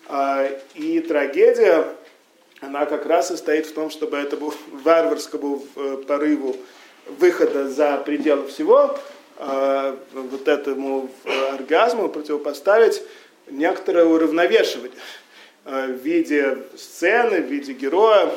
А, 0.08 0.48
и 0.74 1.00
трагедия, 1.00 1.86
она 2.60 2.86
как 2.86 3.06
раз 3.06 3.28
состоит 3.28 3.66
в 3.66 3.74
том, 3.74 3.90
чтобы 3.90 4.16
этому 4.16 4.52
варварскому 4.72 5.62
э, 5.76 6.02
порыву 6.06 6.56
выхода 7.06 7.68
за 7.68 7.96
пределы 7.98 8.46
всего, 8.48 8.98
а, 9.44 9.98
вот 10.12 10.48
этому 10.48 11.10
оргазму 11.52 12.08
противопоставить 12.08 13.02
некоторое 13.50 14.04
уравновешивание 14.04 14.98
в 15.64 15.92
виде 16.02 16.58
сцены, 16.76 17.40
в 17.40 17.46
виде 17.46 17.72
героя, 17.72 18.32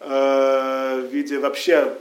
в 0.00 1.06
виде 1.10 1.38
вообще 1.38 1.92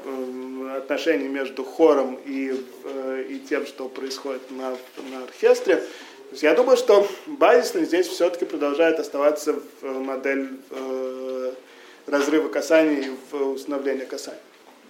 отношений 0.81 1.27
между 1.27 1.63
хором 1.63 2.19
и, 2.25 2.53
э, 2.83 3.25
и 3.29 3.39
тем, 3.39 3.65
что 3.65 3.87
происходит 3.87 4.49
на, 4.51 4.71
на 5.11 5.23
оркестре. 5.23 5.77
То 5.77 6.31
есть 6.31 6.43
я 6.43 6.53
думаю, 6.53 6.77
что 6.77 7.07
базисно 7.25 7.85
здесь 7.85 8.07
все-таки 8.07 8.45
продолжает 8.45 8.99
оставаться 8.99 9.59
в 9.81 9.99
модель 9.99 10.49
э, 10.69 11.53
разрыва 12.07 12.49
касаний 12.49 13.07
и 13.07 13.35
установления 13.35 14.05
касаний. 14.05 14.39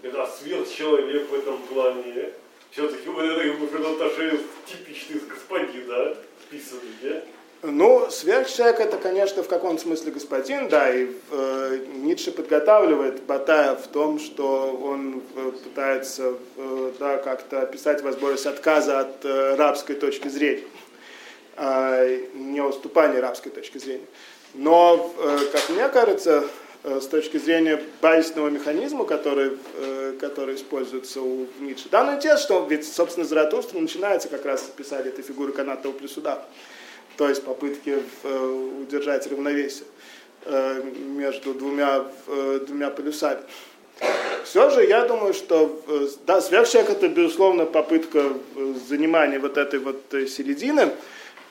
Это 0.01 0.27
сверхчеловек 0.39 1.29
в 1.29 1.35
этом 1.35 1.59
плане. 1.63 2.31
Все-таки 2.71 3.09
вот 3.09 3.25
это 3.25 3.91
отношение 3.91 4.39
типичный 4.65 5.19
господин, 5.27 5.87
да, 5.87 6.15
вписанный, 6.45 6.93
да? 7.01 7.21
Ну, 7.63 8.09
сверхчеловек 8.09 8.79
это, 8.79 8.97
конечно, 8.97 9.43
в 9.43 9.47
каком-то 9.47 9.81
смысле 9.81 10.13
господин, 10.13 10.69
да, 10.69 10.89
и 10.89 11.09
э, 11.31 11.85
Ницше 11.95 12.31
подготавливает 12.31 13.23
Батая 13.23 13.75
в 13.75 13.87
том, 13.87 14.19
что 14.19 14.71
он 14.81 15.21
э, 15.35 15.51
пытается 15.63 16.33
э, 16.55 16.91
да, 16.97 17.17
как-то 17.17 17.61
описать 17.61 18.01
возможность 18.01 18.47
отказа 18.47 19.01
от 19.01 19.25
э, 19.25 19.55
рабской 19.55 19.95
точки 19.95 20.29
зрения, 20.29 20.63
э, 21.57 22.25
не 22.33 22.61
уступания 22.61 23.19
рабской 23.19 23.51
точки 23.51 23.77
зрения. 23.79 24.07
Но, 24.53 25.13
э, 25.19 25.39
как 25.51 25.69
мне 25.69 25.87
кажется, 25.89 26.45
с 26.83 27.07
точки 27.07 27.37
зрения 27.37 27.81
базисного 28.01 28.49
механизма, 28.49 29.05
который, 29.05 29.57
э, 29.75 30.15
который 30.19 30.55
используется 30.55 31.21
у 31.21 31.47
Ницше, 31.59 31.89
данный 31.89 32.19
текст, 32.19 32.45
что 32.45 32.65
ведь, 32.69 32.91
собственно, 32.91 33.25
Заратустра 33.25 33.79
начинается 33.79 34.29
как 34.29 34.45
раз 34.45 34.67
описания 34.67 35.09
этой 35.09 35.23
фигуры 35.23 35.51
канатного 35.51 35.93
плюсуда 35.93 36.43
то 37.21 37.29
есть 37.29 37.43
попытки 37.43 38.01
э, 38.23 38.73
удержать 38.81 39.27
равновесие 39.31 39.85
э, 40.45 40.81
между 41.05 41.53
двумя, 41.53 42.05
э, 42.27 42.61
двумя 42.65 42.89
полюсами. 42.89 43.41
Все 44.43 44.71
же 44.71 44.83
я 44.83 45.05
думаю, 45.05 45.35
что 45.35 45.79
да, 46.25 46.41
сверхчеловек 46.41 46.89
это 46.89 47.07
безусловно 47.07 47.65
попытка 47.67 48.33
занимания 48.89 49.37
вот 49.37 49.57
этой 49.57 49.79
вот 49.79 50.01
середины, 50.11 50.89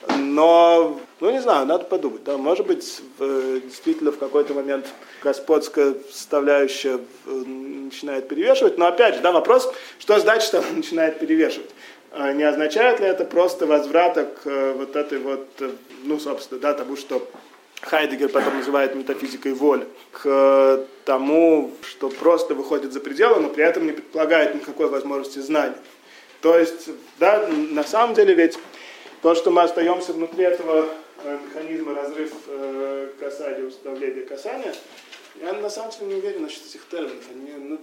но, 0.07 0.99
ну 1.19 1.31
не 1.31 1.41
знаю, 1.41 1.65
надо 1.65 1.85
подумать, 1.85 2.23
да, 2.23 2.37
может 2.37 2.65
быть, 2.65 3.01
действительно 3.19 4.11
в 4.11 4.17
какой-то 4.17 4.53
момент 4.53 4.87
господская 5.23 5.95
составляющая 6.09 6.99
начинает 7.25 8.27
перевешивать, 8.27 8.77
но 8.77 8.87
опять 8.87 9.15
же, 9.15 9.21
да, 9.21 9.31
вопрос, 9.31 9.71
что 9.99 10.19
значит, 10.19 10.47
что 10.47 10.59
она 10.59 10.69
начинает 10.71 11.19
перевешивать. 11.19 11.69
А 12.13 12.33
не 12.33 12.43
означает 12.43 12.99
ли 12.99 13.05
это 13.05 13.23
просто 13.23 13.65
возврата 13.65 14.25
к 14.25 14.45
э, 14.45 14.73
вот 14.73 14.97
этой 14.97 15.19
вот, 15.19 15.47
э, 15.59 15.71
ну, 16.03 16.19
собственно, 16.19 16.59
да, 16.59 16.73
тому, 16.73 16.97
что 16.97 17.25
Хайдегер 17.81 18.27
потом 18.27 18.57
называет 18.57 18.95
метафизикой 18.95 19.53
воли, 19.53 19.87
к 20.11 20.85
тому, 21.05 21.71
что 21.83 22.09
просто 22.09 22.53
выходит 22.53 22.91
за 22.91 22.99
пределы, 22.99 23.39
но 23.39 23.49
при 23.49 23.63
этом 23.63 23.85
не 23.85 23.93
предполагает 23.93 24.55
никакой 24.55 24.89
возможности 24.89 25.39
знания. 25.39 25.77
То 26.41 26.57
есть, 26.57 26.89
да, 27.17 27.47
на 27.47 27.83
самом 27.83 28.13
деле 28.13 28.33
ведь 28.33 28.57
то, 29.21 29.35
что 29.35 29.51
мы 29.51 29.61
остаемся 29.61 30.13
внутри 30.13 30.43
этого 30.43 30.87
э, 31.23 31.39
механизма 31.45 31.93
разрыв 31.93 32.33
касания, 33.19 33.65
установления 33.65 34.21
касания, 34.21 34.73
я 35.39 35.53
на 35.53 35.69
самом 35.69 35.91
деле 35.91 36.05
не 36.07 36.15
уверен 36.15 36.41
насчет 36.43 36.65
этих 36.65 36.87
терминов. 36.87 37.23
Они, 37.31 37.51
ну, 37.51 37.79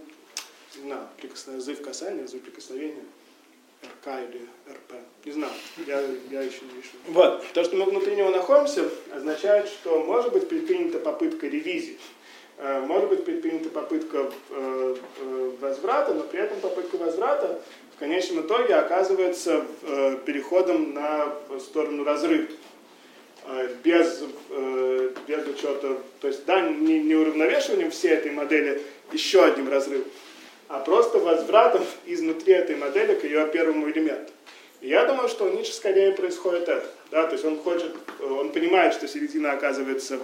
не 0.76 0.82
знаю, 0.82 1.08
прикосновение, 1.16 1.76
касания, 1.76 2.22
разрыв 2.22 2.42
прикосновения. 2.42 3.04
РК 3.82 4.08
или 4.28 4.46
РП. 4.68 4.94
Не 5.24 5.32
знаю, 5.32 5.52
я, 5.86 6.00
я 6.30 6.42
еще 6.42 6.64
не 6.64 6.74
вижу. 6.74 6.90
Вот, 7.06 7.44
то, 7.52 7.62
что 7.62 7.76
мы 7.76 7.84
внутри 7.84 8.16
него 8.16 8.30
находимся, 8.30 8.88
означает, 9.14 9.68
что 9.68 10.02
может 10.02 10.32
быть 10.32 10.48
предпринята 10.48 10.98
попытка 10.98 11.46
ревизии. 11.46 11.98
Э, 12.58 12.80
может 12.80 13.08
быть 13.08 13.24
предпринята 13.24 13.68
попытка 13.68 14.30
э, 14.50 14.96
э, 15.20 15.50
возврата, 15.60 16.12
но 16.12 16.24
при 16.24 16.40
этом 16.40 16.58
попытка 16.60 16.96
возврата 16.96 17.60
в 17.98 18.00
конечном 18.00 18.46
итоге 18.46 18.76
оказывается 18.76 19.64
переходом 20.24 20.94
на 20.94 21.34
сторону 21.58 22.04
разрыва 22.04 22.46
без, 23.82 24.22
без 25.26 25.46
учета, 25.48 25.96
то 26.20 26.28
есть 26.28 26.44
да, 26.44 26.60
не, 26.60 27.00
не 27.00 27.16
уравновешиванием 27.16 27.90
всей 27.90 28.12
этой 28.12 28.30
модели 28.30 28.80
еще 29.10 29.44
одним 29.44 29.68
разрывом, 29.68 30.06
а 30.68 30.78
просто 30.78 31.18
возвратом 31.18 31.84
изнутри 32.06 32.52
этой 32.52 32.76
модели 32.76 33.16
к 33.16 33.24
ее 33.24 33.48
первому 33.52 33.90
элементу. 33.90 34.32
Я 34.80 35.04
думаю, 35.06 35.28
что 35.28 35.46
у 35.46 35.52
Ницше 35.52 35.72
скорее 35.72 36.12
происходит 36.12 36.68
это. 36.68 36.86
Да? 37.10 37.26
То 37.26 37.32
есть 37.32 37.44
он 37.44 37.58
хочет, 37.58 37.96
он 38.20 38.52
понимает, 38.52 38.94
что 38.94 39.08
середина 39.08 39.50
оказывается 39.50 40.20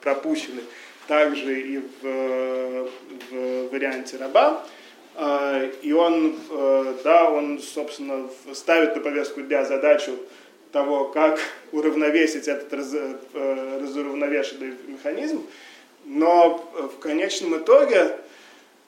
пропущена 0.00 0.60
также 1.08 1.60
и 1.60 1.78
в, 1.78 2.88
в 3.32 3.68
варианте 3.72 4.18
раба. 4.18 4.64
А, 5.20 5.68
и 5.82 5.92
он, 5.92 6.36
э, 6.48 6.94
да, 7.02 7.28
он, 7.28 7.58
собственно, 7.58 8.28
ставит 8.54 8.94
на 8.94 9.02
повестку 9.02 9.40
дня 9.40 9.64
задачу 9.64 10.12
того, 10.70 11.06
как 11.06 11.40
уравновесить 11.72 12.46
этот 12.46 12.72
раз, 12.72 12.94
э, 12.94 13.78
разуравновешенный 13.82 14.74
механизм. 14.86 15.44
Но 16.04 16.64
в 16.76 17.00
конечном 17.00 17.58
итоге 17.58 18.14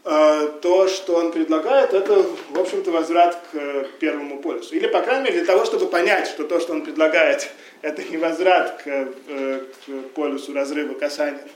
Э, 0.03 0.49
то, 0.63 0.89
что 0.89 1.17
он 1.17 1.31
предлагает, 1.31 1.93
это, 1.93 2.25
в 2.51 2.59
общем-то, 2.59 2.91
возврат 2.91 3.35
к 3.53 3.55
э, 3.55 3.85
первому 3.99 4.39
полюсу. 4.39 4.75
Или, 4.75 4.87
по 4.87 5.03
крайней 5.03 5.25
мере, 5.25 5.39
для 5.39 5.47
того, 5.47 5.67
чтобы 5.67 5.89
понять, 5.89 6.27
что 6.27 6.45
то, 6.45 6.59
что 6.59 6.73
он 6.73 6.83
предлагает, 6.83 7.51
это 7.83 8.03
не 8.05 8.17
возврат 8.17 8.83
к, 8.83 8.87
э, 8.87 9.63
к 9.87 10.09
полюсу 10.15 10.55
разрыва 10.55 10.95
касания, 10.95 11.47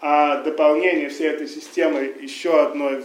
а 0.00 0.42
дополнение 0.42 1.08
всей 1.08 1.28
этой 1.28 1.48
системы 1.48 2.14
еще 2.20 2.60
одной 2.60 3.02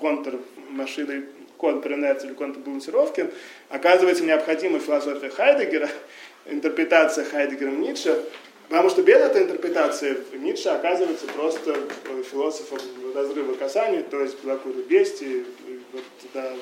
контрмашиной, 0.00 1.24
контринерции 1.58 2.28
или 2.28 2.34
контрбалансировки, 2.34 3.30
оказывается 3.70 4.24
необходимой 4.24 4.80
философия 4.80 5.30
Хайдегера, 5.30 5.88
интерпретация 6.46 7.24
Хайдегером 7.24 7.80
Ницше, 7.80 8.22
Потому 8.68 8.90
что 8.90 9.02
без 9.02 9.16
этой 9.18 9.44
интерпретации 9.44 10.18
Ницше 10.32 10.70
оказывается 10.70 11.26
просто 11.28 11.78
э, 12.06 12.22
философом 12.28 12.80
разрыва 13.14 13.54
касания, 13.54 14.02
то 14.02 14.20
есть 14.20 14.42
белокурой 14.42 14.82
бести, 14.82 15.44
вот, 15.92 16.02
да, 16.34 16.52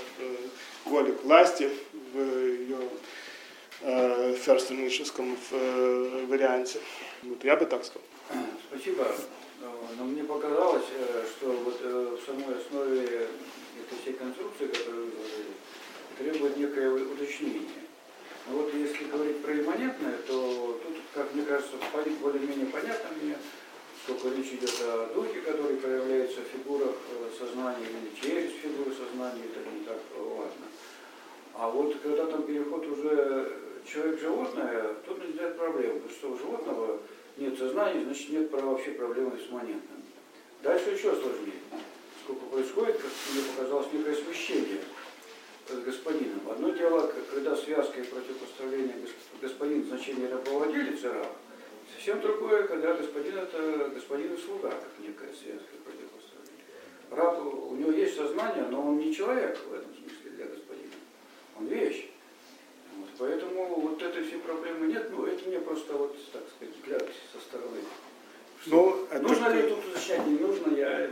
воли 0.85 1.13
к 1.13 1.25
власти 1.25 1.71
в 2.13 2.19
ее 2.19 2.77
э, 3.81 4.35
ферстеническом 4.35 5.37
э, 5.51 6.27
варианте. 6.29 6.79
Вот 7.23 7.43
я 7.43 7.57
бы 7.57 7.65
так 7.65 7.85
сказал. 7.87 8.03
Спасибо. 8.71 9.07
Но 9.99 10.05
мне 10.05 10.25
показалось, 10.25 10.87
э, 10.97 11.25
что 11.31 11.51
вот 11.51 11.81
в 11.81 12.19
самой 12.27 12.57
основе 12.57 13.03
этой 13.05 13.99
всей 14.03 14.15
конструкции, 14.15 14.67
которую 14.67 15.07
вы 15.07 15.11
говорили, 15.13 15.55
требует 16.19 16.57
некое 16.57 16.91
уточнение. 16.91 17.85
Но 18.47 18.59
вот 18.59 18.75
если 18.75 19.05
говорить 19.05 19.43
про 19.43 19.55
имманентное, 19.59 20.19
то 20.27 20.81
тут, 20.85 20.97
как 21.15 21.35
мне 21.35 21.45
кажется, 21.45 21.77
более-менее 22.21 22.67
понятно 22.67 23.09
мне, 23.23 23.37
сколько 24.05 24.29
речь 24.37 24.53
идет 24.53 24.75
о 24.83 25.15
духе, 25.15 25.41
который 25.41 25.77
проявляется 25.77 26.41
в 26.41 26.57
фигурах 26.57 26.95
э, 27.11 27.31
сознания 27.39 27.87
или 27.87 28.21
через 28.21 28.53
фигуры 28.53 28.93
сознания, 28.95 29.45
это 29.45 29.71
не 29.71 29.85
так 29.85 29.99
важно. 30.19 30.67
А 31.55 31.71
вот 31.71 31.97
когда 32.03 32.27
там 32.27 32.43
переход 32.43 32.87
уже 32.87 33.59
человек-животное, 33.87 34.95
тут 35.07 35.19
возникает 35.19 35.57
проблема, 35.57 36.01
потому 36.01 36.11
что 36.13 36.31
у 36.33 36.39
животного 36.39 37.01
нет 37.37 37.59
сознания, 37.59 38.05
значит 38.05 38.31
нет 38.31 38.51
вообще 38.51 38.93
проблемы 38.93 39.39
с 39.39 39.51
имманентным. 39.51 40.03
Дальше 40.63 40.91
еще 40.91 41.15
сложнее. 41.15 41.61
Сколько 42.23 42.47
происходит, 42.47 42.97
как 42.97 43.11
мне 43.33 43.43
показалось, 43.43 43.93
некое 43.93 44.15
смещение 44.15 44.81
с 45.69 45.79
господином. 45.81 46.41
Одно 46.51 46.71
дело, 46.71 47.13
когда 47.31 47.57
связка 47.57 48.01
и 48.01 48.05
противопоставление 48.05 48.95
господин 49.41 49.85
значение 49.85 50.29
рабовладелец 50.29 51.05
и 51.05 51.09
раб, 51.09 51.37
совсем 51.95 52.21
другое, 52.21 52.67
когда 52.67 52.95
господин 52.95 53.37
это 53.37 53.91
господин 53.95 54.35
и 54.35 54.37
слуга, 54.39 54.71
как 54.71 54.91
некая 55.01 55.33
связка 55.33 55.69
и 55.75 55.85
противопоставление. 55.85 56.65
Раб, 57.11 57.41
у 57.45 57.75
него 57.77 57.91
есть 57.93 58.17
сознание, 58.17 58.65
но 58.71 58.89
он 58.89 58.99
не 58.99 59.15
человек 59.15 59.59
в 59.69 59.73
этом 59.75 59.91
смысле 59.95 60.31
для 60.31 60.47
господина. 60.47 60.93
Он 61.59 61.67
вещь. 61.67 62.11
Вот, 62.99 63.09
поэтому 63.19 63.81
вот 63.81 64.03
этой 64.03 64.25
всей 64.25 64.39
проблемы 64.39 64.87
нет, 64.87 65.11
ну 65.11 65.27
это 65.27 65.49
мне 65.49 65.59
просто 65.61 65.95
вот, 65.95 66.17
так 66.33 66.43
сказать, 66.57 66.75
взгляд 66.77 67.09
со 67.33 67.41
стороны. 67.41 67.79
Ну, 68.67 69.07
нужно 69.21 69.47
это... 69.47 69.57
ли 69.57 69.69
тут 69.69 69.87
уточнять, 69.87 70.27
не 70.27 70.39
нужно, 70.39 70.75
я 70.75 71.11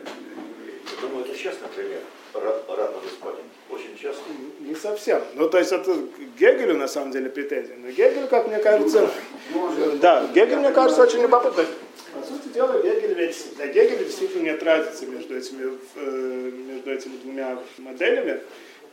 Думаю, 1.00 1.24
это 1.24 1.36
частный 1.36 1.68
пример. 1.68 2.00
Рад, 2.34 2.64
рад 2.68 2.94
господин. 3.02 3.44
Очень 3.70 3.96
часто. 4.00 4.22
Не 4.60 4.74
совсем. 4.74 5.22
Ну, 5.34 5.48
то 5.48 5.58
есть 5.58 5.72
это 5.72 5.96
Гегелю 6.38 6.76
на 6.76 6.88
самом 6.88 7.12
деле 7.12 7.30
претензии. 7.30 7.74
Но 7.78 7.90
Гегель, 7.90 8.26
как 8.28 8.48
мне 8.48 8.58
кажется, 8.58 9.10
ну, 9.52 9.70
да, 10.00 10.26
Гегель, 10.34 10.58
мне 10.58 10.70
кажется, 10.70 11.02
очень 11.02 11.22
любопытно. 11.22 11.64
По 12.12 12.22
сути 12.26 12.48
дела, 12.54 12.80
Гегель 12.82 13.14
ведь, 13.14 13.56
для 13.56 13.66
Гегеля 13.68 14.04
действительно 14.04 14.42
нет 14.42 14.62
разницы 14.62 15.06
между 15.06 15.36
этими, 15.36 15.78
э, 15.96 16.50
между 16.68 16.90
этими 16.90 17.16
двумя 17.18 17.58
моделями 17.78 18.40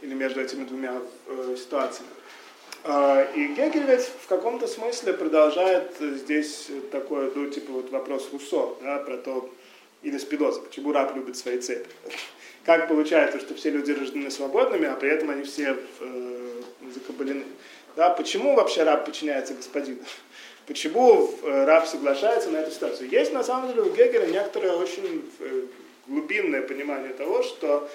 или 0.01 0.13
между 0.13 0.41
этими 0.41 0.63
двумя 0.65 1.01
э, 1.27 1.55
ситуациями. 1.57 2.09
А, 2.84 3.23
и 3.35 3.47
Гегель 3.47 3.84
ведь 3.84 4.10
в 4.23 4.27
каком-то 4.27 4.68
смысле 4.68 5.14
продолжает 5.14 5.97
здесь 5.99 6.68
такой, 6.91 7.31
ну, 7.35 7.49
типа 7.49 7.72
вот 7.73 7.91
вопрос 7.91 8.30
Руссо, 8.31 8.76
да, 8.81 8.99
про 8.99 9.18
то, 9.18 9.49
или 10.01 10.18
Спидоза, 10.18 10.61
почему 10.61 10.93
раб 10.93 11.15
любит 11.15 11.35
свои 11.35 11.60
цепи. 11.60 11.89
Как 12.65 12.88
получается, 12.88 13.39
что 13.39 13.53
все 13.56 13.69
люди 13.69 13.91
рождены 13.91 14.31
свободными, 14.31 14.85
а 14.85 14.95
при 14.95 15.10
этом 15.10 15.30
они 15.30 15.43
все 15.43 15.77
э, 15.99 16.61
закабалены. 16.93 17.43
Да, 17.95 18.11
почему 18.11 18.56
вообще 18.56 18.84
раб 18.84 19.06
подчиняется 19.06 19.53
господину? 19.53 19.99
Почему 20.68 21.34
э, 21.41 21.65
раб 21.65 21.88
соглашается 21.88 22.49
на 22.51 22.57
эту 22.57 22.72
ситуацию? 22.72 23.10
Есть 23.10 23.34
на 23.34 23.43
самом 23.43 23.69
деле 23.69 23.81
у 23.81 23.89
Гегеля 23.89 24.27
некоторое 24.27 24.73
очень 24.73 25.27
э, 25.39 25.64
глубинное 26.07 26.61
понимание 26.61 27.11
того, 27.11 27.41
что 27.41 27.89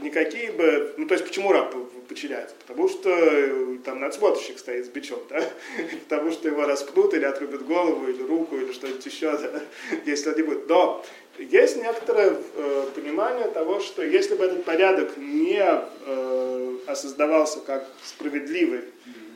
никакие 0.00 0.50
бы, 0.52 0.94
ну 0.96 1.06
то 1.06 1.14
есть 1.14 1.26
почему 1.26 1.52
раб 1.52 1.74
подчиняется? 2.08 2.54
Потому 2.66 2.88
что 2.88 3.08
э, 3.10 3.78
там 3.84 4.00
надсмотрщик 4.00 4.58
стоит 4.58 4.86
с 4.86 4.88
бичом, 4.88 5.20
да? 5.30 5.42
потому 6.08 6.30
что 6.32 6.48
его 6.48 6.66
распнут 6.66 7.14
или 7.14 7.24
отрубят 7.24 7.64
голову, 7.64 8.08
или 8.08 8.22
руку, 8.22 8.56
или 8.56 8.72
что-нибудь 8.72 9.06
еще, 9.06 9.36
да? 9.38 9.60
если 10.06 10.30
он 10.30 10.36
не 10.36 10.42
будет. 10.42 10.68
Но 10.68 11.04
есть 11.38 11.76
некоторое 11.76 12.36
э, 12.56 12.86
понимание 12.94 13.48
того, 13.48 13.80
что 13.80 14.02
если 14.02 14.34
бы 14.34 14.44
этот 14.44 14.64
порядок 14.64 15.16
не 15.16 15.62
э, 15.62 16.76
осознавался 16.86 17.60
как 17.60 17.88
справедливый 18.04 18.82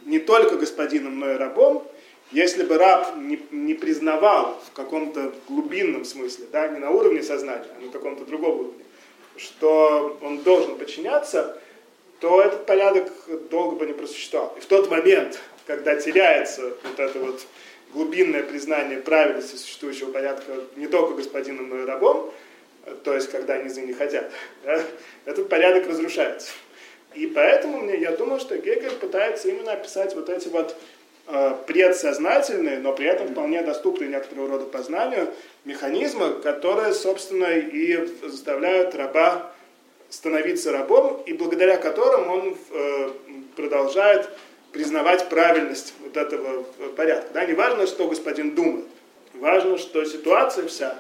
не 0.05 0.19
только 0.19 0.57
господином, 0.57 1.19
но 1.19 1.33
и 1.33 1.37
рабом, 1.37 1.87
если 2.33 2.65
бы 2.65 2.77
раб 2.77 3.17
не, 3.17 3.41
не 3.53 3.75
признавал 3.75 4.61
в 4.67 4.73
каком-то 4.73 5.33
глубинном 5.49 6.05
смысле, 6.05 6.47
да, 6.51 6.69
не 6.69 6.79
на 6.79 6.91
уровне 6.91 7.23
сознания, 7.23 7.69
а 7.77 7.85
на 7.85 7.91
каком-то 7.91 8.25
другом 8.25 8.61
уровне, 8.61 8.85
что 9.39 10.19
он 10.23 10.43
должен 10.43 10.77
подчиняться, 10.77 11.59
то 12.21 12.41
этот 12.41 12.67
порядок 12.67 13.13
долго 13.51 13.77
бы 13.77 13.87
не 13.87 13.93
просуществовал. 13.93 14.55
И 14.57 14.61
в 14.61 14.67
тот 14.67 14.91
момент, 14.91 15.39
когда 15.67 15.97
теряется 15.97 16.73
вот 16.83 16.99
это 16.99 17.19
вот 17.19 17.47
глубинное 17.93 18.43
признание 18.43 18.99
правильности 18.99 19.57
существующего 19.57 20.11
порядка 20.11 20.53
не 20.77 20.87
только 20.87 21.15
господином, 21.15 21.69
но 21.69 21.83
и 21.83 21.85
рабом, 21.85 22.33
то 23.05 23.15
есть 23.15 23.31
когда 23.31 23.59
низы 23.59 23.83
не 23.83 23.93
хотят, 23.93 24.31
да, 24.65 24.83
этот 25.25 25.49
порядок 25.49 25.89
разрушается. 25.89 26.53
И 27.15 27.27
поэтому 27.27 27.81
мне, 27.81 27.99
я 27.99 28.13
думаю, 28.13 28.39
что 28.39 28.59
Гегель 28.59 28.93
пытается 28.93 29.49
именно 29.49 29.73
описать 29.73 30.15
вот 30.15 30.29
эти 30.29 30.49
вот 30.49 30.77
предсознательные, 31.67 32.79
но 32.79 32.93
при 32.93 33.07
этом 33.07 33.29
вполне 33.29 33.63
доступные 33.63 34.09
некоторого 34.11 34.49
рода 34.49 34.65
познанию 34.65 35.29
механизмы, 35.65 36.35
которые, 36.35 36.95
собственно, 36.95 37.47
и 37.47 38.07
заставляют 38.23 38.95
раба 38.95 39.51
становиться 40.09 40.73
рабом, 40.73 41.23
и 41.27 41.33
благодаря 41.33 41.77
которым 41.77 42.31
он 42.31 42.57
э, 42.71 43.11
продолжает 43.57 44.31
признавать 44.73 45.29
правильность 45.29 45.95
вот 46.01 46.17
этого 46.17 46.63
порядка. 46.97 47.31
Да? 47.35 47.45
Не 47.45 47.55
важно, 47.55 47.87
что 47.87 48.07
господин 48.07 48.55
думает, 48.55 48.85
важно, 49.35 49.79
что 49.79 50.05
ситуация 50.05 50.67
вся, 50.69 50.99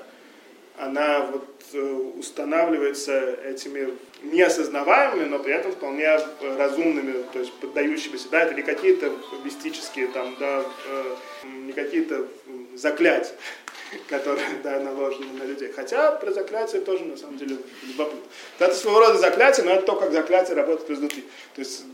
она 0.78 1.23
вот 1.23 1.48
э, 1.73 1.81
устанавливается 2.19 3.39
этими 3.44 3.94
неосознаваемыми, 4.23 5.24
но 5.24 5.39
при 5.39 5.55
этом 5.55 5.73
вполне 5.73 6.19
разумными, 6.57 7.23
то 7.32 7.39
есть 7.39 7.53
поддающимися, 7.55 8.28
да, 8.31 8.43
это 8.43 8.55
не 8.55 8.62
какие-то 8.62 9.12
мистические 9.44 10.09
там, 10.09 10.36
да, 10.39 10.65
э, 10.89 11.15
не 11.44 11.73
какие-то 11.73 12.27
заклятия, 12.74 13.35
которые, 14.09 14.47
да, 14.62 14.81
наложены 14.81 15.32
на 15.39 15.44
людей. 15.44 15.73
Хотя 15.74 16.12
про 16.12 16.32
заклятие 16.32 16.82
тоже, 16.82 17.05
на 17.05 17.16
самом 17.16 17.39
деле, 17.39 17.57
любопытно. 17.86 18.20
Это 18.59 18.74
своего 18.74 19.01
рода 19.01 19.19
заклятие, 19.19 19.65
но 19.65 19.73
это 19.73 19.86
то, 19.86 19.97
как 19.97 20.12
заклятие 20.12 20.57
работает 20.57 20.90
изнутри. 20.90 21.24
То 21.55 21.61
есть 21.61 21.85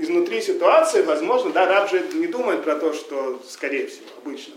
изнутри 0.00 0.40
ситуации, 0.40 1.02
возможно, 1.02 1.50
да, 1.50 1.66
раб 1.66 1.90
же 1.90 2.00
не 2.14 2.26
думает 2.26 2.64
про 2.64 2.76
то, 2.76 2.92
что, 2.92 3.42
скорее 3.48 3.86
всего, 3.86 4.06
обычно. 4.22 4.54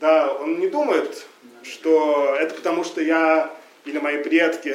Да, 0.00 0.32
он 0.32 0.58
не 0.58 0.68
думает, 0.68 1.26
что 1.62 2.34
это 2.40 2.54
потому, 2.54 2.84
что 2.84 3.02
я 3.02 3.54
или 3.84 3.98
мои 3.98 4.22
предки 4.22 4.74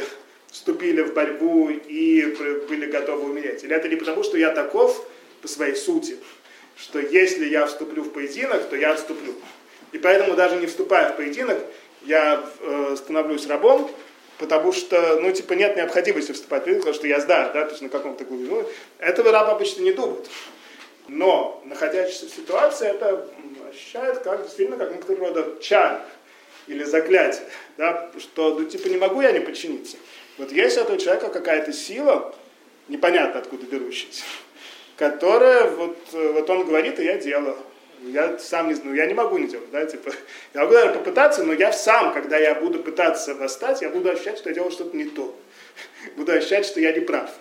вступили 0.51 1.01
в 1.01 1.13
борьбу 1.13 1.69
и 1.69 2.25
были 2.69 2.85
готовы 2.85 3.31
умереть. 3.31 3.63
Или 3.63 3.75
это 3.75 3.89
не 3.89 3.95
потому, 3.95 4.23
что 4.23 4.37
я 4.37 4.51
таков 4.51 5.03
по 5.41 5.47
своей 5.47 5.75
сути, 5.75 6.17
что 6.77 6.99
если 6.99 7.45
я 7.45 7.65
вступлю 7.65 8.03
в 8.03 8.11
поединок, 8.11 8.69
то 8.69 8.75
я 8.75 8.91
отступлю. 8.91 9.33
И 9.91 9.97
поэтому 9.97 10.35
даже 10.35 10.57
не 10.57 10.67
вступая 10.67 11.11
в 11.11 11.17
поединок, 11.17 11.57
я 12.03 12.47
э, 12.59 12.95
становлюсь 12.95 13.47
рабом, 13.47 13.89
потому 14.37 14.73
что, 14.73 15.19
ну, 15.21 15.31
типа, 15.31 15.53
нет 15.53 15.75
необходимости 15.75 16.33
вступать 16.33 16.61
в 16.61 16.65
поединок, 16.65 16.85
потому 16.85 16.95
что 16.95 17.07
я 17.07 17.19
сдар, 17.19 17.51
да, 17.51 17.65
то 17.65 17.71
есть 17.71 17.81
на 17.81 17.89
каком-то 17.89 18.25
глубине. 18.25 18.49
Ну, 18.49 18.69
этого 18.99 19.31
раб 19.31 19.49
обычно 19.49 19.81
не 19.81 19.93
думает. 19.93 20.29
Но, 21.07 21.63
находясь 21.65 22.21
в 22.21 22.29
ситуации, 22.29 22.89
это 22.89 23.27
ощущает 23.75 24.19
как, 24.19 24.43
действительно 24.43 24.77
как 24.77 24.91
некоторого 24.91 25.27
рода 25.27 25.61
чар 25.61 26.01
или 26.67 26.83
заклятие, 26.83 27.47
да, 27.77 28.09
что, 28.17 28.57
ну, 28.57 28.65
типа, 28.65 28.87
не 28.87 28.97
могу 28.97 29.21
я 29.21 29.31
не 29.31 29.39
подчиниться. 29.39 29.97
Вот 30.37 30.51
есть 30.51 30.77
у 30.77 30.81
этого 30.81 30.97
человека 30.97 31.29
какая-то 31.29 31.71
сила, 31.73 32.33
непонятно 32.87 33.39
откуда 33.39 33.65
берущаяся, 33.65 34.23
которая, 34.97 35.69
вот, 35.69 35.97
вот 36.11 36.49
он 36.49 36.65
говорит, 36.65 36.99
и 36.99 37.03
я 37.03 37.17
делаю 37.17 37.57
я 38.01 38.37
сам 38.37 38.67
не 38.67 38.73
знаю, 38.73 38.95
я 38.95 39.05
не 39.05 39.13
могу 39.13 39.37
не 39.37 39.47
делать, 39.47 39.71
да, 39.71 39.85
типа, 39.85 40.11
я 40.53 40.61
могу, 40.61 40.73
наверное, 40.73 40.97
попытаться, 40.97 41.43
но 41.43 41.53
я 41.53 41.71
сам, 41.71 42.13
когда 42.13 42.37
я 42.37 42.55
буду 42.55 42.79
пытаться 42.79 43.33
восстать, 43.35 43.81
я 43.81 43.89
буду 43.89 44.09
ощущать, 44.09 44.37
что 44.37 44.49
я 44.49 44.55
делаю 44.55 44.71
что-то 44.71 44.95
не 44.95 45.05
то. 45.05 45.35
Буду 46.15 46.31
ощущать, 46.33 46.65
что 46.65 46.79
я 46.79 46.91
не 46.91 46.99
прав. 46.99 47.31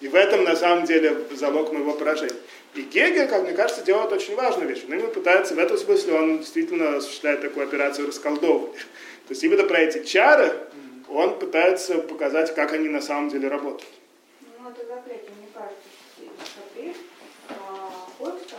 И 0.00 0.08
в 0.08 0.14
этом, 0.14 0.44
на 0.44 0.56
самом 0.56 0.84
деле, 0.84 1.16
залог 1.32 1.72
моего 1.72 1.92
поражения. 1.92 2.34
И 2.74 2.82
Гегель, 2.82 3.28
как 3.28 3.42
мне 3.42 3.52
кажется, 3.52 3.82
делает 3.82 4.12
очень 4.12 4.34
важную 4.34 4.68
вещь. 4.68 4.84
Он 4.88 4.94
именно 4.94 5.08
пытается, 5.08 5.54
в 5.54 5.58
этом 5.58 5.76
смысле, 5.76 6.14
он 6.14 6.38
действительно 6.38 6.96
осуществляет 6.96 7.42
такую 7.42 7.66
операцию 7.66 8.06
расколдовывания. 8.06 8.78
То 9.28 9.30
есть 9.30 9.44
именно 9.44 9.64
про 9.64 9.80
эти 9.80 10.02
чары 10.04 10.52
он 11.08 11.38
пытается 11.38 11.98
показать, 11.98 12.54
как 12.54 12.72
они 12.72 12.88
на 12.88 13.02
самом 13.02 13.28
деле 13.28 13.48
работают. 13.48 13.92
Ну, 14.40 14.70
это 14.70 14.86
заклятие, 14.86 15.30
мне 15.38 15.48
кажется, 15.52 15.76
смотри, 16.54 16.94
а, 17.50 17.90
хочется 18.18 18.56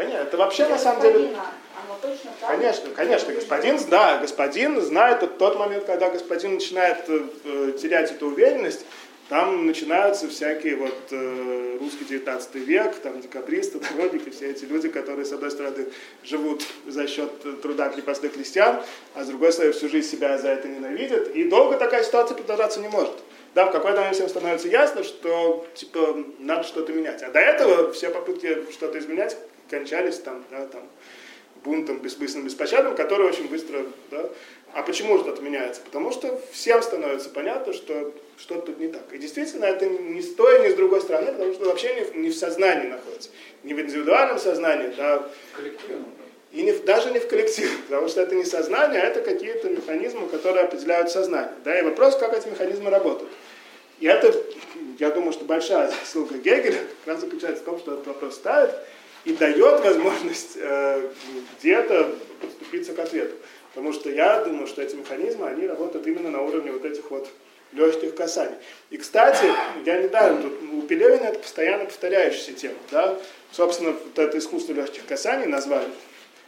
Конечно, 0.00 0.22
это 0.22 0.36
вообще 0.38 0.66
на 0.66 0.78
самом 0.78 1.02
деле... 1.02 1.28
Конечно, 2.46 2.90
конечно, 2.96 3.34
господин, 3.34 3.78
да, 3.90 4.16
господин 4.16 4.80
знает 4.80 5.20
тот, 5.20 5.36
тот 5.36 5.58
момент, 5.58 5.84
когда 5.84 6.08
господин 6.08 6.54
начинает 6.54 7.04
э, 7.08 7.72
терять 7.78 8.10
эту 8.10 8.28
уверенность, 8.28 8.86
там 9.30 9.64
начинаются 9.64 10.28
всякие 10.28 10.74
вот 10.74 10.92
э, 11.12 11.76
русский 11.78 12.04
19 12.04 12.54
век, 12.56 12.96
там 12.96 13.20
декабристы, 13.20 13.78
народники, 13.78 14.28
все 14.30 14.50
эти 14.50 14.64
люди, 14.64 14.88
которые, 14.88 15.24
с 15.24 15.32
одной 15.32 15.52
стороны, 15.52 15.86
живут 16.24 16.66
за 16.88 17.06
счет 17.06 17.30
труда 17.62 17.90
крепостных 17.90 18.32
крестьян, 18.32 18.82
а 19.14 19.22
с 19.22 19.28
другой 19.28 19.52
стороны, 19.52 19.72
всю 19.72 19.88
жизнь 19.88 20.10
себя 20.10 20.36
за 20.36 20.48
это 20.48 20.66
ненавидят. 20.66 21.28
И 21.28 21.44
долго 21.44 21.76
такая 21.76 22.02
ситуация 22.02 22.36
продолжаться 22.36 22.80
не 22.80 22.88
может. 22.88 23.14
Да, 23.54 23.66
в 23.66 23.70
какой-то 23.70 23.98
момент 23.98 24.16
всем 24.16 24.28
становится 24.28 24.66
ясно, 24.66 25.04
что 25.04 25.64
типа 25.74 26.24
надо 26.40 26.64
что-то 26.64 26.92
менять. 26.92 27.22
А 27.22 27.30
до 27.30 27.38
этого 27.38 27.92
все 27.92 28.10
попытки 28.10 28.66
что-то 28.72 28.98
изменять 28.98 29.36
кончались 29.70 30.18
там, 30.18 30.44
да, 30.50 30.66
там, 30.66 30.82
бунтом 31.62 31.98
беспысным, 31.98 32.44
беспощадным, 32.44 32.96
который 32.96 33.26
очень 33.26 33.48
быстро... 33.48 33.84
Да? 34.10 34.28
А 34.72 34.82
почему 34.82 35.18
что-то 35.18 35.42
меняется? 35.42 35.80
Потому 35.84 36.12
что 36.12 36.40
всем 36.52 36.82
становится 36.82 37.28
понятно, 37.30 37.72
что 37.72 38.12
что-то 38.36 38.66
тут 38.66 38.78
не 38.78 38.88
так. 38.88 39.02
И 39.12 39.18
действительно, 39.18 39.64
это 39.64 39.86
не 39.86 40.22
с 40.22 40.34
той, 40.34 40.66
ни 40.66 40.72
с 40.72 40.74
другой 40.74 41.00
стороны, 41.00 41.32
потому 41.32 41.52
что 41.54 41.64
вообще 41.66 41.94
не 41.94 42.20
не 42.20 42.30
в 42.30 42.36
сознании 42.36 42.88
находится. 42.88 43.30
Не 43.64 43.74
в 43.74 43.80
индивидуальном 43.80 44.38
сознании, 44.38 44.92
да, 44.96 45.28
Коллективно. 45.54 46.04
и 46.52 46.62
не 46.62 46.72
даже 46.72 47.10
не 47.10 47.18
в 47.18 47.28
коллективе, 47.28 47.70
потому 47.88 48.08
что 48.08 48.22
это 48.22 48.34
не 48.34 48.44
сознание, 48.44 49.02
а 49.02 49.06
это 49.06 49.22
какие-то 49.22 49.68
механизмы, 49.68 50.28
которые 50.28 50.64
определяют 50.64 51.10
сознание. 51.10 51.52
Да, 51.64 51.78
и 51.78 51.82
вопрос, 51.82 52.16
как 52.16 52.32
эти 52.32 52.48
механизмы 52.48 52.90
работают. 52.90 53.30
И 53.98 54.06
это, 54.06 54.34
я 54.98 55.10
думаю, 55.10 55.32
что 55.32 55.44
большая 55.44 55.92
ссылка 56.04 56.34
Гегеля 56.34 56.78
как 57.04 57.14
раз 57.14 57.20
заключается 57.20 57.62
в 57.62 57.66
том, 57.66 57.78
что 57.78 57.94
этот 57.94 58.06
вопрос 58.06 58.36
ставит 58.36 58.74
и 59.24 59.34
дает 59.34 59.80
возможность 59.84 60.56
э, 60.56 61.10
где-то 61.58 62.14
подступиться 62.40 62.94
к 62.94 62.98
ответу. 63.00 63.36
Потому 63.74 63.92
что 63.92 64.10
я 64.10 64.42
думаю, 64.44 64.66
что 64.66 64.82
эти 64.82 64.94
механизмы, 64.94 65.46
они 65.46 65.66
работают 65.66 66.06
именно 66.06 66.30
на 66.30 66.42
уровне 66.42 66.72
вот 66.72 66.84
этих 66.84 67.10
вот 67.10 67.28
легких 67.72 68.14
касаний. 68.14 68.56
И, 68.90 68.96
кстати, 68.96 69.46
я 69.84 70.02
недавно 70.02 70.42
тут, 70.42 70.54
у 70.72 70.82
Пелевина 70.82 71.28
это 71.28 71.38
постоянно 71.38 71.84
повторяющаяся 71.84 72.52
тема. 72.52 72.74
Да? 72.90 73.18
Собственно, 73.52 73.92
вот 73.92 74.18
это 74.18 74.38
искусство 74.38 74.72
легких 74.72 75.06
касаний 75.06 75.46
назвали. 75.46 75.88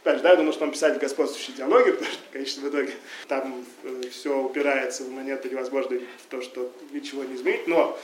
Опять 0.01 0.17
же, 0.17 0.23
да, 0.23 0.31
я 0.31 0.35
думаю, 0.35 0.51
что 0.51 0.65
он 0.65 0.71
писатель 0.71 0.99
господствующей 0.99 1.53
идеологии, 1.53 1.91
потому 1.93 2.11
что, 2.11 2.21
конечно, 2.31 2.61
в 2.63 2.69
итоге 2.69 2.91
там 3.29 3.65
все 4.11 4.37
упирается 4.37 5.03
в 5.03 5.11
момент 5.11 5.45
невозможно 5.45 5.97
в 5.97 6.29
то, 6.29 6.41
что 6.41 6.69
ничего 6.91 7.23
не 7.23 7.35
изменить. 7.35 7.67
Но 7.67 7.97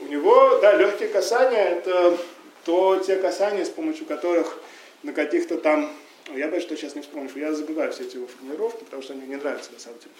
у 0.00 0.06
него, 0.06 0.58
да, 0.62 0.74
легкие 0.74 1.10
касания 1.10 1.62
это 1.62 2.16
то 2.64 2.96
те 3.04 3.16
касания, 3.16 3.64
с 3.64 3.68
помощью 3.68 4.06
которых 4.06 4.58
на 5.02 5.12
каких-то 5.12 5.58
там 5.58 5.92
я 6.34 6.48
боюсь, 6.48 6.62
что 6.62 6.76
сейчас 6.76 6.94
не 6.94 7.02
вспомню, 7.02 7.30
я 7.36 7.52
забываю 7.52 7.92
все 7.92 8.04
эти 8.04 8.16
его 8.16 8.26
формулировки, 8.26 8.84
потому 8.84 9.02
что 9.02 9.12
они 9.12 9.22
мне 9.22 9.36
не 9.36 9.42
нравятся 9.42 9.72
на 9.72 9.78
самом 9.78 9.98
деле. 9.98 10.12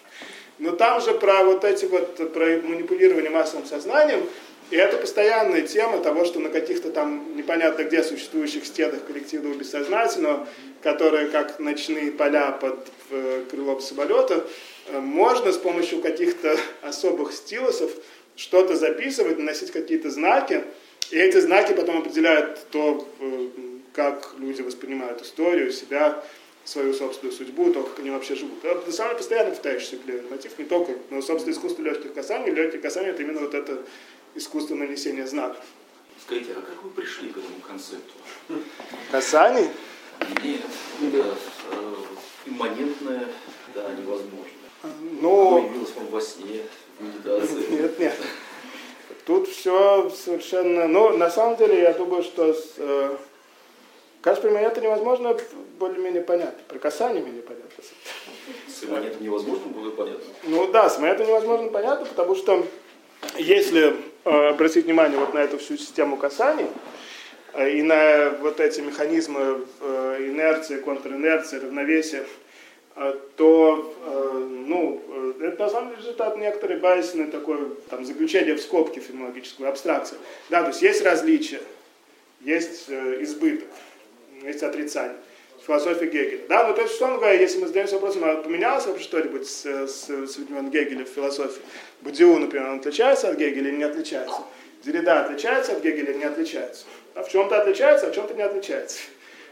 Но 0.59 0.73
там 0.73 1.01
же 1.01 1.15
про 1.15 1.45
вот 1.45 1.65
эти 1.65 1.85
вот, 1.87 2.33
про 2.33 2.47
манипулирование 2.63 3.31
массовым 3.31 3.67
сознанием, 3.67 4.29
и 4.71 4.77
это 4.77 4.97
постоянная 4.97 5.63
тема 5.63 5.99
того, 5.99 6.25
что 6.25 6.41
на 6.41 6.49
каких-то 6.49 6.91
там 6.91 7.37
непонятно 7.37 7.85
где 7.85 8.03
существующих 8.03 8.65
стенах 8.65 9.05
коллективного 9.07 9.55
бессознательного, 9.55 10.49
которые 10.83 11.27
как 11.29 11.59
ночные 11.59 12.11
поля 12.11 12.53
под 12.53 12.89
крылом 13.51 13.81
самолета, 13.81 14.47
э, 14.89 14.99
можно 14.99 15.53
с 15.53 15.59
помощью 15.59 16.01
каких-то 16.01 16.57
особых 16.81 17.33
стилусов 17.33 17.91
что-то 18.35 18.75
записывать, 18.77 19.39
наносить 19.39 19.71
какие-то 19.71 20.11
знаки, 20.11 20.65
и 21.11 21.19
эти 21.19 21.39
знаки 21.41 21.75
потом 21.75 21.99
определяют 21.99 22.59
то, 22.71 23.07
э, 23.21 23.49
как 23.93 24.35
люди 24.39 24.63
воспринимают 24.63 25.23
историю, 25.23 25.73
себя, 25.73 26.23
свою 26.65 26.95
собственную 26.95 27.37
судьбу, 27.37 27.73
то, 27.73 27.83
как 27.83 27.99
они 27.99 28.11
вообще 28.11 28.35
живут. 28.35 28.65
Это 28.65 28.93
самый 28.93 29.17
постоянно 29.17 29.51
повторяющийся 29.51 29.97
клевый 29.97 30.31
мотив, 30.31 30.59
не 30.59 30.65
только, 30.65 30.95
но, 31.11 31.21
собственно, 31.21 31.53
искусство 31.53 31.83
легких 31.83 32.15
касаний. 32.15 32.53
Легкие 32.53 32.81
касания– 32.81 33.11
это 33.11 33.23
именно 33.23 33.41
вот 33.41 33.55
это 33.55 33.83
искусство 34.35 34.75
нанесения 34.75 35.27
знаков. 35.27 35.65
Скажите, 36.25 36.53
а 36.53 36.61
как 36.61 36.83
вы 36.83 36.91
пришли 36.91 37.31
к 37.31 37.37
этому 37.37 37.61
концепту? 37.67 38.13
Касаний? 39.11 39.69
Нет, 40.45 40.61
это 41.03 41.37
э, 41.73 41.95
имманентное, 42.47 43.27
да, 43.75 43.91
невозможно. 43.95 44.47
Ну, 45.21 45.63
Появилось 45.63 45.95
вам 45.97 46.07
во 46.07 46.21
сне, 46.21 46.63
в 46.99 47.05
медитации. 47.05 47.71
нет, 47.71 47.99
нет. 47.99 48.15
Тут 49.27 49.49
все 49.49 50.11
совершенно... 50.11 50.87
Ну, 50.87 51.17
на 51.17 51.31
самом 51.31 51.57
деле, 51.57 51.81
я 51.81 51.93
думаю, 51.93 52.23
что 52.23 52.55
с, 52.55 52.75
э, 52.77 53.17
кажется, 54.23 54.49
меня 54.49 54.63
это 54.63 54.81
невозможно 54.81 55.37
более-менее 55.79 56.23
понятно. 56.23 56.63
Про 56.69 56.79
касание 56.79 57.23
менее 57.23 57.43
понятно. 57.43 57.69
С 58.69 58.85
имманентом 58.85 59.23
невозможно 59.23 59.67
было 59.67 59.91
понятно. 59.91 60.25
Ну 60.45 60.71
да, 60.73 60.89
с 60.89 60.99
это 60.99 61.25
невозможно 61.25 61.69
понятно, 61.69 62.07
потому 62.07 62.35
что 62.35 62.67
если 63.37 63.95
э, 64.25 64.49
обратить 64.49 64.87
внимание 64.87 65.19
вот 65.19 65.35
на 65.35 65.39
эту 65.39 65.59
всю 65.59 65.77
систему 65.77 66.17
касаний 66.17 66.67
э, 67.55 67.71
и 67.73 67.83
на 67.83 68.31
вот 68.41 68.61
эти 68.61 68.81
механизмы 68.81 69.67
э, 69.81 70.17
инерции, 70.21 70.79
контринерции, 70.81 71.59
равновесия, 71.59 72.25
э, 72.97 73.15
то 73.37 73.95
э, 74.05 74.47
ну, 74.67 75.03
э, 75.41 75.47
это 75.47 75.65
на 75.65 75.71
самом 75.71 75.91
деле 75.91 76.03
результат 76.03 76.37
некоторой 76.37 76.79
базисной 76.79 77.27
такой 77.27 77.59
там, 77.91 78.05
заключения 78.05 78.55
в 78.55 78.61
скобки 78.61 78.99
феноменологическую 78.99 79.69
абстракцию. 79.69 80.19
Да, 80.51 80.63
то 80.63 80.69
есть 80.69 80.83
есть 80.83 81.03
различия, 81.03 81.61
есть 82.41 82.91
избыток, 82.91 83.69
есть 84.49 84.63
отрицание 84.63 85.17
философии 85.67 86.07
Гегеля. 86.07 86.47
Да, 86.49 86.67
ну 86.69 86.75
то 86.75 86.83
есть, 86.83 86.95
условно 86.95 87.19
говоря, 87.19 87.35
если 87.35 87.61
мы 87.61 87.67
задаемся 87.67 87.95
вопросом, 87.95 88.25
а 88.25 88.37
поменялось 88.37 88.87
вообще 88.87 89.05
что-нибудь 89.05 89.47
с, 89.49 89.65
с, 89.65 90.09
с 90.09 90.37
времен 90.37 90.71
Гегеля 90.71 91.05
в 91.05 91.09
философии? 91.09 91.63
Будиу, 92.01 92.39
например, 92.39 92.69
он 92.69 92.79
отличается 92.79 93.29
от 93.29 93.37
Гегеля 93.37 93.69
или 93.69 93.77
не 93.77 93.85
отличается? 93.85 94.43
Деррида 94.85 95.25
отличается 95.25 95.73
от 95.73 95.83
Гегеля 95.83 96.11
или 96.11 96.19
не 96.19 96.25
отличается? 96.25 96.85
А 97.15 97.23
в 97.23 97.29
чем-то 97.29 97.61
отличается, 97.61 98.07
а 98.07 98.11
в 98.11 98.15
чем-то 98.15 98.35
не 98.35 98.43
отличается. 98.43 98.99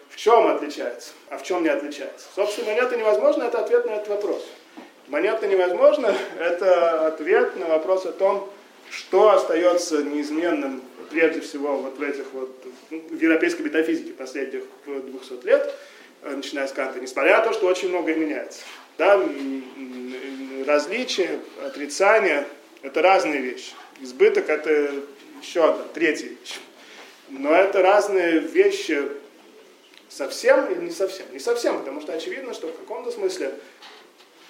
В 0.08 0.16
чем 0.16 0.48
отличается, 0.48 1.12
а 1.28 1.38
в 1.38 1.44
чем 1.44 1.62
не 1.62 1.68
отличается? 1.68 2.26
Собственно, 2.34 2.72
монета 2.72 2.96
невозможно, 2.96 3.44
это 3.44 3.60
ответ 3.60 3.86
на 3.86 3.92
этот 3.92 4.08
вопрос. 4.08 4.44
Монета 5.06 5.46
невозможно, 5.46 6.14
это 6.38 7.06
ответ 7.06 7.56
на 7.56 7.66
вопрос 7.66 8.06
о 8.06 8.12
том, 8.12 8.50
что 8.90 9.30
остается 9.30 10.02
неизменным 10.02 10.82
прежде 11.10 11.40
всего 11.40 11.76
вот 11.76 11.98
в 11.98 12.02
этих 12.02 12.24
вот 12.32 12.50
ну, 12.90 13.00
в 13.10 13.20
европейской 13.20 13.62
метафизике 13.62 14.12
последних 14.12 14.62
200 14.86 15.46
лет, 15.46 15.74
э, 16.22 16.34
начиная 16.36 16.66
с 16.66 16.72
Канта, 16.72 17.00
несмотря 17.00 17.38
на 17.38 17.44
то, 17.44 17.52
что 17.52 17.66
очень 17.66 17.88
многое 17.88 18.14
меняется. 18.14 18.60
Да, 18.98 19.20
различия, 20.66 21.40
отрицания– 21.64 22.46
это 22.82 23.02
разные 23.02 23.40
вещи. 23.40 23.72
Избыток– 24.00 24.48
это 24.48 24.92
еще 25.40 25.64
одна, 25.64 25.84
третья 25.94 26.28
вещь. 26.28 26.58
Но 27.30 27.54
это 27.54 27.82
разные 27.82 28.40
вещи 28.40 29.02
совсем 30.08 30.70
или 30.70 30.80
не 30.80 30.90
совсем? 30.90 31.26
Не 31.32 31.38
совсем, 31.38 31.78
потому 31.78 32.00
что 32.00 32.12
очевидно, 32.12 32.52
что 32.54 32.68
в 32.68 32.76
каком-то 32.76 33.10
смысле 33.10 33.54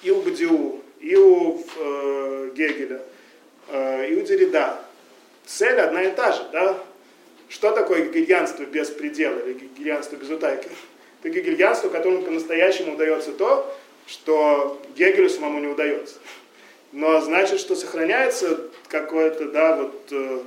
и 0.02 0.10
у 0.10 0.22
Бадиу, 0.22 0.82
и 0.98 1.14
у 1.14 1.64
э, 1.78 2.50
Гегеля, 2.54 2.96
э, 2.96 3.00
и 3.72 4.14
у 4.14 4.22
Деррида 4.22 4.78
цель 5.47 5.78
одна 5.80 6.02
и 6.02 6.10
та 6.10 6.32
же, 6.32 6.42
да? 6.52 6.78
Что 7.48 7.72
такое 7.72 8.06
гегельянство 8.06 8.62
без 8.64 8.88
предела 8.90 9.38
или 9.40 9.55
гегельянство 9.55 10.16
без 10.16 10.30
утайки? 10.30 10.68
Это 11.20 11.30
гегельянство, 11.30 11.88
которому 11.88 12.22
по-настоящему 12.22 12.94
удается 12.94 13.32
то, 13.32 13.76
что 14.06 14.80
Гегелю 14.97 15.28
самому 15.28 15.60
не 15.60 15.66
удается. 15.66 16.16
Но 16.92 17.20
значит, 17.20 17.60
что 17.60 17.76
сохраняется 17.76 18.68
какое-то, 18.88 19.47
да, 19.47 19.76
вот 19.76 20.09
э, 20.10 20.40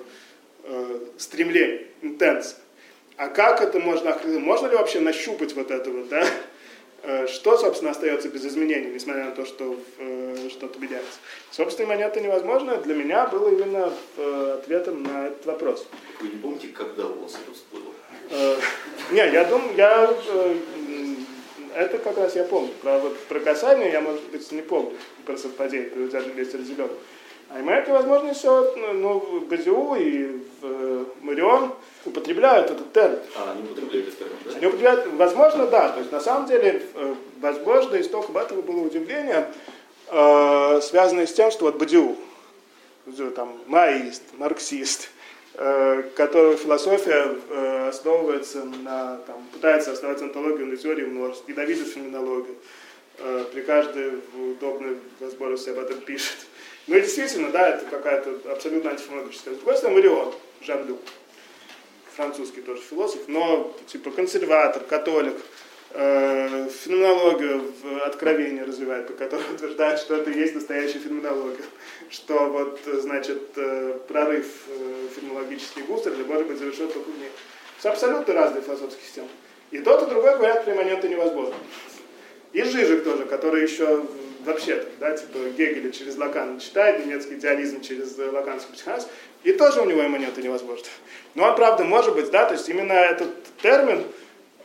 э, 0.63 0.99
стремление, 1.17 1.87
интенция. 2.01 2.59
А 3.15 3.27
как 3.27 3.61
это 3.61 3.79
можно? 3.79 4.17
Можно 4.25 4.67
ли 4.67 4.75
вообще 4.75 4.99
нащупать 4.99 5.53
вот 5.53 5.71
это 5.71 5.89
вот, 5.89 6.09
да? 6.09 6.25
Э, 7.03 7.27
Что, 7.27 7.57
собственно, 7.57 7.91
остается 7.91 8.29
без 8.29 8.45
изменений, 8.45 8.89
несмотря 8.93 9.25
на 9.25 9.31
то, 9.31 9.45
что 9.45 9.77
э, 9.99 10.47
что-то 10.49 10.79
меняется? 10.79 11.19
Собственно, 11.51 11.89
монета 11.89 12.21
невозможно 12.21 12.77
для 12.77 12.95
меня 12.95 13.27
было 13.27 13.49
именно 13.49 13.91
э, 14.17 14.59
ответом 14.59 15.03
на 15.03 15.27
этот 15.27 15.45
вопрос. 15.45 15.85
Вы 16.21 16.29
не 16.29 16.37
помните, 16.37 16.67
когда 16.69 17.05
у 17.05 17.21
вас 17.21 17.35
это 17.35 17.53
всплыло? 17.53 17.91
Э, 18.29 18.55
не, 19.11 19.17
я 19.17 19.43
думаю, 19.43 19.75
я 19.75 20.13
э, 20.29 20.55
это 21.75 21.97
как 21.97 22.17
раз 22.17 22.37
я 22.37 22.45
помню. 22.45 22.71
Про, 22.81 22.99
вот, 22.99 23.17
про 23.25 23.39
касание 23.41 23.91
я, 23.91 23.99
может 23.99 24.23
быть, 24.29 24.49
не 24.53 24.61
помню 24.61 24.93
про 25.25 25.35
совпадение, 25.35 25.89
про 25.89 26.07
даже 26.07 26.29
вместе 26.29 26.57
разделенным. 26.57 26.97
А 27.53 27.57
Аймеки, 27.57 27.91
возможно, 27.91 28.33
все, 28.33 28.73
ну, 28.75 28.93
ну, 28.93 29.19
в 29.19 29.45
Базиу 29.45 29.93
и 29.93 30.41
э, 30.63 31.05
Марион 31.21 31.71
употребляют 32.03 32.71
этот 32.71 32.91
термин. 32.93 33.19
А, 33.35 33.51
они 33.51 33.61
употребляют 33.61 34.07
этот 34.07 34.17
термин, 34.17 34.37
да? 34.45 34.51
Они 34.55 34.65
употребляют, 34.65 35.07
возможно, 35.13 35.67
да. 35.67 35.89
То 35.89 35.99
есть, 35.99 36.11
на 36.11 36.19
самом 36.19 36.47
деле, 36.47 36.81
э, 36.95 37.15
возможно, 37.39 38.01
истоком 38.01 38.37
этого 38.37 38.63
было 38.63 38.79
удивление, 38.81 39.51
э, 40.09 40.81
связанное 40.81 41.27
с 41.27 41.33
тем, 41.33 41.51
что 41.51 41.65
вот 41.65 41.77
Бадиу, 41.77 42.17
там, 43.35 43.55
маист, 43.67 44.23
марксист, 44.39 45.09
э, 45.53 46.03
которого 46.15 46.55
философия 46.55 47.35
э, 47.49 47.89
основывается 47.89 48.63
на, 48.63 49.17
там, 49.27 49.45
пытается 49.53 49.91
основать 49.91 50.19
антологию 50.23 50.65
на 50.65 50.75
теории 50.75 51.05
множеств, 51.05 51.47
ненавидит 51.47 51.87
феноменологию, 51.87 52.55
э, 53.19 53.45
при 53.53 53.61
каждой 53.61 54.13
удобной 54.33 54.97
возможности 55.19 55.69
об 55.69 55.77
этом 55.77 56.01
пишет. 56.01 56.37
Ну 56.87 56.97
и 56.97 57.01
действительно, 57.01 57.49
да, 57.49 57.69
это 57.69 57.85
какая-то 57.85 58.51
абсолютно 58.51 58.91
антифеноменологическая. 58.91 59.53
С 59.53 59.57
другой 59.57 59.77
стороны, 59.77 59.95
Марион, 59.97 60.33
Жан-Люк, 60.61 60.99
французский 62.15 62.61
тоже 62.61 62.81
философ, 62.81 63.21
но 63.27 63.73
типа 63.87 64.11
консерватор, 64.11 64.83
католик, 64.83 65.35
э, 65.91 66.67
феноменологию 66.83 67.73
в 67.81 68.03
откровении 68.05 68.61
развивает, 68.61 69.07
по 69.07 69.13
которой 69.13 69.43
утверждает, 69.53 69.99
что 69.99 70.15
это 70.15 70.29
и 70.29 70.37
есть 70.37 70.55
настоящая 70.55 70.99
феноменология. 70.99 71.65
Что 72.09 72.49
вот, 72.49 72.81
значит, 72.85 73.41
э, 73.55 73.99
прорыв 74.07 74.45
э, 74.67 75.07
феноменологический 75.15 75.83
Гусарль 75.83 76.23
может 76.25 76.47
быть 76.47 76.59
завершен 76.59 76.89
только 76.89 77.09
в 77.09 77.17
ней. 77.17 77.31
Это 77.79 77.91
абсолютно 77.91 78.33
разные 78.33 78.61
философские 78.61 79.05
системы. 79.05 79.29
И 79.71 79.79
тот, 79.79 80.03
и 80.03 80.09
другой 80.09 80.35
говорят, 80.37 80.65
про 80.65 80.73
имманенты 80.73 81.07
невозможно. 81.07 81.55
И 82.51 82.61
Жижик 82.61 83.03
тоже, 83.03 83.25
который 83.25 83.63
еще 83.63 84.05
вообще, 84.45 84.85
да, 84.99 85.15
типа 85.15 85.37
Гегеля 85.57 85.91
через 85.91 86.17
Лакана 86.17 86.59
читает, 86.59 87.05
немецкий 87.05 87.35
идеализм 87.35 87.81
через 87.81 88.17
лаканский 88.17 88.73
психоанализ, 88.73 89.07
и 89.43 89.53
тоже 89.53 89.81
у 89.81 89.85
него 89.85 90.05
имманенты 90.05 90.41
невозможно. 90.41 90.85
Но 91.35 91.45
он, 91.45 91.55
правда, 91.55 91.83
может 91.83 92.15
быть, 92.15 92.29
да, 92.31 92.45
то 92.45 92.53
есть 92.53 92.67
именно 92.69 92.93
этот 92.93 93.29
термин, 93.61 94.03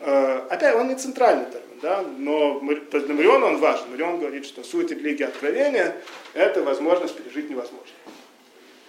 э, 0.01 0.41
опять, 0.51 0.75
он 0.77 0.89
не 0.89 0.95
центральный 0.95 1.47
термин, 1.47 1.79
да, 1.83 2.05
но 2.19 2.61
для 2.61 3.15
Мариона 3.15 3.47
он 3.47 3.59
важен. 3.59 3.91
Марион 3.91 4.19
говорит, 4.19 4.47
что 4.47 4.63
суть 4.63 4.91
религии 4.91 5.25
откровения– 5.25 5.97
это 6.35 6.63
возможность 6.63 7.17
пережить 7.17 7.51
невозможное. 7.51 7.95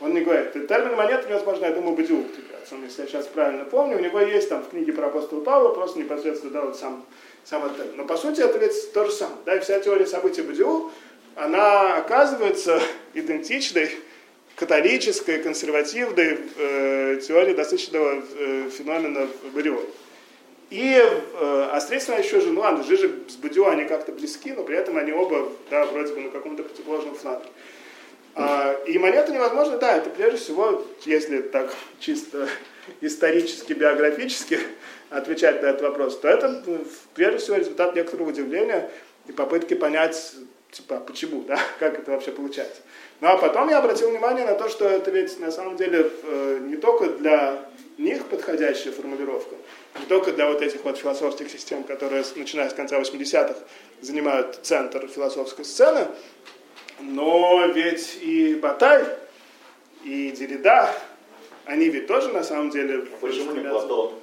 Он 0.02 0.14
не 0.14 0.22
говорит, 0.22 0.54
термин 0.68 0.96
монеты 0.96 1.28
невозможно, 1.28 1.66
я 1.66 1.72
думаю, 1.72 1.96
Бадиук, 1.96 2.28
если 2.84 3.02
я 3.02 3.08
сейчас 3.08 3.28
правильно 3.28 3.66
помню, 3.66 3.98
у 3.98 4.00
него 4.00 4.20
есть 4.20 4.48
там 4.50 4.64
в 4.64 4.70
книге 4.70 4.94
про 4.94 5.08
апостола 5.08 5.42
Павла 5.42 5.74
просто 5.74 6.00
непосредственно, 6.00 6.54
да, 6.54 6.62
вот 6.62 6.78
сам 6.78 7.06
сам 7.46 7.72
Но 7.96 8.06
по 8.06 8.18
сути 8.18 8.42
это 8.42 8.58
ведь 8.58 8.94
то 8.94 9.06
же 9.06 9.12
самое. 9.12 9.38
Да, 9.46 9.56
и 9.56 9.60
вся 9.60 9.80
теория 9.80 10.06
событий 10.06 10.42
БДУ, 10.42 10.92
она 11.36 11.96
оказывается 11.96 12.82
идентичной 13.14 13.92
католической, 14.56 15.42
консервативной 15.42 16.40
э, 16.58 17.20
теории 17.26 17.54
достаточного 17.54 18.22
э, 18.38 18.70
феномена 18.70 19.28
БДУ. 19.54 19.82
И 20.70 20.96
э, 20.96 21.70
Острицына 21.72 22.18
еще 22.18 22.42
же, 22.42 22.52
ну 22.52 22.62
ладно, 22.62 22.84
Жижик 22.84 23.12
с 23.28 23.36
Будио, 23.36 23.70
они 23.70 23.86
как-то 23.86 24.12
близки, 24.12 24.52
но 24.52 24.64
при 24.64 24.78
этом 24.78 24.98
они 24.98 25.12
оба, 25.12 25.50
да, 25.72 25.86
вроде 25.86 26.14
бы 26.14 26.22
на 26.22 26.30
каком-то 26.30 26.64
противоположном 26.64 27.16
фланге. 27.16 27.46
А, 28.36 28.74
и 28.86 28.98
монету 29.00 29.34
невозможно, 29.34 29.78
да, 29.78 29.98
это 29.98 30.12
прежде 30.12 30.38
всего, 30.38 30.86
если 31.06 31.42
так 31.42 31.74
чисто 32.00 32.48
исторически, 33.02 33.74
биографически 33.74 34.60
отвечать 35.10 35.62
на 35.62 35.68
этот 35.68 35.82
вопрос, 35.82 36.20
то 36.20 36.28
это 36.28 36.64
ну, 36.66 36.86
прежде 37.14 37.38
всего 37.40 37.58
результат 37.58 37.96
некоторого 37.96 38.30
удивления 38.30 38.90
и 39.28 39.32
попытки 39.32 39.74
понять, 39.74 40.36
типа, 40.72 40.98
почему, 40.98 41.44
да, 41.44 41.60
как 41.80 42.00
это 42.00 42.12
вообще 42.12 42.32
получается. 42.32 42.82
Ну 43.22 43.28
а 43.28 43.38
потом 43.38 43.70
я 43.70 43.80
обратил 43.80 44.10
внимание 44.10 44.46
на 44.46 44.56
то, 44.56 44.70
что 44.70 44.88
это 44.88 45.12
ведь 45.12 45.40
на 45.40 45.52
самом 45.52 45.76
деле 45.76 46.10
э, 46.24 46.60
не 46.62 46.78
только 46.78 47.08
для 47.10 47.66
них 47.98 48.26
подходящая 48.28 48.94
формулировка, 48.94 49.56
не 50.00 50.06
только 50.06 50.32
для 50.32 50.48
вот 50.48 50.62
этих 50.62 50.84
вот 50.86 50.98
философских 50.98 51.52
систем, 51.52 51.84
которые, 51.84 52.24
начиная 52.36 52.70
с 52.70 52.74
конца 52.74 52.98
80-х, 52.98 53.56
занимают 54.02 54.60
центр 54.64 55.08
философской 55.08 55.66
сцены, 55.66 56.08
но 57.02 57.66
ведь 57.68 58.20
и 58.22 58.56
Батай, 58.56 59.04
и 60.06 60.32
Деррида, 60.32 60.94
они 61.70 61.88
ведь 61.90 62.08
тоже 62.08 62.30
на 62.30 62.44
самом 62.44 62.72
деле... 62.72 63.06
Почему 63.22 63.52
не 63.52 63.62
Платон? 63.62 64.14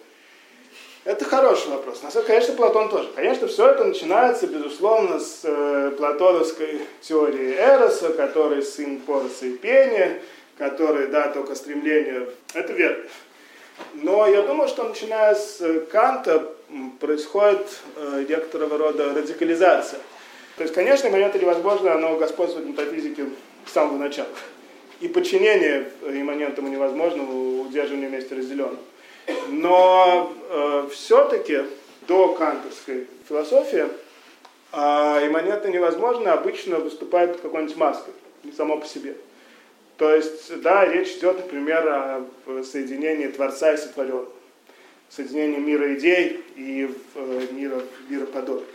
Это 1.05 1.25
хороший 1.25 1.71
вопрос. 1.71 2.03
На 2.03 2.11
самом 2.11 2.27
конечно, 2.27 2.55
Платон 2.55 2.89
тоже. 2.89 3.09
Конечно, 3.15 3.47
все 3.47 3.69
это 3.69 3.85
начинается, 3.85 4.49
безусловно, 4.49 5.21
с 5.21 5.43
э, 5.45 5.93
платоновской 5.97 6.81
теории 7.01 7.55
Эроса, 7.55 8.09
который 8.11 8.65
сын 8.65 8.99
Пороса 8.99 9.47
и 9.47 9.53
Пения, 9.53 10.21
который, 10.59 11.07
да, 11.07 11.29
только 11.29 11.55
стремление... 11.55 12.29
Это 12.53 12.73
верно. 12.73 13.05
Но 13.95 14.27
я 14.27 14.43
думаю, 14.43 14.69
что 14.69 14.83
начиная 14.83 15.37
с 15.37 15.63
Канта 15.93 16.53
происходит 16.99 17.65
э, 17.95 18.25
некоторого 18.29 18.77
рода 18.77 19.15
радикализация. 19.15 20.01
То 20.57 20.63
есть, 20.65 20.75
конечно, 20.75 21.11
момент 21.11 21.41
невозможно, 21.41 21.93
оно 21.93 22.17
господствует 22.17 22.67
в 22.67 22.71
метафизике 22.71 23.27
с 23.67 23.73
самого 23.73 23.99
начала. 23.99 24.29
И 25.01 25.09
подчинение 25.09 25.91
имманентам 26.03 26.71
невозможно, 26.71 27.23
удерживание 27.61 28.09
вместе 28.09 28.35
разделенного. 28.35 28.79
Но 29.49 30.33
э, 30.49 30.89
все-таки 30.93 31.65
до 32.07 32.35
кантовской 32.35 33.07
философии 33.29 33.87
э, 34.73 34.77
имманентно 35.27 35.69
невозможно 35.69 36.33
обычно 36.33 36.79
выступает 36.79 37.41
какой-нибудь 37.41 37.77
маской, 37.77 38.13
не 38.45 38.53
само 38.53 38.79
по 38.79 38.87
себе. 38.87 39.17
То 39.99 40.15
есть, 40.15 40.61
да, 40.61 40.87
речь 40.87 41.17
идет, 41.17 41.39
например, 41.39 41.87
о 41.89 42.63
соединении 42.63 43.27
Творца 43.29 43.73
и 43.73 43.77
Сотворенного, 43.77 44.29
соединении 45.09 45.59
мира 45.59 45.95
идей 45.95 46.43
и 46.57 46.91
э, 47.15 47.47
мира, 47.51 47.83
мира 48.09 48.27
подобия. 48.27 48.67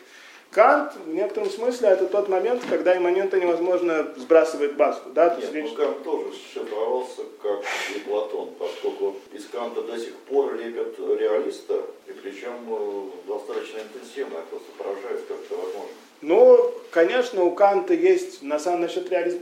Кант 0.52 0.96
в 1.06 1.14
некотором 1.14 1.50
смысле 1.50 1.90
это 1.90 2.08
тот 2.08 2.28
момент, 2.28 2.62
когда 2.70 2.98
имманента 2.98 3.40
невозможно 3.40 4.14
сбрасывать 4.18 4.74
баску. 4.74 5.10
Да? 5.12 5.30
То 5.30 5.40
Нет, 5.40 5.54
речь... 5.54 5.70
ну, 5.70 5.76
Кант 5.76 6.04
тоже 6.04 6.34
шифровался 6.54 7.22
как 7.42 7.64
и 7.96 8.00
Платон, 8.00 8.50
поскольку 8.60 9.16
из 9.32 9.46
Канта 9.46 9.82
до 9.82 9.98
сих 9.98 10.14
пор 10.16 10.56
лепят 10.56 11.00
реалиста, 11.00 11.82
и 12.06 12.12
причем 12.12 12.54
э, 12.68 13.04
достаточно 13.30 13.80
интенсивно, 13.80 14.36
я 14.36 14.42
просто 14.42 14.68
поражаюсь, 14.78 15.22
как 15.26 15.38
это 15.40 15.56
возможно. 15.56 15.96
Ну, 16.22 16.72
конечно, 16.92 17.44
у 17.46 17.52
Канта 17.52 17.94
есть, 17.94 18.44
на 18.44 18.60
самом 18.60 18.82
насчет 18.82 19.10
реализма, 19.10 19.40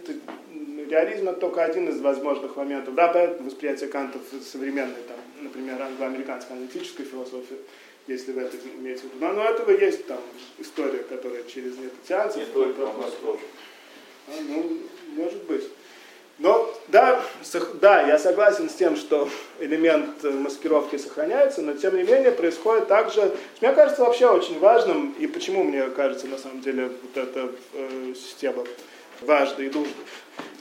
реализм 0.90 1.30
это 1.30 1.40
только 1.40 1.64
один 1.64 1.90
из 1.90 2.00
возможных 2.02 2.56
моментов. 2.56 2.94
Да, 2.94 3.12
восприятие 3.40 3.90
Канта 3.90 4.20
в 4.20 4.44
современной, 4.44 5.02
там, 5.08 5.18
например, 5.42 5.82
англо-американской 5.82 6.56
аналитической 6.56 7.04
философии 7.04 7.58
если 8.10 8.32
в 8.32 8.38
это 8.38 8.58
имеется 8.78 9.06
в 9.06 9.14
виду. 9.14 9.26
Но, 9.26 9.34
но 9.34 9.44
этого 9.44 9.72
есть 9.72 10.06
там 10.08 10.20
история, 10.58 11.04
которая 11.04 11.44
через 11.44 11.78
негатианцев. 11.78 12.40
Не 12.40 12.54
только 12.54 12.82
у 12.82 13.02
нас 13.02 13.12
тоже. 13.22 13.40
А, 14.28 14.32
ну, 14.48 14.80
может 15.16 15.44
быть. 15.44 15.64
Но 16.40 16.74
да, 16.88 17.22
да, 17.82 18.08
я 18.08 18.18
согласен 18.18 18.70
с 18.70 18.74
тем, 18.74 18.96
что 18.96 19.30
элемент 19.60 20.24
маскировки 20.24 20.96
сохраняется, 20.96 21.62
но 21.62 21.74
тем 21.74 21.98
не 21.98 22.04
менее 22.04 22.32
происходит 22.32 22.88
также, 22.88 23.36
мне 23.60 23.74
кажется, 23.74 24.04
вообще 24.04 24.28
очень 24.28 24.58
важным, 24.58 25.14
и 25.20 25.28
почему 25.28 25.64
мне 25.64 25.84
кажется 25.90 26.28
на 26.28 26.38
самом 26.38 26.62
деле 26.62 26.92
вот 27.02 27.18
эта 27.18 27.50
э, 27.74 28.14
система 28.16 28.64
важна 29.20 29.66
и 29.66 29.70
нужна. 29.70 29.92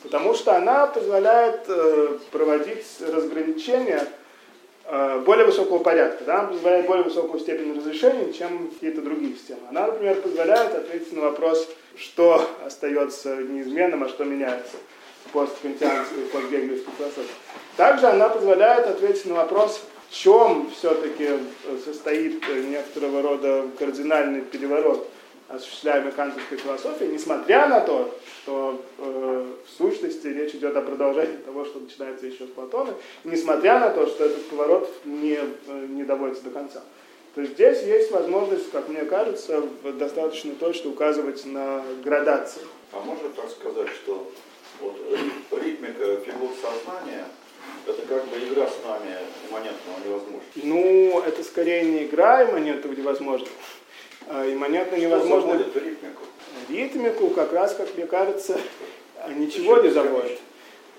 Потому 0.02 0.34
что 0.34 0.56
она 0.56 0.88
позволяет 0.88 1.60
э, 1.68 2.18
проводить 2.32 2.86
разграничения 3.00 4.08
более 5.24 5.44
высокого 5.44 5.78
порядка, 5.78 6.24
да, 6.24 6.44
позволяет 6.44 6.86
более 6.86 7.04
высокую 7.04 7.40
степень 7.40 7.76
разрешения, 7.76 8.32
чем 8.32 8.68
какие-то 8.68 9.02
другие 9.02 9.34
системы. 9.36 9.60
Она, 9.68 9.86
например, 9.86 10.16
позволяет 10.22 10.74
ответить 10.74 11.12
на 11.12 11.22
вопрос, 11.22 11.68
что 11.96 12.48
остается 12.64 13.36
неизменным, 13.36 14.04
а 14.04 14.08
что 14.08 14.24
меняется 14.24 14.76
посткантианской 15.32 16.22
и 16.22 16.26
постгегелевской 16.28 16.92
философии. 16.96 17.34
Также 17.76 18.06
она 18.06 18.30
позволяет 18.30 18.86
ответить 18.86 19.26
на 19.26 19.34
вопрос, 19.34 19.82
в 20.08 20.14
чем 20.14 20.70
все-таки 20.70 21.28
состоит 21.84 22.42
некоторого 22.48 23.20
рода 23.20 23.66
кардинальный 23.78 24.40
переворот 24.40 25.06
осуществляемой 25.48 26.12
кантовской 26.12 26.58
философией, 26.58 27.12
несмотря 27.12 27.68
на 27.68 27.80
то, 27.80 28.14
что 28.42 28.84
э, 28.98 29.46
в 29.66 29.78
сущности 29.78 30.26
речь 30.26 30.54
идет 30.54 30.76
о 30.76 30.82
продолжении 30.82 31.36
того, 31.38 31.64
что 31.64 31.80
начинается 31.80 32.26
еще 32.26 32.46
с 32.46 32.50
Платона, 32.50 32.92
несмотря 33.24 33.80
на 33.80 33.90
то, 33.90 34.06
что 34.06 34.24
этот 34.24 34.46
поворот 34.48 34.90
не, 35.04 35.38
э, 35.38 35.86
не 35.88 36.04
доводится 36.04 36.44
до 36.44 36.50
конца. 36.50 36.82
То 37.34 37.42
есть 37.42 37.54
здесь 37.54 37.82
есть 37.82 38.10
возможность, 38.10 38.70
как 38.70 38.88
мне 38.88 39.04
кажется, 39.04 39.62
достаточно 39.98 40.54
точно 40.54 40.90
указывать 40.90 41.44
на 41.46 41.82
градации. 42.02 42.62
А 42.92 43.00
можно 43.00 43.28
так 43.30 43.48
сказать, 43.50 43.88
что 43.88 44.30
вот 44.80 44.96
ритмика 45.52 46.16
фигур 46.16 46.50
сознания 46.60 47.24
это 47.86 48.02
как 48.02 48.24
бы 48.26 48.36
игра 48.38 48.66
с 48.66 48.76
нами 48.84 49.16
имманентного 49.48 49.98
невозможно. 50.04 50.40
Ну, 50.56 51.20
это 51.20 51.42
скорее 51.42 51.84
не 51.84 52.04
игра 52.04 52.44
имманентного 52.44 52.94
невозможно. 52.94 53.48
А, 54.30 54.50
имманентно 54.50 54.96
невозможно... 54.96 55.54
ритмику? 55.54 56.22
Ритмику 56.68 57.30
как 57.30 57.52
раз, 57.52 57.74
как 57.74 57.94
мне 57.96 58.06
кажется, 58.06 58.58
ничего 59.36 59.78
не 59.78 59.88
заводит. 59.88 60.38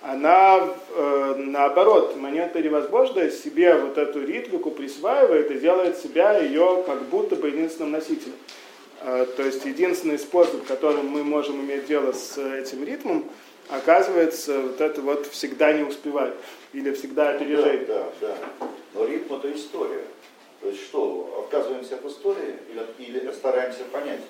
Она, 0.02 0.70
э, 0.96 1.36
наоборот, 1.38 2.14
имманентно 2.16 2.60
невозможно 2.60 3.30
себе 3.30 3.76
вот 3.76 3.98
эту 3.98 4.26
ритмику 4.26 4.72
присваивает 4.72 5.52
и 5.52 5.60
делает 5.60 5.98
себя 5.98 6.40
ее 6.40 6.84
как 6.86 7.04
будто 7.04 7.36
бы 7.36 7.50
единственным 7.50 7.92
носителем. 7.92 8.36
Э, 9.02 9.26
то 9.36 9.44
есть 9.44 9.66
единственный 9.66 10.18
способ, 10.18 10.66
которым 10.66 11.08
мы 11.08 11.24
можем 11.24 11.60
иметь 11.62 11.86
дело 11.86 12.14
с 12.14 12.38
этим 12.38 12.84
ритмом, 12.86 13.26
оказывается, 13.68 14.60
вот 14.60 14.80
это 14.80 15.02
вот 15.02 15.28
всегда 15.28 15.74
не 15.74 15.84
успевать 15.84 16.34
или 16.72 16.94
всегда 16.94 17.32
опережение. 17.32 17.86
Да, 17.86 18.04
да, 18.22 18.28
да. 18.28 18.68
Но 18.94 19.06
ритм 19.06 19.36
это 19.36 19.52
история. 19.54 20.04
То 20.62 20.68
есть 20.68 20.84
что, 20.84 21.44
отказываемся 21.46 21.96
от 21.96 22.06
истории 22.06 22.56
или, 22.72 23.20
или 23.20 23.32
стараемся 23.32 23.84
понять 23.92 24.22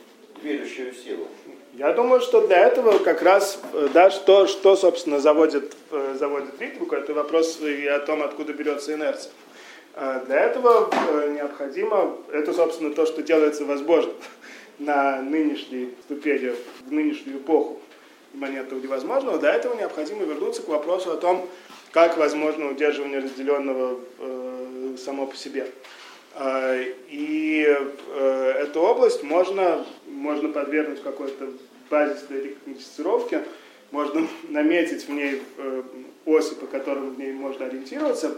движущую 0.41 0.93
силу? 0.93 1.27
Я 1.73 1.93
думаю, 1.93 2.21
что 2.21 2.45
для 2.45 2.67
этого 2.67 2.99
как 2.99 3.21
раз, 3.21 3.59
э, 3.73 3.89
да, 3.93 4.09
что, 4.09 4.47
что 4.47 4.75
собственно, 4.75 5.19
заводит, 5.19 5.75
э, 5.91 6.15
заводит 6.19 6.59
ритмику, 6.59 6.95
это 6.95 7.13
вопрос 7.13 7.59
и 7.61 7.85
о 7.87 7.99
том, 7.99 8.21
откуда 8.21 8.53
берется 8.53 8.93
инерция. 8.93 9.31
А 9.95 10.23
Для 10.25 10.41
этого 10.41 10.89
э, 10.91 11.33
необходимо, 11.35 12.17
это, 12.31 12.53
собственно, 12.53 12.93
то, 12.93 13.05
что 13.05 13.21
делается 13.21 13.65
возможным 13.65 14.15
на 14.79 15.21
нынешней 15.21 15.93
ступени, 16.05 16.53
в 16.85 16.91
нынешнюю 16.91 17.39
эпоху 17.39 17.79
момента 18.33 18.75
невозможного, 18.75 19.39
для 19.39 19.53
этого 19.53 19.75
необходимо 19.75 20.23
вернуться 20.23 20.61
к 20.61 20.67
вопросу 20.67 21.11
о 21.11 21.17
том, 21.17 21.49
как 21.91 22.17
возможно 22.17 22.69
удерживание 22.69 23.19
разделенного 23.19 23.99
э, 24.19 24.95
само 25.03 25.25
по 25.25 25.35
себе. 25.35 25.67
А, 26.35 26.75
И 27.09 27.65
э, 27.67 28.51
эту 28.61 28.81
область 28.81 29.23
можно, 29.23 29.85
можно 30.07 30.49
подвергнуть 30.49 31.01
какой-то 31.01 31.49
базисной 31.89 32.41
рекогносцировке, 32.41 33.43
можно 33.91 34.27
наметить 34.49 35.07
в 35.07 35.09
ней 35.09 35.41
э, 35.57 35.83
оси, 36.25 36.55
по 36.55 36.67
которым 36.67 37.15
в 37.15 37.19
ней 37.19 37.31
можно 37.31 37.65
ориентироваться. 37.65 38.37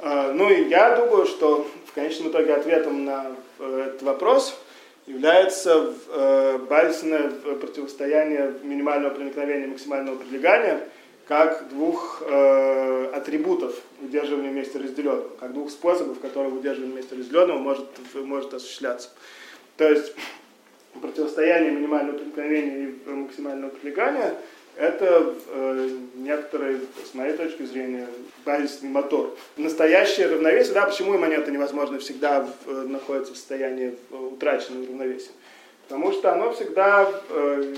А, 0.00 0.32
Ну 0.32 0.50
и 0.50 0.68
я 0.68 0.96
думаю, 0.96 1.26
что 1.26 1.66
в 1.86 1.92
конечном 1.92 2.30
итоге 2.30 2.54
ответом 2.54 3.04
на 3.04 3.32
э, 3.58 3.86
этот 3.88 4.02
вопрос 4.02 4.58
является 5.06 5.94
базисное 6.68 7.30
противостояние 7.60 8.54
минимального 8.64 9.14
проникновения 9.14 9.66
и 9.66 9.70
максимального 9.70 10.16
прилегания 10.16 10.80
как 11.28 11.68
двух 11.68 12.22
атрибутов 13.14 13.76
удерживания 14.00 14.50
вместе 14.50 14.78
разделенного, 14.78 15.28
как 15.40 15.52
двух 15.52 15.70
способов, 15.70 16.20
которым 16.20 16.58
удерживание 16.58 16.94
вместе 16.94 17.14
разделенного 17.14 17.58
может, 17.58 17.86
может 18.14 18.54
осуществляться. 18.54 19.10
То 19.76 19.88
есть 19.90 20.14
противостояние 21.00 21.72
минимального 21.72 22.16
проникновения 22.16 22.88
и 23.06 23.10
максимального 23.10 23.70
прилегания– 23.70 24.34
это 24.76 25.34
э, 25.48 25.90
некоторый, 26.16 26.80
с 27.10 27.14
моей 27.14 27.32
точки 27.32 27.62
зрения, 27.62 28.06
базисный 28.44 28.90
мотор. 28.90 29.34
Настоящее 29.56 30.26
равновесие, 30.26 30.74
да, 30.74 30.84
почему 30.84 31.16
монета 31.16 31.50
невозможно 31.50 31.98
всегда 31.98 32.46
э, 32.66 32.84
находится 32.86 33.32
в 33.32 33.36
состоянии 33.36 33.96
э, 34.10 34.14
утраченного 34.14 34.86
равновесия? 34.86 35.30
Потому 35.88 36.12
что 36.12 36.32
оно 36.32 36.52
всегда 36.52 37.08
э, 37.30 37.74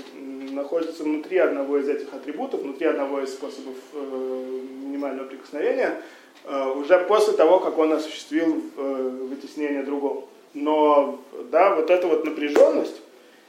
находится 0.51 1.03
внутри 1.03 1.37
одного 1.37 1.77
из 1.77 1.87
этих 1.87 2.11
атрибутов, 2.11 2.61
внутри 2.61 2.87
одного 2.87 3.21
из 3.21 3.33
способов 3.33 3.75
э, 3.93 4.59
минимального 4.81 5.27
прикосновения, 5.27 6.01
э, 6.45 6.71
уже 6.71 6.97
после 6.99 7.33
того, 7.33 7.59
как 7.59 7.77
он 7.77 7.93
осуществил 7.93 8.63
э, 8.77 9.09
вытеснение 9.29 9.83
другого. 9.83 10.25
Но 10.55 11.19
да, 11.51 11.75
вот 11.75 11.91
эта 11.91 12.07
вот 12.07 12.25
напряженность, 12.25 12.99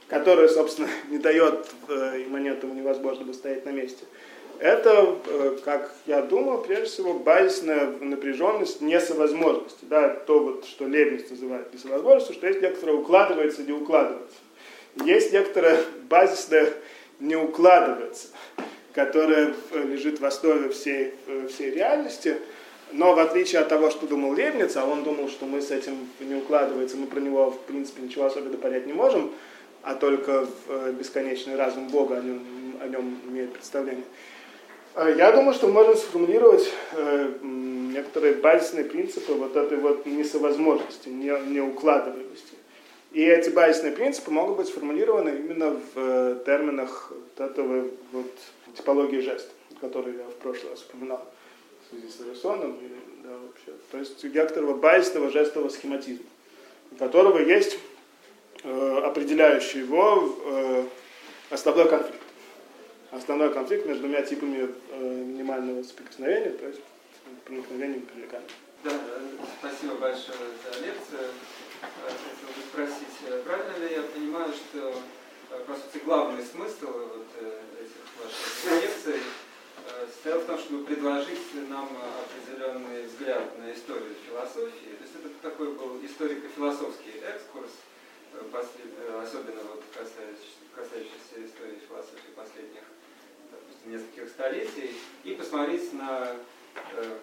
которая, 0.07 0.47
собственно, 0.47 0.89
не 1.09 1.17
дает 1.17 1.67
э, 1.87 2.23
имманентам 2.27 2.75
невозможно 2.75 3.33
стоять 3.33 3.65
на 3.65 3.71
месте, 3.71 4.05
это, 4.59 5.17
э, 5.25 5.57
как 5.65 5.91
я 6.05 6.21
думаю, 6.21 6.61
прежде 6.61 6.85
всего 6.85 7.13
базисная 7.15 7.87
напряженность 7.99 8.79
несовозможности. 8.79 9.85
Да, 9.85 10.09
то, 10.09 10.37
вот, 10.37 10.65
что 10.65 10.85
Лебниц 10.85 11.31
называет 11.31 11.73
несовозможностью, 11.73 12.35
что 12.35 12.45
есть 12.45 12.61
некоторое 12.61 12.93
укладывается, 12.93 13.63
не 13.63 13.71
укладывается. 13.71 14.37
Есть 14.95 15.31
некоторая 15.31 15.83
базисная 16.09 16.73
не 17.19 17.35
укладывается, 17.35 18.27
которая 18.93 19.53
э, 19.71 19.83
лежит 19.83 20.19
в 20.19 20.25
основе 20.25 20.69
всей, 20.69 21.13
э, 21.27 21.47
всей 21.47 21.71
реальности, 21.71 22.37
но 22.91 23.13
в 23.13 23.19
отличие 23.19 23.61
от 23.61 23.69
того, 23.69 23.89
что 23.89 24.05
думал 24.05 24.33
Лебниц, 24.33 24.75
а 24.75 24.85
он 24.85 25.03
думал, 25.03 25.29
что 25.29 25.45
мы 25.45 25.61
с 25.61 25.71
этим 25.71 26.09
не 26.19 26.35
укладывается, 26.35 26.97
мы 26.97 27.07
про 27.07 27.21
него, 27.21 27.51
в 27.51 27.59
принципе, 27.61 28.01
ничего 28.01 28.25
особенно 28.25 28.57
понять 28.57 28.85
не 28.85 28.93
можем, 28.93 29.31
а 29.81 29.95
только 29.95 30.45
в 30.67 30.91
бесконечный 30.91 31.55
разум 31.55 31.87
Бога 31.87 32.17
о 32.17 32.21
нем, 32.21 32.43
о 32.81 32.87
нем 32.87 33.19
имеет 33.29 33.53
представление. 33.53 34.03
Я 34.95 35.31
думаю, 35.31 35.53
что 35.53 35.69
можно 35.69 35.95
сформулировать 35.95 36.69
э, 36.91 37.33
некоторые 37.41 38.33
базисные 38.33 38.83
принципы 38.83 39.33
вот 39.33 39.55
этой 39.55 39.77
вот 39.77 40.05
несовозможности, 40.05 41.07
не, 41.07 41.29
неукладываемости. 41.49 42.55
И 43.11 43.21
эти 43.21 43.49
базисные 43.49 43.91
принципы 43.91 44.31
могут 44.31 44.57
быть 44.57 44.67
сформулированы 44.67 45.29
именно 45.29 45.71
в 45.71 45.91
э, 45.95 46.39
терминах 46.45 47.11
вот 47.11 47.49
этого 47.49 47.89
вот 48.13 48.31
типологии 48.75 49.19
жеста, 49.19 49.51
которые 49.81 50.17
я 50.17 50.23
в 50.23 50.35
прошлый 50.35 50.71
раз 50.71 50.83
упоминал 50.83 51.25
в 51.83 51.89
связи 51.89 52.07
с 52.07 52.21
Эрисоном. 52.21 52.77
Или, 52.77 52.95
да, 53.23 53.31
вообще. 53.31 53.73
То 53.91 53.97
есть 53.97 54.23
некоторого 54.23 54.75
базисного 54.75 55.29
жестового 55.29 55.67
схематизма, 55.67 56.25
у 56.91 56.95
которого 56.95 57.39
есть 57.39 57.77
э, 58.63 59.01
определяющий 59.03 59.79
его 59.79 60.37
э, 60.45 60.85
основной 61.49 61.89
конфликт. 61.89 62.21
Основной 63.11 63.53
конфликт 63.53 63.85
между 63.87 64.03
двумя 64.03 64.21
типами 64.21 64.69
э, 64.91 65.03
минимального 65.03 65.83
соприкосновения, 65.83 66.51
то 66.51 66.65
есть 66.65 66.79
проникновением 67.43 68.03
и 68.03 68.05
привлеканием. 68.05 68.49
Да, 68.85 68.91
спасибо 69.59 69.95
большое 69.95 70.37
за 70.63 70.79
лекцию. 70.79 71.29
Хотел 71.81 72.49
бы 72.55 72.61
спросить, 72.69 73.43
правильно 73.43 73.77
ли 73.77 73.95
я 73.95 74.03
понимаю, 74.03 74.53
что, 74.53 75.01
по 75.65 75.73
сути, 75.73 76.03
главный 76.05 76.43
смысл 76.43 76.87
вот 76.87 77.27
этих 77.79 78.03
ваших 78.21 78.83
лекций 78.83 79.21
состоял 80.05 80.39
в 80.41 80.45
том, 80.45 80.59
чтобы 80.59 80.85
предложить 80.85 81.69
нам 81.69 81.89
определенный 82.23 83.07
взгляд 83.07 83.57
на 83.57 83.73
историю 83.73 84.15
философии. 84.27 84.95
То 84.97 85.03
есть 85.03 85.15
это 85.15 85.29
такой 85.41 85.73
был 85.73 85.99
историко-философский 86.05 87.19
экскурс, 87.25 87.71
особенно 89.23 89.61
вот 89.63 89.83
касающийся 90.75 91.45
истории 91.45 91.81
философии 91.87 92.31
последних 92.35 92.83
допустим, 93.51 93.91
нескольких 93.91 94.29
столетий, 94.29 94.95
и 95.23 95.33
посмотреть 95.33 95.91
на 95.93 96.35
э, 96.95 97.17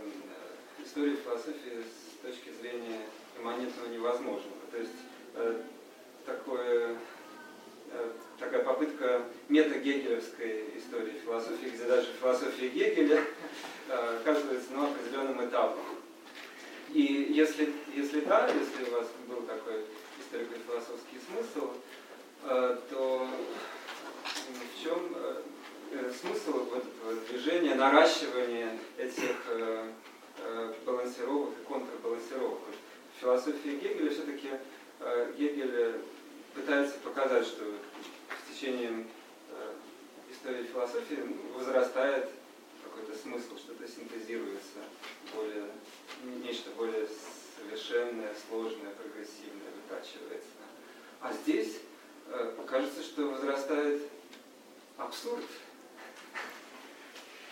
историю 0.85 1.17
философии 1.17 1.85
с 1.85 2.27
точки 2.27 2.51
зрения 2.61 3.07
имманентного 3.41 3.89
невозможного. 3.89 4.57
То 4.71 4.79
есть 4.79 4.93
э, 5.35 5.63
такое, 6.27 6.97
э, 7.93 8.11
такая 8.39 8.65
попытка 8.65 9.23
метагегелевской 9.49 10.65
истории 10.77 11.21
философии, 11.25 11.69
где 11.69 11.85
даже 11.85 12.09
философия 12.21 12.69
Гегеля 12.69 13.23
э, 13.89 14.19
оказывается 14.21 14.73
на 14.73 14.89
определенном 14.89 15.45
этапе. 15.47 15.79
И 16.93 17.03
если, 17.31 17.73
если 17.95 18.21
да, 18.21 18.49
если 18.49 18.91
у 18.91 18.97
вас 18.97 19.07
был 19.27 19.43
такой 19.43 19.85
историко-философский 20.21 21.19
смысл, 21.31 21.73
э, 22.45 22.79
то 22.91 23.29
в 24.49 24.83
чем 24.83 25.15
э, 25.15 26.13
смысл 26.21 26.65
вот 26.71 26.85
этого 26.85 27.15
движения, 27.29 27.75
наращивания 27.75 28.79
этих 28.97 29.37
э, 29.49 29.91
балансировок 30.87 31.51
и 31.61 31.65
контрбалансировок. 31.67 32.59
Философии 33.21 33.79
Гегеля 33.81 34.11
все-таки 34.11 34.51
Гегель 35.37 36.01
пытается 36.55 36.99
показать, 36.99 37.47
что 37.47 37.65
с 37.65 38.55
течением 38.55 39.09
истории 40.31 40.65
философии 40.65 41.19
возрастает 41.55 42.31
какой-то 42.85 43.17
смысл, 43.21 43.57
что-то 43.57 43.87
синтезируется, 43.89 44.79
более, 45.35 45.67
нечто 46.45 46.71
более 46.71 47.09
совершенное, 47.57 48.35
сложное, 48.49 48.93
прогрессивное 48.93 49.73
вытачивается. 49.77 50.49
А 51.21 51.33
здесь 51.33 51.81
кажется, 52.67 53.03
что 53.03 53.27
возрастает 53.29 54.03
абсурд. 54.97 55.45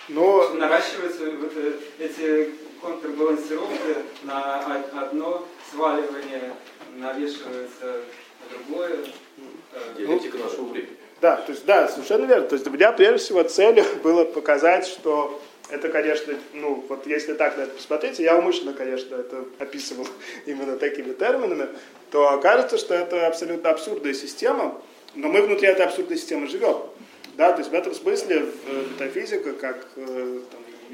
Но... 0.08 0.50
Наращиваются 0.50 1.30
вот 1.32 1.52
эти 1.98 2.54
контрбалансировки 2.80 3.96
на 4.22 4.76
одно 5.00 5.48
сваливание, 5.70 6.54
навешивается 6.96 8.00
на 8.40 8.58
другое. 8.58 8.98
Диалектика 9.96 10.38
нашего 10.38 10.64
времени. 10.66 10.96
Да, 11.20 11.36
то 11.36 11.52
есть, 11.52 11.64
да, 11.64 11.88
совершенно 11.88 12.26
верно. 12.26 12.46
То 12.46 12.54
есть, 12.54 12.64
для 12.64 12.72
меня, 12.72 12.92
прежде 12.92 13.18
всего, 13.18 13.42
целью 13.42 13.84
было 14.02 14.24
показать, 14.24 14.86
что 14.86 15.40
это, 15.68 15.88
конечно, 15.88 16.34
ну, 16.52 16.84
вот 16.88 17.06
если 17.06 17.34
так 17.34 17.56
на 17.56 17.62
это 17.62 17.72
посмотреть, 17.72 18.18
я 18.18 18.36
умышленно, 18.36 18.72
конечно, 18.72 19.16
это 19.16 19.44
описывал 19.58 20.06
именно 20.46 20.76
такими 20.76 21.12
терминами, 21.12 21.68
то 22.10 22.28
окажется, 22.30 22.78
что 22.78 22.94
это 22.94 23.26
абсолютно 23.26 23.70
абсурдная 23.70 24.14
система, 24.14 24.80
но 25.14 25.28
мы 25.28 25.42
внутри 25.42 25.68
этой 25.68 25.86
абсурдной 25.86 26.18
системы 26.18 26.46
живем. 26.46 26.76
Да, 27.36 27.52
то 27.52 27.58
есть 27.58 27.70
в 27.70 27.74
этом 27.74 27.94
смысле 27.94 28.46
метафизика, 28.92 29.52
как 29.52 29.86
там, 29.94 30.42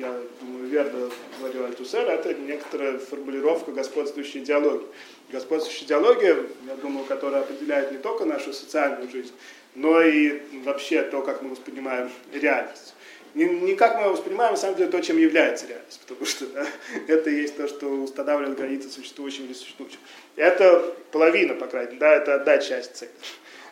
я 0.02 0.20
думаю, 0.40 0.66
верно 0.66 1.10
говорил 1.38 1.64
Альтусер, 1.66 2.08
это 2.08 2.34
некоторая 2.34 2.98
формулировка 2.98 3.70
господствующей 3.70 4.40
идеологии. 4.40 4.86
Господствующая 5.30 5.86
идеология, 5.86 6.36
я 6.66 6.76
думаю, 6.76 7.06
которая 7.06 7.42
определяет 7.42 7.92
не 7.92 7.98
только 7.98 8.24
нашу 8.24 8.52
социальную 8.52 9.10
жизнь, 9.10 9.32
но 9.74 10.02
и 10.02 10.42
вообще 10.64 11.02
то, 11.02 11.22
как 11.22 11.42
мы 11.42 11.50
воспринимаем 11.50 12.10
реальность. 12.32 12.94
Не, 13.34 13.44
не 13.44 13.76
как 13.76 13.98
мы 13.98 14.10
воспринимаем, 14.10 14.52
на 14.52 14.58
самом 14.58 14.76
деле, 14.76 14.90
то, 14.90 15.00
чем 15.00 15.16
является 15.16 15.66
реальность, 15.66 16.00
потому 16.00 16.26
что 16.26 16.46
да, 16.46 16.66
это 17.06 17.30
и 17.30 17.40
есть 17.42 17.56
то, 17.56 17.68
что 17.68 17.86
устанавливает 17.86 18.58
границы 18.58 18.90
существующего 18.90 19.44
или 19.44 19.54
существующего. 19.54 20.00
Это 20.36 20.94
половина, 21.12 21.54
по 21.54 21.66
крайней 21.66 21.92
мере, 21.92 22.00
да, 22.00 22.14
это 22.14 22.34
одна 22.34 22.58
часть 22.58 22.96
цели 22.96 23.12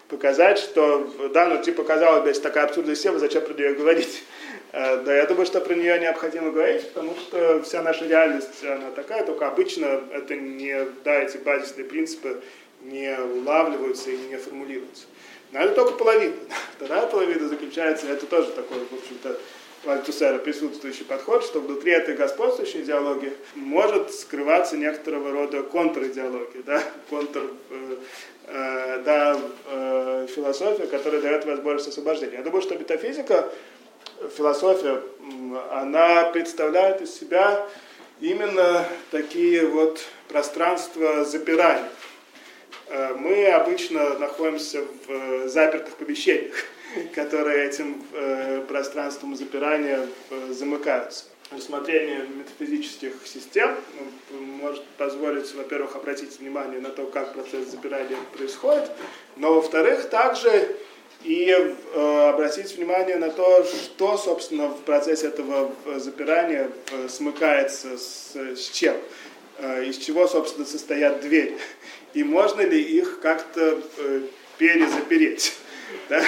показать, 0.08 0.58
что, 0.58 1.30
да, 1.32 1.46
ну 1.46 1.62
типа 1.62 1.84
казалось 1.84 2.22
бы, 2.22 2.28
если 2.28 2.42
такая 2.42 2.64
абсурдная 2.64 2.96
система, 2.96 3.18
зачем 3.18 3.42
про 3.42 3.54
нее 3.54 3.74
говорить? 3.74 4.24
Э, 4.72 5.02
Да, 5.04 5.16
я 5.16 5.26
думаю, 5.26 5.46
что 5.46 5.60
про 5.60 5.74
нее 5.74 5.98
необходимо 5.98 6.50
говорить, 6.50 6.88
потому 6.88 7.14
что 7.16 7.62
вся 7.62 7.82
наша 7.82 8.06
реальность, 8.06 8.64
она 8.64 8.90
такая, 8.92 9.24
только 9.24 9.48
обычно 9.48 10.02
это 10.12 10.36
не, 10.36 10.86
да, 11.04 11.22
эти 11.22 11.38
базисные 11.38 11.84
принципы 11.84 12.40
не 12.82 13.16
улавливаются 13.18 14.10
и 14.10 14.16
не 14.16 14.36
формулируются. 14.36 15.06
Но 15.52 15.60
это 15.60 15.74
только 15.74 15.92
половина. 15.94 16.34
Вторая 16.76 17.06
половина 17.06 17.48
заключается, 17.48 18.06
это 18.06 18.26
тоже 18.26 18.50
такой, 18.52 18.78
в 18.78 18.94
общем-то, 18.94 19.36
у 19.84 19.90
Альтусера 19.90 20.38
присутствующий 20.38 21.06
подход, 21.06 21.42
что 21.42 21.60
внутри 21.60 21.92
этой 21.92 22.14
господствующей 22.14 22.82
идеологии 22.82 23.32
может 23.54 24.12
скрываться 24.12 24.76
некоторого 24.76 25.32
рода 25.32 25.62
контр-идеология, 25.62 26.62
да, 26.66 26.82
контр, 27.10 27.44
э, 27.70 27.96
э, 28.46 29.02
да, 29.04 29.40
э, 29.70 30.26
философия, 30.34 30.86
которая 30.86 31.22
дает 31.22 31.46
возможность 31.46 31.88
освобождения. 31.88 32.36
Я 32.36 32.42
думаю, 32.42 32.60
что 32.60 32.76
метафизика, 32.76 33.50
философия, 34.36 35.02
она 35.70 36.24
представляет 36.24 37.00
из 37.00 37.14
себя 37.14 37.66
именно 38.20 38.86
такие 39.10 39.66
вот 39.66 40.00
пространства 40.28 41.24
запирания. 41.24 41.88
Э, 42.88 43.14
Мы 43.14 43.46
обычно 43.46 44.18
находимся 44.18 44.82
в 44.82 45.10
э, 45.10 45.48
запертых 45.48 45.96
помещениях, 45.96 46.54
которые 47.14 47.66
этим 47.66 48.02
э, 48.12 48.62
пространством 48.68 49.36
запирания 49.36 50.06
замыкаются. 50.50 51.24
Рассмотрение 51.50 52.26
метафизических 52.28 53.12
систем 53.24 53.74
ну, 54.30 54.40
может 54.40 54.84
позволить, 54.98 55.52
во-первых, 55.54 55.96
обратить 55.96 56.38
внимание 56.38 56.78
на 56.78 56.90
то, 56.90 57.06
как 57.06 57.32
процесс 57.34 57.66
запирания 57.68 58.16
происходит, 58.36 58.88
но, 59.36 59.54
во-вторых, 59.54 60.08
также 60.10 60.76
и 61.22 61.50
э, 61.50 62.28
обратить 62.28 62.76
внимание 62.76 63.16
на 63.16 63.30
то, 63.30 63.64
что, 63.64 64.16
собственно, 64.16 64.68
в 64.68 64.80
процессе 64.82 65.26
этого 65.26 65.72
э, 65.84 65.98
запирания 65.98 66.70
э, 66.92 67.08
смыкается 67.08 67.98
с, 67.98 68.34
с 68.34 68.70
чем, 68.70 68.96
э, 69.58 69.84
из 69.84 69.98
чего, 69.98 70.26
собственно, 70.26 70.66
состоят 70.66 71.20
двери, 71.20 71.58
и 72.14 72.24
можно 72.24 72.62
ли 72.62 72.80
их 72.80 73.20
как-то 73.20 73.80
э, 73.98 74.22
перезапереть, 74.58 75.54
да? 76.08 76.22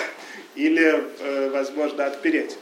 или, 0.55 1.05
э, 1.21 1.51
возможно, 1.51 2.07
отпереть. 2.07 2.59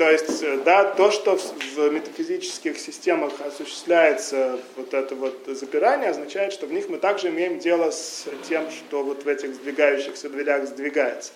То 0.00 0.10
есть, 0.10 0.42
э, 0.42 0.56
да, 0.64 0.84
то, 0.84 1.10
что 1.10 1.36
в, 1.36 1.76
в 1.76 1.92
метафизических 1.92 2.78
системах 2.78 3.34
осуществляется 3.46 4.58
вот 4.76 4.94
это 4.94 5.14
вот 5.14 5.42
запирание, 5.46 6.08
означает, 6.08 6.54
что 6.54 6.66
в 6.66 6.72
них 6.72 6.88
мы 6.88 6.96
также 6.96 7.28
имеем 7.28 7.58
дело 7.58 7.90
с 7.90 8.24
тем, 8.48 8.70
что 8.70 9.02
вот 9.02 9.24
в 9.24 9.28
этих 9.28 9.54
сдвигающихся 9.54 10.30
дверях 10.30 10.66
сдвигается, 10.66 11.32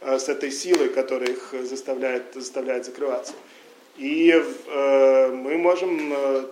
с 0.00 0.28
этой 0.28 0.50
силой, 0.50 0.88
которая 0.88 1.30
их 1.30 1.54
заставляет, 1.62 2.34
заставляет 2.34 2.84
закрываться. 2.84 3.34
И 3.96 4.30
э, 4.32 5.28
мы 5.28 5.56
можем 5.56 6.12
э, 6.12 6.44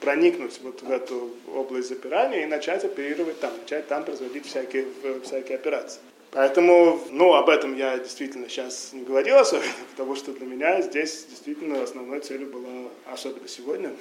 проникнуть 0.00 0.58
вот 0.62 0.82
в 0.82 0.90
эту 0.90 1.30
область 1.54 1.88
запирания 1.88 2.42
и 2.42 2.46
начать 2.46 2.84
оперировать 2.84 3.38
там, 3.38 3.52
начать 3.56 3.86
там 3.86 4.04
производить 4.04 4.46
всякие, 4.46 4.86
всякие 5.22 5.56
операции. 5.56 6.00
Поэтому, 6.32 7.00
ну, 7.12 7.34
об 7.34 7.48
этом 7.48 7.76
я 7.76 7.98
действительно 7.98 8.48
сейчас 8.48 8.92
не 8.92 9.04
говорил 9.04 9.36
особенно, 9.36 9.70
потому 9.92 10.16
что 10.16 10.32
для 10.32 10.46
меня 10.46 10.82
здесь 10.82 11.26
действительно 11.30 11.82
основной 11.82 12.20
целью 12.20 12.48
была, 12.48 12.90
особенно 13.06 13.46
сегодня, 13.46 13.92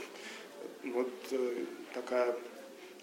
вот 0.83 1.11
э, 1.31 1.65
такая 1.93 2.35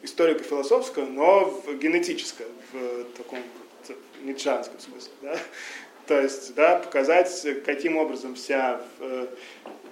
историко-философская, 0.02 1.06
но 1.06 1.62
генетическая, 1.80 2.48
в 2.72 3.04
таком 3.16 3.38
ницшанском 4.22 4.78
смысле, 4.80 5.12
да? 5.22 5.36
То 6.06 6.20
есть, 6.20 6.54
да, 6.54 6.76
показать, 6.78 7.46
каким 7.64 7.96
образом 7.96 8.34
вся... 8.34 8.80
э, 9.00 9.26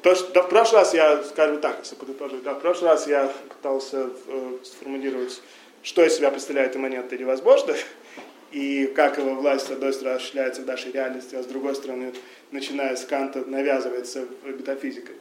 то, 0.02 0.14
что, 0.14 0.32
да, 0.32 0.42
в 0.42 0.48
прошлый 0.48 0.80
раз 0.80 0.94
я, 0.94 1.22
скажу 1.22 1.58
так, 1.58 1.78
если 1.78 1.94
подытожить, 1.94 2.42
да, 2.42 2.54
в 2.54 2.60
прошлый 2.60 2.90
раз 2.90 3.06
я 3.06 3.32
пытался 3.48 4.10
э, 4.26 4.56
сформулировать, 4.64 5.40
что 5.82 6.04
из 6.04 6.16
себя 6.16 6.30
представляет 6.30 6.74
имманентно 6.74 7.14
или 7.14 7.24
возможно, 7.24 7.74
и 8.50 8.86
как 8.86 9.18
его 9.18 9.34
власть, 9.34 9.68
с 9.68 9.70
одной 9.70 9.92
стороны, 9.92 10.16
осуществляется 10.16 10.62
в 10.62 10.66
нашей 10.66 10.90
реальности, 10.92 11.36
а 11.36 11.42
с 11.42 11.46
другой 11.46 11.76
стороны, 11.76 12.12
начиная 12.50 12.96
с 12.96 13.04
Канта, 13.04 13.44
навязывается 13.46 14.26
метафизикой. 14.44 15.14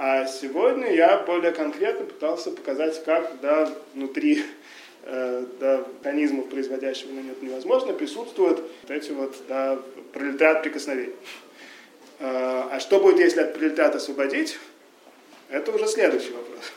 А 0.00 0.26
сегодня 0.26 0.94
я 0.94 1.18
более 1.18 1.50
конкретно 1.50 2.06
пытался 2.06 2.52
показать, 2.52 3.02
как 3.04 3.40
да, 3.40 3.68
внутри 3.94 4.44
э, 5.08 5.44
да, 5.58 5.84
механизмов, 5.98 6.48
производящих 6.48 7.10
момент 7.10 7.42
невозможно, 7.42 7.92
присутствуют 7.92 8.60
вот 8.82 8.90
эти 8.90 9.10
вот 9.10 9.36
да, 9.48 9.78
пролетариат 10.12 10.62
прикосновений. 10.62 11.14
Э, 12.20 12.68
а 12.70 12.78
что 12.80 13.00
будет, 13.00 13.18
если 13.18 13.40
от 13.40 13.54
пролетариата 13.54 13.98
освободить? 13.98 14.58
Это 15.48 15.72
уже 15.72 15.88
следующий 15.88 16.32
вопрос. 16.32 16.72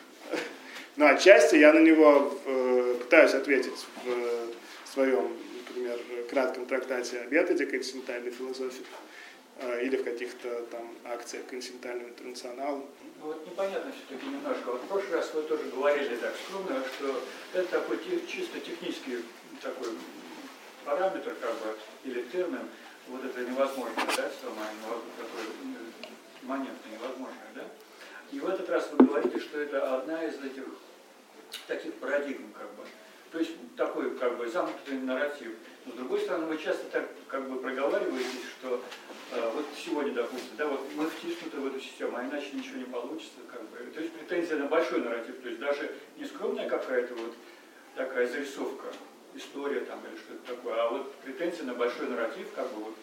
Но 0.96 1.08
отчасти 1.08 1.56
я 1.56 1.74
на 1.74 1.80
него 1.80 2.38
э, 2.46 2.96
пытаюсь 3.00 3.34
ответить 3.34 3.86
в 4.06 4.92
своем, 4.92 5.28
например, 5.68 6.00
кратком 6.30 6.66
трактате 6.66 7.20
о 7.20 7.26
методе 7.34 7.66
континентальной 7.66 8.32
философии 8.32 8.86
или 9.82 9.98
в 9.98 10.04
каких-то 10.04 10.64
там 10.72 10.96
акциях 11.06 11.46
континентального 11.48 12.10
интернационала. 12.10 12.84
Ну 13.20 13.28
вот 13.28 13.46
непонятно 13.46 13.92
все-таки 13.92 14.28
немножко. 14.28 14.72
Вот 14.72 14.82
в 14.82 14.88
прошлый 14.88 15.14
раз 15.14 15.34
вы 15.34 15.44
тоже 15.44 15.64
говорили 15.70 16.16
так 16.16 16.34
скромно, 16.46 16.84
что 16.98 17.22
это 17.54 17.68
такой 17.68 18.00
чисто 18.28 18.60
технический 18.60 19.24
такой 19.62 19.90
параметр, 20.84 21.36
как 21.40 21.54
бы, 21.60 21.76
или 22.04 22.24
термин, 22.24 22.68
вот 23.08 23.24
это 23.24 23.42
невозможно, 23.42 23.94
да, 23.96 24.32
самое, 24.42 24.70
такое 25.18 25.46
моментно 26.42 26.90
невозможное, 26.92 27.48
да? 27.54 27.64
И 28.32 28.40
в 28.40 28.48
этот 28.48 28.70
раз 28.70 28.90
вы 28.92 29.06
говорите, 29.06 29.40
что 29.40 29.60
это 29.60 29.98
одна 29.98 30.24
из 30.24 30.36
этих 30.44 30.64
таких 31.68 31.94
парадигм, 31.96 32.52
как 32.54 32.68
бы. 32.74 32.84
То 33.32 33.40
есть 33.40 33.52
такой 33.76 34.18
как 34.18 34.38
бы 34.38 34.50
замкнутый 34.50 35.00
нарратив. 35.00 35.54
Но 35.86 35.92
с 35.94 35.96
другой 35.96 36.20
стороны, 36.22 36.46
вы 36.46 36.58
часто 36.58 36.86
так 36.86 37.10
как 37.28 37.50
бы 37.50 37.60
проговариваетесь, 37.60 38.46
что 38.60 38.84
э, 39.32 39.52
вот 39.56 39.66
сегодня, 39.76 40.14
допустим, 40.14 40.56
да, 40.58 40.68
вот 40.68 40.82
мы 40.96 41.08
втиснуты 41.08 41.58
в 41.58 41.68
эту 41.68 41.80
систему, 41.80 42.18
а 42.18 42.24
иначе 42.24 42.50
ничего 42.54 42.78
не 42.78 42.86
получится, 42.86 43.40
как 43.52 43.62
бы. 43.70 43.78
То 43.94 44.02
есть 44.02 44.14
претензия 44.14 44.58
на 44.58 44.68
большой 44.68 45.02
нарратив, 45.02 45.42
то 45.42 45.50
есть 45.50 45.60
даже 45.60 45.92
не 46.18 46.26
скромная 46.26 46.70
какая-то 46.70 47.16
вот 47.16 47.34
такая 47.96 48.28
зарисовка, 48.28 48.88
история 49.34 49.82
там 49.82 50.00
или 50.06 50.18
что-то 50.18 50.56
такое, 50.56 50.76
а 50.76 50.90
вот 50.90 51.16
претензия 51.16 51.64
на 51.64 51.74
большой 51.74 52.08
нарратив, 52.08 52.48
как 52.56 52.72
бы 52.74 52.84
вот 52.84 52.96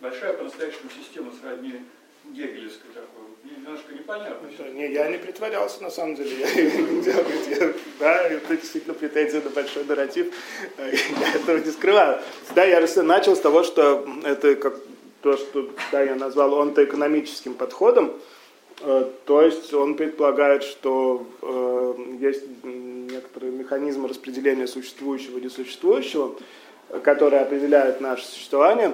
большая 0.00 0.34
по-настоящему 0.34 0.90
система 0.90 1.32
сродни 1.40 1.84
Гегелевской 2.24 2.90
такой, 2.92 3.24
немножко 3.44 3.92
непонятно. 3.94 4.48
всё. 4.48 4.64
Не, 4.72 4.92
я 4.92 5.08
не 5.10 5.18
притворялся, 5.18 5.82
на 5.82 5.90
самом 5.90 6.14
деле. 6.16 6.36
Я 6.38 7.12
я- 7.56 7.72
Да, 7.98 8.22
это 8.28 8.56
действительно 8.56 8.94
претензия 8.94 9.40
на 9.42 9.50
большой 9.50 9.84
нарратив. 9.84 10.32
Э, 10.78 10.92
Я 11.20 11.34
этого 11.34 11.58
не 11.58 11.70
скрываю. 11.70 12.20
Да, 12.54 12.64
я 12.64 12.80
начал 13.02 13.36
с 13.36 13.40
того, 13.40 13.62
что 13.62 14.06
это 14.24 14.54
как 14.56 14.74
то, 15.22 15.36
что 15.36 15.68
да, 15.92 16.02
я 16.02 16.14
назвал 16.14 16.60
онтоэкономическим 16.60 17.54
подходом. 17.54 18.12
Э, 18.82 19.04
То 19.26 19.42
есть 19.42 19.72
он 19.74 19.94
предполагает, 19.94 20.62
что 20.62 21.26
э, 21.42 21.94
есть 22.20 22.44
некоторые 22.64 23.52
механизмы 23.52 24.08
распределения 24.08 24.66
существующего 24.66 25.38
и 25.38 25.42
несуществующего, 25.42 26.34
э, 26.88 26.98
которые 27.00 27.42
определяют 27.42 28.00
наше 28.00 28.24
существование 28.26 28.92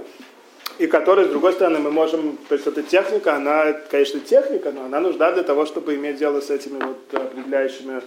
и 0.79 0.87
которые, 0.87 1.27
с 1.27 1.31
другой 1.31 1.53
стороны, 1.53 1.79
мы 1.79 1.91
можем, 1.91 2.37
то 2.49 2.55
есть 2.55 2.67
эта 2.67 2.83
техника, 2.83 3.35
она, 3.35 3.73
конечно, 3.73 4.21
техника, 4.21 4.73
но 4.73 4.85
она 4.85 5.01
нужна 5.01 5.33
для 5.33 5.43
того, 5.43 5.65
чтобы 5.65 5.95
иметь 5.95 6.17
дело 6.17 6.41
с 6.41 6.51
этими 6.51 6.83
вот 6.83 6.99
определяющими 7.13 8.03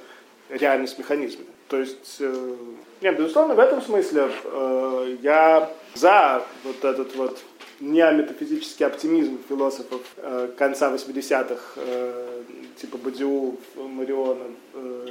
реальность 0.49 0.99
механизмами. 0.99 1.47
То 1.67 1.77
есть, 1.77 2.17
э, 2.19 2.55
нет, 3.01 3.17
безусловно, 3.17 3.55
в 3.55 3.59
этом 3.59 3.81
смысле 3.81 4.29
э, 4.43 5.15
я 5.21 5.71
за 5.95 6.43
вот 6.63 6.83
этот 6.83 7.15
вот 7.15 7.39
неометафизический 7.79 8.85
оптимизм 8.85 9.39
философов 9.47 10.01
э, 10.17 10.49
конца 10.57 10.91
80-х, 10.91 11.61
э, 11.77 12.41
типа 12.81 12.97
Бадиу, 12.97 13.57
Мариона, 13.75 14.45
э, 14.73 15.07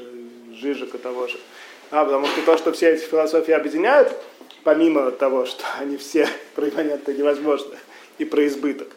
Жижика 0.52 0.98
того 0.98 1.26
же. 1.26 1.38
А, 1.90 2.04
потому 2.04 2.26
что 2.26 2.42
то, 2.42 2.58
что 2.58 2.72
все 2.72 2.90
эти 2.90 3.04
философии 3.04 3.52
объединяют, 3.52 4.12
помимо 4.64 5.10
того, 5.10 5.46
что 5.46 5.64
они 5.78 5.96
все 5.96 6.28
про 6.54 6.68
имманентно 6.68 7.12
невозможно 7.12 7.76
и 8.18 8.24
про 8.24 8.46
избыток, 8.46 8.88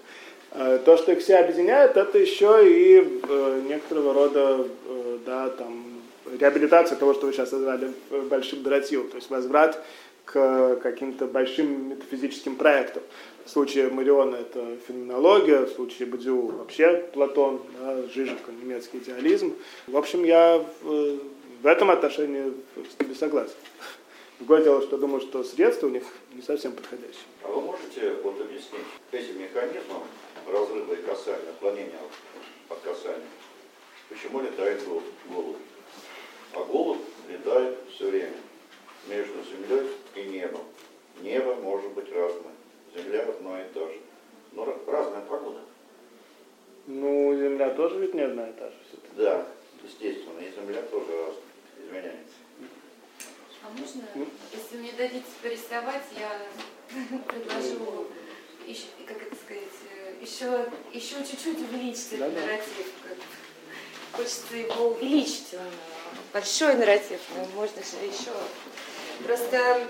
э, 0.52 0.80
то, 0.84 0.98
что 0.98 1.12
их 1.12 1.20
все 1.20 1.38
объединяет, 1.38 1.98
это 1.98 2.18
еще 2.18 2.62
и 2.68 3.22
э, 3.28 3.62
некоторого 3.68 4.14
рода 4.14 4.68
э, 4.86 5.18
да, 5.26 5.50
там, 5.50 6.02
реабилитация 6.40 6.98
того, 6.98 7.14
что 7.14 7.28
вы 7.28 7.34
сейчас 7.34 7.52
назвали 7.52 7.92
большим 8.30 8.64
нарративом, 8.64 9.10
то 9.10 9.18
есть 9.18 9.30
возврат 9.30 9.84
к 10.26 10.78
каким-то 10.82 11.26
большим 11.26 11.90
метафизическим 11.90 12.56
проектам. 12.56 13.04
В 13.44 13.50
случае 13.50 13.90
Мариона 13.90 14.36
это 14.36 14.78
феноменология, 14.88 15.66
в 15.66 15.70
случае 15.72 16.08
Бадиу 16.08 16.48
вообще 16.48 17.06
Платон, 17.12 17.62
да, 17.80 18.04
Жижика, 18.14 18.52
немецкий 18.52 19.00
идеализм. 19.00 19.56
В 19.88 19.98
общем, 19.98 20.24
я 20.24 20.64
в, 20.84 21.68
этом 21.68 21.90
отношении 21.90 22.54
с 22.76 23.04
ними 23.04 23.14
согласен. 23.16 23.56
Другое 24.42 24.64
дело, 24.64 24.82
что 24.82 24.98
думаю, 24.98 25.22
что 25.22 25.44
средства 25.44 25.86
у 25.86 25.92
них 25.92 26.04
не 26.34 26.42
совсем 26.42 26.72
подходящие. 26.72 27.26
А 27.44 27.48
вы 27.50 27.62
можете 27.62 28.12
вот 28.24 28.42
объяснить 28.42 28.88
этим 29.12 29.40
механизмом, 29.40 30.02
раз 30.48 30.68
разрыва 30.68 30.94
и 30.96 31.02
касания, 31.04 31.48
отклонения 31.52 32.00
от 32.68 32.80
касания, 32.80 33.28
почему 34.10 34.42
летает 34.42 34.82
голубь? 35.30 35.58
А 36.56 36.64
голубь 36.64 37.02
летает 37.30 37.78
все 37.94 38.10
время 38.10 38.34
между 39.08 39.36
землей 39.44 39.92
и 40.16 40.24
небом. 40.24 40.64
Небо 41.22 41.54
может 41.58 41.92
быть 41.92 42.12
разное, 42.12 42.54
земля 42.96 43.22
одно 43.22 43.62
и 43.62 43.66
то 43.76 43.88
же. 43.90 44.00
Но 44.54 44.66
разная 44.88 45.22
погода. 45.22 45.60
Ну, 46.88 47.38
Земля 47.38 47.76
тоже 47.76 48.00
ведь 48.00 48.16
не 48.16 48.22
одна 48.22 48.50
и 48.50 48.54
та 48.54 48.72
же. 48.72 48.76
Да, 49.16 49.48
естественно, 49.84 50.40
и 50.40 50.52
земля 50.52 50.82
тоже 50.82 51.12
разная, 51.12 51.86
изменяется. 51.86 52.41
А 53.64 53.70
можно, 53.70 54.02
если 54.52 54.78
мне 54.78 54.92
дадите 54.94 55.26
порисовать, 55.42 56.04
я 56.18 56.42
предложу, 57.28 58.08
еще, 58.66 58.86
как 59.06 59.22
это 59.22 59.36
сказать, 59.36 59.64
э, 59.92 60.16
еще, 60.22 60.68
еще 60.94 61.16
чуть-чуть 61.24 61.60
увеличить 61.60 62.14
этот 62.14 62.34
Да-да. 62.34 62.42
нарратив. 62.42 62.88
Хочется 64.14 64.56
его 64.56 64.90
увеличить. 64.90 65.54
Он 65.54 65.60
э, 65.60 66.22
большой 66.34 66.76
нарратив, 66.76 67.20
но 67.36 67.46
можно 67.56 67.82
же 67.84 67.98
еще. 68.06 68.32
Просто 69.26 69.88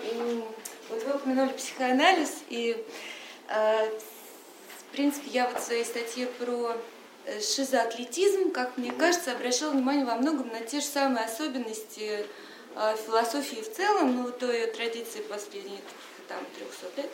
вот 0.89 1.03
вы 1.03 1.14
упомянули 1.14 1.53
психоанализ, 1.53 2.43
и 2.49 2.85
э, 3.48 3.85
в 3.88 4.91
принципе 4.91 5.30
я 5.31 5.49
вот 5.49 5.60
в 5.61 5.64
своей 5.65 5.85
статье 5.85 6.27
про 6.27 6.76
шизоатлетизм, 7.39 8.52
как 8.52 8.77
мне 8.77 8.91
кажется, 8.91 9.31
обращала 9.31 9.72
внимание 9.72 10.06
во 10.06 10.15
многом 10.15 10.49
на 10.49 10.60
те 10.61 10.81
же 10.81 10.85
самые 10.85 11.26
особенности 11.26 12.26
философии 13.06 13.61
в 13.61 13.73
целом, 13.76 14.15
ну, 14.15 14.31
той 14.31 14.68
традиции 14.68 15.22
последних 15.22 15.81
там 16.31 16.45
300 16.56 17.02
лет, 17.02 17.10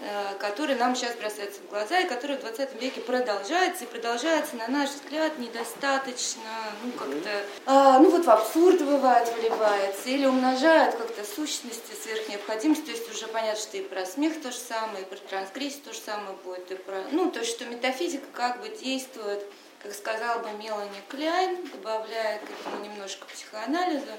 э, 0.00 0.34
которые 0.38 0.76
нам 0.78 0.96
сейчас 0.96 1.14
бросаются 1.16 1.60
в 1.60 1.68
глаза 1.68 2.00
и 2.00 2.08
которые 2.08 2.38
в 2.38 2.40
20 2.40 2.80
веке 2.80 3.00
продолжаются 3.00 3.84
и 3.84 3.86
продолжаются, 3.86 4.56
на 4.56 4.68
наш 4.68 4.90
взгляд, 4.90 5.38
недостаточно, 5.38 6.42
ну, 6.82 6.92
как-то, 6.92 7.30
а, 7.66 7.98
ну, 7.98 8.10
вот 8.10 8.24
в 8.24 8.30
абсурд 8.30 8.82
бывает, 8.82 9.28
выливается, 9.34 10.08
или 10.08 10.26
умножают 10.26 10.94
как-то 10.96 11.24
сущности 11.24 11.92
сверх 12.02 12.28
необходимости, 12.28 12.84
то 12.84 12.90
есть 12.92 13.10
уже 13.14 13.26
понятно, 13.28 13.60
что 13.60 13.76
и 13.76 13.82
про 13.82 14.06
смех 14.06 14.40
то 14.42 14.50
же 14.50 14.58
самое, 14.58 15.02
и 15.02 15.06
про 15.06 15.16
трансгрессию 15.16 15.82
то 15.84 15.92
же 15.92 16.00
самое 16.00 16.36
будет, 16.44 16.70
и 16.70 16.74
про, 16.74 17.02
ну, 17.10 17.30
то 17.30 17.40
есть, 17.40 17.52
что 17.52 17.66
метафизика 17.66 18.26
как 18.32 18.60
бы 18.60 18.68
действует, 18.68 19.44
как 19.82 19.92
сказала 19.94 20.38
бы 20.38 20.48
Мелани 20.62 21.02
Кляйн, 21.08 21.58
добавляя 21.72 22.38
к 22.38 22.44
этому 22.44 22.84
немножко 22.84 23.26
психоанализа, 23.26 24.16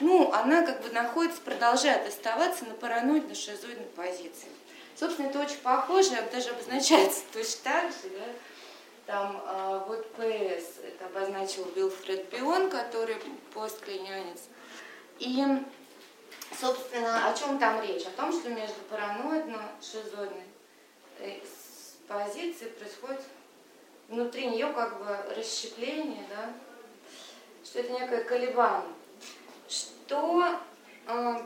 ну, 0.00 0.32
она 0.32 0.62
как 0.62 0.82
бы 0.82 0.90
находится, 0.90 1.40
продолжает 1.42 2.08
оставаться 2.08 2.64
на 2.64 2.74
параноидно-шизоидной 2.74 3.88
позиции. 3.94 4.48
Собственно, 4.96 5.28
это 5.28 5.40
очень 5.40 5.58
похоже, 5.58 6.10
даже 6.32 6.50
обозначается 6.50 7.22
точно 7.32 7.60
так 7.64 7.84
же, 7.90 8.10
да. 8.18 8.24
Там 9.06 9.42
а, 9.44 9.84
вот 9.88 10.10
ПС, 10.12 10.78
это 10.84 11.06
обозначил 11.06 11.68
Вилфред 11.74 12.30
Бион, 12.30 12.70
который 12.70 13.16
постклинянец. 13.52 14.40
И, 15.18 15.44
собственно, 16.58 17.28
о 17.28 17.34
чем 17.34 17.58
там 17.58 17.82
речь? 17.82 18.06
О 18.06 18.10
том, 18.10 18.32
что 18.32 18.50
между 18.50 18.80
параноидно-шизоидной 18.88 20.44
э, 21.18 21.40
позицией 22.06 22.70
происходит 22.70 23.22
внутри 24.08 24.46
нее 24.46 24.72
как 24.72 24.98
бы 24.98 25.34
расщепление, 25.34 26.24
да, 26.28 26.52
что 27.64 27.80
это 27.80 27.92
некое 27.92 28.24
колебание. 28.24 28.94
Что 30.10 30.58
э, 31.06 31.40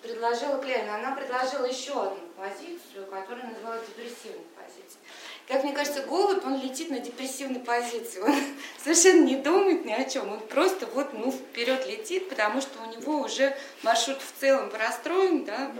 предложила 0.00 0.56
Клейна? 0.56 0.94
Она 0.94 1.14
предложила 1.14 1.66
еще 1.66 1.92
одну 1.92 2.22
позицию, 2.34 3.06
которую 3.10 3.46
назвала 3.46 3.76
депрессивной 3.76 4.46
позицией. 4.56 5.02
Как 5.46 5.62
мне 5.62 5.74
кажется, 5.74 6.00
голубь, 6.00 6.42
он 6.46 6.58
летит 6.62 6.90
на 6.90 6.98
депрессивной 6.98 7.60
позиции. 7.60 8.20
Он 8.20 8.34
совершенно 8.82 9.22
не 9.22 9.36
думает 9.36 9.84
ни 9.84 9.92
о 9.92 10.02
чем. 10.08 10.32
Он 10.32 10.40
просто 10.40 10.86
вот, 10.86 11.12
ну, 11.12 11.30
вперед 11.30 11.86
летит, 11.86 12.30
потому 12.30 12.62
что 12.62 12.82
у 12.84 12.86
него 12.86 13.20
уже 13.20 13.54
маршрут 13.82 14.22
в 14.22 14.40
целом 14.40 14.70
простроен, 14.70 15.44
да. 15.44 15.70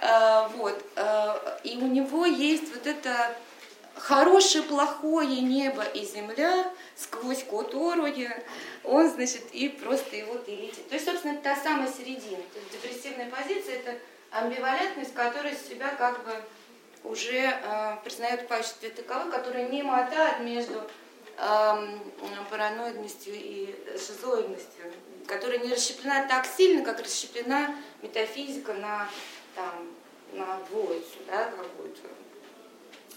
А, 0.00 0.48
вот. 0.56 0.82
а, 0.96 1.60
и 1.64 1.76
у 1.76 1.86
него 1.86 2.24
есть 2.24 2.72
вот 2.74 2.86
это 2.86 3.36
хорошее, 3.98 4.64
плохое 4.64 5.40
небо 5.40 5.82
и 5.82 6.04
земля, 6.04 6.72
сквозь 6.96 7.44
которое 7.44 8.42
он, 8.84 9.10
значит, 9.10 9.42
и 9.52 9.68
просто 9.68 10.16
его 10.16 10.36
и 10.46 10.56
летит. 10.56 10.88
То 10.88 10.94
есть, 10.94 11.06
собственно, 11.06 11.36
та 11.38 11.56
самая 11.56 11.90
середина. 11.90 12.42
То 12.52 12.58
есть 12.58 12.72
депрессивная 12.72 13.30
позиция– 13.30 13.76
это 13.76 13.98
амбивалентность, 14.30 15.14
которая 15.14 15.54
себя 15.54 15.90
как 15.90 16.24
бы 16.24 16.32
уже 17.04 17.38
э, 17.38 17.96
признает 18.04 18.42
в 18.42 18.48
качестве 18.48 18.90
таковой, 18.90 19.30
которая 19.30 19.68
не 19.68 19.82
мотает 19.82 20.40
между 20.40 20.82
эм, 21.38 22.00
параноидностью 22.50 23.34
и 23.34 23.74
шизоидностью, 23.96 24.92
которая 25.26 25.58
не 25.58 25.72
расщеплена 25.72 26.26
так 26.26 26.46
сильно, 26.46 26.84
как 26.84 27.00
расщеплена 27.00 27.74
метафизика 28.02 28.74
на, 28.74 29.08
там, 29.54 29.88
на 30.32 30.58
двоицу, 30.68 31.18
да, 31.26 31.44
какую-то. 31.44 32.08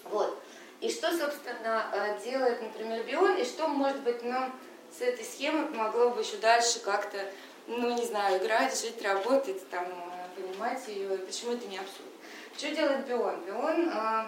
Вот. 0.05 0.41
И 0.81 0.89
что, 0.89 1.15
собственно, 1.15 1.85
э, 1.93 2.19
делает, 2.23 2.59
например, 2.59 3.03
Бион, 3.03 3.37
и 3.37 3.45
что, 3.45 3.67
может 3.67 3.99
быть, 3.99 4.23
нам 4.23 4.59
с 4.91 5.01
этой 5.01 5.23
схемой 5.23 5.67
помогло 5.67 6.09
бы 6.09 6.21
еще 6.21 6.37
дальше 6.37 6.79
как-то, 6.79 7.19
ну, 7.67 7.95
не 7.95 8.03
знаю, 8.03 8.39
играть, 8.39 8.77
жить, 8.79 8.99
работать, 9.03 9.69
там, 9.69 9.85
э, 9.85 10.41
понимать 10.41 10.87
ее, 10.87 11.19
почему 11.19 11.53
это 11.53 11.67
не 11.67 11.77
абсурд. 11.77 12.09
Что 12.57 12.71
делает 12.71 13.05
Бион? 13.05 13.41
Бион, 13.41 13.89
э, 13.89 14.23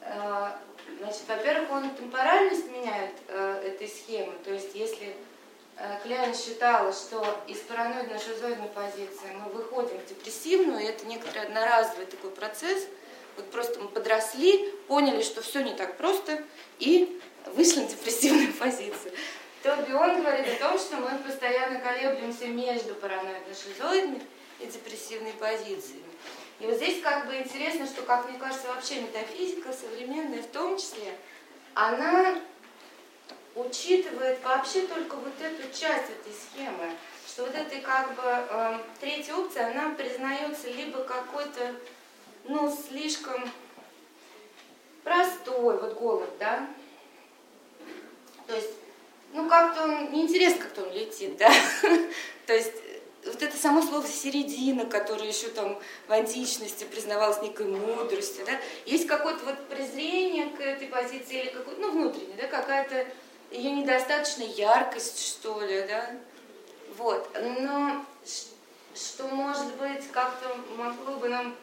э, 0.00 0.50
значит, 1.00 1.22
во-первых, 1.28 1.70
он 1.70 1.90
темпоральность 1.96 2.70
меняет 2.70 3.14
э, 3.28 3.62
этой 3.66 3.88
схемы, 3.88 4.32
то 4.44 4.52
есть 4.52 4.74
если 4.74 5.14
Кляйн 6.02 6.34
считала, 6.34 6.92
что 6.92 7.24
из 7.46 7.58
параноидно-шизоидной 7.62 8.68
позиции 8.68 9.34
мы 9.34 9.50
выходим 9.50 9.98
в 9.98 10.06
депрессивную, 10.06 10.80
и 10.80 10.84
это 10.84 11.06
некоторый 11.06 11.44
одноразовый 11.44 12.06
такой 12.06 12.30
процесс, 12.30 12.86
вот 13.36 13.50
просто 13.50 13.80
мы 13.80 13.88
подросли, 13.88 14.72
поняли, 14.88 15.22
что 15.22 15.42
все 15.42 15.62
не 15.62 15.74
так 15.74 15.96
просто, 15.96 16.42
и 16.78 17.20
вышли 17.46 17.80
на 17.80 17.88
депрессивную 17.88 18.52
позицию. 18.58 19.12
То 19.62 19.76
Бион 19.88 20.22
говорит 20.22 20.60
о 20.60 20.68
том, 20.68 20.78
что 20.78 20.96
мы 20.96 21.16
постоянно 21.18 21.80
колеблемся 21.80 22.46
между 22.46 22.94
параноидно-шизоидной 22.94 24.22
и 24.60 24.66
депрессивной 24.66 25.32
позициями. 25.34 26.02
И 26.58 26.66
вот 26.66 26.76
здесь 26.76 27.00
как 27.00 27.26
бы 27.26 27.36
интересно, 27.36 27.86
что, 27.86 28.02
как 28.02 28.28
мне 28.28 28.38
кажется, 28.38 28.68
вообще 28.68 29.00
метафизика 29.00 29.72
современная 29.72 30.42
в 30.42 30.46
том 30.46 30.76
числе, 30.76 31.16
она 31.74 32.40
учитывает 33.54 34.42
вообще 34.42 34.82
только 34.86 35.16
вот 35.16 35.32
эту 35.40 35.62
часть 35.68 36.10
этой 36.10 36.32
схемы, 36.32 36.92
что 37.26 37.44
вот 37.44 37.54
этой 37.54 37.80
как 37.80 38.14
бы 38.14 38.22
э, 38.24 38.78
третья 39.00 39.34
опция, 39.34 39.70
она 39.70 39.94
признается 39.94 40.70
либо 40.70 41.04
какой-то, 41.04 41.74
ну, 42.44 42.74
слишком 42.88 43.50
простой, 45.04 45.78
вот 45.78 45.94
голод, 45.94 46.30
да, 46.38 46.68
то 48.46 48.54
есть, 48.54 48.70
ну, 49.32 49.48
как-то 49.48 49.84
он, 49.84 50.12
неинтересно, 50.12 50.62
как-то 50.62 50.82
он 50.82 50.92
летит, 50.92 51.36
да, 51.36 51.52
то 52.46 52.54
есть 52.54 52.72
вот 53.24 53.42
это 53.42 53.56
само 53.56 53.82
слово 53.82 54.06
середина, 54.06 54.84
которое 54.84 55.28
еще 55.28 55.48
там 55.48 55.78
в 56.08 56.12
античности 56.12 56.84
признавалось 56.84 57.40
некой 57.42 57.66
мудростью, 57.66 58.44
да, 58.44 58.58
есть 58.84 59.06
какое-то 59.06 59.44
вот 59.44 59.68
презрение 59.68 60.46
к 60.50 60.60
этой 60.60 60.88
позиции 60.88 61.40
или 61.40 61.50
какое-то, 61.50 61.80
ну, 61.80 61.92
внутреннее, 61.92 62.36
да, 62.36 62.46
какая-то 62.48 63.06
ее 63.50 63.70
недостаточная 63.72 64.46
яркость, 64.46 65.24
что 65.24 65.60
ли, 65.60 65.82
да, 65.82 66.10
вот, 66.96 67.28
но 67.58 68.04
что, 68.94 69.28
может 69.28 69.74
быть, 69.76 70.06
как-то 70.10 70.54
могло 70.76 71.16
бы 71.16 71.28
нам 71.28 71.56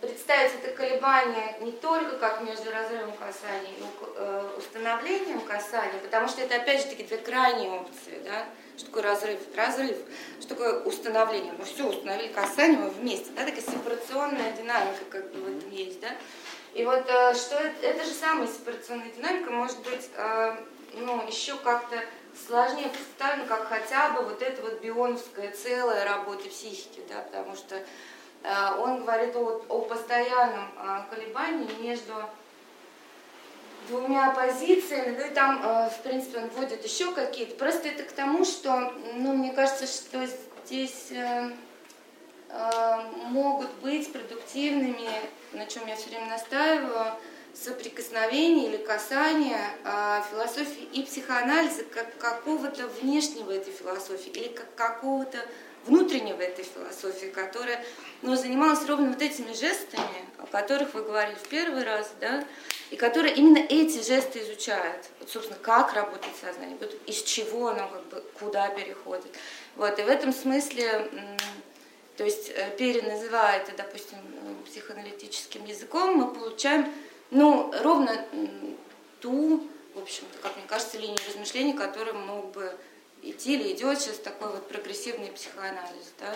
представить 0.00 0.52
это 0.62 0.76
колебание 0.76 1.56
не 1.60 1.72
только 1.72 2.16
как 2.18 2.42
между 2.42 2.70
разрывом 2.70 3.12
касания 3.16 3.70
и 3.70 3.82
э, 4.16 4.50
установлением 4.56 5.40
касания, 5.40 5.98
потому 6.00 6.28
что 6.28 6.42
это 6.42 6.56
опять 6.56 6.82
же 6.82 6.88
таки 6.88 7.02
две 7.02 7.18
крайние 7.18 7.70
опции, 7.70 8.20
да, 8.24 8.44
что 8.76 8.86
такое 8.86 9.02
разрыв? 9.02 9.40
Разрыв. 9.56 9.96
Что 10.38 10.50
такое 10.50 10.80
установление? 10.84 11.52
Мы 11.58 11.64
все 11.64 11.88
установили 11.88 12.32
касание, 12.32 12.78
мы 12.78 12.90
вместе, 12.90 13.30
да, 13.34 13.44
такая 13.44 13.60
сепарационная 13.62 14.52
динамика 14.52 15.04
как 15.10 15.32
бы 15.32 15.40
в 15.40 15.58
этом 15.58 15.70
есть, 15.70 16.00
да. 16.00 16.10
И 16.74 16.84
вот 16.84 17.04
э, 17.08 17.34
что 17.34 17.56
это, 17.56 17.86
это 17.86 18.04
же 18.04 18.12
самая 18.12 18.46
сепарационная 18.46 19.10
динамика 19.10 19.50
может 19.50 19.78
быть, 19.78 20.08
э, 20.14 20.56
ну, 20.94 21.26
еще 21.26 21.56
как-то 21.56 21.96
сложнее 22.46 22.88
представлена, 22.88 23.46
как 23.46 23.66
хотя 23.68 24.10
бы 24.10 24.22
вот 24.22 24.42
эта 24.42 24.62
вот 24.62 24.80
бионовская 24.80 25.50
целая 25.50 26.04
работа 26.04 26.48
психики, 26.48 27.02
да, 27.08 27.22
потому 27.22 27.56
что 27.56 27.82
он 28.78 29.04
говорит 29.04 29.34
о, 29.36 29.62
о 29.68 29.80
постоянном 29.82 30.68
э, 30.76 31.14
колебании 31.14 31.68
между 31.82 32.14
двумя 33.88 34.30
позициями, 34.30 35.16
ну 35.18 35.26
и 35.26 35.30
там, 35.30 35.60
э, 35.62 35.90
в 35.90 36.02
принципе, 36.02 36.38
он 36.38 36.48
вводит 36.50 36.84
еще 36.84 37.12
какие-то. 37.12 37.56
Просто 37.56 37.88
это 37.88 38.04
к 38.04 38.12
тому, 38.12 38.44
что, 38.44 38.92
ну, 39.14 39.34
мне 39.34 39.52
кажется, 39.52 39.86
что 39.86 40.26
здесь 40.64 41.08
э, 41.10 41.50
э, 42.50 43.00
могут 43.26 43.70
быть 43.82 44.12
продуктивными, 44.12 45.10
на 45.52 45.66
чем 45.66 45.86
я 45.86 45.96
все 45.96 46.10
время 46.10 46.28
настаиваю, 46.28 47.14
соприкосновения 47.54 48.68
или 48.68 48.76
касания 48.76 49.58
э, 49.84 50.22
философии 50.30 50.88
и 50.92 51.02
психоанализа 51.02 51.84
как 51.84 52.16
какого-то 52.18 52.86
внешнего 53.00 53.50
этой 53.50 53.72
философии 53.72 54.30
или 54.30 54.48
как 54.48 54.74
какого-то 54.74 55.38
внутреннего 55.88 56.40
этой 56.40 56.64
философии, 56.64 57.26
которая 57.26 57.84
ну, 58.22 58.36
занималась 58.36 58.86
ровно 58.86 59.08
вот 59.08 59.22
этими 59.22 59.52
жестами, 59.52 60.26
о 60.38 60.46
которых 60.46 60.94
вы 60.94 61.02
говорили 61.02 61.36
в 61.36 61.48
первый 61.48 61.82
раз, 61.84 62.12
да, 62.20 62.44
и 62.90 62.96
которая 62.96 63.32
именно 63.32 63.58
эти 63.58 64.02
жесты 64.06 64.40
изучает. 64.40 65.10
Вот, 65.18 65.30
собственно, 65.30 65.58
как 65.60 65.94
работает 65.94 66.34
сознание, 66.40 66.76
вот 66.80 66.94
из 67.06 67.22
чего 67.22 67.68
оно 67.68 67.88
как 67.88 68.04
бы 68.06 68.24
куда 68.38 68.68
переходит. 68.68 69.34
Вот, 69.76 69.98
и 69.98 70.02
в 70.02 70.08
этом 70.08 70.32
смысле, 70.32 71.10
то 72.16 72.24
есть 72.24 72.50
э, 72.50 72.76
переназывая 72.76 73.58
это, 73.58 73.72
допустим, 73.76 74.18
психоаналитическим 74.66 75.64
языком, 75.64 76.16
мы 76.16 76.32
получаем, 76.32 76.92
ну, 77.30 77.72
ровно 77.82 78.24
ту, 79.20 79.66
в 79.94 80.02
общем-то, 80.02 80.38
как 80.38 80.56
мне 80.56 80.66
кажется, 80.66 80.98
линию 80.98 81.18
размышлений, 81.28 81.72
которая 81.72 82.14
мог 82.14 82.52
бы 82.52 82.72
идти 83.22 83.54
или 83.54 83.72
идет 83.72 84.00
сейчас 84.00 84.18
такой 84.18 84.48
вот 84.48 84.68
прогрессивный 84.68 85.30
психоанализ, 85.30 86.12
да. 86.18 86.34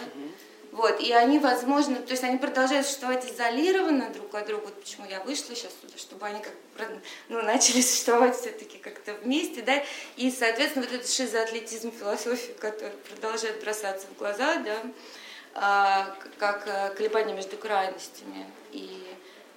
Вот, 0.72 1.02
и 1.02 1.12
они, 1.12 1.38
возможно, 1.38 1.96
то 1.96 2.12
есть 2.12 2.24
они 2.24 2.38
продолжают 2.38 2.86
существовать 2.86 3.30
изолированно 3.30 4.08
друг 4.08 4.34
от 4.34 4.46
друга, 4.46 4.62
вот 4.64 4.80
почему 4.80 5.06
я 5.06 5.20
вышла 5.20 5.54
сейчас 5.54 5.72
туда, 5.74 5.98
чтобы 5.98 6.24
они 6.24 6.40
как 6.40 6.54
ну, 7.28 7.42
начали 7.42 7.80
существовать 7.82 8.34
все-таки 8.34 8.78
как-то 8.78 9.12
вместе, 9.12 9.60
да, 9.60 9.84
и, 10.16 10.30
соответственно, 10.30 10.86
вот 10.86 10.94
этот 10.94 11.10
шизоатлетизм 11.10 11.92
философии, 11.92 12.52
который 12.52 12.96
продолжает 13.10 13.60
бросаться 13.62 14.06
в 14.06 14.18
глаза, 14.18 14.56
да, 14.56 14.82
а, 15.54 16.16
как 16.38 16.66
э, 16.66 16.94
колебания 16.94 17.34
между 17.34 17.58
крайностями 17.58 18.46
и 18.70 19.06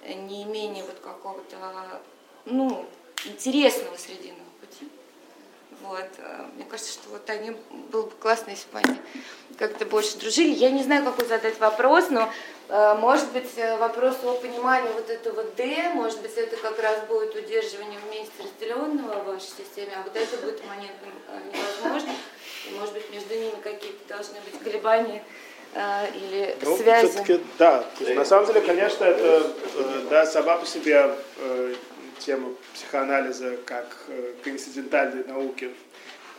не 0.06 0.42
имение 0.42 0.84
вот 0.84 0.98
какого-то, 1.00 2.02
ну, 2.44 2.86
интересного 3.24 3.96
срединного 3.96 4.50
пути. 4.60 4.86
Вот. 5.82 6.08
Э, 6.18 6.44
мне 6.54 6.64
кажется, 6.64 6.92
что 6.92 7.08
вот 7.10 7.28
они, 7.28 7.56
было 7.90 8.02
бы 8.02 8.12
классно, 8.20 8.50
если 8.50 8.70
бы 8.70 8.78
они 8.78 8.98
как-то 9.58 9.84
больше 9.86 10.18
дружили. 10.18 10.50
Я 10.50 10.70
не 10.70 10.82
знаю, 10.82 11.04
какой 11.04 11.26
задать 11.26 11.58
вопрос, 11.60 12.10
но 12.10 12.30
э, 12.68 12.94
может 12.98 13.30
быть 13.32 13.50
вопрос 13.78 14.16
о 14.24 14.34
понимании 14.34 14.90
вот 14.94 15.10
этого 15.10 15.44
D, 15.56 15.90
может 15.94 16.20
быть 16.22 16.32
это 16.36 16.56
как 16.56 16.78
раз 16.80 17.00
будет 17.08 17.34
удерживание 17.34 17.98
вместе 18.06 18.32
разделенного 18.42 19.22
в 19.22 19.26
вашей 19.26 19.48
системе, 19.48 19.92
а 19.96 20.02
вот 20.02 20.16
это 20.16 20.36
будет 20.38 20.64
моментом 20.66 21.10
невозможно. 21.52 22.12
И 22.68 22.74
может 22.74 22.94
быть 22.94 23.10
между 23.10 23.34
ними 23.34 23.60
какие-то 23.62 24.08
должны 24.08 24.38
быть 24.40 24.60
колебания 24.62 25.22
э, 25.74 26.06
или 26.14 26.56
ну, 26.62 26.76
связи. 26.76 27.40
Да. 27.58 27.84
На 28.00 28.24
самом 28.24 28.46
деле, 28.46 28.60
конечно, 28.60 29.04
это 29.04 29.52
да, 30.10 30.26
сама 30.26 30.56
по 30.56 30.66
себе 30.66 31.14
тема 32.18 32.54
психоанализа 32.74 33.56
как 33.64 33.96
э, 34.08 34.32
коинцидентальной 34.42 35.24
науки, 35.24 35.70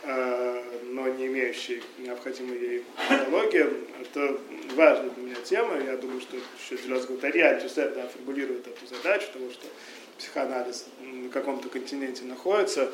э, 0.04 0.62
но 0.84 1.08
не 1.08 1.26
имеющей 1.26 1.82
необходимой 1.98 2.58
ей 2.58 2.84
методологии, 3.10 3.66
это 4.00 4.38
важная 4.74 5.10
для 5.10 5.22
меня 5.22 5.36
тема. 5.44 5.78
Я 5.78 5.96
думаю, 5.96 6.20
что 6.20 6.36
еще 6.36 6.82
Делез-Галтариаль 6.82 7.60
Джузеп 7.60 7.94
да, 7.94 8.08
формулирует 8.08 8.66
эту 8.66 8.86
задачу, 8.86 9.26
потому 9.32 9.50
что 9.50 9.66
психоанализ 10.18 10.86
на 11.00 11.30
каком-то 11.30 11.68
континенте 11.68 12.24
находится, 12.24 12.90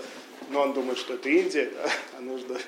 но 0.51 0.63
он 0.63 0.73
думает, 0.73 0.99
что 0.99 1.15
это 1.15 1.29
Индия, 1.29 1.71
а 2.19 2.21
нужно, 2.21 2.59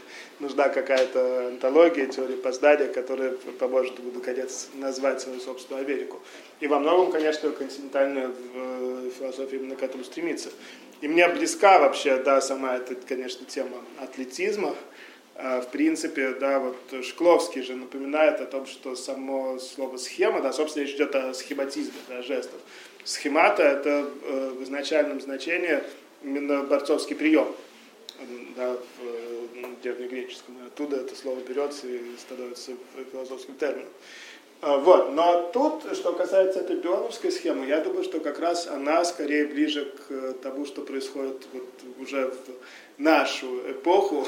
нужна 0.40 0.68
какая-то 0.68 1.48
антология, 1.48 2.06
теория 2.06 2.36
познания, 2.36 2.88
которая 2.88 3.32
поможет 3.58 3.98
ему 3.98 4.12
наконец 4.12 4.68
назвать 4.74 5.20
свою 5.20 5.40
собственную 5.40 5.84
Америку. 5.84 6.20
И 6.60 6.66
во 6.66 6.78
многом, 6.78 7.12
конечно, 7.12 7.50
континентальная 7.50 8.30
э, 8.54 9.10
философия 9.18 9.56
именно 9.56 9.76
к 9.76 9.82
этому 9.82 10.04
стремится. 10.04 10.50
И 11.00 11.08
мне 11.08 11.28
близка 11.28 11.78
вообще, 11.78 12.16
да, 12.16 12.40
сама 12.40 12.76
эта, 12.76 12.94
конечно, 12.94 13.44
тема 13.46 13.78
атлетизма. 13.98 14.74
А, 15.38 15.60
в 15.60 15.70
принципе, 15.70 16.30
да, 16.30 16.58
вот 16.58 17.04
Шкловский 17.04 17.62
же 17.62 17.76
напоминает 17.76 18.40
о 18.40 18.46
том, 18.46 18.66
что 18.66 18.96
само 18.96 19.58
слово 19.58 19.98
схема, 19.98 20.40
да, 20.40 20.52
собственно, 20.52 20.84
речь 20.84 20.94
идет 20.94 21.14
о 21.14 21.34
схематизме, 21.34 21.98
да, 22.08 22.22
жестов. 22.22 22.58
Схемата– 23.04 23.62
это 23.64 24.08
э, 24.22 24.50
в 24.58 24.62
изначальном 24.62 25.20
значении 25.20 25.80
именно 26.26 26.64
борцовский 26.64 27.16
прием 27.16 27.54
да, 28.56 28.72
в 28.72 29.04
э, 29.04 29.66
древнегреческом. 29.82 30.56
Оттуда 30.66 30.96
это 30.96 31.14
слово 31.14 31.40
берется 31.40 31.86
и 31.86 32.00
становится 32.18 32.72
философским 33.12 33.54
термином. 33.54 33.88
А, 34.62 34.78
вот. 34.78 35.12
Но 35.12 35.50
тут, 35.52 35.84
что 35.94 36.12
касается 36.12 36.60
этой 36.60 36.76
бионовской 36.76 37.30
схемы, 37.30 37.66
я 37.66 37.80
думаю, 37.80 38.04
что 38.04 38.20
как 38.20 38.40
раз 38.40 38.66
она 38.66 39.04
скорее 39.04 39.46
ближе 39.46 39.84
к 39.84 40.32
тому, 40.42 40.66
что 40.66 40.82
происходит 40.82 41.46
вот 41.52 41.68
уже 42.00 42.30
в 42.30 43.00
нашу 43.00 43.70
эпоху, 43.70 44.26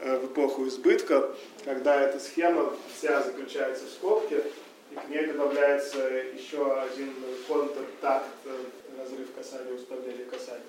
э, 0.00 0.18
в 0.18 0.26
эпоху 0.26 0.68
избытка, 0.68 1.30
когда 1.64 2.02
эта 2.02 2.20
схема 2.20 2.74
вся 2.94 3.22
заключается 3.22 3.86
в 3.86 3.90
скобке, 3.90 4.44
и 4.90 4.96
к 4.96 5.08
ней 5.08 5.26
добавляется 5.26 5.98
еще 6.08 6.78
один 6.80 7.14
контртакт, 7.46 8.26
э, 8.44 8.50
разрыв 8.98 9.28
касания, 9.34 9.74
уставление 9.74 10.26
касания. 10.26 10.62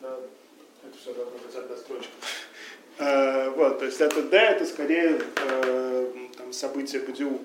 Да, 0.00 0.18
это 0.84 0.96
все 0.98 1.12
быть 1.12 1.54
одна 1.54 1.76
строчка. 1.76 2.12
Э, 2.98 3.50
вот, 3.50 3.78
то 3.78 3.84
есть 3.84 4.00
это 4.00 4.22
Д, 4.22 4.38
это 4.38 4.64
скорее 4.64 5.20
э, 5.36 6.12
там, 6.38 6.50
событие 6.50 7.02
БДУ, 7.02 7.42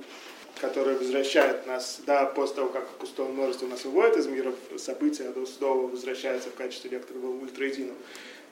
которое 0.61 0.95
возвращает 0.95 1.67
нас, 1.67 1.99
да, 2.05 2.25
после 2.25 2.55
того, 2.55 2.69
как 2.69 2.87
пустое 2.91 3.27
множество 3.27 3.67
нас 3.67 3.83
выводит 3.83 4.15
из 4.15 4.27
мира, 4.27 4.53
события 4.77 5.29
снова 5.45 5.87
возвращается 5.87 6.49
в 6.51 6.55
качестве 6.55 6.91
некоторого 6.91 7.31
ультраединого. 7.31 7.97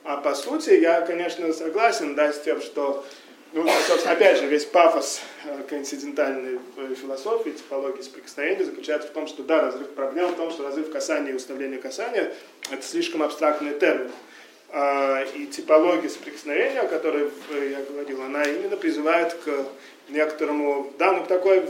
А 0.04 0.18
по 0.18 0.34
сути, 0.36 0.72
я, 0.72 1.00
конечно, 1.00 1.54
согласен, 1.54 2.16
да, 2.16 2.34
с 2.34 2.42
тем, 2.42 2.62
что 2.62 3.06
ну, 3.52 3.68
собственно, 3.88 4.14
опять 4.14 4.38
же, 4.38 4.46
весь 4.46 4.66
пафос 4.66 5.22
э, 5.46 5.64
коинцидентальной 5.68 6.60
философии, 6.96 7.50
типологии 7.50 8.02
соприкосновения 8.02 8.64
заключается 8.64 9.08
в 9.08 9.12
том, 9.12 9.26
что 9.26 9.42
да, 9.42 9.62
разрыв 9.62 9.90
проблем 9.90 10.30
в 10.30 10.36
том, 10.36 10.52
что 10.52 10.64
разрыв 10.64 10.92
касания 10.92 11.32
и 11.32 11.36
уставление 11.36 11.80
касания– 11.80 12.32
это 12.72 12.84
слишком 12.84 13.24
абстрактные 13.24 13.74
термины. 13.74 14.12
А, 14.72 15.24
и 15.34 15.48
типология 15.48 16.10
соприкосновения, 16.10 16.82
о 16.82 16.88
которой 16.88 17.32
э, 17.50 17.70
я 17.72 17.82
говорил, 17.82 18.22
она 18.22 18.44
именно 18.44 18.78
призывает 18.78 19.34
к 19.34 19.66
некоторому, 20.10 20.94
да, 21.00 21.14
ну, 21.14 21.24
к 21.24 21.28
такой, 21.28 21.64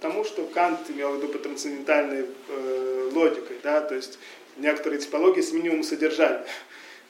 тому, 0.00 0.24
что 0.24 0.46
Кант 0.46 0.78
имел 0.88 1.12
в 1.12 1.16
виду 1.18 1.28
по 1.28 1.38
трансцендентальной 1.38 2.24
э, 2.48 3.10
логикой, 3.12 3.58
да, 3.62 3.82
то 3.82 3.94
есть 3.94 4.18
некоторые 4.56 5.00
типологии 5.00 5.42
с 5.42 5.52
минимумом 5.52 5.82
содержания. 5.82 6.46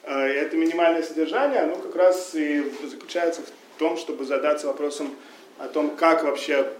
И 0.05 0.11
это 0.11 0.57
минимальное 0.57 1.03
содержание, 1.03 1.59
оно 1.59 1.75
как 1.75 1.95
раз 1.95 2.33
и 2.33 2.65
заключается 2.89 3.43
в 3.43 3.60
том, 3.81 3.97
чтобы 3.97 4.25
задаться 4.25 4.67
вопросом 4.67 5.09
о 5.57 5.67
том, 5.67 5.95
как 5.95 6.23
вообще 6.23 6.71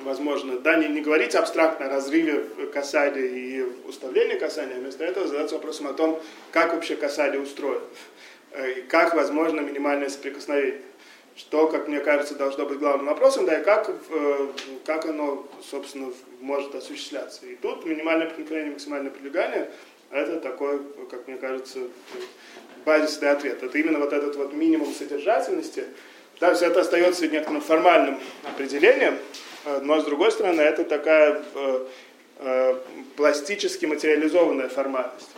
возможно, 0.00 0.58
да, 0.58 0.76
не, 0.76 0.88
не 0.88 1.02
говорить 1.02 1.34
абстрактно 1.34 1.86
о 1.86 1.90
разрыве 1.90 2.42
касания 2.72 3.22
и 3.22 3.62
уставлении 3.86 4.38
касания, 4.38 4.76
а 4.76 4.78
вместо 4.78 5.04
этого 5.04 5.28
задаться 5.28 5.56
вопросом 5.56 5.88
о 5.88 5.92
том, 5.92 6.18
как 6.50 6.72
вообще 6.72 6.96
касание 6.96 7.38
устроено, 7.38 7.84
э, 8.52 8.78
и 8.78 8.82
как 8.82 9.14
возможно 9.14 9.60
минимальное 9.60 10.08
соприкосновение. 10.08 10.80
Что, 11.36 11.68
как 11.68 11.86
мне 11.86 12.00
кажется, 12.00 12.34
должно 12.34 12.64
быть 12.64 12.78
главным 12.78 13.06
вопросом, 13.06 13.44
да, 13.44 13.60
и 13.60 13.62
как, 13.62 13.90
э, 13.90 14.46
как 14.86 15.04
оно, 15.04 15.46
собственно, 15.70 16.10
может 16.40 16.74
осуществляться. 16.74 17.44
И 17.44 17.56
тут 17.56 17.84
минимальное 17.84 18.30
проникновение, 18.30 18.72
максимальное 18.72 19.10
прилегание– 19.10 19.70
это 20.10 20.40
такой, 20.40 20.80
как 21.10 21.28
мне 21.28 21.36
кажется, 21.36 21.80
базисный 22.86 23.32
ответ. 23.32 23.62
Это 23.62 23.76
именно 23.76 23.98
вот 23.98 24.14
этот 24.14 24.36
вот 24.36 24.54
минимум 24.54 24.94
содержательности– 24.94 25.84
да, 26.40 26.54
все 26.54 26.66
это 26.66 26.80
остается 26.80 27.26
некоторым 27.26 27.60
формальным 27.60 28.20
определением, 28.44 29.18
э, 29.64 29.80
но 29.82 30.00
с 30.00 30.04
другой 30.04 30.30
стороны 30.30 30.60
это 30.60 30.84
такая 30.84 31.42
э, 31.54 31.86
э, 32.38 32.74
пластически 33.16 33.86
материализованная 33.86 34.68
формальность. 34.68 35.30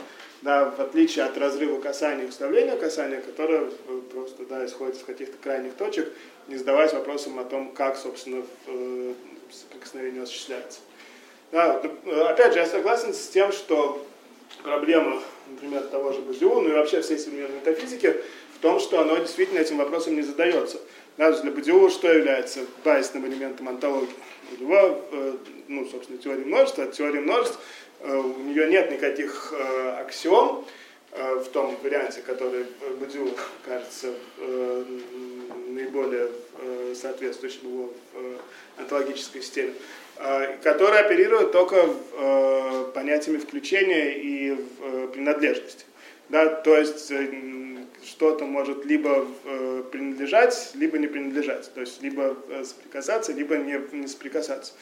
Да, 0.43 0.70
в 0.70 0.81
отличие 0.81 1.27
от 1.27 1.36
разрыва 1.36 1.81
касания 1.81 2.24
и 2.24 2.28
уставления 2.28 2.74
касания, 2.74 3.20
которое 3.20 3.70
просто 4.10 4.47
да, 4.47 4.64
исходит 4.64 4.97
из 4.97 5.02
каких-то 5.02 5.36
крайних 5.36 5.74
точек, 5.74 6.10
не 6.48 6.56
задаваясь 6.56 6.94
вопросом 6.94 7.39
о 7.39 7.44
том, 7.44 7.72
как, 7.72 7.98
собственно, 7.98 8.43
соприкосновение 9.52 10.22
осуществляется. 10.22 10.81
Да, 11.52 11.82
опять 12.31 12.55
же, 12.55 12.60
я 12.60 12.66
согласен 12.66 13.12
с 13.12 13.28
тем, 13.28 13.52
что 13.52 14.02
проблема, 14.62 15.22
например, 15.51 15.82
того 15.82 16.12
же 16.12 16.20
Базиу, 16.22 16.66
и 16.66 16.72
вообще 16.72 17.02
всей 17.02 17.18
современной 17.18 17.56
метафизики, 17.56 18.16
в 18.61 18.62
том, 18.62 18.78
что 18.78 19.01
оно 19.01 19.16
действительно 19.16 19.59
этим 19.59 19.78
вопросом 19.78 20.16
не 20.16 20.23
задается. 20.23 20.78
Для 21.16 21.32
Бодиова 21.51 21.89
что 21.89 22.12
является 22.12 22.61
базисным 22.85 23.27
элементом 23.27 23.70
антологии? 23.70 24.15
У 24.53 24.62
него, 24.62 25.03
э, 25.12 25.37
ну, 25.69 25.89
собственно, 25.89 26.19
теория 26.19 26.45
множества, 26.45 26.85
от 26.85 26.93
теории 26.93 27.20
множеств 27.20 27.59
э, 28.01 28.15
у 28.15 28.39
нее 28.41 28.69
нет 28.69 28.91
никаких 28.91 29.55
э, 29.57 29.97
аксиом 30.01 30.66
в 31.11 31.45
том 31.53 31.77
варианте, 31.82 32.20
который 32.20 32.66
Бодиу, 33.01 33.32
кажется, 33.66 34.15
наиболее 35.70 36.28
соответствующим 36.95 37.66
его 37.66 37.93
э, 38.15 39.16
системе, 39.16 39.73
который 40.62 41.01
оперирует 41.01 41.51
только 41.51 41.89
понятиями 42.95 43.39
включения 43.39 44.12
и 44.19 44.57
принадлежности. 45.12 45.85
Да, 46.28 46.47
то 46.47 46.77
есть 46.77 47.11
что-то 48.05 48.44
может 48.44 48.85
либо 48.85 49.27
э, 49.44 49.82
принадлежать, 49.90 50.72
либо 50.74 50.98
не 50.98 51.06
принадлежать. 51.06 51.72
То 51.74 51.81
есть 51.81 52.02
либо 52.02 52.36
э, 52.48 52.64
соприкасаться, 52.64 53.32
либо 53.32 53.56
не, 53.56 53.81
не 53.93 54.06
соприкасаться. 54.06 54.72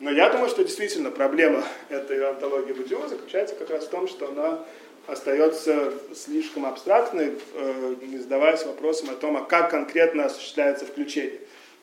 Но 0.00 0.10
я 0.10 0.28
думаю, 0.28 0.48
что 0.48 0.64
действительно 0.64 1.10
проблема 1.10 1.64
этой 1.88 2.28
антологии 2.28 2.72
бытия 2.72 3.06
заключается 3.08 3.54
как 3.54 3.70
раз 3.70 3.84
в 3.84 3.90
том, 3.90 4.08
что 4.08 4.28
она 4.28 4.64
остается 5.06 5.92
слишком 6.14 6.66
абстрактной, 6.66 7.34
э, 7.54 7.94
не 8.02 8.18
задаваясь 8.18 8.64
вопросом 8.64 9.10
о 9.10 9.14
том, 9.14 9.36
а 9.36 9.42
как 9.42 9.70
конкретно 9.70 10.26
осуществляется 10.26 10.86
включение, 10.86 11.40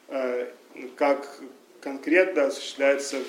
э, 0.09 0.47
как 0.95 1.39
конкретно 1.81 2.45
осуществляется 2.45 3.17
э, 3.17 3.21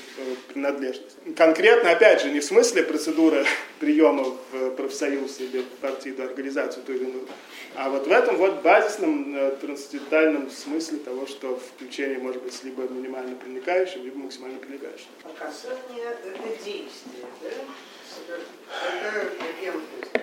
принадлежность. 0.53 1.17
Конкретно, 1.37 1.91
опять 1.91 2.23
же, 2.23 2.31
не 2.31 2.41
в 2.41 2.45
смысле 2.45 2.83
процедуры 2.83 3.45
приема 3.81 4.25
в 4.25 4.71
профсоюз 4.77 5.41
или 5.41 5.63
в 5.63 5.69
партийную 5.81 6.29
организацию 6.29 6.85
ту 6.85 6.93
или 6.93 7.05
иную, 7.05 7.27
а 7.75 7.89
вот 7.89 8.07
в 8.07 8.13
этом 8.13 8.37
вот 8.37 8.63
базисном 8.63 9.35
трансцендентальном 9.61 10.51
смысле 10.51 10.99
того, 10.99 11.27
что 11.27 11.59
включение 11.75 12.19
может 12.19 12.43
быть 12.43 12.63
либо 12.65 12.83
минимально 12.83 13.35
проникающим, 13.37 14.05
либо 14.05 14.19
максимально 14.19 14.59
прилегающим. 14.59 15.07
А 15.25 15.29
это 15.29 16.65
действие, 16.65 17.27
да? 17.41 17.49
Это 18.89 19.27
агентность, 19.59 20.13
да? 20.13 20.23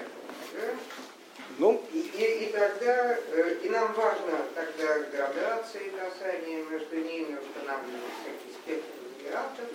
Ну, 1.60 1.84
И, 1.91 1.99
и, 1.99 2.52
тогда, 2.53 3.18
э, 3.34 3.57
и 3.64 3.69
нам 3.69 3.91
важно 3.91 4.45
тогда 4.56 4.99
градации 5.11 5.91
касания 5.91 6.64
между 6.64 6.95
ними, 6.95 7.38
устанавливать 7.38 8.15
всякие 8.22 8.53
спектры 8.53 9.26
вариантов, 9.26 9.65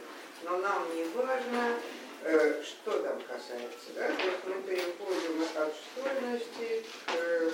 но 0.45 0.57
нам 0.57 0.97
не 0.97 1.05
важно, 1.15 1.77
э, 2.23 2.63
что 2.63 3.01
там 3.01 3.21
касается. 3.29 3.93
Да? 3.97 4.07
То 4.09 4.29
есть 4.29 4.45
мы 4.47 4.63
переходим 4.63 5.43
от 5.57 5.75
штольности 5.75 6.87
к 7.05 7.15
э, 7.17 7.51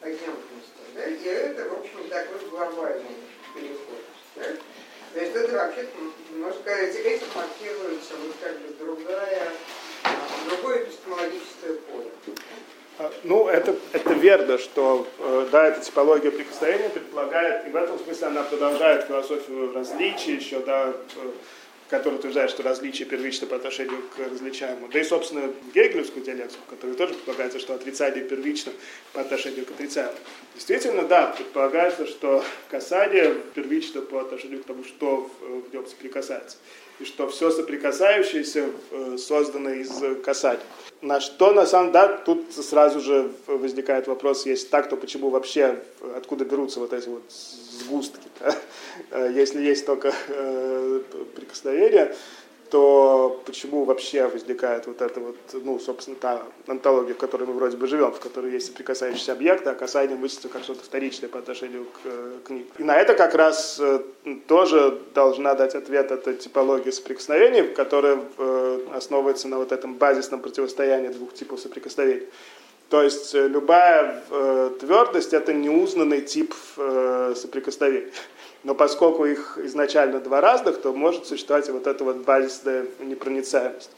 агентности. 0.00 0.82
Да? 0.94 1.04
И 1.04 1.22
это, 1.22 1.68
в 1.68 1.80
общем, 1.80 2.08
такой 2.08 2.48
глобальный 2.48 3.16
переход. 3.54 4.04
Да? 4.36 4.44
То 5.12 5.20
есть 5.20 5.36
это 5.36 5.52
вообще, 5.52 5.86
можно 6.30 6.60
сказать, 6.62 6.96
этим 6.96 7.26
маркируется 7.34 8.14
вот 8.24 8.36
как 8.40 8.58
бы 8.58 8.72
другая, 8.78 9.52
а, 10.04 10.48
другое 10.48 10.84
эпистемологическое 10.84 11.74
поле. 11.74 12.10
А, 13.00 13.10
Ну, 13.24 13.48
это, 13.48 13.74
это 13.92 14.12
верно, 14.12 14.58
что 14.58 15.08
э, 15.18 15.48
да, 15.50 15.68
эта 15.68 15.80
типология 15.80 16.30
прикосновения 16.30 16.90
предполагает, 16.90 17.66
и 17.66 17.70
в 17.70 17.76
этом 17.76 17.98
смысле 17.98 18.26
она 18.26 18.42
продолжает 18.42 19.06
философию 19.06 19.72
различий, 19.72 20.36
еще, 20.36 20.60
да, 20.60 20.88
э, 20.88 21.30
который 21.88 22.16
утверждает, 22.16 22.50
что 22.50 22.62
различие 22.62 23.08
первично 23.08 23.46
по 23.46 23.56
отношению 23.56 24.02
к 24.14 24.18
различаемому. 24.30 24.88
Да 24.88 25.00
и, 25.00 25.04
собственно, 25.04 25.50
гегелевскую 25.74 26.22
диалектику, 26.22 26.62
которая 26.68 26.94
тоже 26.94 27.14
предполагается, 27.14 27.58
что 27.58 27.74
отрицание 27.74 28.22
первично 28.22 28.70
по 29.14 29.22
отношению 29.22 29.64
к 29.64 29.70
отрицаемому. 29.70 30.18
Действительно, 30.54 31.02
да, 31.04 31.28
предполагается, 31.28 32.06
что 32.06 32.44
касание 32.70 33.34
первично 33.54 34.02
по 34.02 34.20
отношению 34.20 34.62
к 34.62 34.66
тому, 34.66 34.84
что 34.84 35.30
в, 35.40 35.70
в 35.70 35.72
нем 35.72 35.86
соприкасается. 35.86 36.58
И 37.00 37.04
что 37.06 37.28
все 37.28 37.50
соприкасающееся 37.50 38.66
э, 38.90 39.16
создано 39.16 39.70
из 39.70 39.90
касания. 40.22 40.60
На 41.00 41.18
что, 41.18 41.52
на 41.52 41.64
самом 41.64 41.92
деле, 41.92 42.08
да, 42.08 42.16
тут 42.18 42.52
сразу 42.52 43.00
же 43.00 43.30
возникает 43.46 44.06
вопрос, 44.06 44.44
если 44.44 44.66
так, 44.66 44.90
то 44.90 44.98
почему 44.98 45.30
вообще, 45.30 45.82
откуда 46.14 46.44
берутся 46.44 46.78
вот 46.78 46.92
эти 46.92 47.08
вот 47.08 47.22
сгустки? 47.30 48.28
да? 48.40 48.54
Э, 49.12 49.32
Если 49.34 49.62
есть 49.62 49.86
только 49.86 50.12
э, 50.28 51.00
прикосновение, 51.34 52.14
то 52.70 53.42
почему 53.46 53.84
вообще 53.84 54.26
возникает 54.28 54.86
вот 54.86 55.02
это 55.02 55.20
вот, 55.20 55.36
ну, 55.52 55.78
собственно, 55.80 56.16
та 56.16 56.42
антология, 56.68 57.14
в 57.14 57.18
которой 57.18 57.44
мы 57.44 57.54
вроде 57.54 57.76
бы 57.76 57.86
живем, 57.86 58.12
в 58.12 58.20
которой 58.20 58.52
есть 58.52 58.68
соприкасающиеся 58.68 59.32
объекты, 59.32 59.70
а 59.70 59.74
касание 59.74 60.16
мыслится 60.16 60.48
как 60.48 60.62
что-то 60.62 60.84
вторичное 60.84 61.28
по 61.28 61.40
отношению 61.40 61.84
к, 61.84 61.98
э, 62.04 62.32
к. 62.44 62.50
И 62.80 62.84
на 62.84 62.96
это 62.96 63.14
как 63.14 63.34
раз 63.34 63.78
э, 63.80 64.00
тоже 64.46 65.00
должна 65.14 65.54
дать 65.54 65.74
ответ 65.74 66.12
эта 66.12 66.34
типология 66.34 66.92
соприкосновений, 66.92 67.64
которая 67.74 68.20
э, 68.38 68.80
основывается 68.94 69.48
на 69.48 69.58
вот 69.58 69.72
этом 69.72 69.94
базисном 69.94 70.40
противостоянии 70.40 71.08
двух 71.08 71.34
типов 71.34 71.60
соприкосновений. 71.60 72.28
То 72.88 73.02
есть 73.02 73.34
любая 73.34 74.20
твердость 74.80 75.32
это 75.32 75.52
неузнанный 75.52 76.22
тип 76.22 76.52
соприкосновений. 77.36 78.10
Но 78.62 78.74
поскольку 78.74 79.24
их 79.24 79.58
изначально 79.64 80.20
два 80.20 80.40
разных, 80.40 80.80
то 80.80 80.92
может 80.92 81.26
существовать 81.26 81.68
вот 81.70 81.86
эта 81.86 82.04
вот 82.04 82.16
базисная 82.16 82.86
непроницаемость 83.00 83.90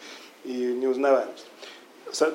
и 0.44 0.52
неузнаваемость. 0.52 1.46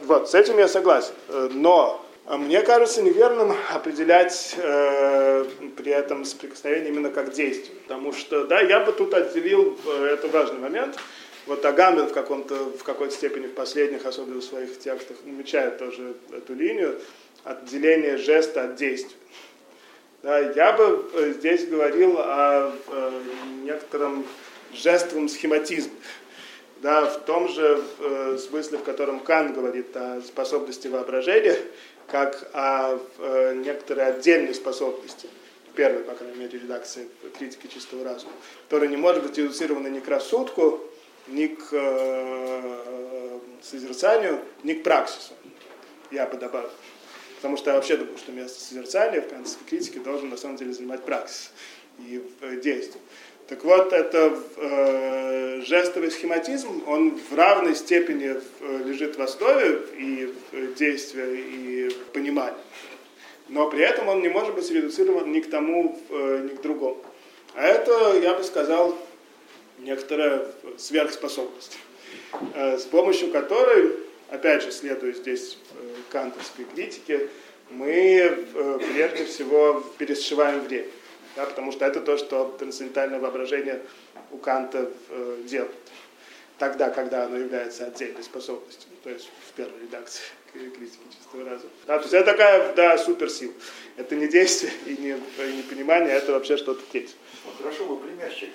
Вот, 0.05 0.29
с 0.29 0.35
этим 0.35 0.57
я 0.57 0.67
согласен. 0.67 1.13
Э, 1.29 1.49
Но 1.53 2.03
э, 2.25 2.35
мне 2.35 2.61
кажется 2.61 3.01
неверным 3.01 3.53
определять 3.73 4.55
э, 4.57 5.45
при 5.77 5.91
этом 5.91 6.25
соприкосновение 6.25 6.89
именно 6.89 7.09
как 7.09 7.31
действие. 7.31 7.77
Потому 7.87 8.11
что, 8.11 8.45
да, 8.45 8.59
я 8.59 8.79
бы 8.81 8.91
тут 8.91 9.13
отделил, 9.13 9.77
э, 9.85 10.05
это 10.13 10.27
важный 10.27 10.59
момент, 10.59 10.97
вот 11.45 11.63
Агамбин 11.63 12.07
в, 12.07 12.13
каком-то, 12.13 12.55
в 12.55 12.83
какой-то 12.83 13.13
степени 13.13 13.47
в 13.47 13.53
последних, 13.53 14.05
особенно 14.05 14.41
в 14.41 14.43
своих 14.43 14.77
текстах, 14.79 15.15
намечает 15.23 15.77
тоже 15.77 16.15
эту 16.31 16.53
линию 16.53 16.99
отделение 17.45 18.17
жеста 18.17 18.63
от 18.63 18.75
действия. 18.75 19.15
Да, 20.23 20.39
я 20.39 20.73
бы 20.73 21.09
э, 21.13 21.33
здесь 21.33 21.67
говорил 21.67 22.17
о 22.17 22.73
э, 22.87 23.21
некотором 23.63 24.25
жестовом 24.73 25.29
схематизме. 25.29 25.93
Да, 26.81 27.05
в 27.05 27.25
том 27.25 27.47
же 27.49 27.83
э, 27.99 28.37
смысле, 28.37 28.77
в 28.77 28.83
котором 28.83 29.19
Кан 29.19 29.53
говорит 29.53 29.95
о 29.95 30.21
способности 30.21 30.87
воображения, 30.87 31.57
как 32.07 32.49
о 32.53 32.99
э, 33.19 33.53
некоторой 33.55 34.07
отдельной 34.07 34.53
способности, 34.53 35.27
первой, 35.75 36.03
по 36.03 36.13
крайней 36.13 36.37
мере, 36.37 36.59
редакции 36.59 37.07
критики 37.37 37.67
чистого 37.67 38.03
разума, 38.03 38.33
которая 38.65 38.89
не 38.89 38.97
может 38.97 39.23
быть 39.23 39.37
редуцирована 39.37 39.87
ни 39.87 39.99
к 39.99 40.07
рассудку, 40.07 40.81
ни 41.27 41.47
к 41.47 41.69
э, 41.71 43.39
созерцанию, 43.61 44.39
ни 44.63 44.73
к 44.73 44.83
праксису. 44.83 45.33
Я 46.11 46.25
бы 46.25 46.37
добавил. 46.37 46.69
Потому 47.37 47.57
что 47.57 47.69
я 47.69 47.75
вообще 47.75 47.97
думаю, 47.97 48.17
что 48.17 48.31
место 48.31 48.59
созерцания 48.59 49.21
в 49.21 49.29
кантовской 49.29 49.65
критике 49.67 49.99
должен 49.99 50.29
на 50.29 50.37
самом 50.37 50.57
деле 50.57 50.73
занимать 50.73 51.03
праксис 51.03 51.51
и 51.99 52.21
э, 52.41 52.59
действие. 52.59 53.01
Так 53.47 53.63
вот, 53.63 53.93
это 53.93 54.37
э, 54.57 55.61
жестовый 55.65 56.11
схематизм, 56.11 56.83
он 56.85 57.17
в 57.17 57.33
равной 57.33 57.75
степени 57.75 58.35
э, 58.35 58.83
лежит 58.85 59.17
в 59.17 59.21
основе 59.21 59.79
и 59.97 60.33
э, 60.51 60.67
действия, 60.77 61.33
и 61.33 61.89
понимания. 62.11 62.57
Но 63.49 63.69
при 63.69 63.83
этом 63.83 64.09
он 64.09 64.21
не 64.21 64.27
может 64.27 64.53
быть 64.53 64.69
редуцирован 64.69 65.31
ни 65.31 65.39
к 65.39 65.49
тому, 65.49 65.97
э, 66.09 66.49
ни 66.51 66.55
к 66.55 66.61
другому. 66.61 67.01
А 67.53 67.63
это, 67.65 68.19
я 68.21 68.33
бы 68.33 68.43
сказал, 68.43 68.97
некоторая 69.79 70.45
сверхспособность, 70.77 71.77
э, 72.53 72.77
с 72.77 72.83
помощью 72.83 73.31
которой, 73.31 74.06
опять 74.29 74.63
же, 74.63 74.71
следуя 74.71 75.13
здесь 75.13 75.57
э, 75.73 75.95
кантовской 76.09 76.65
критике, 76.65 77.29
мы 77.69 77.89
э, 77.93 78.79
прежде 78.93 79.25
всего 79.25 79.83
пересшиваем 79.97 80.61
время. 80.61 80.87
Да, 81.35 81.45
потому 81.45 81.71
что 81.71 81.85
это 81.85 82.01
то, 82.01 82.17
что 82.17 82.55
трансцендентальное 82.57 83.19
воображение 83.19 83.81
у 84.31 84.37
Канта 84.37 84.89
э, 85.09 85.37
делает. 85.45 85.71
Тогда, 86.57 86.89
когда 86.89 87.25
оно 87.25 87.37
является 87.37 87.85
отдельной 87.85 88.23
способностью, 88.23 88.89
то 89.03 89.11
есть 89.11 89.29
в 89.47 89.53
первой 89.53 89.79
редакции 89.81 90.23
критики 90.51 90.99
чистого 91.15 91.47
разума. 91.47 91.71
Да, 91.85 91.97
то 91.97 92.03
есть 92.03 92.13
это 92.15 92.31
такая, 92.31 92.73
да, 92.73 92.97
суперсила. 92.97 93.53
Это 93.95 94.15
не 94.15 94.27
действие 94.27 94.71
и 94.87 94.97
не, 94.97 95.11
и 95.11 95.55
не 95.55 95.61
понимание, 95.61 96.15
это 96.15 96.31
вообще 96.31 96.57
что-то 96.57 96.81
третье. 96.91 97.15
Хорошо 97.59 97.85
бы 97.85 97.97
примерчик. 97.97 98.49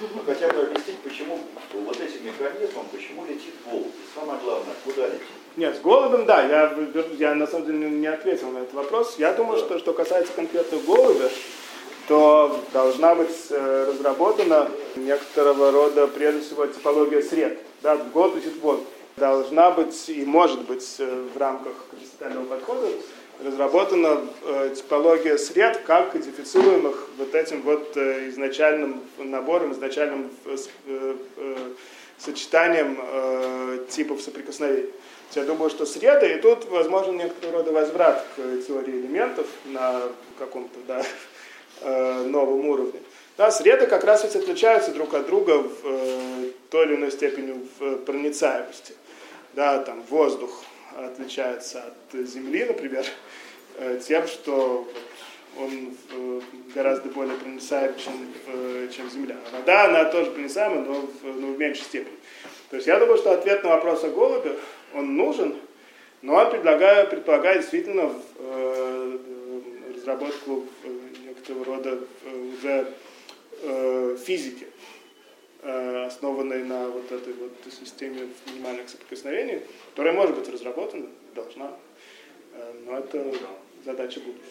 Ну, 0.00 0.08
хотя 0.26 0.48
бы 0.48 0.60
объяснить, 0.60 0.98
почему 0.98 1.38
вот 1.72 1.96
этим 1.98 2.26
механизмом, 2.26 2.86
почему 2.92 3.24
летит 3.24 3.54
голубь. 3.64 3.86
И 3.86 4.18
самое 4.18 4.38
главное, 4.42 4.74
куда 4.84 5.06
летит. 5.06 5.22
Нет, 5.56 5.74
с 5.76 5.80
голубем, 5.80 6.26
да, 6.26 6.42
я, 6.42 6.76
я 7.18 7.34
на 7.34 7.46
самом 7.46 7.66
деле 7.66 7.88
не 7.88 8.06
ответил 8.06 8.50
на 8.50 8.58
этот 8.58 8.74
вопрос. 8.74 9.16
Я 9.18 9.32
думаю, 9.32 9.58
что 9.58 9.78
что 9.78 9.94
касается 9.94 10.34
конкретно 10.34 10.78
голубя, 10.86 11.30
то 12.08 12.60
должна 12.74 13.14
быть 13.14 13.34
э, 13.48 13.86
разработана 13.88 14.68
некоторого 14.96 15.72
рода, 15.72 16.06
прежде 16.08 16.42
всего, 16.42 16.66
типология 16.66 17.22
сред. 17.22 17.58
Да, 17.82 17.96
год 17.96 18.36
летит 18.36 18.54
вот. 18.60 18.86
Должна 19.16 19.70
быть 19.70 20.10
и 20.10 20.26
может 20.26 20.60
быть 20.66 20.96
э, 20.98 21.26
в 21.34 21.38
рамках 21.38 21.72
кристального 21.90 22.44
подхода 22.44 22.88
разработана 23.44 24.22
э, 24.44 24.74
типология 24.76 25.36
сред 25.36 25.78
как 25.86 26.12
кодифицируемых 26.12 27.08
вот 27.18 27.34
этим 27.34 27.62
вот 27.62 27.96
э, 27.96 28.28
изначальным 28.28 29.02
набором, 29.18 29.72
изначальным 29.72 30.30
э, 30.44 30.56
э, 30.86 31.16
э, 31.36 31.56
сочетанием 32.18 32.98
э, 33.00 33.84
типов 33.90 34.22
соприкосновений. 34.22 34.90
Я 35.34 35.44
думаю, 35.44 35.70
что 35.70 35.84
среда, 35.84 36.26
и 36.26 36.40
тут 36.40 36.66
возможен 36.66 37.16
некоторый 37.16 37.50
рода 37.50 37.72
возврат 37.72 38.24
к 38.36 38.66
теории 38.66 38.92
элементов 38.92 39.46
на 39.66 40.02
каком-то 40.38 40.78
да, 40.86 41.04
новом 42.24 42.66
уровне. 42.68 43.00
Да, 43.36 43.50
среды 43.50 43.86
как 43.86 44.04
раз 44.04 44.22
ведь 44.22 44.36
отличаются 44.36 44.92
друг 44.92 45.12
от 45.14 45.26
друга 45.26 45.58
в 45.58 46.52
той 46.70 46.86
или 46.86 46.94
иной 46.94 47.10
степени 47.10 47.60
в 47.78 47.96
проницаемости. 48.04 48.94
Да, 49.54 49.80
там 49.80 50.00
воздух 50.08 50.62
отличается 51.04 51.84
от 51.84 52.26
Земли, 52.26 52.64
например, 52.64 53.04
э, 53.78 54.00
тем, 54.06 54.26
что 54.26 54.88
он 55.58 55.96
э, 56.10 56.40
гораздо 56.74 57.08
более 57.08 57.36
проницаем, 57.36 57.94
чем, 57.96 58.14
э, 58.46 58.88
чем 58.94 59.10
Земля. 59.10 59.36
А 59.50 59.58
вода, 59.58 59.84
она 59.84 60.04
тоже 60.04 60.30
проницаема, 60.30 60.82
но 60.82 60.94
в, 60.94 61.40
но 61.40 61.52
в 61.52 61.58
меньшей 61.58 61.84
степени. 61.84 62.16
То 62.70 62.76
есть 62.76 62.86
я 62.86 62.98
думаю, 62.98 63.16
что 63.16 63.32
ответ 63.32 63.62
на 63.62 63.70
вопрос 63.70 64.04
о 64.04 64.08
голубе, 64.08 64.56
он 64.94 65.16
нужен, 65.16 65.56
но 66.22 66.34
он 66.34 66.50
предлагает, 66.50 67.10
предполагает 67.10 67.60
действительно 67.60 68.12
э, 68.38 69.18
разработку 69.94 70.66
некоторого 71.26 71.64
рода 71.64 71.98
уже 72.52 72.92
э, 73.62 74.16
физики, 74.24 74.66
основанной 75.66 76.64
на 76.64 76.88
вот 76.88 77.10
этой 77.10 77.32
вот 77.34 77.52
системе 77.72 78.28
минимальных 78.46 78.88
соприкосновений, 78.88 79.62
которая 79.90 80.14
может 80.14 80.36
быть 80.36 80.48
разработана, 80.48 81.06
должна, 81.34 81.72
э, 82.54 82.72
но 82.84 82.98
это 82.98 83.32
задача 83.84 84.20
будущего. 84.20 84.44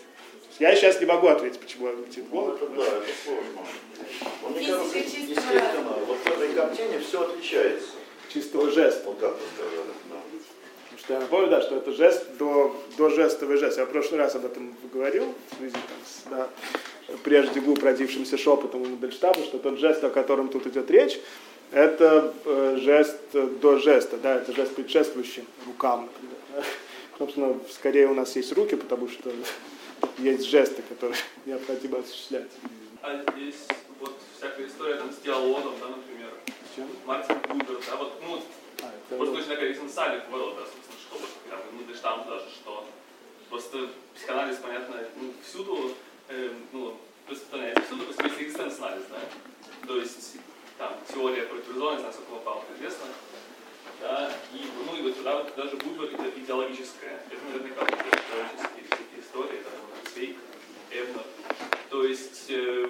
Я 0.59 0.75
сейчас 0.75 0.99
не 1.01 1.05
могу 1.05 1.27
ответить, 1.27 1.59
почему 1.59 1.89
летит 1.91 2.23
Ну, 2.31 2.41
голубь. 2.45 2.61
это 2.61 2.71
да, 2.71 2.83
это 2.83 3.07
сложно. 3.23 3.61
Но 4.41 4.49
мне 4.49 4.67
кажется, 4.67 4.97
естественно, 4.97 5.93
вот 6.07 6.17
в 6.17 6.27
этой 6.27 6.53
картине 6.53 6.99
все 6.99 7.21
отличается. 7.23 7.89
Чистого 8.33 8.71
жеста. 8.71 9.03
Вот 9.05 9.19
как 9.19 9.33
вы 9.33 9.39
сказали. 9.53 9.87
Да. 10.09 10.15
Потому 10.83 10.99
что 10.99 11.13
я 11.13 11.19
напомню, 11.19 11.47
да, 11.49 11.61
что 11.61 11.75
это 11.75 11.91
жест 11.91 12.37
до, 12.37 12.75
до 12.97 13.09
жестовый 13.09 13.57
жест. 13.57 13.77
Я 13.77 13.85
в 13.85 13.89
прошлый 13.89 14.19
раз 14.19 14.35
об 14.35 14.45
этом 14.45 14.75
говорил 14.93 15.33
в 15.51 15.55
связи 15.57 15.73
там, 15.73 15.81
с 16.05 16.29
да, 16.29 16.49
прежде 17.23 17.59
губ 17.61 17.83
родившимся 17.83 18.37
шепотом 18.37 18.81
у 18.81 18.85
Мандельштаба, 18.85 19.43
что 19.43 19.57
тот 19.59 19.79
жест, 19.79 20.03
о 20.03 20.09
котором 20.09 20.49
тут 20.49 20.67
идет 20.67 20.89
речь, 20.91 21.19
это 21.71 22.33
э, 22.45 22.77
жест 22.81 23.17
до 23.33 23.79
жеста, 23.79 24.17
да, 24.17 24.35
это 24.35 24.53
жест 24.53 24.75
предшествующий 24.75 25.45
рукам, 25.65 26.09
например. 26.11 26.65
Собственно, 27.17 27.57
скорее 27.71 28.07
у 28.07 28.13
нас 28.13 28.35
есть 28.35 28.51
руки, 28.53 28.75
потому 28.75 29.07
что 29.07 29.31
есть 30.17 30.45
жесты, 30.45 30.81
которые 30.83 31.17
необходимо 31.45 31.99
осуществлять. 31.99 32.51
А 33.01 33.21
здесь 33.31 33.67
вот 33.99 34.13
всякая 34.37 34.67
история 34.67 34.95
там 34.95 35.11
с 35.11 35.17
диалогом, 35.23 35.73
да, 35.79 35.87
например. 35.89 36.29
Чем? 36.75 36.87
Мартин 37.05 37.37
Бубер, 37.47 37.79
да, 37.89 37.95
вот, 37.97 38.13
ну, 38.21 38.41
А, 38.81 38.91
это 39.09 39.17
вот- 39.17 39.33
точно 39.33 39.55
такая 39.55 39.71
экзистенциальный 39.71 40.21
поворот, 40.21 40.55
да, 40.57 40.63
собственно, 40.63 40.99
что 40.99 41.17
вот 41.19 41.29
там 41.49 41.95
штамп 41.95 42.27
даже, 42.27 42.45
что 42.51 42.85
просто 43.49 43.89
психоанализ, 44.15 44.57
понятно, 44.57 44.95
ну, 45.21 45.31
всюду, 45.47 45.93
э, 46.29 46.53
ну, 46.71 46.97
распространяется 47.27 47.83
всюду, 47.83 48.13
то 48.13 48.23
есть 48.23 48.41
экзистенциализ, 48.41 49.03
да, 49.09 49.19
то 49.87 49.97
есть 49.97 50.37
там 50.77 50.93
теория 51.11 51.43
противозона, 51.43 51.93
не 51.93 51.99
знаю, 51.99 52.13
сколько 52.13 52.31
вам 52.33 52.43
Павлов 52.43 52.65
известно, 52.77 53.05
да, 54.01 54.31
и, 54.53 54.61
ну, 54.85 54.97
и 54.97 55.01
вот 55.01 55.17
туда 55.17 55.37
вот 55.37 55.55
даже 55.55 55.77
Бубер 55.77 56.13
это 56.13 56.39
идеологическое, 56.39 57.21
это 57.31 57.45
наверняка 57.45 57.85
идеологические 57.85 59.19
истории, 59.21 59.61
да, 59.63 59.69
вот 59.81 60.13
Свейк, 60.13 60.37
Эбнер, 60.91 61.23
то 61.89 62.03
есть, 62.03 62.45
э, 62.49 62.89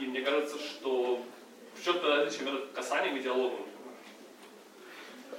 и 0.00 0.06
мне 0.06 0.20
кажется, 0.20 0.58
что 0.58 1.24
в 1.74 1.84
чем-то 1.84 2.06
различие 2.06 2.50
между 2.50 2.66
касанием 2.74 3.16
и 3.16 3.20
диалогом. 3.20 3.66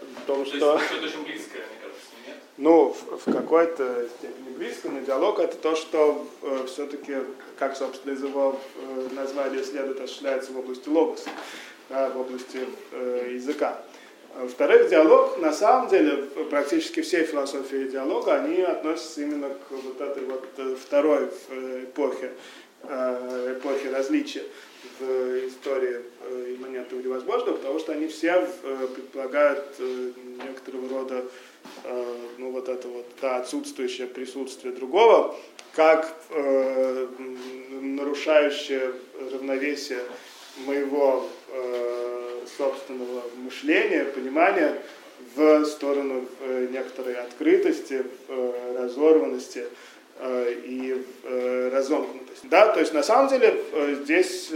в 0.01 0.25
том, 0.25 0.43
То 0.43 0.45
что... 0.45 0.73
есть 0.75 0.85
что-то 0.87 1.05
очень 1.05 1.23
близкое, 1.23 1.65
мне 1.67 1.79
кажется? 1.81 1.94
Ну, 2.57 2.93
в, 2.93 3.17
в 3.17 3.33
какой-то 3.33 4.07
степени 4.17 4.55
близко, 4.55 4.89
но 4.89 5.01
диалог 5.01 5.39
это 5.39 5.57
то, 5.57 5.75
что 5.75 6.25
э, 6.41 6.65
все-таки, 6.67 7.17
как, 7.59 7.75
собственно, 7.75 8.13
из 8.13 8.23
его 8.23 8.57
э, 8.75 9.07
названия 9.13 9.61
следует, 9.61 9.99
осуществляется 9.99 10.53
в 10.53 10.59
области 10.59 10.87
логоса, 10.87 11.29
да, 11.89 12.09
в 12.09 12.19
области 12.19 12.61
э, 12.93 13.31
языка. 13.33 13.81
Во-вторых, 14.37 14.89
диалог, 14.89 15.37
на 15.39 15.51
самом 15.53 15.89
деле, 15.89 16.23
практически 16.49 17.01
все 17.01 17.23
философии 17.23 17.89
диалога, 17.89 18.35
они 18.35 18.61
относятся 18.61 19.21
именно 19.21 19.49
к 19.49 19.71
вот 19.71 19.99
этой 19.99 20.23
вот 20.23 20.45
э, 20.57 20.75
второй 20.81 21.29
э, 21.49 21.83
эпохе, 21.83 22.31
э, 22.83 23.57
эпохе 23.57 23.89
различия 23.91 24.43
в 24.99 25.47
истории 25.47 26.01
э, 26.21 26.55
имманентного 26.57 27.01
невозможного, 27.01 27.57
потому 27.57 27.79
что 27.79 27.91
они 27.93 28.07
все 28.07 28.47
э, 28.63 28.87
предполагают 28.93 29.65
э, 29.79 30.11
некоторого 30.45 30.89
рода 30.89 31.25
ну, 32.37 32.51
вот 32.51 32.69
это 32.69 32.87
вот 32.87 33.07
да, 33.19 33.37
отсутствующее 33.37 34.05
присутствие 34.05 34.71
другого, 34.71 35.35
как 35.73 36.15
нарушающее 37.81 38.91
равновесие 39.31 40.03
моего 40.67 41.27
собственного 42.55 43.23
мышления, 43.37 44.05
понимания 44.05 44.79
в 45.35 45.65
сторону 45.65 46.27
некоторой 46.69 47.15
открытости, 47.15 48.05
разорванности 48.77 49.65
и 50.21 51.03
э, 51.23 51.69
разомкнутости. 51.73 52.24
Да, 52.49 52.67
то 52.67 52.79
есть 52.79 52.93
на 52.93 53.03
самом 53.03 53.29
деле 53.29 53.59
э, 53.73 53.95
здесь 54.03 54.51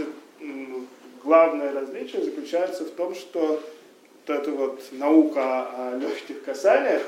главное 1.24 1.72
различие 1.72 2.22
заключается 2.22 2.84
в 2.84 2.90
том, 2.90 3.14
что 3.14 3.60
вот 4.26 4.36
эта 4.36 4.50
вот 4.50 4.80
наука 4.92 5.66
о 5.76 5.96
легких 5.96 6.44
касаниях, 6.44 7.02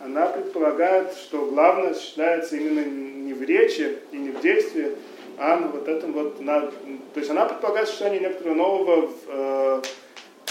она 0.00 0.26
предполагает, 0.26 1.12
что 1.14 1.46
главное 1.46 1.90
осуществляется 1.90 2.56
именно 2.56 2.84
не 2.84 3.32
в 3.32 3.42
речи 3.42 3.98
и 4.12 4.16
не 4.16 4.30
в 4.30 4.40
действии, 4.40 4.92
а 5.38 5.56
на 5.56 5.68
вот 5.68 5.88
этом 5.88 6.12
вот, 6.12 6.40
на, 6.40 6.62
то 6.62 7.20
есть 7.20 7.30
она 7.30 7.44
предполагает 7.44 7.88
существование 7.88 8.28
некоторого 8.28 8.54
нового 8.54 9.10
э, 9.28 9.82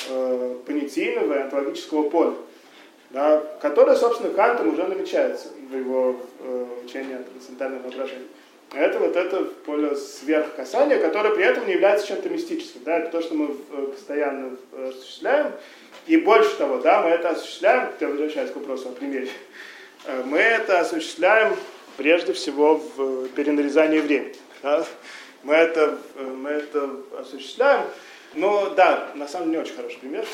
э, 0.10 0.56
понятийного 0.66 1.34
и 1.34 1.42
онтологического 1.42 2.10
поля, 2.10 2.34
да, 3.12 3.44
которое, 3.62 3.96
собственно, 3.96 4.34
Кантом 4.34 4.74
уже 4.74 4.88
намечается 4.88 5.50
в 5.70 5.76
его 5.76 6.16
э, 6.40 6.66
учении 6.86 7.16
о 7.16 7.24
трансцендентальном 7.24 7.82
воображении. 7.84 8.28
Это 8.74 9.00
вот 9.00 9.16
это 9.16 9.46
поле 9.66 9.96
сверхкасания, 9.96 11.00
которое 11.00 11.34
при 11.34 11.46
этом 11.46 11.66
не 11.66 11.74
является 11.74 12.08
чем-то 12.08 12.30
мистическим. 12.30 12.82
Да, 12.84 12.98
это 12.98 13.12
то, 13.12 13.22
что 13.22 13.36
мы 13.36 13.56
э, 13.72 13.88
постоянно 13.92 14.58
э, 14.74 14.90
осуществляем. 14.90 15.52
И 16.08 16.18
больше 16.18 16.56
того, 16.58 16.80
да, 16.80 17.02
мы 17.02 17.10
это 17.10 17.30
осуществляем, 17.30 17.90
я 18.00 18.08
возвращаюсь 18.08 18.52
к 18.52 18.56
вопросу 18.56 18.90
о 18.90 18.92
примере, 18.92 19.30
Э, 20.08 20.24
мы 20.24 20.38
это 20.38 20.82
осуществляем 20.82 21.56
прежде 21.98 22.34
всего 22.34 22.76
в 22.76 23.28
перенарезании 23.30 24.00
времени. 24.00 24.36
да. 24.62 24.86
Мы, 25.44 25.54
это, 25.54 25.98
мы 26.16 26.50
это 26.50 26.90
осуществляем, 27.20 27.86
но 28.34 28.72
да, 28.72 29.12
на 29.14 29.28
самом 29.28 29.52
деле 29.52 29.60
не 29.60 29.64
очень 29.64 29.76
хороший 29.76 30.00
пример, 30.00 30.26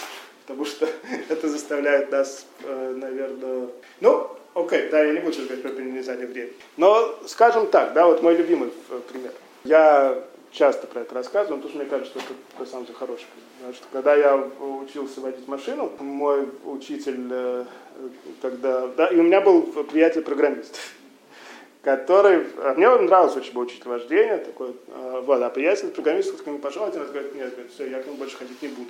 потому 0.45 0.65
что 0.65 0.87
это 1.29 1.49
заставляет 1.49 2.11
нас, 2.11 2.45
наверное, 2.63 3.67
ну, 3.99 4.37
окей, 4.53 4.89
да, 4.89 5.03
я 5.03 5.13
не 5.13 5.19
буду 5.19 5.37
говорить 5.37 5.61
про 5.61 5.71
перенарезание 5.71 6.27
времени. 6.27 6.53
Но, 6.77 7.19
скажем 7.27 7.67
так, 7.67 7.93
да, 7.93 8.07
вот 8.07 8.21
мой 8.21 8.35
любимый 8.35 8.71
э, 8.89 8.99
пример. 9.07 9.31
Я 9.63 10.23
часто 10.51 10.87
про 10.87 11.01
это 11.01 11.15
рассказываю, 11.15 11.57
потому 11.57 11.69
что 11.69 11.79
мне 11.79 11.89
кажется, 11.89 12.11
что 12.11 12.19
это 12.19 12.59
на 12.59 12.65
самом 12.65 12.85
деле 12.85 12.97
хороший 12.97 13.25
пример. 13.25 13.51
Потому 13.57 13.73
что 13.73 13.85
когда 13.91 14.15
я 14.15 14.35
учился 14.35 15.21
водить 15.21 15.47
машину, 15.47 15.91
мой 15.99 16.49
учитель 16.65 17.27
э, 17.29 17.65
тогда, 18.41 18.87
да, 18.87 19.07
и 19.07 19.17
у 19.17 19.23
меня 19.23 19.41
был 19.41 19.61
приятель-программист, 19.61 20.79
который, 21.83 22.47
а 22.57 22.73
мне 22.73 22.89
нравился 22.89 23.37
очень 23.37 23.53
был 23.53 23.61
учитель 23.61 23.87
вождения, 23.87 24.37
такой, 24.37 24.75
э, 24.87 25.23
вот, 25.25 25.41
а 25.41 25.49
приятель 25.49 25.89
программист 25.89 26.41
к 26.41 26.45
нему 26.45 26.59
пошел, 26.59 26.85
один 26.85 27.01
раз 27.01 27.11
говорит, 27.11 27.35
нет, 27.35 27.53
все, 27.73 27.89
я 27.89 28.01
к 28.01 28.07
нему 28.07 28.17
больше 28.17 28.37
ходить 28.37 28.61
не 28.61 28.69
буду. 28.69 28.89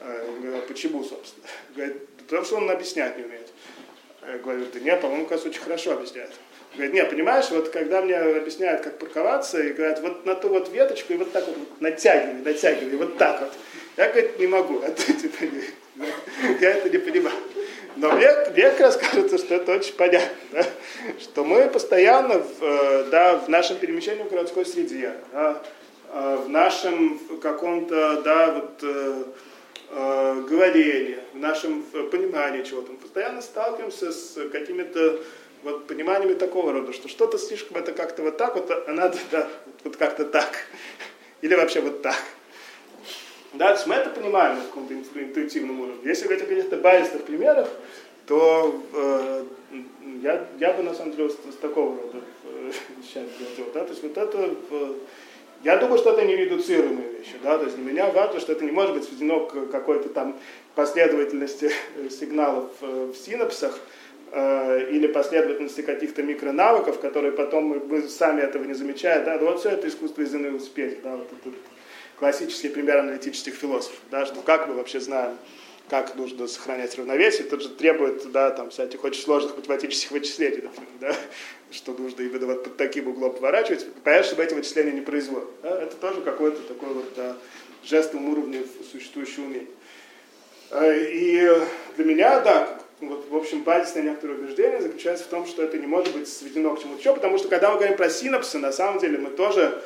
Э, 0.00 0.26
говорю, 0.40 0.58
а 0.58 0.66
почему, 0.66 1.04
собственно? 1.04 1.46
Говорит, 1.76 2.08
потому 2.18 2.44
что 2.44 2.56
он 2.56 2.70
объяснять 2.70 3.16
не 3.16 3.24
умеет. 3.24 3.52
Я 4.26 4.38
говорю, 4.38 4.66
да 4.72 4.80
нет, 4.80 5.00
по-моему, 5.00 5.26
кажется, 5.26 5.48
очень 5.48 5.62
хорошо 5.62 5.92
объясняет. 5.92 6.30
Говорит, 6.74 6.94
нет, 6.94 7.10
понимаешь, 7.10 7.50
вот 7.50 7.70
когда 7.70 8.00
мне 8.02 8.16
объясняют, 8.16 8.82
как 8.82 8.98
парковаться, 8.98 9.60
и 9.60 9.72
говорят, 9.72 10.00
вот 10.00 10.24
на 10.24 10.34
ту 10.34 10.48
вот 10.48 10.70
веточку, 10.70 11.12
и 11.12 11.16
вот 11.16 11.32
так 11.32 11.46
вот 11.46 11.56
натягивай, 11.80 12.42
натягивай, 12.42 12.96
вот 12.96 13.18
так 13.18 13.40
вот. 13.40 13.52
Я, 13.96 14.08
говорит, 14.08 14.38
не 14.38 14.46
могу, 14.46 14.78
это, 14.80 15.02
типа, 15.12 15.44
я 16.60 16.70
это 16.70 16.88
не 16.90 16.98
понимаю. 16.98 17.36
Но 17.96 18.12
мне, 18.12 18.28
мне 18.52 18.70
как 18.70 18.80
раз 18.80 18.96
кажется, 18.96 19.36
что 19.38 19.56
это 19.56 19.72
очень 19.72 19.94
понятно, 19.94 20.28
да? 20.52 20.64
что 21.20 21.44
мы 21.44 21.68
постоянно 21.68 22.38
в, 22.38 22.62
э, 22.62 23.04
да, 23.10 23.36
в 23.38 23.48
нашем 23.48 23.76
перемещении 23.78 24.22
в 24.22 24.30
городской 24.30 24.64
среде, 24.64 25.14
да, 25.32 25.62
э, 26.12 26.38
в 26.44 26.48
нашем 26.48 27.20
каком-то 27.42 28.22
да, 28.22 28.52
вот, 28.52 28.70
э, 28.82 29.24
э, 29.90 30.44
говорении, 30.48 31.18
в 31.34 31.38
нашем 31.38 31.82
понимании 32.10 32.62
чего-то, 32.62 32.92
постоянно 33.10 33.42
сталкиваемся 33.42 34.12
с 34.12 34.38
какими-то 34.52 35.18
вот 35.64 35.88
пониманиями 35.88 36.34
такого 36.34 36.72
рода, 36.72 36.92
что 36.92 37.08
что-то 37.08 37.38
слишком 37.38 37.76
это 37.76 37.92
как-то 37.92 38.22
вот 38.22 38.36
так 38.36 38.54
вот, 38.54 38.70
а 38.70 38.92
надо 38.92 39.18
да, 39.32 39.48
вот 39.82 39.96
как-то 39.96 40.24
так. 40.24 40.66
Или 41.42 41.56
вообще 41.56 41.80
вот 41.80 42.02
так. 42.02 42.22
Да, 43.54 43.66
то 43.66 43.74
есть 43.74 43.86
мы 43.88 43.96
это 43.96 44.10
понимаем 44.10 44.58
на 44.58 44.62
каком-то 44.62 44.94
инту- 44.94 45.20
интуитивном 45.20 45.80
уровне. 45.80 46.02
Если 46.04 46.24
говорить 46.24 46.44
о 46.44 46.46
каких-то 46.46 46.76
базисных 46.76 47.24
примерах, 47.24 47.68
то 48.26 48.80
э, 48.92 49.44
я, 50.22 50.46
я 50.60 50.72
бы 50.72 50.84
на 50.84 50.94
самом 50.94 51.16
деле 51.16 51.30
с, 51.30 51.32
с 51.32 51.56
такого 51.60 52.00
рода 52.00 52.20
э, 52.44 52.70
вещами 53.02 53.28
делал. 53.56 53.70
Да? 53.74 53.84
То 53.84 53.90
есть 53.90 54.04
вот 54.04 54.16
это 54.16 54.54
э, 54.70 54.94
Я 55.62 55.76
думаю, 55.76 55.98
что 55.98 56.12
это 56.12 56.24
не 56.24 56.36
редуцируемые 56.36 57.08
вещи. 57.18 57.34
Да? 57.42 57.58
То 57.58 57.64
есть 57.64 57.76
для 57.76 57.84
меня 57.84 58.10
важно, 58.10 58.40
что 58.40 58.52
это 58.52 58.64
не 58.64 58.70
может 58.70 58.94
быть 58.94 59.04
сведено 59.04 59.40
к 59.46 59.70
какой-то 59.70 60.08
там 60.08 60.36
последовательности 60.74 61.70
сигналов 62.10 62.70
в 62.80 63.14
синапсах, 63.14 63.78
или 64.32 65.08
последовательности 65.08 65.80
каких-то 65.80 66.22
микронавыков, 66.22 67.00
которые 67.00 67.32
потом 67.32 67.64
мы, 67.64 67.80
мы 67.80 68.08
сами 68.08 68.42
этого 68.42 68.62
не 68.62 68.74
замечаем, 68.74 69.24
да, 69.24 69.38
вот 69.38 69.58
все 69.58 69.70
это 69.70 69.88
искусство 69.88 70.22
из 70.22 70.32
иных 70.32 70.54
успехи, 70.54 70.98
да, 71.02 71.16
вот 71.16 71.26
это 71.32 71.56
классический 72.16 72.68
пример 72.68 72.98
аналитических 72.98 73.54
философов, 73.54 73.98
да, 74.10 74.26
что 74.26 74.40
как 74.42 74.68
мы 74.68 74.74
вообще 74.74 75.00
знаем, 75.00 75.36
как 75.90 76.14
нужно 76.14 76.46
сохранять 76.46 76.96
равновесие, 76.96 77.46
это 77.46 77.58
же 77.58 77.68
требует, 77.68 78.30
да, 78.30 78.50
там, 78.50 78.70
всяких 78.70 79.02
очень 79.02 79.22
сложных 79.22 79.56
математических 79.56 80.12
вычислений, 80.12 80.62
например, 80.62 80.88
да, 81.00 81.16
что 81.72 81.92
нужно 81.92 82.22
именно 82.22 82.46
вот 82.46 82.62
под 82.62 82.76
таким 82.76 83.08
углом 83.08 83.34
поворачивать, 83.34 83.84
понятно, 84.04 84.26
чтобы 84.26 84.44
эти 84.44 84.54
вычисления 84.54 84.92
не 84.92 85.00
производят, 85.00 85.48
да, 85.62 85.82
это 85.82 85.96
тоже 85.96 86.20
какой-то 86.20 86.62
такой 86.62 86.94
вот 86.94 87.12
да, 87.16 87.36
жестовом 87.84 88.28
уровне 88.28 88.62
существующего 88.92 89.44
умения. 89.44 89.66
И 90.72 91.52
для 91.96 92.04
меня, 92.04 92.38
да, 92.40 92.78
вот, 93.00 93.26
в 93.28 93.34
общем, 93.36 93.64
базисное 93.64 94.04
некоторое 94.04 94.34
убеждение 94.34 94.80
заключается 94.80 95.24
в 95.24 95.28
том, 95.28 95.46
что 95.46 95.64
это 95.64 95.76
не 95.76 95.88
может 95.88 96.14
быть 96.16 96.28
сведено 96.28 96.76
к 96.76 96.80
чему-то 96.80 97.00
еще, 97.00 97.14
потому 97.14 97.38
что 97.38 97.48
когда 97.48 97.70
мы 97.70 97.78
говорим 97.78 97.96
про 97.96 98.08
синапсы, 98.08 98.58
на 98.58 98.70
самом 98.70 99.00
деле 99.00 99.18
мы 99.18 99.30
тоже, 99.30 99.82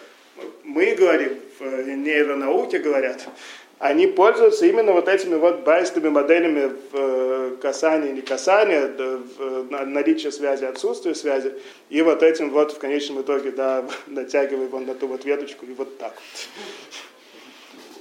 мы 0.65 0.95
говорим, 0.95 1.41
в 1.59 1.65
нейронауке 1.65 2.79
говорят, 2.79 3.27
они 3.79 4.07
пользуются 4.07 4.67
именно 4.67 4.93
вот 4.93 5.09
этими 5.09 5.35
вот 5.35 5.61
базисными 5.61 6.09
моделями 6.09 6.73
в 6.93 7.57
касании, 7.57 8.13
не 8.13 8.21
касания, 8.23 8.89
в 8.89 9.85
наличие 9.87 10.33
связи, 10.33 10.65
отсутствие 10.65 11.15
связи, 11.15 11.55
и 11.91 12.03
вот 12.03 12.23
этим 12.23 12.51
вот 12.51 12.73
в 12.73 12.79
конечном 12.79 13.23
итоге, 13.23 13.51
да, 13.51 13.85
натягивая 14.07 14.67
его 14.67 14.79
на 14.81 14.95
ту 14.95 15.07
вот 15.07 15.25
веточку, 15.25 15.67
и 15.67 15.73
вот 15.75 15.99
так 15.99 16.13
вот. 16.13 17.01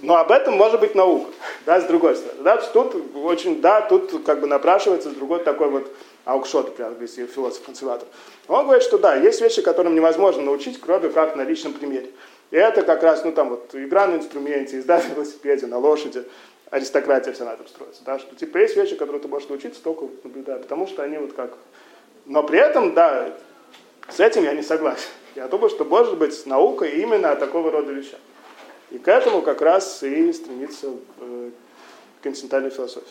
Но 0.04 0.18
об 0.18 0.32
этом 0.32 0.56
может 0.56 0.82
быть 0.82 0.96
наука, 0.96 1.32
да, 1.66 1.80
с 1.80 1.86
другой 1.86 2.18
стороны. 2.18 2.44
Да, 2.44 2.58
тут 2.58 2.94
очень, 3.16 3.62
да, 3.62 3.80
тут 3.80 4.24
как 4.26 4.42
бы 4.42 4.48
напрашивается 4.48 5.10
другой 5.12 5.40
такой 5.40 5.70
вот 5.70 5.96
аукшот, 6.26 6.76
прям 6.76 7.00
если 7.00 7.26
философ-консерватор. 7.26 8.08
Он 8.50 8.66
говорит, 8.66 8.84
что 8.84 8.98
да, 8.98 9.16
есть 9.16 9.40
вещи, 9.40 9.62
которым 9.62 9.96
невозможно 9.96 10.44
научить, 10.44 10.80
кроме 10.82 11.08
как 11.10 11.38
на 11.38 11.44
личном 11.44 11.72
примере. 11.72 12.10
И 12.54 12.56
это 12.56 12.84
как 12.84 13.02
раз, 13.02 13.24
ну 13.24 13.32
там 13.32 13.50
вот 13.50 13.74
игра 13.74 14.06
на 14.06 14.18
инструменте, 14.18 14.78
езда 14.78 15.00
на 15.00 15.16
велосипеде, 15.16 15.66
на 15.66 15.80
лошади, 15.80 16.24
аристократия 16.70 17.34
вся 17.34 17.46
на 17.46 17.54
этом 17.54 17.68
строится. 17.68 18.04
Да, 18.06 18.20
что 18.20 18.36
типа 18.36 18.60
есть 18.60 18.76
вещи, 18.76 18.96
которые 18.96 19.20
ты 19.24 19.28
можешь 19.28 19.50
научиться 19.50 19.82
только 19.82 20.06
наблюдая, 20.24 20.60
потому 20.60 20.86
что 20.86 21.02
они 21.02 21.18
вот 21.18 21.34
как... 21.34 21.58
Но 22.28 22.44
при 22.44 22.60
этом, 22.60 22.94
да, 22.94 23.34
с 24.08 24.20
этим 24.20 24.44
я 24.44 24.54
не 24.54 24.62
согласен. 24.62 25.10
Я 25.34 25.48
думаю, 25.48 25.72
что 25.72 25.84
может 25.84 26.20
быть 26.20 26.46
наука 26.46 26.86
именно 26.86 27.32
о 27.32 27.36
такого 27.36 27.72
рода 27.72 27.92
вещах. 27.92 28.20
И 28.92 29.00
к 29.00 29.08
этому 29.08 29.42
как 29.42 29.64
раз 29.64 30.04
и 30.04 30.32
стремится 30.32 30.92
э, 31.22 31.50
континентальная 32.22 32.70
философия. 32.70 33.10